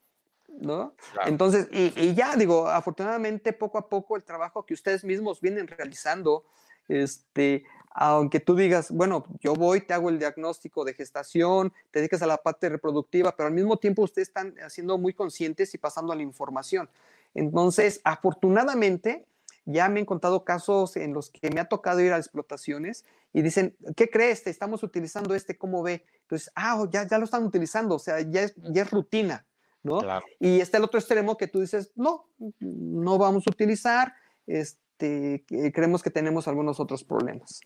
¿No? 0.59 0.93
Entonces, 1.25 1.67
y, 1.71 2.13
ya 2.13 2.35
digo, 2.35 2.67
afortunadamente 2.67 3.53
poco 3.53 3.77
a 3.77 3.87
poco 3.87 4.15
el 4.15 4.23
trabajo 4.23 4.65
que 4.65 4.73
ustedes 4.73 5.03
mismos 5.03 5.41
vienen 5.41 5.67
realizando, 5.67 6.45
este, 6.87 7.63
aunque 7.91 8.39
tú 8.39 8.55
digas, 8.55 8.91
bueno, 8.91 9.25
yo 9.39 9.53
voy, 9.53 9.81
te 9.81 9.93
hago 9.93 10.09
el 10.09 10.19
diagnóstico 10.19 10.83
de 10.83 10.93
gestación, 10.93 11.73
te 11.91 11.99
dedicas 11.99 12.21
a 12.21 12.27
la 12.27 12.37
parte 12.37 12.69
reproductiva, 12.69 13.35
pero 13.35 13.47
al 13.47 13.53
mismo 13.53 13.77
tiempo 13.77 14.03
ustedes 14.03 14.27
están 14.27 14.55
siendo 14.69 14.97
muy 14.97 15.13
conscientes 15.13 15.73
y 15.73 15.77
pasando 15.77 16.13
a 16.13 16.15
la 16.15 16.23
información. 16.23 16.89
Entonces, 17.33 18.01
afortunadamente, 18.03 19.25
ya 19.65 19.87
me 19.87 19.99
han 19.99 20.05
contado 20.05 20.43
casos 20.43 20.97
en 20.97 21.13
los 21.13 21.29
que 21.29 21.49
me 21.51 21.61
ha 21.61 21.65
tocado 21.65 22.01
ir 22.01 22.11
a 22.11 22.17
explotaciones 22.17 23.05
y 23.33 23.41
dicen, 23.43 23.75
¿qué 23.95 24.09
crees? 24.09 24.45
Estamos 24.47 24.83
utilizando 24.83 25.35
este, 25.35 25.57
¿cómo 25.57 25.83
ve? 25.83 26.03
Entonces, 26.21 26.51
ah, 26.55 26.85
ya, 26.91 27.07
ya 27.07 27.17
lo 27.17 27.25
están 27.25 27.43
utilizando, 27.43 27.95
o 27.95 27.99
sea, 27.99 28.19
ya 28.21 28.49
ya 28.57 28.81
es 28.81 28.91
rutina. 28.91 29.45
¿No? 29.83 30.01
Y 30.39 30.59
está 30.59 30.77
el 30.77 30.83
otro 30.83 30.99
extremo 30.99 31.37
que 31.37 31.47
tú 31.47 31.59
dices, 31.61 31.91
no, 31.95 32.27
no 32.59 33.17
vamos 33.17 33.43
a 33.47 33.51
utilizar, 33.51 34.13
este, 34.47 35.45
creemos 35.73 36.03
que 36.03 36.09
tenemos 36.09 36.47
algunos 36.47 36.79
otros 36.79 37.03
problemas. 37.03 37.61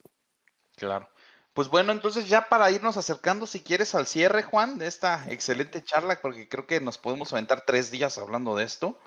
Claro. 0.76 1.08
Pues 1.54 1.68
bueno, 1.68 1.92
entonces 1.92 2.28
ya 2.28 2.50
para 2.50 2.72
irnos 2.72 2.98
acercando, 2.98 3.46
si 3.46 3.60
quieres, 3.60 3.94
al 3.94 4.08
cierre, 4.08 4.42
Juan, 4.42 4.80
de 4.80 4.88
esta 4.88 5.24
excelente 5.30 5.84
charla, 5.84 6.20
porque 6.20 6.50
creo 6.50 6.66
que 6.66 6.82
nos 6.82 6.98
podemos 6.98 7.32
aventar 7.32 7.64
tres 7.66 7.92
días 7.92 8.18
hablando 8.18 8.56
de 8.56 8.64
esto. 8.64 8.98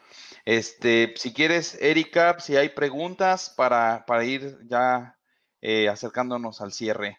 Este, 0.45 1.13
si 1.17 1.35
quieres, 1.35 1.77
Erika, 1.83 2.39
si 2.39 2.57
hay 2.57 2.69
preguntas 2.69 3.51
para, 3.51 4.05
para 4.07 4.25
ir 4.25 4.59
ya 4.69 5.19
eh, 5.61 5.89
acercándonos 5.89 6.61
al 6.61 6.73
cierre. 6.73 7.19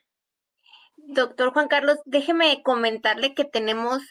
Doctor 0.95 1.51
Juan 1.51 1.68
Carlos, 1.68 1.97
déjeme 2.05 2.64
comentarle 2.64 3.35
que 3.35 3.43
tenemos 3.43 4.01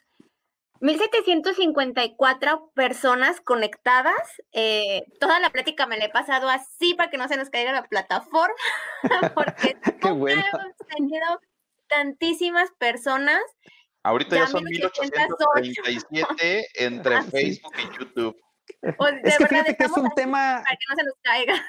1754 0.80 2.70
personas 2.74 3.40
conectadas. 3.40 4.14
Eh, 4.52 5.02
toda 5.20 5.38
la 5.40 5.50
plática 5.50 5.86
me 5.86 5.98
la 5.98 6.06
he 6.06 6.10
pasado 6.10 6.48
así 6.48 6.94
para 6.94 7.10
que 7.10 7.18
no 7.18 7.28
se 7.28 7.36
nos 7.36 7.50
caiga 7.50 7.72
la 7.72 7.84
plataforma, 7.84 8.54
porque 9.34 9.76
Qué 10.00 10.10
bueno. 10.10 10.42
hemos 10.52 10.76
tenido 10.96 11.40
tantísimas 11.88 12.70
personas. 12.78 13.40
Ahorita 14.02 14.36
ya, 14.36 14.42
Ya 14.42 14.46
son 14.48 14.64
1837 14.64 16.66
entre 16.76 17.14
Ah. 17.16 17.22
Facebook 17.22 17.72
y 17.78 17.98
YouTube. 17.98 18.36
De 18.82 18.90
Es 18.90 18.96
que 18.96 19.04
verdad, 19.44 19.48
fíjate 19.48 19.76
que 19.76 19.84
es 19.84 19.96
un 19.96 20.10
tema 20.14 20.62
Para 20.64 20.76
que 20.76 20.84
no 20.90 20.96
se 20.96 21.04
nos 21.04 21.14
caiga. 21.22 21.64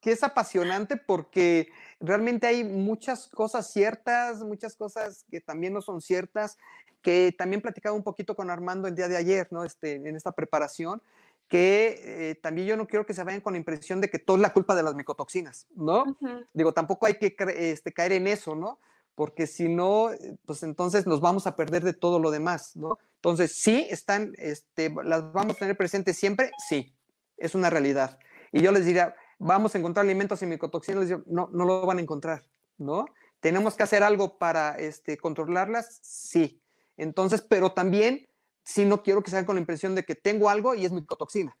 que 0.00 0.12
es 0.12 0.22
apasionante 0.22 0.96
porque 0.96 1.68
realmente 2.02 2.46
hay 2.46 2.64
muchas 2.64 3.28
cosas 3.28 3.72
ciertas, 3.72 4.40
muchas 4.40 4.76
cosas 4.76 5.24
que 5.30 5.40
también 5.40 5.72
no 5.72 5.80
son 5.80 6.00
ciertas, 6.00 6.58
que 7.00 7.34
también 7.36 7.62
platicaba 7.62 7.96
un 7.96 8.02
poquito 8.02 8.36
con 8.36 8.50
Armando 8.50 8.88
el 8.88 8.94
día 8.94 9.08
de 9.08 9.16
ayer, 9.16 9.48
¿no? 9.50 9.64
Este, 9.64 9.94
en 9.94 10.14
esta 10.16 10.32
preparación, 10.32 11.00
que 11.48 12.30
eh, 12.30 12.34
también 12.36 12.66
yo 12.66 12.76
no 12.76 12.86
quiero 12.86 13.04
que 13.06 13.14
se 13.14 13.22
vayan 13.22 13.40
con 13.40 13.52
la 13.52 13.58
impresión 13.58 14.00
de 14.00 14.08
que 14.08 14.18
todo 14.18 14.36
es 14.36 14.42
la 14.42 14.52
culpa 14.52 14.74
de 14.74 14.82
las 14.82 14.94
micotoxinas, 14.94 15.66
¿no? 15.74 16.16
Digo, 16.52 16.72
tampoco 16.72 17.06
hay 17.06 17.14
que 17.14 17.36
este, 17.56 17.92
caer 17.92 18.12
en 18.12 18.26
eso, 18.26 18.54
¿no? 18.54 18.78
Porque 19.14 19.46
si 19.46 19.68
no, 19.68 20.12
eh, 20.12 20.36
pues 20.46 20.62
entonces 20.62 21.06
nos 21.06 21.20
vamos 21.20 21.46
a 21.46 21.54
perder 21.54 21.84
de 21.84 21.92
todo 21.92 22.18
lo 22.18 22.30
demás, 22.30 22.74
¿no? 22.76 22.98
Entonces, 23.16 23.52
sí, 23.54 23.86
están, 23.90 24.32
este, 24.38 24.92
las 25.04 25.32
vamos 25.32 25.56
a 25.56 25.58
tener 25.58 25.76
presentes 25.76 26.16
siempre, 26.16 26.50
sí, 26.68 26.94
es 27.36 27.54
una 27.54 27.68
realidad. 27.68 28.18
Y 28.50 28.62
yo 28.62 28.72
les 28.72 28.86
diría, 28.86 29.14
vamos 29.42 29.74
a 29.74 29.78
encontrar 29.78 30.04
alimentos 30.04 30.38
sin 30.38 30.48
micotoxinas, 30.48 31.00
les 31.00 31.08
digo, 31.08 31.22
no, 31.26 31.48
no 31.52 31.64
lo 31.64 31.84
van 31.84 31.98
a 31.98 32.02
encontrar, 32.02 32.44
¿no? 32.78 33.06
¿Tenemos 33.40 33.74
que 33.74 33.82
hacer 33.82 34.02
algo 34.02 34.38
para 34.38 34.76
este, 34.76 35.16
controlarlas? 35.16 35.98
Sí. 36.02 36.62
Entonces, 36.96 37.42
pero 37.42 37.72
también, 37.72 38.28
sí 38.64 38.84
no 38.84 39.02
quiero 39.02 39.22
que 39.22 39.30
se 39.30 39.36
hagan 39.36 39.46
con 39.46 39.56
la 39.56 39.60
impresión 39.60 39.94
de 39.94 40.04
que 40.04 40.14
tengo 40.14 40.48
algo 40.48 40.74
y 40.74 40.84
es 40.84 40.92
micotoxina, 40.92 41.56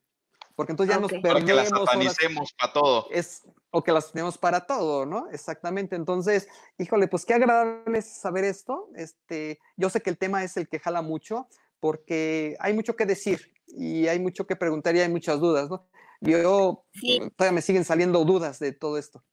porque 0.54 0.72
entonces 0.72 0.94
ya 0.94 0.98
Ok. 0.98 1.02
nos 1.02 1.12
las 1.12 1.22
perdemos. 1.22 1.50
ahora 1.50 1.64
sí 1.64 1.86
satanicemos 1.86 2.52
para 2.52 2.72
todo. 2.72 3.06
es 3.10 3.42
o 3.74 3.82
que 3.82 3.90
las 3.90 4.12
tenemos 4.12 4.38
para 4.38 4.66
todo, 4.66 5.06
¿no? 5.06 5.30
Exactamente. 5.30 5.96
Entonces, 5.96 6.46
híjole, 6.78 7.08
pues 7.08 7.24
qué 7.24 7.34
agradable 7.34 7.98
es 7.98 8.06
saber 8.06 8.44
esto. 8.44 8.90
Este, 8.94 9.58
yo 9.78 9.88
sé 9.88 10.02
que 10.02 10.10
el 10.10 10.18
tema 10.18 10.44
es 10.44 10.58
el 10.58 10.68
que 10.68 10.78
jala 10.78 11.00
mucho 11.00 11.48
porque 11.80 12.54
hay 12.60 12.74
mucho 12.74 12.94
que 12.94 13.06
decir 13.06 13.50
y 13.66 14.06
hay 14.08 14.20
mucho 14.20 14.46
que 14.46 14.56
preguntar 14.56 14.94
y 14.94 15.00
hay 15.00 15.08
muchas 15.08 15.40
dudas, 15.40 15.70
¿no? 15.70 15.86
Yo 16.22 16.84
Sí. 16.94 17.20
todavía 17.36 17.54
me 17.54 17.62
siguen 17.62 17.84
saliendo 17.84 18.24
dudas 18.24 18.58
de 18.58 18.72
todo 18.72 18.96
esto. 18.98 19.24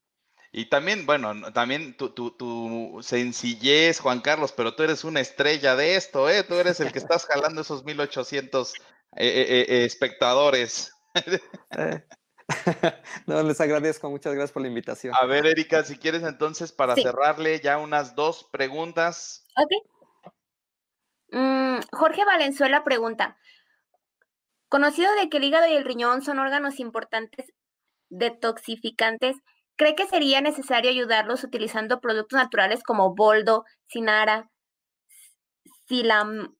Y 0.51 0.65
también, 0.69 1.05
bueno, 1.05 1.33
no- 1.35 1.53
también 1.53 1.95
tu, 1.95 2.09
tu, 2.09 2.31
tu 2.31 2.99
sencillez, 3.03 3.99
Juan 3.99 4.19
Carlos, 4.21 4.51
pero 4.51 4.75
tú 4.75 4.81
eres 4.83 5.03
una 5.03 5.19
estrella 5.19 5.75
de 5.75 5.95
esto, 5.95 6.27
¿eh? 6.29 6.43
Tú 6.43 6.55
eres 6.55 6.79
el 6.79 6.91
que 6.91 6.97
estás 6.97 7.25
jalando 7.27 7.61
esos 7.61 7.83
1800 7.85 8.73
eh, 9.15 9.27
eh, 9.27 9.65
eh, 9.69 9.85
espectadores. 9.85 10.91
Eh, 11.77 12.03
no, 13.27 13.43
les 13.43 13.61
agradezco, 13.61 14.09
muchas 14.09 14.33
gracias 14.33 14.51
por 14.51 14.63
la 14.63 14.67
invitación. 14.69 15.13
A 15.19 15.25
ver, 15.27 15.45
Erika, 15.45 15.83
si 15.83 15.97
quieres 15.97 16.23
entonces 16.23 16.71
para 16.71 16.95
Sí. 16.95 17.03
cerrarle 17.03 17.59
ya 17.59 17.77
unas 17.77 18.15
dos 18.15 18.49
preguntas. 18.51 19.45
Ok. 19.55 19.71
Mm, 21.31 21.79
Jorge 21.91 22.25
Valenzuela 22.25 22.83
pregunta, 22.83 23.37
conocido 24.69 25.11
de 25.15 25.29
que 25.29 25.37
el 25.37 25.43
hígado 25.43 25.67
y 25.67 25.73
el 25.73 25.83
riñón 25.83 26.21
son 26.21 26.39
órganos 26.39 26.79
importantes 26.79 27.53
detoxificantes, 28.09 29.37
¿cree 29.75 29.95
que 29.95 30.07
sería 30.07 30.41
necesario 30.41 30.89
ayudarlos 30.89 31.43
utilizando 31.43 31.99
productos 31.99 32.37
naturales 32.37 32.83
como 32.83 33.15
boldo, 33.15 33.65
cinara, 33.87 34.49
silam, 35.87 36.55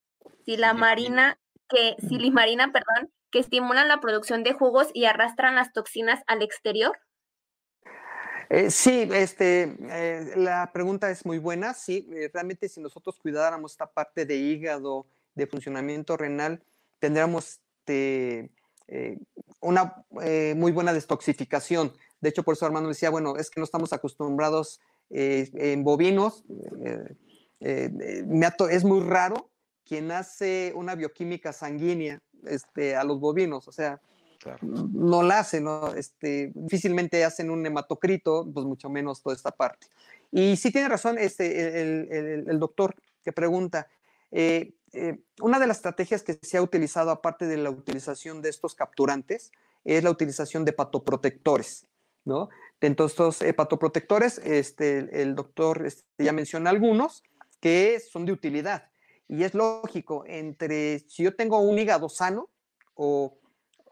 silamarina, 0.45 1.39
que, 1.67 1.95
silimarina, 2.07 2.71
perdón, 2.71 3.11
que 3.31 3.39
estimulan 3.39 3.87
la 3.87 3.99
producción 3.99 4.43
de 4.43 4.53
jugos 4.53 4.89
y 4.93 5.05
arrastran 5.05 5.55
las 5.55 5.71
toxinas 5.71 6.21
al 6.27 6.41
exterior? 6.41 6.97
Eh, 8.49 8.71
sí, 8.71 9.07
este, 9.13 9.75
eh, 9.91 10.33
la 10.35 10.71
pregunta 10.73 11.11
es 11.11 11.23
muy 11.25 11.37
buena. 11.37 11.75
Sí, 11.75 12.07
eh, 12.11 12.31
realmente 12.33 12.67
si 12.67 12.81
nosotros 12.81 13.19
cuidáramos 13.19 13.73
esta 13.73 13.91
parte 13.91 14.25
de 14.25 14.35
hígado, 14.37 15.05
de 15.35 15.45
funcionamiento 15.45 16.17
renal, 16.17 16.63
tendríamos 16.97 17.61
este, 17.89 18.51
eh, 18.87 19.17
una 19.61 20.03
eh, 20.21 20.53
muy 20.55 20.71
buena 20.71 20.93
destoxificación. 20.93 21.93
De 22.21 22.29
hecho, 22.29 22.43
por 22.43 22.53
eso 22.53 22.65
Armando 22.65 22.89
decía, 22.89 23.09
bueno, 23.09 23.37
es 23.37 23.49
que 23.49 23.59
no 23.59 23.63
estamos 23.63 23.93
acostumbrados 23.93 24.79
eh, 25.09 25.49
en 25.53 25.83
bovinos. 25.83 26.43
es 27.59 28.83
muy 28.83 28.99
raro 29.01 29.49
quien 29.85 30.11
hace 30.11 30.71
una 30.75 30.95
bioquímica 30.95 31.51
sanguínea 31.53 32.21
este, 32.45 32.95
a 32.95 33.03
los 33.03 33.19
bovinos. 33.19 33.67
O 33.67 33.71
sea, 33.71 33.99
Claro. 34.39 34.59
no 34.93 35.21
la 35.21 35.39
hacen, 35.39 35.65
¿no? 35.65 35.93
Este, 35.95 36.53
difícilmente 36.55 37.25
hacen 37.25 37.49
un 37.49 37.65
hematocrito, 37.65 38.49
pues 38.53 38.65
mucho 38.65 38.89
menos 38.89 39.21
toda 39.21 39.35
esta 39.35 39.51
parte. 39.51 39.87
Y 40.31 40.55
sí 40.55 40.71
tiene 40.71 40.87
razón 40.87 41.17
este, 41.17 41.81
el, 41.81 42.07
el- 42.09 42.49
el 42.49 42.59
doctor 42.59 42.95
que 43.21 43.33
pregunta, 43.33 43.87
eh, 44.31 44.75
eh, 44.93 45.19
una 45.41 45.59
de 45.59 45.67
las 45.67 45.77
estrategias 45.77 46.23
que 46.23 46.39
se 46.41 46.57
ha 46.57 46.61
utilizado, 46.61 47.11
aparte 47.11 47.45
de 47.45 47.57
la 47.57 47.69
utilización 47.69 48.41
de 48.41 48.49
estos 48.49 48.75
capturantes, 48.75 49.51
es 49.85 50.03
la 50.03 50.11
utilización 50.11 50.65
de 50.65 50.71
hepatoprotectores, 50.71 51.87
¿no? 52.25 52.49
Entonces, 52.81 53.13
estos 53.13 53.41
hepatoprotectores, 53.41 54.39
este, 54.39 55.21
el 55.21 55.35
doctor 55.35 55.85
este, 55.85 56.03
ya 56.23 56.33
menciona 56.33 56.69
algunos 56.69 57.23
que 57.59 57.99
son 57.99 58.25
de 58.25 58.31
utilidad. 58.31 58.89
Y 59.27 59.43
es 59.43 59.53
lógico, 59.53 60.23
entre 60.25 60.99
si 61.07 61.23
yo 61.23 61.35
tengo 61.35 61.59
un 61.59 61.77
hígado 61.77 62.09
sano 62.09 62.49
o 62.95 63.39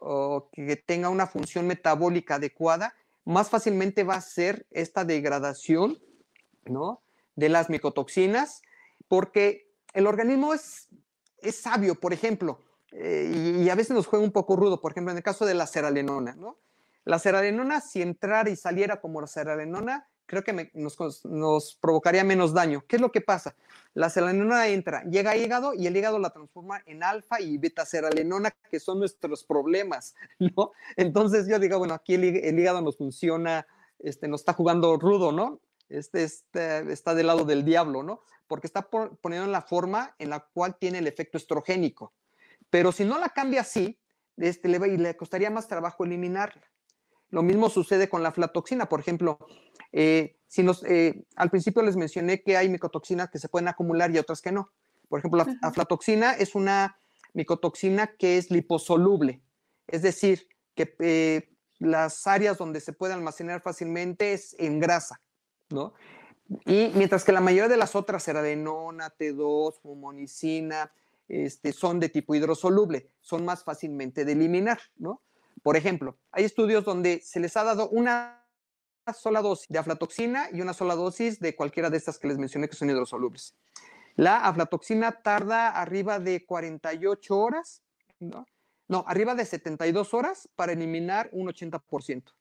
o 0.00 0.48
que 0.52 0.76
tenga 0.76 1.08
una 1.08 1.26
función 1.26 1.66
metabólica 1.66 2.36
adecuada, 2.36 2.94
más 3.24 3.50
fácilmente 3.50 4.04
va 4.04 4.14
a 4.14 4.20
ser 4.20 4.66
esta 4.70 5.04
degradación 5.04 5.98
¿no? 6.64 7.02
de 7.36 7.48
las 7.48 7.68
micotoxinas, 7.68 8.62
porque 9.08 9.67
el 9.94 10.06
organismo 10.06 10.54
es, 10.54 10.88
es 11.40 11.56
sabio, 11.56 11.94
por 11.94 12.12
ejemplo, 12.12 12.60
eh, 12.92 13.60
y, 13.60 13.68
a 13.68 13.74
veces 13.74 13.94
nos 13.94 14.06
juega 14.06 14.24
un 14.24 14.32
poco 14.32 14.56
rudo, 14.56 14.80
por 14.80 14.92
ejemplo, 14.92 15.10
en 15.10 15.18
el 15.18 15.22
caso 15.22 15.44
de 15.44 15.54
la 15.54 15.66
seralenona, 15.66 16.34
¿no? 16.36 16.58
La 17.04 17.18
seralenona, 17.18 17.80
si 17.80 18.02
entrara 18.02 18.50
y 18.50 18.56
saliera 18.56 19.00
como 19.00 19.20
la 19.20 19.26
seralenona, 19.26 20.08
creo 20.26 20.44
que 20.44 20.70
nos, 20.74 21.78
provocaría 21.80 22.22
menos 22.22 22.52
daño. 22.52 22.84
¿Qué 22.86 22.96
es 22.96 23.02
lo 23.02 23.10
que 23.10 23.22
pasa? 23.22 23.56
La 23.94 24.10
seralenona 24.10 24.68
entra, 24.68 25.02
llega 25.04 25.30
a 25.30 25.36
hígado 25.36 25.72
y 25.74 25.86
el 25.86 25.96
hígado 25.96 26.18
la 26.18 26.30
transforma 26.30 26.82
en 26.86 27.02
alfa 27.02 27.40
y 27.40 27.56
beta 27.56 27.86
seralenona, 27.86 28.50
que 28.70 28.78
son 28.78 28.98
nuestros 28.98 29.44
problemas, 29.44 30.14
¿no? 30.38 30.72
Entonces 30.96 31.46
yo 31.48 31.58
digo, 31.58 31.78
bueno, 31.78 31.94
aquí 31.94 32.14
el 32.14 32.58
hígado 32.58 32.82
nos 32.82 32.96
funciona, 32.96 33.66
este, 33.98 34.28
nos 34.28 34.42
está 34.42 34.52
jugando 34.52 34.96
rudo, 34.96 35.32
¿no? 35.32 35.60
Este, 35.88 36.24
este 36.24 36.92
está 36.92 37.14
del 37.14 37.26
lado 37.28 37.44
del 37.44 37.64
diablo, 37.64 38.02
¿no? 38.02 38.20
Porque 38.46 38.66
está 38.66 38.82
po- 38.90 39.16
poniendo 39.20 39.46
en 39.46 39.52
la 39.52 39.62
forma 39.62 40.14
en 40.18 40.30
la 40.30 40.40
cual 40.40 40.76
tiene 40.78 40.98
el 40.98 41.06
efecto 41.06 41.38
estrogénico. 41.38 42.12
Pero 42.70 42.92
si 42.92 43.04
no 43.04 43.18
la 43.18 43.30
cambia 43.30 43.62
así, 43.62 43.98
este, 44.36 44.68
le, 44.68 44.78
va- 44.78 44.88
y 44.88 44.96
le 44.96 45.16
costaría 45.16 45.50
más 45.50 45.66
trabajo 45.68 46.04
eliminarla. 46.04 46.62
Lo 47.30 47.42
mismo 47.42 47.68
sucede 47.70 48.08
con 48.08 48.22
la 48.22 48.30
aflatoxina, 48.30 48.88
por 48.88 49.00
ejemplo. 49.00 49.38
eh, 49.92 50.36
si 50.46 50.62
nos, 50.62 50.82
eh, 50.84 51.24
al 51.36 51.50
principio 51.50 51.82
les 51.82 51.96
mencioné 51.96 52.42
que 52.42 52.56
hay 52.56 52.68
micotoxinas 52.70 53.30
que 53.30 53.38
se 53.38 53.48
pueden 53.48 53.68
acumular 53.68 54.10
y 54.10 54.18
otras 54.18 54.40
que 54.42 54.52
no. 54.52 54.70
Por 55.08 55.18
ejemplo, 55.18 55.44
la 55.44 55.56
aflatoxina 55.62 56.32
es 56.32 56.54
una 56.54 56.98
micotoxina 57.34 58.06
que 58.18 58.36
es 58.38 58.50
liposoluble, 58.50 59.42
es 59.86 60.02
decir, 60.02 60.48
que 60.74 60.94
eh, 61.00 61.50
las 61.78 62.26
áreas 62.26 62.56
donde 62.58 62.80
se 62.80 62.92
puede 62.94 63.12
almacenar 63.14 63.60
fácilmente 63.62 64.32
es 64.32 64.54
en 64.58 64.80
grasa, 64.80 65.20
¿no? 65.70 65.94
Y 66.64 66.90
mientras 66.94 67.24
que 67.24 67.32
la 67.32 67.40
mayoría 67.40 67.68
de 67.68 67.76
las 67.76 67.94
otras, 67.94 68.22
seradenona, 68.22 69.14
T2, 69.16 69.80
fumonicina, 69.80 70.90
este, 71.28 71.72
son 71.72 72.00
de 72.00 72.08
tipo 72.08 72.34
hidrosoluble, 72.34 73.10
son 73.20 73.44
más 73.44 73.64
fácilmente 73.64 74.24
de 74.24 74.32
eliminar, 74.32 74.80
¿no? 74.96 75.22
Por 75.62 75.76
ejemplo, 75.76 76.16
hay 76.32 76.44
estudios 76.44 76.84
donde 76.84 77.20
se 77.20 77.40
les 77.40 77.56
ha 77.56 77.64
dado 77.64 77.88
una 77.90 78.46
sola 79.12 79.42
dosis 79.42 79.68
de 79.68 79.78
aflatoxina 79.78 80.48
y 80.52 80.60
una 80.60 80.72
sola 80.72 80.94
dosis 80.94 81.40
de 81.40 81.54
cualquiera 81.54 81.90
de 81.90 81.98
estas 81.98 82.18
que 82.18 82.28
les 82.28 82.38
mencioné 82.38 82.68
que 82.68 82.76
son 82.76 82.88
hidrosolubles. 82.88 83.54
La 84.16 84.46
aflatoxina 84.46 85.20
tarda 85.22 85.68
arriba 85.68 86.18
de 86.18 86.44
48 86.44 87.38
horas, 87.38 87.82
¿no? 88.20 88.46
No, 88.88 89.04
arriba 89.06 89.34
de 89.34 89.44
72 89.44 90.14
horas 90.14 90.48
para 90.56 90.72
eliminar 90.72 91.28
un 91.32 91.48
80%. 91.48 92.32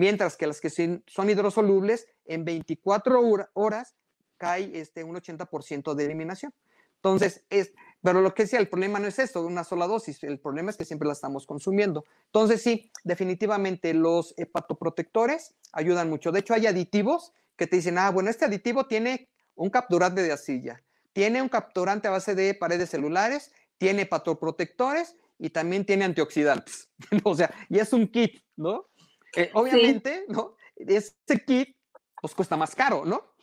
Mientras 0.00 0.38
que 0.38 0.46
las 0.46 0.62
que 0.62 0.70
son 0.70 1.28
hidrosolubles, 1.28 2.06
en 2.24 2.46
24 2.46 3.20
hora- 3.20 3.50
horas 3.52 3.96
cae 4.38 4.80
este, 4.80 5.04
un 5.04 5.14
80% 5.14 5.94
de 5.94 6.06
eliminación. 6.06 6.54
Entonces, 6.96 7.44
es, 7.50 7.74
pero 8.00 8.22
lo 8.22 8.32
que 8.32 8.44
decía, 8.44 8.60
el 8.60 8.70
problema 8.70 8.98
no 8.98 9.08
es 9.08 9.18
esto, 9.18 9.44
una 9.44 9.62
sola 9.62 9.86
dosis, 9.86 10.24
el 10.24 10.40
problema 10.40 10.70
es 10.70 10.78
que 10.78 10.86
siempre 10.86 11.06
la 11.06 11.12
estamos 11.12 11.44
consumiendo. 11.44 12.06
Entonces, 12.24 12.62
sí, 12.62 12.90
definitivamente 13.04 13.92
los 13.92 14.32
hepatoprotectores 14.38 15.54
ayudan 15.70 16.08
mucho. 16.08 16.32
De 16.32 16.40
hecho, 16.40 16.54
hay 16.54 16.66
aditivos 16.66 17.34
que 17.56 17.66
te 17.66 17.76
dicen, 17.76 17.98
ah, 17.98 18.10
bueno, 18.10 18.30
este 18.30 18.46
aditivo 18.46 18.86
tiene 18.86 19.28
un 19.54 19.68
capturante 19.68 20.22
de 20.22 20.32
arcilla, 20.32 20.82
tiene 21.12 21.42
un 21.42 21.50
capturante 21.50 22.08
a 22.08 22.12
base 22.12 22.34
de 22.34 22.54
paredes 22.54 22.88
celulares, 22.88 23.52
tiene 23.76 24.02
hepatoprotectores 24.02 25.18
y 25.38 25.50
también 25.50 25.84
tiene 25.84 26.06
antioxidantes. 26.06 26.88
o 27.24 27.34
sea, 27.34 27.52
y 27.68 27.78
es 27.78 27.92
un 27.92 28.08
kit, 28.08 28.42
¿no? 28.56 28.86
Eh, 29.36 29.50
obviamente, 29.54 30.24
¿no? 30.28 30.56
Ese 30.76 31.14
kit, 31.46 31.76
pues 32.20 32.34
cuesta 32.34 32.56
más 32.56 32.74
caro, 32.74 33.04
¿no? 33.04 33.34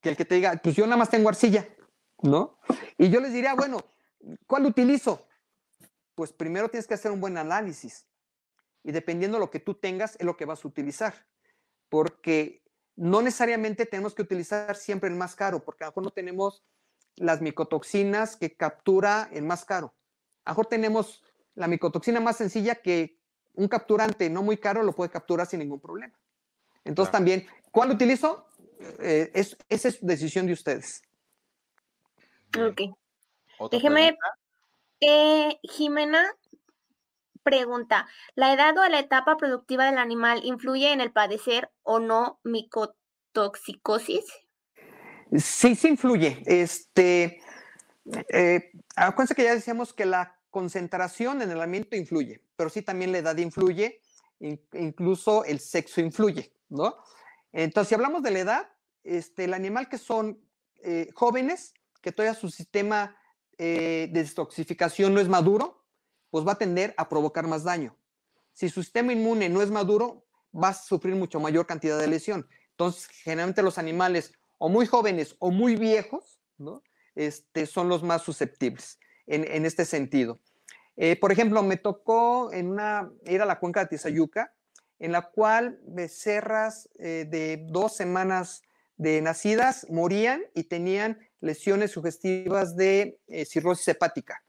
Que 0.00 0.10
el 0.10 0.16
que 0.16 0.24
te 0.24 0.36
diga, 0.36 0.60
pues 0.62 0.76
yo 0.76 0.84
nada 0.84 0.96
más 0.96 1.10
tengo 1.10 1.28
arcilla, 1.28 1.68
¿no? 2.22 2.58
Y 2.98 3.10
yo 3.10 3.20
les 3.20 3.32
diría, 3.32 3.54
bueno, 3.54 3.78
¿cuál 4.46 4.66
utilizo? 4.66 5.26
Pues 6.14 6.32
primero 6.32 6.68
tienes 6.68 6.86
que 6.86 6.94
hacer 6.94 7.10
un 7.10 7.20
buen 7.20 7.36
análisis. 7.36 8.06
Y 8.82 8.92
dependiendo 8.92 9.38
de 9.38 9.40
lo 9.40 9.50
que 9.50 9.60
tú 9.60 9.74
tengas, 9.74 10.16
es 10.16 10.26
lo 10.26 10.36
que 10.36 10.44
vas 10.44 10.64
a 10.64 10.68
utilizar. 10.68 11.26
Porque 11.88 12.62
no 12.96 13.22
necesariamente 13.22 13.86
tenemos 13.86 14.14
que 14.14 14.22
utilizar 14.22 14.76
siempre 14.76 15.08
el 15.08 15.16
más 15.16 15.34
caro, 15.34 15.64
porque 15.64 15.84
a 15.84 15.86
lo 15.88 15.90
mejor 15.90 16.04
no 16.04 16.10
tenemos 16.10 16.64
las 17.16 17.40
micotoxinas 17.40 18.36
que 18.36 18.56
captura 18.56 19.28
el 19.32 19.44
más 19.44 19.64
caro. 19.64 19.94
A 20.44 20.50
lo 20.50 20.52
mejor 20.52 20.66
tenemos 20.66 21.24
la 21.54 21.66
micotoxina 21.66 22.20
más 22.20 22.36
sencilla 22.36 22.76
que 22.76 23.18
un 23.54 23.68
capturante 23.68 24.28
no 24.30 24.42
muy 24.42 24.56
caro 24.56 24.82
lo 24.82 24.92
puede 24.92 25.10
capturar 25.10 25.46
sin 25.46 25.60
ningún 25.60 25.80
problema. 25.80 26.14
Entonces 26.84 27.12
también, 27.12 27.46
¿cuál 27.70 27.90
utilizo? 27.90 28.46
Eh, 29.00 29.30
es, 29.34 29.56
esa 29.68 29.88
es 29.88 30.04
decisión 30.04 30.46
de 30.46 30.52
ustedes. 30.52 31.02
Ok. 32.58 32.80
Déjeme, 33.70 34.16
eh, 35.00 35.58
Jimena 35.62 36.34
pregunta, 37.42 38.08
¿la 38.34 38.52
edad 38.52 38.76
o 38.78 38.88
la 38.88 38.98
etapa 38.98 39.36
productiva 39.36 39.86
del 39.86 39.98
animal 39.98 40.40
influye 40.44 40.92
en 40.92 41.00
el 41.00 41.12
padecer 41.12 41.70
o 41.82 42.00
no 42.00 42.40
micotoxicosis? 42.42 44.24
Sí, 45.36 45.76
sí 45.76 45.88
influye. 45.88 46.42
Este, 46.46 47.42
eh, 48.30 48.72
acuérdense 48.96 49.34
que 49.34 49.44
ya 49.44 49.54
decíamos 49.54 49.92
que 49.92 50.06
la 50.06 50.38
concentración 50.50 51.42
en 51.42 51.50
el 51.50 51.60
alimento 51.60 51.96
influye, 51.96 52.40
pero 52.56 52.70
sí 52.70 52.82
también 52.82 53.12
la 53.12 53.18
edad 53.18 53.36
influye, 53.36 54.00
incluso 54.40 55.44
el 55.44 55.60
sexo 55.60 56.00
influye, 56.00 56.52
¿no? 56.68 56.96
Entonces, 57.52 57.88
si 57.88 57.94
hablamos 57.94 58.22
de 58.22 58.30
la 58.30 58.38
edad, 58.40 58.68
este, 59.04 59.44
el 59.44 59.54
animal 59.54 59.88
que 59.88 59.98
son 59.98 60.40
eh, 60.82 61.10
jóvenes, 61.14 61.72
que 62.00 62.12
todavía 62.12 62.38
su 62.38 62.50
sistema 62.50 63.16
eh, 63.58 64.08
de 64.12 64.24
detoxificación 64.24 65.14
no 65.14 65.20
es 65.20 65.28
maduro, 65.28 65.84
pues 66.30 66.46
va 66.46 66.52
a 66.52 66.58
tender 66.58 66.94
a 66.96 67.08
provocar 67.08 67.46
más 67.46 67.64
daño. 67.64 67.96
Si 68.52 68.68
su 68.68 68.82
sistema 68.82 69.12
inmune 69.12 69.48
no 69.48 69.62
es 69.62 69.70
maduro, 69.70 70.26
va 70.52 70.68
a 70.68 70.74
sufrir 70.74 71.14
mucho 71.14 71.40
mayor 71.40 71.66
cantidad 71.66 71.98
de 71.98 72.06
lesión. 72.06 72.48
Entonces, 72.70 73.06
generalmente 73.06 73.62
los 73.62 73.78
animales 73.78 74.32
o 74.58 74.68
muy 74.68 74.86
jóvenes 74.86 75.36
o 75.38 75.50
muy 75.50 75.76
viejos, 75.76 76.40
¿no? 76.58 76.82
Este, 77.14 77.66
son 77.66 77.88
los 77.88 78.02
más 78.02 78.22
susceptibles 78.22 78.98
en, 79.26 79.64
este 79.64 79.84
sentido. 79.84 80.40
Eh, 80.96 81.16
por 81.16 81.32
ejemplo, 81.32 81.62
me 81.62 81.76
tocó 81.76 82.52
en 82.52 82.68
una, 82.68 83.10
ir 83.26 83.42
a 83.42 83.46
la 83.46 83.58
cuenca 83.58 83.80
de 83.80 83.86
Tizayuca, 83.86 84.52
en 84.98 85.12
la 85.12 85.22
cual 85.22 85.80
becerras 85.86 86.88
eh, 86.98 87.26
de 87.28 87.66
dos 87.68 87.96
semanas 87.96 88.62
de 88.96 89.20
nacidas 89.20 89.86
morían 89.90 90.42
y 90.54 90.64
tenían 90.64 91.18
lesiones 91.40 91.90
sugestivas 91.90 92.76
de 92.76 93.18
eh, 93.26 93.44
cirrosis 93.44 93.88
hepática. 93.88 94.42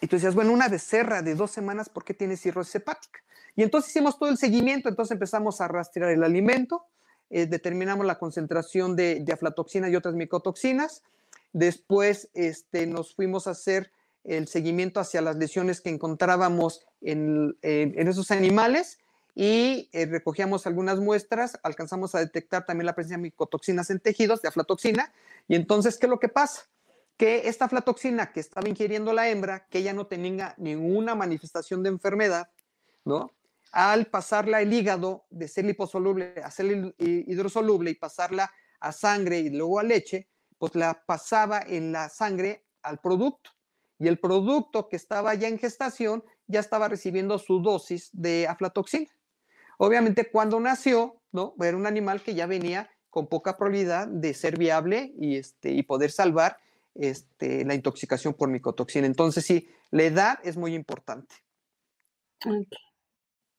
Y 0.00 0.06
tú 0.06 0.16
decías, 0.16 0.34
bueno, 0.34 0.52
una 0.52 0.68
becerra 0.68 1.22
de 1.22 1.34
dos 1.34 1.50
semanas, 1.50 1.88
¿por 1.88 2.04
qué 2.04 2.14
tiene 2.14 2.36
cirrosis 2.36 2.76
hepática? 2.76 3.20
Y 3.56 3.62
entonces 3.62 3.90
hicimos 3.90 4.18
todo 4.18 4.28
el 4.28 4.38
seguimiento, 4.38 4.88
entonces 4.88 5.12
empezamos 5.12 5.60
a 5.60 5.68
rastrear 5.68 6.10
el 6.10 6.24
alimento, 6.24 6.86
determinamos 7.30 8.04
la 8.04 8.18
concentración 8.18 8.96
de, 8.96 9.24
aflatoxina 9.32 9.88
y 9.88 9.96
otras 9.96 10.14
micotoxinas, 10.14 11.02
después 11.52 12.28
este, 12.34 12.86
nos 12.86 13.14
fuimos 13.14 13.46
a 13.46 13.52
hacer 13.52 13.90
el 14.24 14.48
seguimiento 14.48 15.00
hacia 15.00 15.20
las 15.20 15.36
lesiones 15.36 15.80
que 15.80 15.90
encontrábamos 15.90 16.86
en, 17.00 17.56
esos 17.62 18.30
animales 18.30 18.98
y 19.34 19.90
eh, 19.92 20.06
recogíamos 20.06 20.66
algunas 20.66 20.98
muestras, 20.98 21.58
alcanzamos 21.62 22.14
a 22.14 22.20
detectar 22.20 22.64
también 22.64 22.86
la 22.86 22.94
presencia 22.94 23.16
de 23.18 23.24
micotoxinas 23.24 23.90
en 23.90 24.00
tejidos, 24.00 24.42
de 24.42 24.48
aflatoxina, 24.48 25.12
y 25.48 25.56
entonces, 25.56 25.98
¿qué 25.98 26.06
es 26.06 26.10
lo 26.10 26.20
que 26.20 26.28
pasa? 26.28 26.62
Que 27.16 27.48
esta 27.48 27.66
aflatoxina 27.66 28.32
que 28.32 28.40
estaba 28.40 28.68
ingiriendo 28.68 29.12
la 29.12 29.28
hembra, 29.28 29.66
que 29.68 29.78
ella 29.78 29.92
no 29.92 30.06
tenía 30.06 30.54
ninguna 30.56 31.14
manifestación 31.14 31.82
de 31.82 31.90
enfermedad, 31.90 32.48
¿no? 33.04 33.32
Al 33.72 34.06
pasarla 34.06 34.62
el 34.62 34.72
hígado 34.72 35.26
de 35.30 35.48
ser 35.48 35.64
liposoluble 35.64 36.34
a 36.42 36.50
ser 36.50 36.94
hidrosoluble 36.98 37.90
y 37.90 37.94
pasarla 37.94 38.52
a 38.80 38.92
sangre 38.92 39.40
y 39.40 39.50
luego 39.50 39.80
a 39.80 39.82
leche, 39.82 40.28
pues 40.58 40.74
la 40.76 41.04
pasaba 41.04 41.60
en 41.60 41.90
la 41.90 42.08
sangre 42.08 42.64
al 42.82 42.98
producto. 42.98 43.53
Y 43.98 44.08
el 44.08 44.18
producto 44.18 44.88
que 44.88 44.96
estaba 44.96 45.34
ya 45.34 45.48
en 45.48 45.58
gestación 45.58 46.24
ya 46.46 46.60
estaba 46.60 46.88
recibiendo 46.88 47.38
su 47.38 47.60
dosis 47.60 48.10
de 48.12 48.46
aflatoxina. 48.48 49.10
Obviamente 49.78 50.30
cuando 50.30 50.60
nació, 50.60 51.20
¿no? 51.32 51.54
Era 51.60 51.76
un 51.76 51.86
animal 51.86 52.22
que 52.22 52.34
ya 52.34 52.46
venía 52.46 52.90
con 53.10 53.28
poca 53.28 53.56
probabilidad 53.56 54.08
de 54.08 54.34
ser 54.34 54.58
viable 54.58 55.12
y, 55.18 55.36
este, 55.36 55.70
y 55.70 55.82
poder 55.82 56.10
salvar 56.10 56.58
este, 56.94 57.64
la 57.64 57.74
intoxicación 57.74 58.34
por 58.34 58.48
micotoxina. 58.48 59.06
Entonces, 59.06 59.44
sí, 59.44 59.68
la 59.90 60.02
edad 60.04 60.38
es 60.42 60.56
muy 60.56 60.74
importante. 60.74 61.36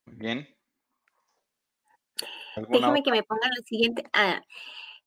Bien. 0.06 0.48
Déjeme 2.70 3.04
que 3.04 3.12
me 3.12 3.24
ponga 3.24 3.48
la 3.48 3.64
siguiente. 3.66 4.04
Ah, 4.14 4.42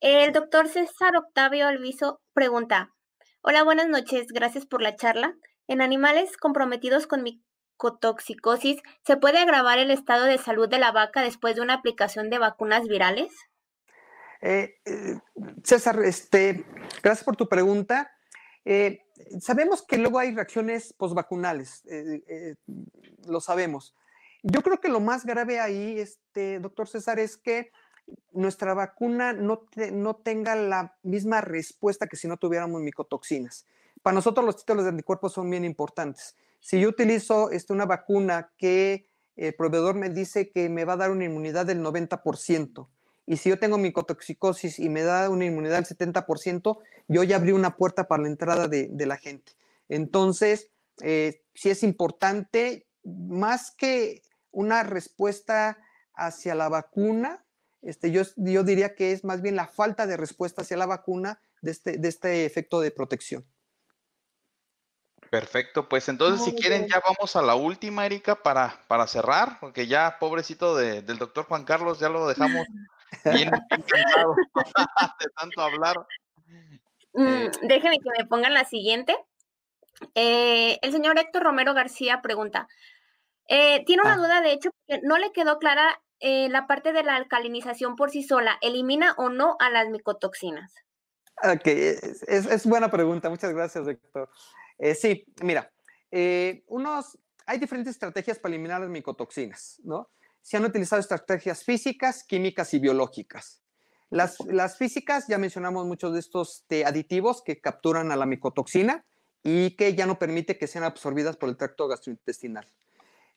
el 0.00 0.32
doctor 0.32 0.68
César 0.68 1.16
Octavio 1.16 1.66
Alviso 1.66 2.20
pregunta, 2.32 2.94
hola, 3.43 3.62
buenas 3.62 3.89
noches, 3.89 4.28
gracias 4.28 4.66
por 4.66 4.82
la 4.82 4.97
charla. 4.97 5.35
En 5.66 5.81
animales 5.81 6.36
comprometidos 6.36 7.06
con 7.06 7.23
micotoxicosis, 7.23 8.81
¿se 9.05 9.16
puede 9.16 9.39
agravar 9.39 9.78
el 9.78 9.90
estado 9.90 10.24
de 10.24 10.39
salud 10.39 10.69
de 10.69 10.78
la 10.78 10.93
vaca 10.93 11.23
después 11.23 11.56
de 11.56 11.62
una 11.62 11.74
aplicación 11.74 12.31
de 12.31 12.39
vacunas 12.39 12.89
virales? 12.89 13.32
Eh, 14.40 14.77
eh, 14.85 15.19
César, 15.65 16.01
este, 16.05 16.65
gracias 17.02 17.24
por 17.24 17.36
tu 17.36 17.48
pregunta. 17.48 18.10
Eh, 18.65 19.01
sabemos 19.40 19.82
que 19.82 19.98
luego 19.98 20.19
hay 20.19 20.35
reacciones 20.35 20.93
postvacunales, 20.93 21.82
lo 23.27 23.40
sabemos. 23.40 23.94
Yo 24.43 24.62
creo 24.62 24.81
que 24.81 24.89
lo 24.89 25.01
más 25.01 25.24
grave 25.24 25.59
ahí, 25.59 25.98
este, 25.98 26.60
doctor 26.60 26.89
César, 26.89 27.19
es 27.19 27.36
que 27.36 27.70
nuestra 28.32 28.74
vacuna 28.74 29.32
no, 29.32 29.66
no 29.93 30.16
tenga 30.16 30.55
la 30.55 30.97
misma 31.02 31.40
respuesta 31.40 32.06
que 32.06 32.16
si 32.16 32.28
no 32.28 32.36
tuviéramos 32.36 32.80
micotoxinas. 32.80 33.66
Para 34.02 34.14
nosotros 34.14 34.47
los 34.47 34.56
títulos 34.56 34.85
de 34.85 34.90
anticuerpos 34.90 35.32
son 35.32 35.51
bien 35.51 35.64
importantes. 35.64 36.36
Si 36.60 36.80
yo 36.80 36.89
utilizo 36.89 37.51
este, 37.51 37.72
una 37.72 37.86
vacuna 37.86 38.51
que 38.56 39.06
el 39.36 39.55
proveedor 39.55 39.94
me 39.94 40.10
dice 40.10 40.51
que 40.51 40.68
me 40.68 40.85
va 40.85 40.94
a 40.94 40.98
dar 40.98 41.10
una 41.10 41.24
inmunidad 41.24 41.66
del 41.66 41.82
90%, 41.82 42.89
y 43.26 43.36
si 43.36 43.51
yo 43.51 43.59
tengo 43.59 43.76
micotoxicosis 43.76 44.78
y 44.78 44.89
me 44.89 45.02
da 45.02 45.28
una 45.28 45.44
inmunidad 45.44 45.85
del 45.85 45.98
70%, 45.98 46.78
yo 47.09 47.22
ya 47.24 47.36
abrí 47.36 47.52
una 47.52 47.76
puerta 47.76 48.09
para 48.09 48.22
la 48.22 48.28
entrada 48.28 48.68
de, 48.68 49.06
la 49.06 49.18
gente. 49.18 49.52
Entonces, 49.90 50.70
eh, 51.02 51.43
sí 51.55 51.68
es 51.68 51.82
importante, 51.82 52.86
más 53.05 53.70
que 53.70 54.22
una 54.51 54.82
respuesta 54.82 55.76
hacia 56.14 56.55
la 56.55 56.70
vacuna, 56.70 57.44
este, 57.82 58.10
yo, 58.10 58.22
yo 58.36 58.64
diría 58.64 58.94
que 58.94 59.12
es 59.12 59.24
más 59.24 59.42
bien 59.42 59.56
la 59.56 59.66
falta 59.66 60.06
de 60.06 60.16
respuesta 60.16 60.62
hacia 60.62 60.76
la 60.76 60.86
vacuna 60.86 61.40
de 61.62 61.70
este, 61.70 61.98
de 61.98 62.09
este 62.09 62.44
efecto 62.44 62.80
de 62.80 62.90
protección. 62.90 63.46
Perfecto, 65.30 65.88
pues 65.88 66.09
entonces 66.09 66.42
si 66.42 66.55
quieren 66.55 66.88
ya 66.88 67.02
vamos 67.06 67.36
a 67.36 67.42
la 67.42 67.55
última, 67.55 68.06
Erika, 68.06 68.42
para, 68.42 68.82
para 68.88 69.06
cerrar, 69.06 69.59
porque 69.60 69.86
ya 69.86 70.16
pobrecito 70.18 70.74
del 70.74 71.18
doctor 71.18 71.44
Juan 71.44 71.64
Carlos 71.64 72.00
ya 72.00 72.09
lo 72.09 72.26
dejamos 72.26 72.66
Bien 73.24 73.50
encantado 73.55 74.34
de 74.34 75.26
tanto 75.36 75.60
hablar. 75.62 75.96
Mm, 77.14 77.26
eh, 77.26 77.50
déjenme 77.62 77.98
que 77.98 78.10
me 78.18 78.26
pongan 78.26 78.55
la 78.55 78.64
siguiente. 78.64 79.16
Eh, 80.14 80.78
el 80.82 80.92
señor 80.92 81.18
Héctor 81.18 81.42
Romero 81.42 81.74
García 81.74 82.22
pregunta, 82.22 82.68
eh, 83.48 83.84
tiene 83.86 84.02
una 84.02 84.14
ah. 84.14 84.18
duda, 84.18 84.40
de 84.40 84.52
hecho, 84.52 84.70
que 84.86 85.00
no 85.02 85.18
le 85.18 85.32
quedó 85.32 85.59
clara 85.59 86.00
la 86.20 86.66
parte 86.66 86.92
de 86.92 87.02
la 87.02 87.16
alcalinización 87.16 87.96
por 87.96 88.10
sí 88.10 88.22
sola, 88.22 88.58
¿elimina 88.60 89.14
o 89.18 89.28
no 89.28 89.56
a 89.60 89.70
las 89.70 89.88
micotoxinas? 89.90 90.72
Ok, 91.42 91.66
es, 91.66 92.22
es 92.26 92.66
buena 92.66 92.90
pregunta, 92.90 93.30
muchas 93.30 93.52
gracias, 93.52 93.86
Héctor. 93.86 94.28
sí, 94.94 95.24
mira, 95.42 95.70
unos, 96.66 97.18
hay 97.46 97.58
diferentes 97.58 97.92
estrategias 97.92 98.38
para 98.38 98.54
eliminar 98.54 98.80
las 98.80 98.90
micotoxinas, 98.90 99.80
¿no? 99.84 100.08
se 100.48 100.56
han 100.56 100.64
utilizado 100.64 101.00
estrategias 101.00 101.62
físicas, 101.62 102.24
químicas 102.24 102.72
y 102.72 102.78
biológicas. 102.78 103.60
Las, 104.08 104.40
las 104.46 104.78
físicas, 104.78 105.26
ya 105.28 105.36
mencionamos 105.36 105.84
muchos 105.84 106.14
de 106.14 106.20
estos 106.20 106.64
de 106.70 106.86
aditivos 106.86 107.42
que 107.42 107.60
capturan 107.60 108.10
a 108.10 108.16
la 108.16 108.24
micotoxina 108.24 109.04
y 109.42 109.76
que 109.76 109.94
ya 109.94 110.06
no 110.06 110.18
permite 110.18 110.56
que 110.56 110.66
sean 110.66 110.84
absorbidas 110.84 111.36
por 111.36 111.50
el 111.50 111.58
tracto 111.58 111.86
gastrointestinal. 111.86 112.66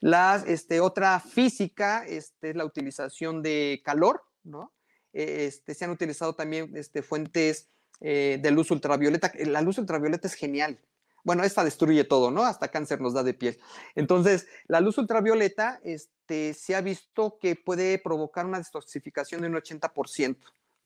La 0.01 0.43
este, 0.47 0.79
otra 0.81 1.19
física 1.19 2.03
este, 2.05 2.49
es 2.49 2.55
la 2.55 2.65
utilización 2.65 3.41
de 3.41 3.81
calor, 3.85 4.23
¿no? 4.43 4.73
Eh, 5.13 5.45
este, 5.47 5.75
se 5.75 5.85
han 5.85 5.91
utilizado 5.91 6.33
también 6.33 6.73
fuentes 7.03 7.69
eh, 7.99 8.39
de 8.41 8.51
luz 8.51 8.71
ultravioleta. 8.71 9.31
La 9.45 9.61
luz 9.61 9.77
ultravioleta 9.77 10.27
es 10.27 10.33
genial. 10.33 10.79
Bueno, 11.23 11.43
esta 11.43 11.63
destruye 11.63 12.03
todo, 12.03 12.31
¿no? 12.31 12.43
Hasta 12.43 12.69
cáncer 12.69 12.99
nos 12.99 13.13
da 13.13 13.21
de 13.21 13.35
piel. 13.35 13.59
Entonces, 13.93 14.47
la 14.65 14.81
luz 14.81 14.97
ultravioleta 14.97 15.79
se 16.27 16.75
ha 16.75 16.81
visto 16.81 17.37
que 17.39 17.55
puede 17.55 17.99
provocar 17.99 18.47
una 18.47 18.57
detoxificación 18.57 19.41
de 19.41 19.47
un 19.47 19.53
80%, 19.53 20.37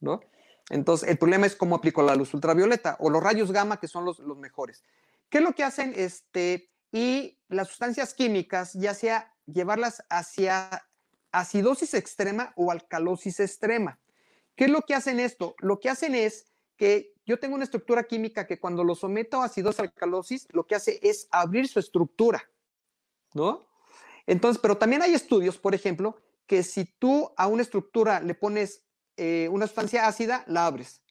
¿no? 0.01 0.19
Entonces, 0.69 1.07
el 1.07 1.17
problema 1.17 1.45
es 1.45 1.55
cómo 1.55 1.75
aplico 1.75 2.01
la 2.03 2.15
luz 2.15 2.33
ultravioleta 2.33 2.97
o 2.99 3.09
los 3.09 3.23
rayos 3.23 3.51
gamma, 3.51 3.79
que 3.79 3.87
son 3.87 4.03
los, 4.03 4.19
mejores. 4.37 4.83
¿Qué 5.29 5.37
es 5.37 5.43
lo 5.43 5.53
que 5.53 5.63
hacen? 5.63 5.93
Y 6.95 7.37
las 7.49 7.67
sustancias 7.67 8.13
químicas, 8.13 8.71
ya 8.71 8.93
sea 8.93 9.35
llevarlas 9.45 10.01
hacia 10.09 10.87
acidosis 11.33 11.93
extrema 11.93 12.53
o 12.55 12.71
alcalosis 12.71 13.41
extrema. 13.41 13.99
¿Qué 14.55 14.63
es 14.63 14.71
lo 14.71 14.81
que 14.81 14.95
hacen 14.95 15.19
esto? 15.19 15.55
Lo 15.59 15.81
que 15.81 15.89
hacen 15.89 16.15
es 16.15 16.53
que 16.77 17.13
yo 17.25 17.37
tengo 17.37 17.55
una 17.55 17.65
estructura 17.65 18.05
química 18.05 18.47
que 18.47 18.61
cuando 18.61 18.85
lo 18.85 18.95
someto 18.95 19.41
a 19.41 19.45
acidosis 19.47 19.81
alcalosis, 19.81 20.47
lo 20.53 20.65
que 20.65 20.75
hace 20.75 21.01
es 21.03 21.27
abrir 21.31 21.67
su 21.67 21.79
estructura, 21.79 22.49
¿no? 23.33 23.67
Entonces, 24.25 24.61
pero 24.61 24.77
también 24.77 25.01
hay 25.01 25.13
estudios, 25.13 25.57
por 25.57 25.75
ejemplo, 25.75 26.15
que 26.47 26.63
si 26.63 26.85
tú 26.85 27.29
a 27.35 27.47
una 27.47 27.63
estructura 27.63 28.21
le 28.21 28.35
pones 28.35 28.85
eh, 29.17 29.49
una 29.51 29.67
sustancia 29.67 30.07
ácida, 30.07 30.45
la 30.47 30.65
abres. 30.65 31.01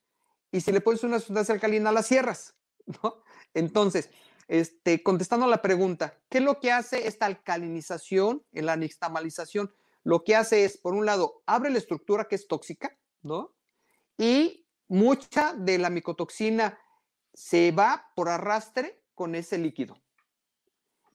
Y 0.50 0.62
si 0.62 0.72
le 0.72 0.80
pones 0.80 1.04
una 1.04 1.20
sustancia 1.20 1.54
alcalina, 1.54 1.92
la 1.92 2.02
cierras, 2.02 2.54
¿no? 3.02 3.22
Entonces, 3.52 4.08
este, 4.48 5.02
contestando 5.02 5.46
a 5.46 5.48
la 5.48 5.62
pregunta, 5.62 6.18
¿qué 6.28 6.38
es 6.38 6.44
lo 6.44 6.60
que 6.60 6.72
hace 6.72 7.06
esta 7.06 7.26
alcalinización 7.26 8.44
en 8.52 8.66
la 8.66 8.76
nixtamalización? 8.76 9.72
Lo 10.02 10.24
que 10.24 10.36
hace 10.36 10.64
es, 10.64 10.76
por 10.76 10.94
un 10.94 11.06
lado, 11.06 11.42
abre 11.46 11.70
la 11.70 11.78
estructura 11.78 12.28
que 12.28 12.34
es 12.34 12.46
tóxica, 12.46 12.96
¿no? 13.22 13.54
Y 14.18 14.66
mucha 14.88 15.54
de 15.54 15.78
la 15.78 15.90
micotoxina 15.90 16.78
se 17.32 17.72
va 17.72 18.12
por 18.14 18.28
arrastre 18.28 19.02
con 19.14 19.34
ese 19.34 19.58
líquido. 19.58 20.00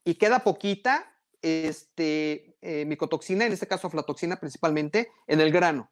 Y 0.03 0.15
queda 0.15 0.43
poquita 0.43 1.15
este, 1.41 2.57
eh, 2.61 2.85
micotoxina, 2.85 3.45
en 3.45 3.53
este 3.53 3.67
caso 3.67 3.87
aflatoxina 3.87 4.39
principalmente, 4.39 5.11
en 5.27 5.39
el 5.39 5.51
grano. 5.51 5.91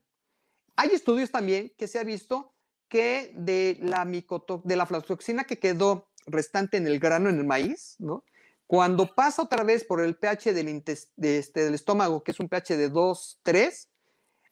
Hay 0.75 0.89
estudios 0.89 1.31
también 1.31 1.73
que 1.77 1.87
se 1.87 1.99
ha 1.99 2.03
visto 2.03 2.53
que 2.89 3.31
de 3.35 3.77
la, 3.81 4.05
de 4.05 4.75
la 4.75 4.83
aflatoxina 4.83 5.43
que 5.43 5.59
quedó 5.59 6.09
restante 6.27 6.77
en 6.77 6.87
el 6.87 6.99
grano, 6.99 7.29
en 7.29 7.39
el 7.39 7.45
maíz, 7.45 7.95
¿no? 7.99 8.23
Cuando 8.67 9.15
pasa 9.15 9.41
otra 9.41 9.63
vez 9.63 9.85
por 9.85 10.01
el 10.01 10.17
pH 10.17 10.53
del, 10.53 10.83
este, 11.17 11.73
estómago, 11.73 12.21
que 12.21 12.31
es 12.31 12.39
un 12.39 12.49
pH 12.49 12.75
de 12.75 12.89
2, 12.89 13.39
3, 13.41 13.89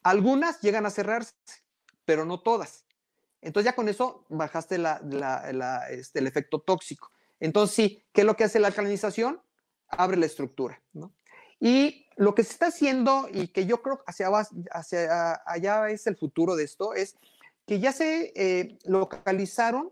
algunas 0.03 0.61
llegan 0.61 0.85
a 0.85 0.89
cerrarse, 0.89 1.33
pero 2.05 2.25
no 2.25 2.41
todas. 2.41 2.85
Entonces 3.41 3.65
ya 3.65 3.75
con 3.75 3.89
eso 3.89 4.25
bajaste 4.29 4.81
este, 5.89 6.19
el 6.19 6.27
efecto 6.27 6.59
tóxico. 6.59 7.11
Entonces 7.41 7.75
sí, 7.75 8.03
¿qué 8.13 8.21
es 8.21 8.27
lo 8.27 8.37
que 8.37 8.45
hace 8.45 8.59
la 8.59 8.67
alcalinización? 8.67 9.41
Abre 9.89 10.17
la 10.17 10.25
estructura. 10.25 10.81
¿no? 10.93 11.13
Y 11.59 12.07
lo 12.15 12.33
que 12.33 12.43
se 12.43 12.53
está 12.53 12.67
haciendo 12.67 13.27
y 13.31 13.49
que 13.49 13.65
yo 13.65 13.81
creo 13.81 14.01
hacia, 14.07 14.29
hacia 14.71 15.41
allá 15.45 15.89
es 15.89 16.07
el 16.07 16.15
futuro 16.15 16.55
de 16.55 16.63
esto, 16.63 16.93
es 16.93 17.17
que 17.67 17.79
ya 17.79 17.91
se 17.91 18.31
eh, 18.35 18.77
localizaron 18.85 19.91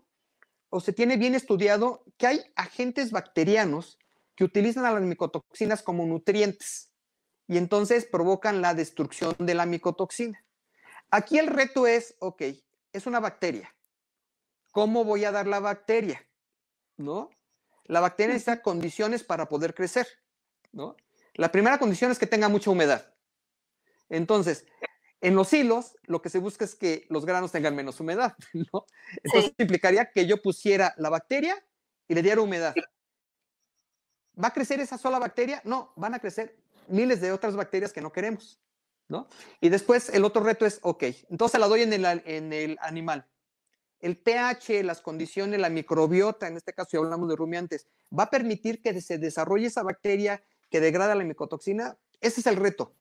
o 0.74 0.80
se 0.80 0.92
tiene 0.92 1.16
bien 1.16 1.36
estudiado 1.36 2.02
que 2.18 2.26
hay 2.26 2.52
agentes 2.56 3.12
bacterianos 3.12 3.96
que 4.34 4.42
utilizan 4.42 4.84
a 4.84 4.90
las 4.90 5.04
micotoxinas 5.04 5.84
como 5.84 6.04
nutrientes 6.04 6.90
y 7.46 7.58
entonces 7.58 8.06
provocan 8.06 8.60
la 8.60 8.74
destrucción 8.74 9.36
de 9.38 9.54
la 9.54 9.66
micotoxina. 9.66 10.44
Aquí 11.12 11.38
el 11.38 11.46
reto 11.46 11.86
es, 11.86 12.16
ok, 12.18 12.42
es 12.92 13.06
una 13.06 13.20
bacteria. 13.20 13.72
¿Cómo 14.72 15.04
voy 15.04 15.24
a 15.24 15.30
dar 15.30 15.46
la 15.46 15.60
bacteria? 15.60 16.26
¿No? 16.96 17.30
La 17.84 18.00
bacteria 18.00 18.32
necesita 18.32 18.60
condiciones 18.60 19.22
para 19.22 19.48
poder 19.48 19.76
crecer, 19.76 20.08
¿no? 20.72 20.96
La 21.34 21.52
primera 21.52 21.78
condición 21.78 22.10
es 22.10 22.18
que 22.18 22.26
tenga 22.26 22.48
mucha 22.48 22.72
humedad. 22.72 23.14
Entonces, 24.08 24.66
en 25.24 25.34
los 25.34 25.50
hilos, 25.54 25.96
lo 26.02 26.20
que 26.20 26.28
se 26.28 26.38
busca 26.38 26.66
es 26.66 26.74
que 26.74 27.06
los 27.08 27.24
granos 27.24 27.50
tengan 27.50 27.74
menos 27.74 27.98
humedad, 27.98 28.34
¿no? 28.52 28.84
Entonces 29.22 29.54
implicaría 29.56 30.10
que 30.10 30.26
yo 30.26 30.42
pusiera 30.42 30.94
la 30.98 31.08
bacteria 31.08 31.56
y 32.06 32.14
le 32.14 32.22
diera 32.22 32.42
humedad. 32.42 32.74
¿Va 34.42 34.48
a 34.48 34.52
crecer 34.52 34.80
esa 34.80 34.98
sola 34.98 35.18
bacteria? 35.18 35.62
No, 35.64 35.94
van 35.96 36.12
a 36.12 36.18
crecer 36.18 36.58
miles 36.88 37.22
de 37.22 37.32
otras 37.32 37.56
bacterias 37.56 37.90
que 37.90 38.02
no 38.02 38.12
queremos, 38.12 38.60
¿no? 39.08 39.26
Y 39.62 39.70
después 39.70 40.10
el 40.10 40.26
otro 40.26 40.42
reto 40.42 40.66
es, 40.66 40.78
ok, 40.82 41.04
entonces 41.30 41.58
la 41.58 41.68
doy 41.68 41.80
en 41.82 41.94
el, 41.94 42.04
en 42.04 42.52
el 42.52 42.76
animal. 42.82 43.26
El 44.00 44.18
pH, 44.18 44.82
las 44.82 45.00
condiciones, 45.00 45.58
la 45.58 45.70
microbiota, 45.70 46.48
en 46.48 46.58
este 46.58 46.74
caso 46.74 46.90
si 46.90 46.96
hablamos 46.98 47.30
de 47.30 47.36
rumiantes, 47.36 47.86
¿va 48.16 48.24
a 48.24 48.30
permitir 48.30 48.82
que 48.82 49.00
se 49.00 49.16
desarrolle 49.16 49.68
esa 49.68 49.82
bacteria 49.82 50.44
que 50.68 50.80
degrada 50.80 51.14
la 51.14 51.24
micotoxina? 51.24 51.96
Ese 52.20 52.42
es 52.42 52.46
el 52.46 52.56
reto. 52.56 52.94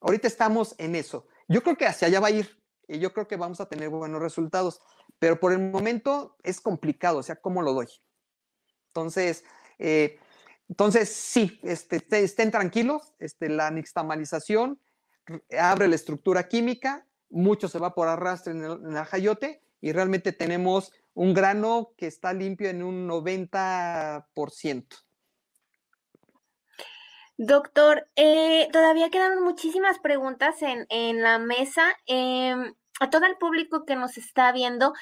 Ahorita 0.00 0.28
estamos 0.28 0.74
en 0.76 0.96
eso. 0.96 1.26
Yo 1.52 1.62
creo 1.62 1.76
que 1.76 1.86
hacia 1.86 2.08
allá 2.08 2.18
va 2.18 2.28
a 2.28 2.30
ir 2.30 2.58
y 2.88 2.98
yo 2.98 3.12
creo 3.12 3.28
que 3.28 3.36
vamos 3.36 3.60
a 3.60 3.68
tener 3.68 3.90
buenos 3.90 4.22
resultados, 4.22 4.80
pero 5.18 5.38
por 5.38 5.52
el 5.52 5.58
momento 5.58 6.38
es 6.42 6.62
complicado, 6.62 7.18
o 7.18 7.22
sea, 7.22 7.36
¿cómo 7.36 7.60
lo 7.60 7.74
doy? 7.74 7.88
Entonces, 8.88 9.44
eh, 9.78 10.18
entonces 10.68 11.10
sí, 11.10 11.60
este, 11.62 12.02
estén 12.24 12.50
tranquilos, 12.50 13.12
este, 13.18 13.50
la 13.50 13.70
nixtamalización 13.70 14.80
abre 15.58 15.88
la 15.88 15.94
estructura 15.94 16.48
química, 16.48 17.06
mucho 17.28 17.68
se 17.68 17.78
va 17.78 17.94
por 17.94 18.08
arrastre 18.08 18.52
en 18.52 18.64
el, 18.64 18.72
en 18.72 19.04
jayote 19.04 19.62
y 19.82 19.92
realmente 19.92 20.32
tenemos 20.32 20.90
un 21.12 21.34
grano 21.34 21.92
que 21.98 22.06
está 22.06 22.32
limpio 22.32 22.70
en 22.70 22.82
un 22.82 23.06
90%. 23.06 24.86
Doctor, 27.38 28.08
eh, 28.16 28.68
todavía 28.72 29.10
quedan 29.10 29.42
muchísimas 29.42 29.98
preguntas 29.98 30.56
en, 30.60 31.22
la 31.22 31.38
mesa. 31.38 31.82
Em, 32.06 32.74
a 33.00 33.10
todo 33.10 33.26
el 33.26 33.36
público 33.36 33.84
que 33.84 33.96
nos 33.96 34.16
está 34.18 34.52
viendo, 34.52 34.92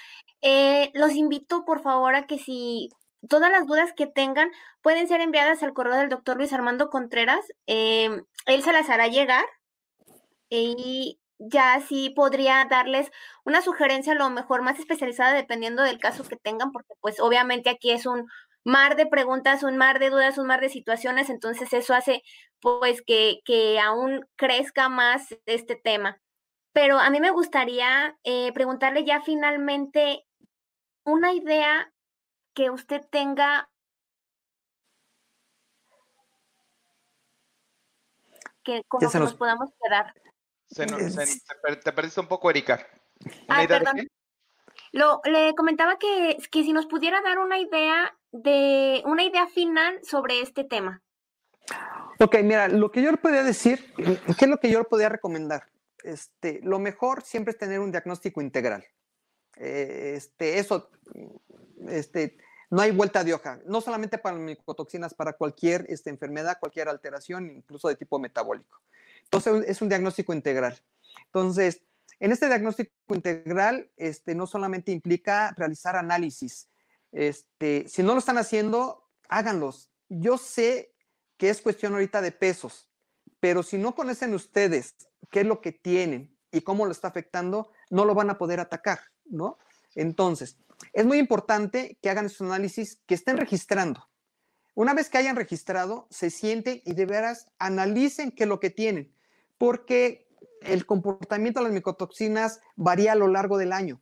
eh, 0.43 0.90
los 0.94 1.12
invito 1.15 1.65
por 1.65 1.82
favor 1.82 2.15
a 2.15 2.27
que 2.27 2.39
si 2.39 2.89
todas 3.28 3.51
las 3.51 3.66
dudas 3.66 3.93
que 3.94 4.07
tengan 4.07 4.51
pueden 4.82 5.09
ser 5.09 5.20
enviadas 5.20 5.62
al 5.62 5.74
correo 5.74 5.97
del 5.97 6.09
doctor 6.09 6.36
Luis 6.36 6.52
Armando 6.52 6.90
Contreras. 6.90 7.44
Em, 7.66 8.24
él 8.47 8.62
se 8.62 8.73
las 8.73 8.89
hará 8.90 9.09
llegar 9.09 9.44
y 10.48 11.20
ya 11.39 11.81
sí 11.81 12.11
podría 12.11 12.66
darles 12.70 13.11
una 13.44 13.62
sugerencia 13.62 14.12
a 14.12 14.16
lo 14.16 14.31
mejor 14.31 14.62
más 14.62 14.78
especializada 14.78 15.32
dependiendo 15.32 15.82
del 15.82 15.98
caso 15.98 16.24
que 16.24 16.36
tengan, 16.36 16.73
porque 16.73 16.94
pues 17.01 17.20
obviamente 17.20 17.70
aquí 17.70 17.90
es 17.90 18.07
un, 18.07 18.27
mar 18.65 18.97
de 18.97 19.07
preguntas, 19.07 19.62
un 19.62 19.77
mar 19.77 19.99
de 19.99 20.11
dudas, 20.11 20.39
un 20.39 20.47
mar 20.47 20.61
de 20.61 20.69
situaciones, 20.69 21.31
entonces 21.31 21.73
eso 21.73 21.95
hace 21.95 22.23
pues 22.61 23.03
que, 23.03 23.41
que 23.45 23.81
aún 23.81 24.27
crezca 24.37 24.89
más 24.89 25.35
este 25.47 25.77
tema. 25.77 26.20
Pero 26.73 26.99
a 26.99 27.11
mí 27.11 27.20
me 27.20 27.31
gustaría 27.31 28.16
eh, 28.23 28.53
preguntarle 28.53 29.05
ya 29.05 29.20
finalmente 29.23 30.24
una 31.05 31.32
idea 31.32 31.93
que 32.55 32.70
usted 32.70 33.03
tenga 33.11 33.69
que 38.62 38.85
con 38.85 39.01
que 39.01 39.19
nos, 39.19 39.35
podamos 39.35 39.70
quedar. 39.82 40.15
te 41.82 41.93
perdiste 41.93 42.20
un 42.20 42.28
poco, 42.28 42.51
Erika. 42.51 42.87
ah, 43.49 43.65
perdón. 43.66 44.07
Lo, 44.93 45.20
le 45.24 45.55
comentaba 45.55 45.99
que, 45.99 46.37
que 46.51 46.62
si 46.62 46.73
nos 46.73 46.87
pudiera 46.87 47.20
dar 47.23 47.39
una 47.39 47.59
idea 47.59 48.16
de 48.32 49.02
una 49.05 49.24
idea 49.24 49.47
final 49.48 49.98
sobre 50.02 50.40
este 50.40 50.65
tema. 50.65 51.02
Ok, 52.19 52.36
mira, 52.43 52.69
lo 52.69 52.90
que 52.90 53.02
yo 53.02 53.11
le 53.11 53.16
podría 53.16 53.43
decir, 53.43 53.93
¿qué 53.97 54.44
es 54.44 54.48
lo 54.48 54.59
que 54.59 54.70
yo 54.70 54.78
le 54.81 54.85
podría 54.85 55.09
recomendar? 55.09 55.65
Este, 56.02 56.61
lo 56.62 56.78
mejor 56.78 57.23
siempre 57.23 57.52
es 57.52 57.59
tener 57.59 57.81
un 57.81 57.90
diagnóstico 57.90 58.40
integral. 58.40 58.85
Eh, 59.57 60.15
este, 60.16 60.59
eso, 60.59 60.90
este, 61.89 62.39
no 62.70 62.82
hay 62.82 62.90
vuelta 62.93 63.24
de 63.24 63.35
hoja, 63.35 63.61
no 63.66 63.81
solamente 63.81 64.19
para 64.19 64.36
micotoxinas, 64.36 65.15
para 65.15 65.32
cualquier 65.32 65.86
este, 65.89 66.11
enfermedad, 66.11 66.59
cualquier 66.61 66.89
alteración, 66.89 67.51
incluso 67.51 67.89
de 67.89 67.97
tipo 67.97 68.19
metabólico. 68.19 68.81
Entonces, 69.24 69.65
es 69.66 69.82
un 69.82 69.89
diagnóstico 69.89 70.32
integral. 70.32 70.81
Entonces, 71.27 71.82
en 72.19 72.32
este 72.32 72.47
diagnóstico 72.47 72.93
integral, 73.15 73.90
este, 73.97 74.35
no 74.35 74.47
solamente 74.47 74.93
implica 74.93 75.55
realizar 75.57 75.97
análisis, 75.97 76.69
este, 77.12 77.89
si 77.89 78.03
no 78.03 78.12
lo 78.12 78.19
están 78.19 78.39
haciendo, 78.39 79.09
háganlos. 79.28 79.91
Yo 80.09 80.39
sé 80.39 80.95
que 81.37 81.51
es 81.51 81.61
cuestión 81.61 81.95
ahorita 81.95 82.20
de 82.20 82.32
pesos, 82.32 82.91
pero 83.41 83.62
si 83.62 83.78
no 83.78 83.95
conocen 83.95 84.35
ustedes 84.35 84.95
qué 85.31 85.41
es 85.41 85.47
lo 85.47 85.61
que 85.61 85.73
tienen 85.73 86.37
y 86.53 86.61
cómo 86.61 86.85
lo 86.85 86.93
está 86.93 87.09
afectando, 87.09 87.70
no 87.91 88.05
lo 88.05 88.15
van 88.15 88.31
a 88.31 88.39
poder 88.39 88.61
atacar, 88.61 89.01
¿no? 89.24 89.59
Entonces, 89.95 90.59
es 90.93 91.05
muy 91.05 91.19
importante 91.19 91.99
que 92.03 92.11
hagan 92.11 92.27
esos 92.27 92.43
análisis, 92.43 93.01
que 93.07 93.15
estén 93.15 93.37
registrando. 93.37 94.09
Una 94.74 94.95
vez 94.95 95.11
que 95.11 95.19
hayan 95.19 95.37
registrado, 95.37 96.07
se 96.11 96.31
sienten 96.31 96.81
y 96.85 96.95
de 96.95 97.07
veras 97.07 97.51
analicen 97.59 98.31
qué 98.31 98.45
es 98.45 98.49
lo 98.49 98.61
que 98.61 98.70
tienen, 98.70 99.15
porque 99.59 100.28
el 100.62 100.87
comportamiento 100.87 101.61
de 101.61 101.65
las 101.65 101.73
micotoxinas 101.73 102.61
varía 102.77 103.12
a 103.12 103.16
lo 103.16 103.28
largo 103.28 103.59
del 103.59 103.73
año 103.73 104.01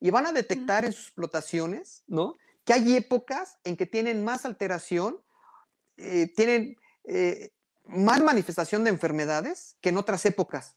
y 0.00 0.10
van 0.10 0.26
a 0.26 0.32
detectar 0.32 0.84
en 0.84 0.92
sus 0.92 1.06
explotaciones, 1.06 2.04
¿no? 2.06 2.34
Que 2.64 2.72
hay 2.72 2.96
épocas 2.96 3.58
en 3.64 3.76
que 3.76 3.86
tienen 3.86 4.24
más 4.24 4.44
alteración, 4.44 5.20
eh, 5.96 6.32
tienen 6.34 6.76
eh, 7.04 7.50
más 7.84 8.22
manifestación 8.22 8.84
de 8.84 8.90
enfermedades 8.90 9.76
que 9.80 9.88
en 9.88 9.96
otras 9.96 10.24
épocas. 10.26 10.76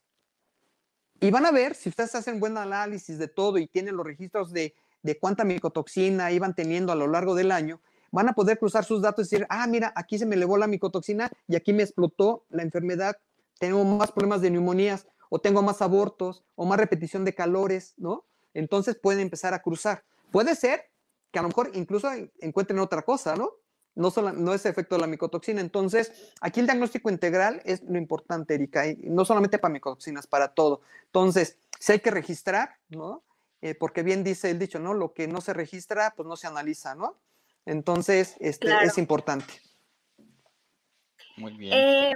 Y 1.20 1.32
van 1.32 1.46
a 1.46 1.52
ver, 1.52 1.76
si 1.76 1.90
ustedes 1.90 2.16
hacen 2.16 2.40
buen 2.40 2.58
análisis 2.58 3.18
de 3.18 3.28
todo 3.28 3.58
y 3.58 3.68
tienen 3.68 3.96
los 3.96 4.06
registros 4.06 4.52
de, 4.52 4.76
de 5.02 5.18
cuánta 5.18 5.44
micotoxina 5.44 6.32
iban 6.32 6.54
teniendo 6.56 6.92
a 6.92 6.96
lo 6.96 7.08
largo 7.08 7.36
del 7.36 7.52
año, 7.52 7.82
van 8.12 8.30
a 8.30 8.34
poder 8.34 8.58
cruzar 8.58 8.86
sus 8.86 9.02
datos 9.02 9.28
y 9.28 9.36
decir, 9.36 9.48
ah, 9.50 9.68
mira, 9.68 9.94
aquí 9.96 10.18
se 10.18 10.26
me 10.26 10.36
elevó 10.36 10.58
la 10.58 10.68
micotoxina 10.68 11.30
y 11.48 11.56
aquí 11.56 11.74
me 11.74 11.84
explotó 11.84 12.46
la 12.50 12.64
enfermedad, 12.64 13.18
tengo 13.60 13.84
más 13.84 14.12
problemas 14.12 14.42
de 14.42 14.52
neumonías 14.52 15.08
o 15.30 15.40
tengo 15.40 15.62
más 15.62 15.82
abortos 15.82 16.44
o 16.56 16.66
más 16.66 16.80
repetición 16.80 17.26
de 17.26 17.36
calores, 17.36 17.94
¿no? 17.98 18.26
Entonces 18.54 18.96
pueden 18.96 19.22
empezar 19.22 19.54
a 19.54 19.62
cruzar. 19.62 20.04
Puede 20.32 20.56
ser 20.56 20.90
que 21.36 21.40
a 21.40 21.42
lo 21.42 21.50
mejor 21.50 21.72
incluso 21.74 22.08
encuentren 22.40 22.80
otra 22.80 23.02
cosa, 23.02 23.36
¿no? 23.36 23.52
no, 23.96 24.10
solo, 24.10 24.32
no 24.32 24.54
es 24.54 24.66
efecto 24.66 24.96
de 24.96 25.02
la 25.02 25.08
micotoxina. 25.08 25.60
Entonces, 25.60 26.32
aquí 26.40 26.62
el 26.62 26.66
diagnóstico 26.66 27.10
integral 27.10 27.62
es 27.66 27.84
lo 27.84 27.98
importante, 27.98 28.54
Erika, 28.54 28.88
y 28.88 28.96
no 29.04 29.26
solamente 29.26 29.58
para 29.58 29.74
micotoxinas, 29.74 30.28
para 30.28 30.54
todo. 30.54 30.80
Entonces, 31.08 31.58
si 31.78 31.92
hay 31.92 32.00
que 32.00 32.12
registrar, 32.12 32.78
¿no? 32.88 33.22
Eh, 33.62 33.76
porque 33.76 34.02
bien 34.02 34.24
dice 34.24 34.50
el 34.50 34.60
dicho, 34.60 34.80
¿no? 34.80 34.94
Lo 34.94 35.14
que 35.14 35.28
no 35.28 35.42
se 35.42 35.54
registra, 35.54 36.14
pues 36.16 36.26
no 36.26 36.38
se 36.38 36.48
analiza, 36.48 36.96
¿no? 36.96 37.18
Entonces, 37.66 38.38
este, 38.40 38.70
es 38.84 38.98
importante. 38.98 39.54
Muy 41.36 41.52
bien. 41.58 41.74
Eh, 41.74 42.14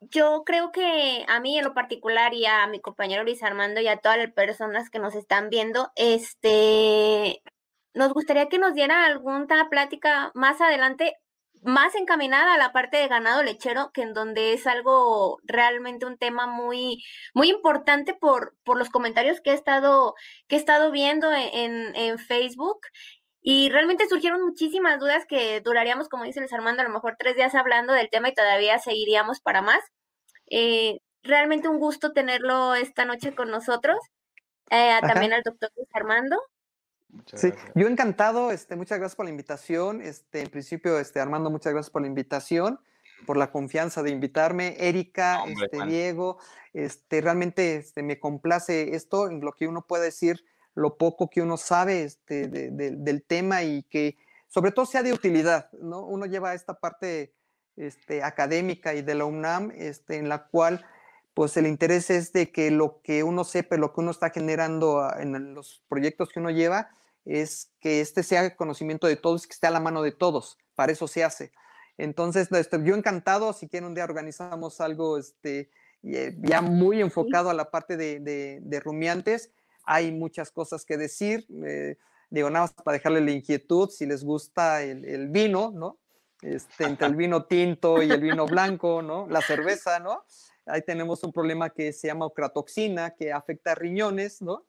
yo 0.00 0.42
creo 0.46 0.72
que 0.72 1.26
a 1.28 1.38
mí 1.40 1.58
en 1.58 1.64
lo 1.66 1.74
particular 1.74 2.32
y 2.32 2.46
a 2.46 2.66
mi 2.68 2.80
compañero 2.80 3.24
Luis 3.24 3.42
Armando 3.42 3.82
y 3.82 3.88
a 3.88 3.98
todas 3.98 4.16
las 4.16 4.32
personas 4.32 4.88
que 4.88 5.00
nos 5.00 5.14
están 5.14 5.50
viendo, 5.50 5.90
este, 5.96 7.42
nos 7.94 8.12
gustaría 8.12 8.48
que 8.48 8.58
nos 8.58 8.74
diera 8.74 9.06
alguna 9.06 9.68
plática 9.68 10.30
más 10.34 10.60
adelante, 10.60 11.14
más 11.62 11.94
encaminada 11.94 12.54
a 12.54 12.58
la 12.58 12.72
parte 12.72 12.98
de 12.98 13.08
ganado 13.08 13.42
lechero, 13.42 13.90
que 13.92 14.02
en 14.02 14.14
donde 14.14 14.52
es 14.52 14.66
algo 14.66 15.38
realmente 15.44 16.06
un 16.06 16.18
tema 16.18 16.46
muy, 16.46 17.02
muy 17.34 17.50
importante 17.50 18.14
por, 18.14 18.56
por 18.64 18.78
los 18.78 18.90
comentarios 18.90 19.40
que 19.40 19.50
he 19.50 19.54
estado, 19.54 20.14
que 20.46 20.56
he 20.56 20.58
estado 20.58 20.90
viendo 20.92 21.32
en, 21.32 21.94
en 21.96 22.18
Facebook. 22.18 22.80
Y 23.40 23.70
realmente 23.70 24.08
surgieron 24.08 24.42
muchísimas 24.44 24.98
dudas 25.00 25.24
que 25.26 25.60
duraríamos, 25.60 26.08
como 26.08 26.24
dice 26.24 26.40
Luis 26.40 26.52
Armando, 26.52 26.82
a 26.82 26.84
lo 26.84 26.92
mejor 26.92 27.16
tres 27.18 27.34
días 27.36 27.54
hablando 27.54 27.92
del 27.92 28.10
tema 28.10 28.28
y 28.28 28.34
todavía 28.34 28.78
seguiríamos 28.78 29.40
para 29.40 29.62
más. 29.62 29.80
Eh, 30.50 30.98
realmente 31.22 31.68
un 31.68 31.78
gusto 31.78 32.12
tenerlo 32.12 32.74
esta 32.74 33.04
noche 33.04 33.34
con 33.34 33.50
nosotros. 33.50 33.98
Eh, 34.70 34.98
también 35.00 35.32
al 35.32 35.42
doctor 35.42 35.70
Luis 35.76 35.88
Armando 35.94 36.38
sí, 37.34 37.52
yo 37.74 37.86
encantado, 37.88 38.50
este, 38.50 38.76
muchas 38.76 38.98
gracias 38.98 39.16
por 39.16 39.26
la 39.26 39.30
invitación. 39.30 40.00
Este, 40.02 40.40
en 40.40 40.50
principio, 40.50 40.98
este, 40.98 41.20
Armando, 41.20 41.50
muchas 41.50 41.72
gracias 41.72 41.90
por 41.90 42.02
la 42.02 42.08
invitación, 42.08 42.80
por 43.26 43.36
la 43.36 43.50
confianza 43.50 44.02
de 44.02 44.10
invitarme. 44.10 44.76
Erika, 44.78 45.44
este, 45.46 45.84
Diego, 45.86 46.38
este, 46.72 47.20
realmente 47.20 47.76
este, 47.76 48.02
me 48.02 48.18
complace 48.18 48.94
esto, 48.94 49.28
en 49.28 49.40
lo 49.40 49.52
que 49.52 49.66
uno 49.66 49.86
puede 49.86 50.04
decir, 50.04 50.44
lo 50.74 50.96
poco 50.96 51.28
que 51.28 51.42
uno 51.42 51.56
sabe 51.56 52.04
este, 52.04 52.48
del 52.48 53.22
tema 53.24 53.62
y 53.62 53.82
que 53.84 54.16
sobre 54.46 54.72
todo 54.72 54.86
sea 54.86 55.02
de 55.02 55.12
utilidad, 55.12 55.70
¿no? 55.72 56.04
Uno 56.04 56.26
lleva 56.26 56.54
esta 56.54 56.78
parte 56.78 57.34
este, 57.76 58.22
académica 58.22 58.94
y 58.94 59.02
de 59.02 59.14
la 59.14 59.24
UNAM, 59.24 59.72
este, 59.74 60.16
en 60.16 60.28
la 60.28 60.46
cual 60.46 60.84
pues 61.34 61.56
el 61.56 61.66
interés 61.66 62.10
es 62.10 62.32
de 62.32 62.50
que 62.50 62.70
lo 62.70 63.00
que 63.02 63.22
uno 63.22 63.44
sepa, 63.44 63.76
lo 63.76 63.92
que 63.92 64.00
uno 64.00 64.10
está 64.10 64.30
generando 64.30 65.00
ah, 65.00 65.16
en 65.20 65.54
los 65.54 65.82
proyectos 65.88 66.30
que 66.30 66.40
uno 66.40 66.50
lleva, 66.50 66.90
es 67.24 67.70
que 67.80 68.00
este 68.00 68.22
sea 68.22 68.56
conocimiento 68.56 69.06
de 69.06 69.16
todos, 69.16 69.46
que 69.46 69.52
esté 69.52 69.66
a 69.66 69.70
la 69.70 69.80
mano 69.80 70.02
de 70.02 70.12
todos. 70.12 70.58
Para 70.74 70.92
eso 70.92 71.06
se 71.06 71.24
hace. 71.24 71.52
Entonces, 71.98 72.50
este, 72.52 72.82
yo 72.82 72.94
encantado, 72.94 73.52
si 73.52 73.68
quieren 73.68 73.88
un 73.88 73.94
día 73.94 74.04
organizamos 74.04 74.80
algo 74.80 75.18
este, 75.18 75.70
eh, 76.02 76.36
ya 76.40 76.62
muy 76.62 77.00
enfocado 77.00 77.50
a 77.50 77.54
la 77.54 77.70
parte 77.70 77.96
de, 77.96 78.80
rumiantes. 78.82 79.50
Hay 79.84 80.12
muchas 80.12 80.50
cosas 80.50 80.84
que 80.84 80.96
decir. 80.96 81.46
Eh, 81.64 81.96
digo, 82.30 82.50
nada 82.50 82.66
más 82.66 82.72
para 82.72 82.96
dejarle 82.96 83.20
la 83.20 83.32
inquietud, 83.32 83.90
si 83.90 84.06
les 84.06 84.24
gusta 84.24 84.82
el, 84.82 85.04
el 85.04 85.28
vino, 85.28 85.72
¿no? 85.74 85.98
Este, 86.42 86.84
entre 86.84 87.08
el 87.08 87.16
vino 87.16 87.44
tinto 87.44 88.02
y 88.02 88.10
el 88.10 88.20
vino 88.20 88.46
blanco, 88.46 89.02
¿no? 89.02 89.26
La 89.28 89.42
cerveza, 89.42 89.98
¿no? 89.98 90.24
Ahí 90.68 90.82
tenemos 90.82 91.22
un 91.22 91.32
problema 91.32 91.70
que 91.70 91.92
se 91.92 92.08
llama 92.08 92.26
ocratoxina, 92.26 93.14
que 93.14 93.32
afecta 93.32 93.72
a 93.72 93.74
riñones, 93.74 94.42
¿no? 94.42 94.64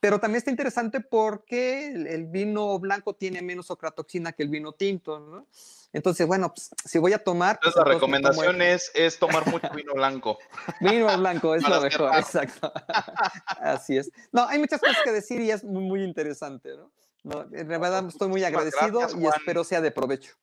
Pero 0.00 0.20
también 0.20 0.38
está 0.38 0.50
interesante 0.50 1.00
porque 1.00 1.86
el, 1.86 2.26
vino 2.26 2.78
blanco 2.78 3.14
tiene 3.14 3.40
menos 3.40 3.70
ocratoxina 3.70 4.32
que 4.32 4.42
el 4.42 4.50
vino 4.50 4.72
tinto, 4.72 5.18
¿no? 5.18 5.46
Entonces, 5.94 6.26
bueno, 6.26 6.52
pues, 6.52 6.70
si 6.84 6.98
voy 6.98 7.12
a 7.12 7.18
tomar... 7.18 7.56
Entonces, 7.62 7.82
la 7.82 7.92
recomendación 7.92 8.60
es, 8.60 8.90
es, 8.94 9.18
tomar 9.18 9.46
mucho 9.46 9.70
vino 9.74 9.94
blanco. 9.94 10.38
vino 10.80 11.16
blanco 11.16 11.54
es 11.54 11.66
lo 11.66 11.80
mejor, 11.80 12.14
exacto. 12.16 12.72
Así 13.46 13.96
es. 13.96 14.10
No, 14.32 14.46
hay 14.46 14.58
muchas 14.58 14.80
cosas 14.80 14.98
que 15.04 15.12
decir 15.12 15.40
y 15.40 15.50
es 15.50 15.62
muy, 15.62 15.84
muy 15.84 16.02
interesante, 16.02 16.70
¿no? 16.76 16.90
no 17.22 17.46
en 17.52 17.68
verdad 17.68 18.06
estoy 18.06 18.28
muy 18.28 18.44
agradecido 18.44 19.06
y 19.18 19.26
espero 19.26 19.64
sea 19.64 19.80
de 19.80 19.90
provecho. 19.90 20.34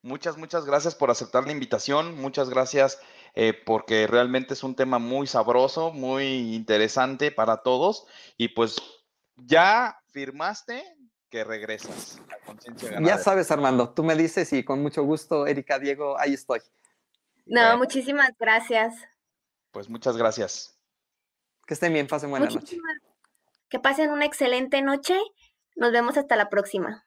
Muchas, 0.00 0.38
muchas 0.38 0.64
gracias 0.64 0.94
por 0.94 1.10
aceptar 1.10 1.44
la 1.44 1.52
invitación. 1.52 2.14
Muchas 2.14 2.48
gracias 2.48 3.00
eh, 3.40 3.54
porque 3.54 4.08
realmente 4.08 4.54
es 4.54 4.64
un 4.64 4.74
tema 4.74 4.98
muy 4.98 5.28
sabroso, 5.28 5.92
muy 5.92 6.56
interesante 6.56 7.30
para 7.30 7.58
todos. 7.58 8.04
Y 8.36 8.48
pues 8.48 8.82
ya 9.36 9.96
firmaste 10.10 10.82
que 11.30 11.44
regresas 11.44 12.20
a 12.32 12.44
Conciencia 12.44 12.98
Ya 13.00 13.16
sabes, 13.16 13.52
Armando, 13.52 13.90
tú 13.90 14.02
me 14.02 14.16
dices 14.16 14.52
y 14.52 14.64
con 14.64 14.82
mucho 14.82 15.04
gusto, 15.04 15.46
Erika, 15.46 15.78
Diego, 15.78 16.18
ahí 16.18 16.34
estoy. 16.34 16.58
No, 17.46 17.78
muchísimas 17.78 18.30
gracias. 18.40 18.96
Pues 19.70 19.88
muchas 19.88 20.16
gracias. 20.16 20.76
Que 21.64 21.74
estén 21.74 21.92
bien, 21.92 22.08
pasen 22.08 22.30
buena 22.30 22.46
noche. 22.46 22.76
Que 23.68 23.78
pasen 23.78 24.10
una 24.10 24.24
excelente 24.24 24.82
noche. 24.82 25.16
Nos 25.76 25.92
vemos 25.92 26.16
hasta 26.16 26.34
la 26.34 26.48
próxima. 26.50 27.04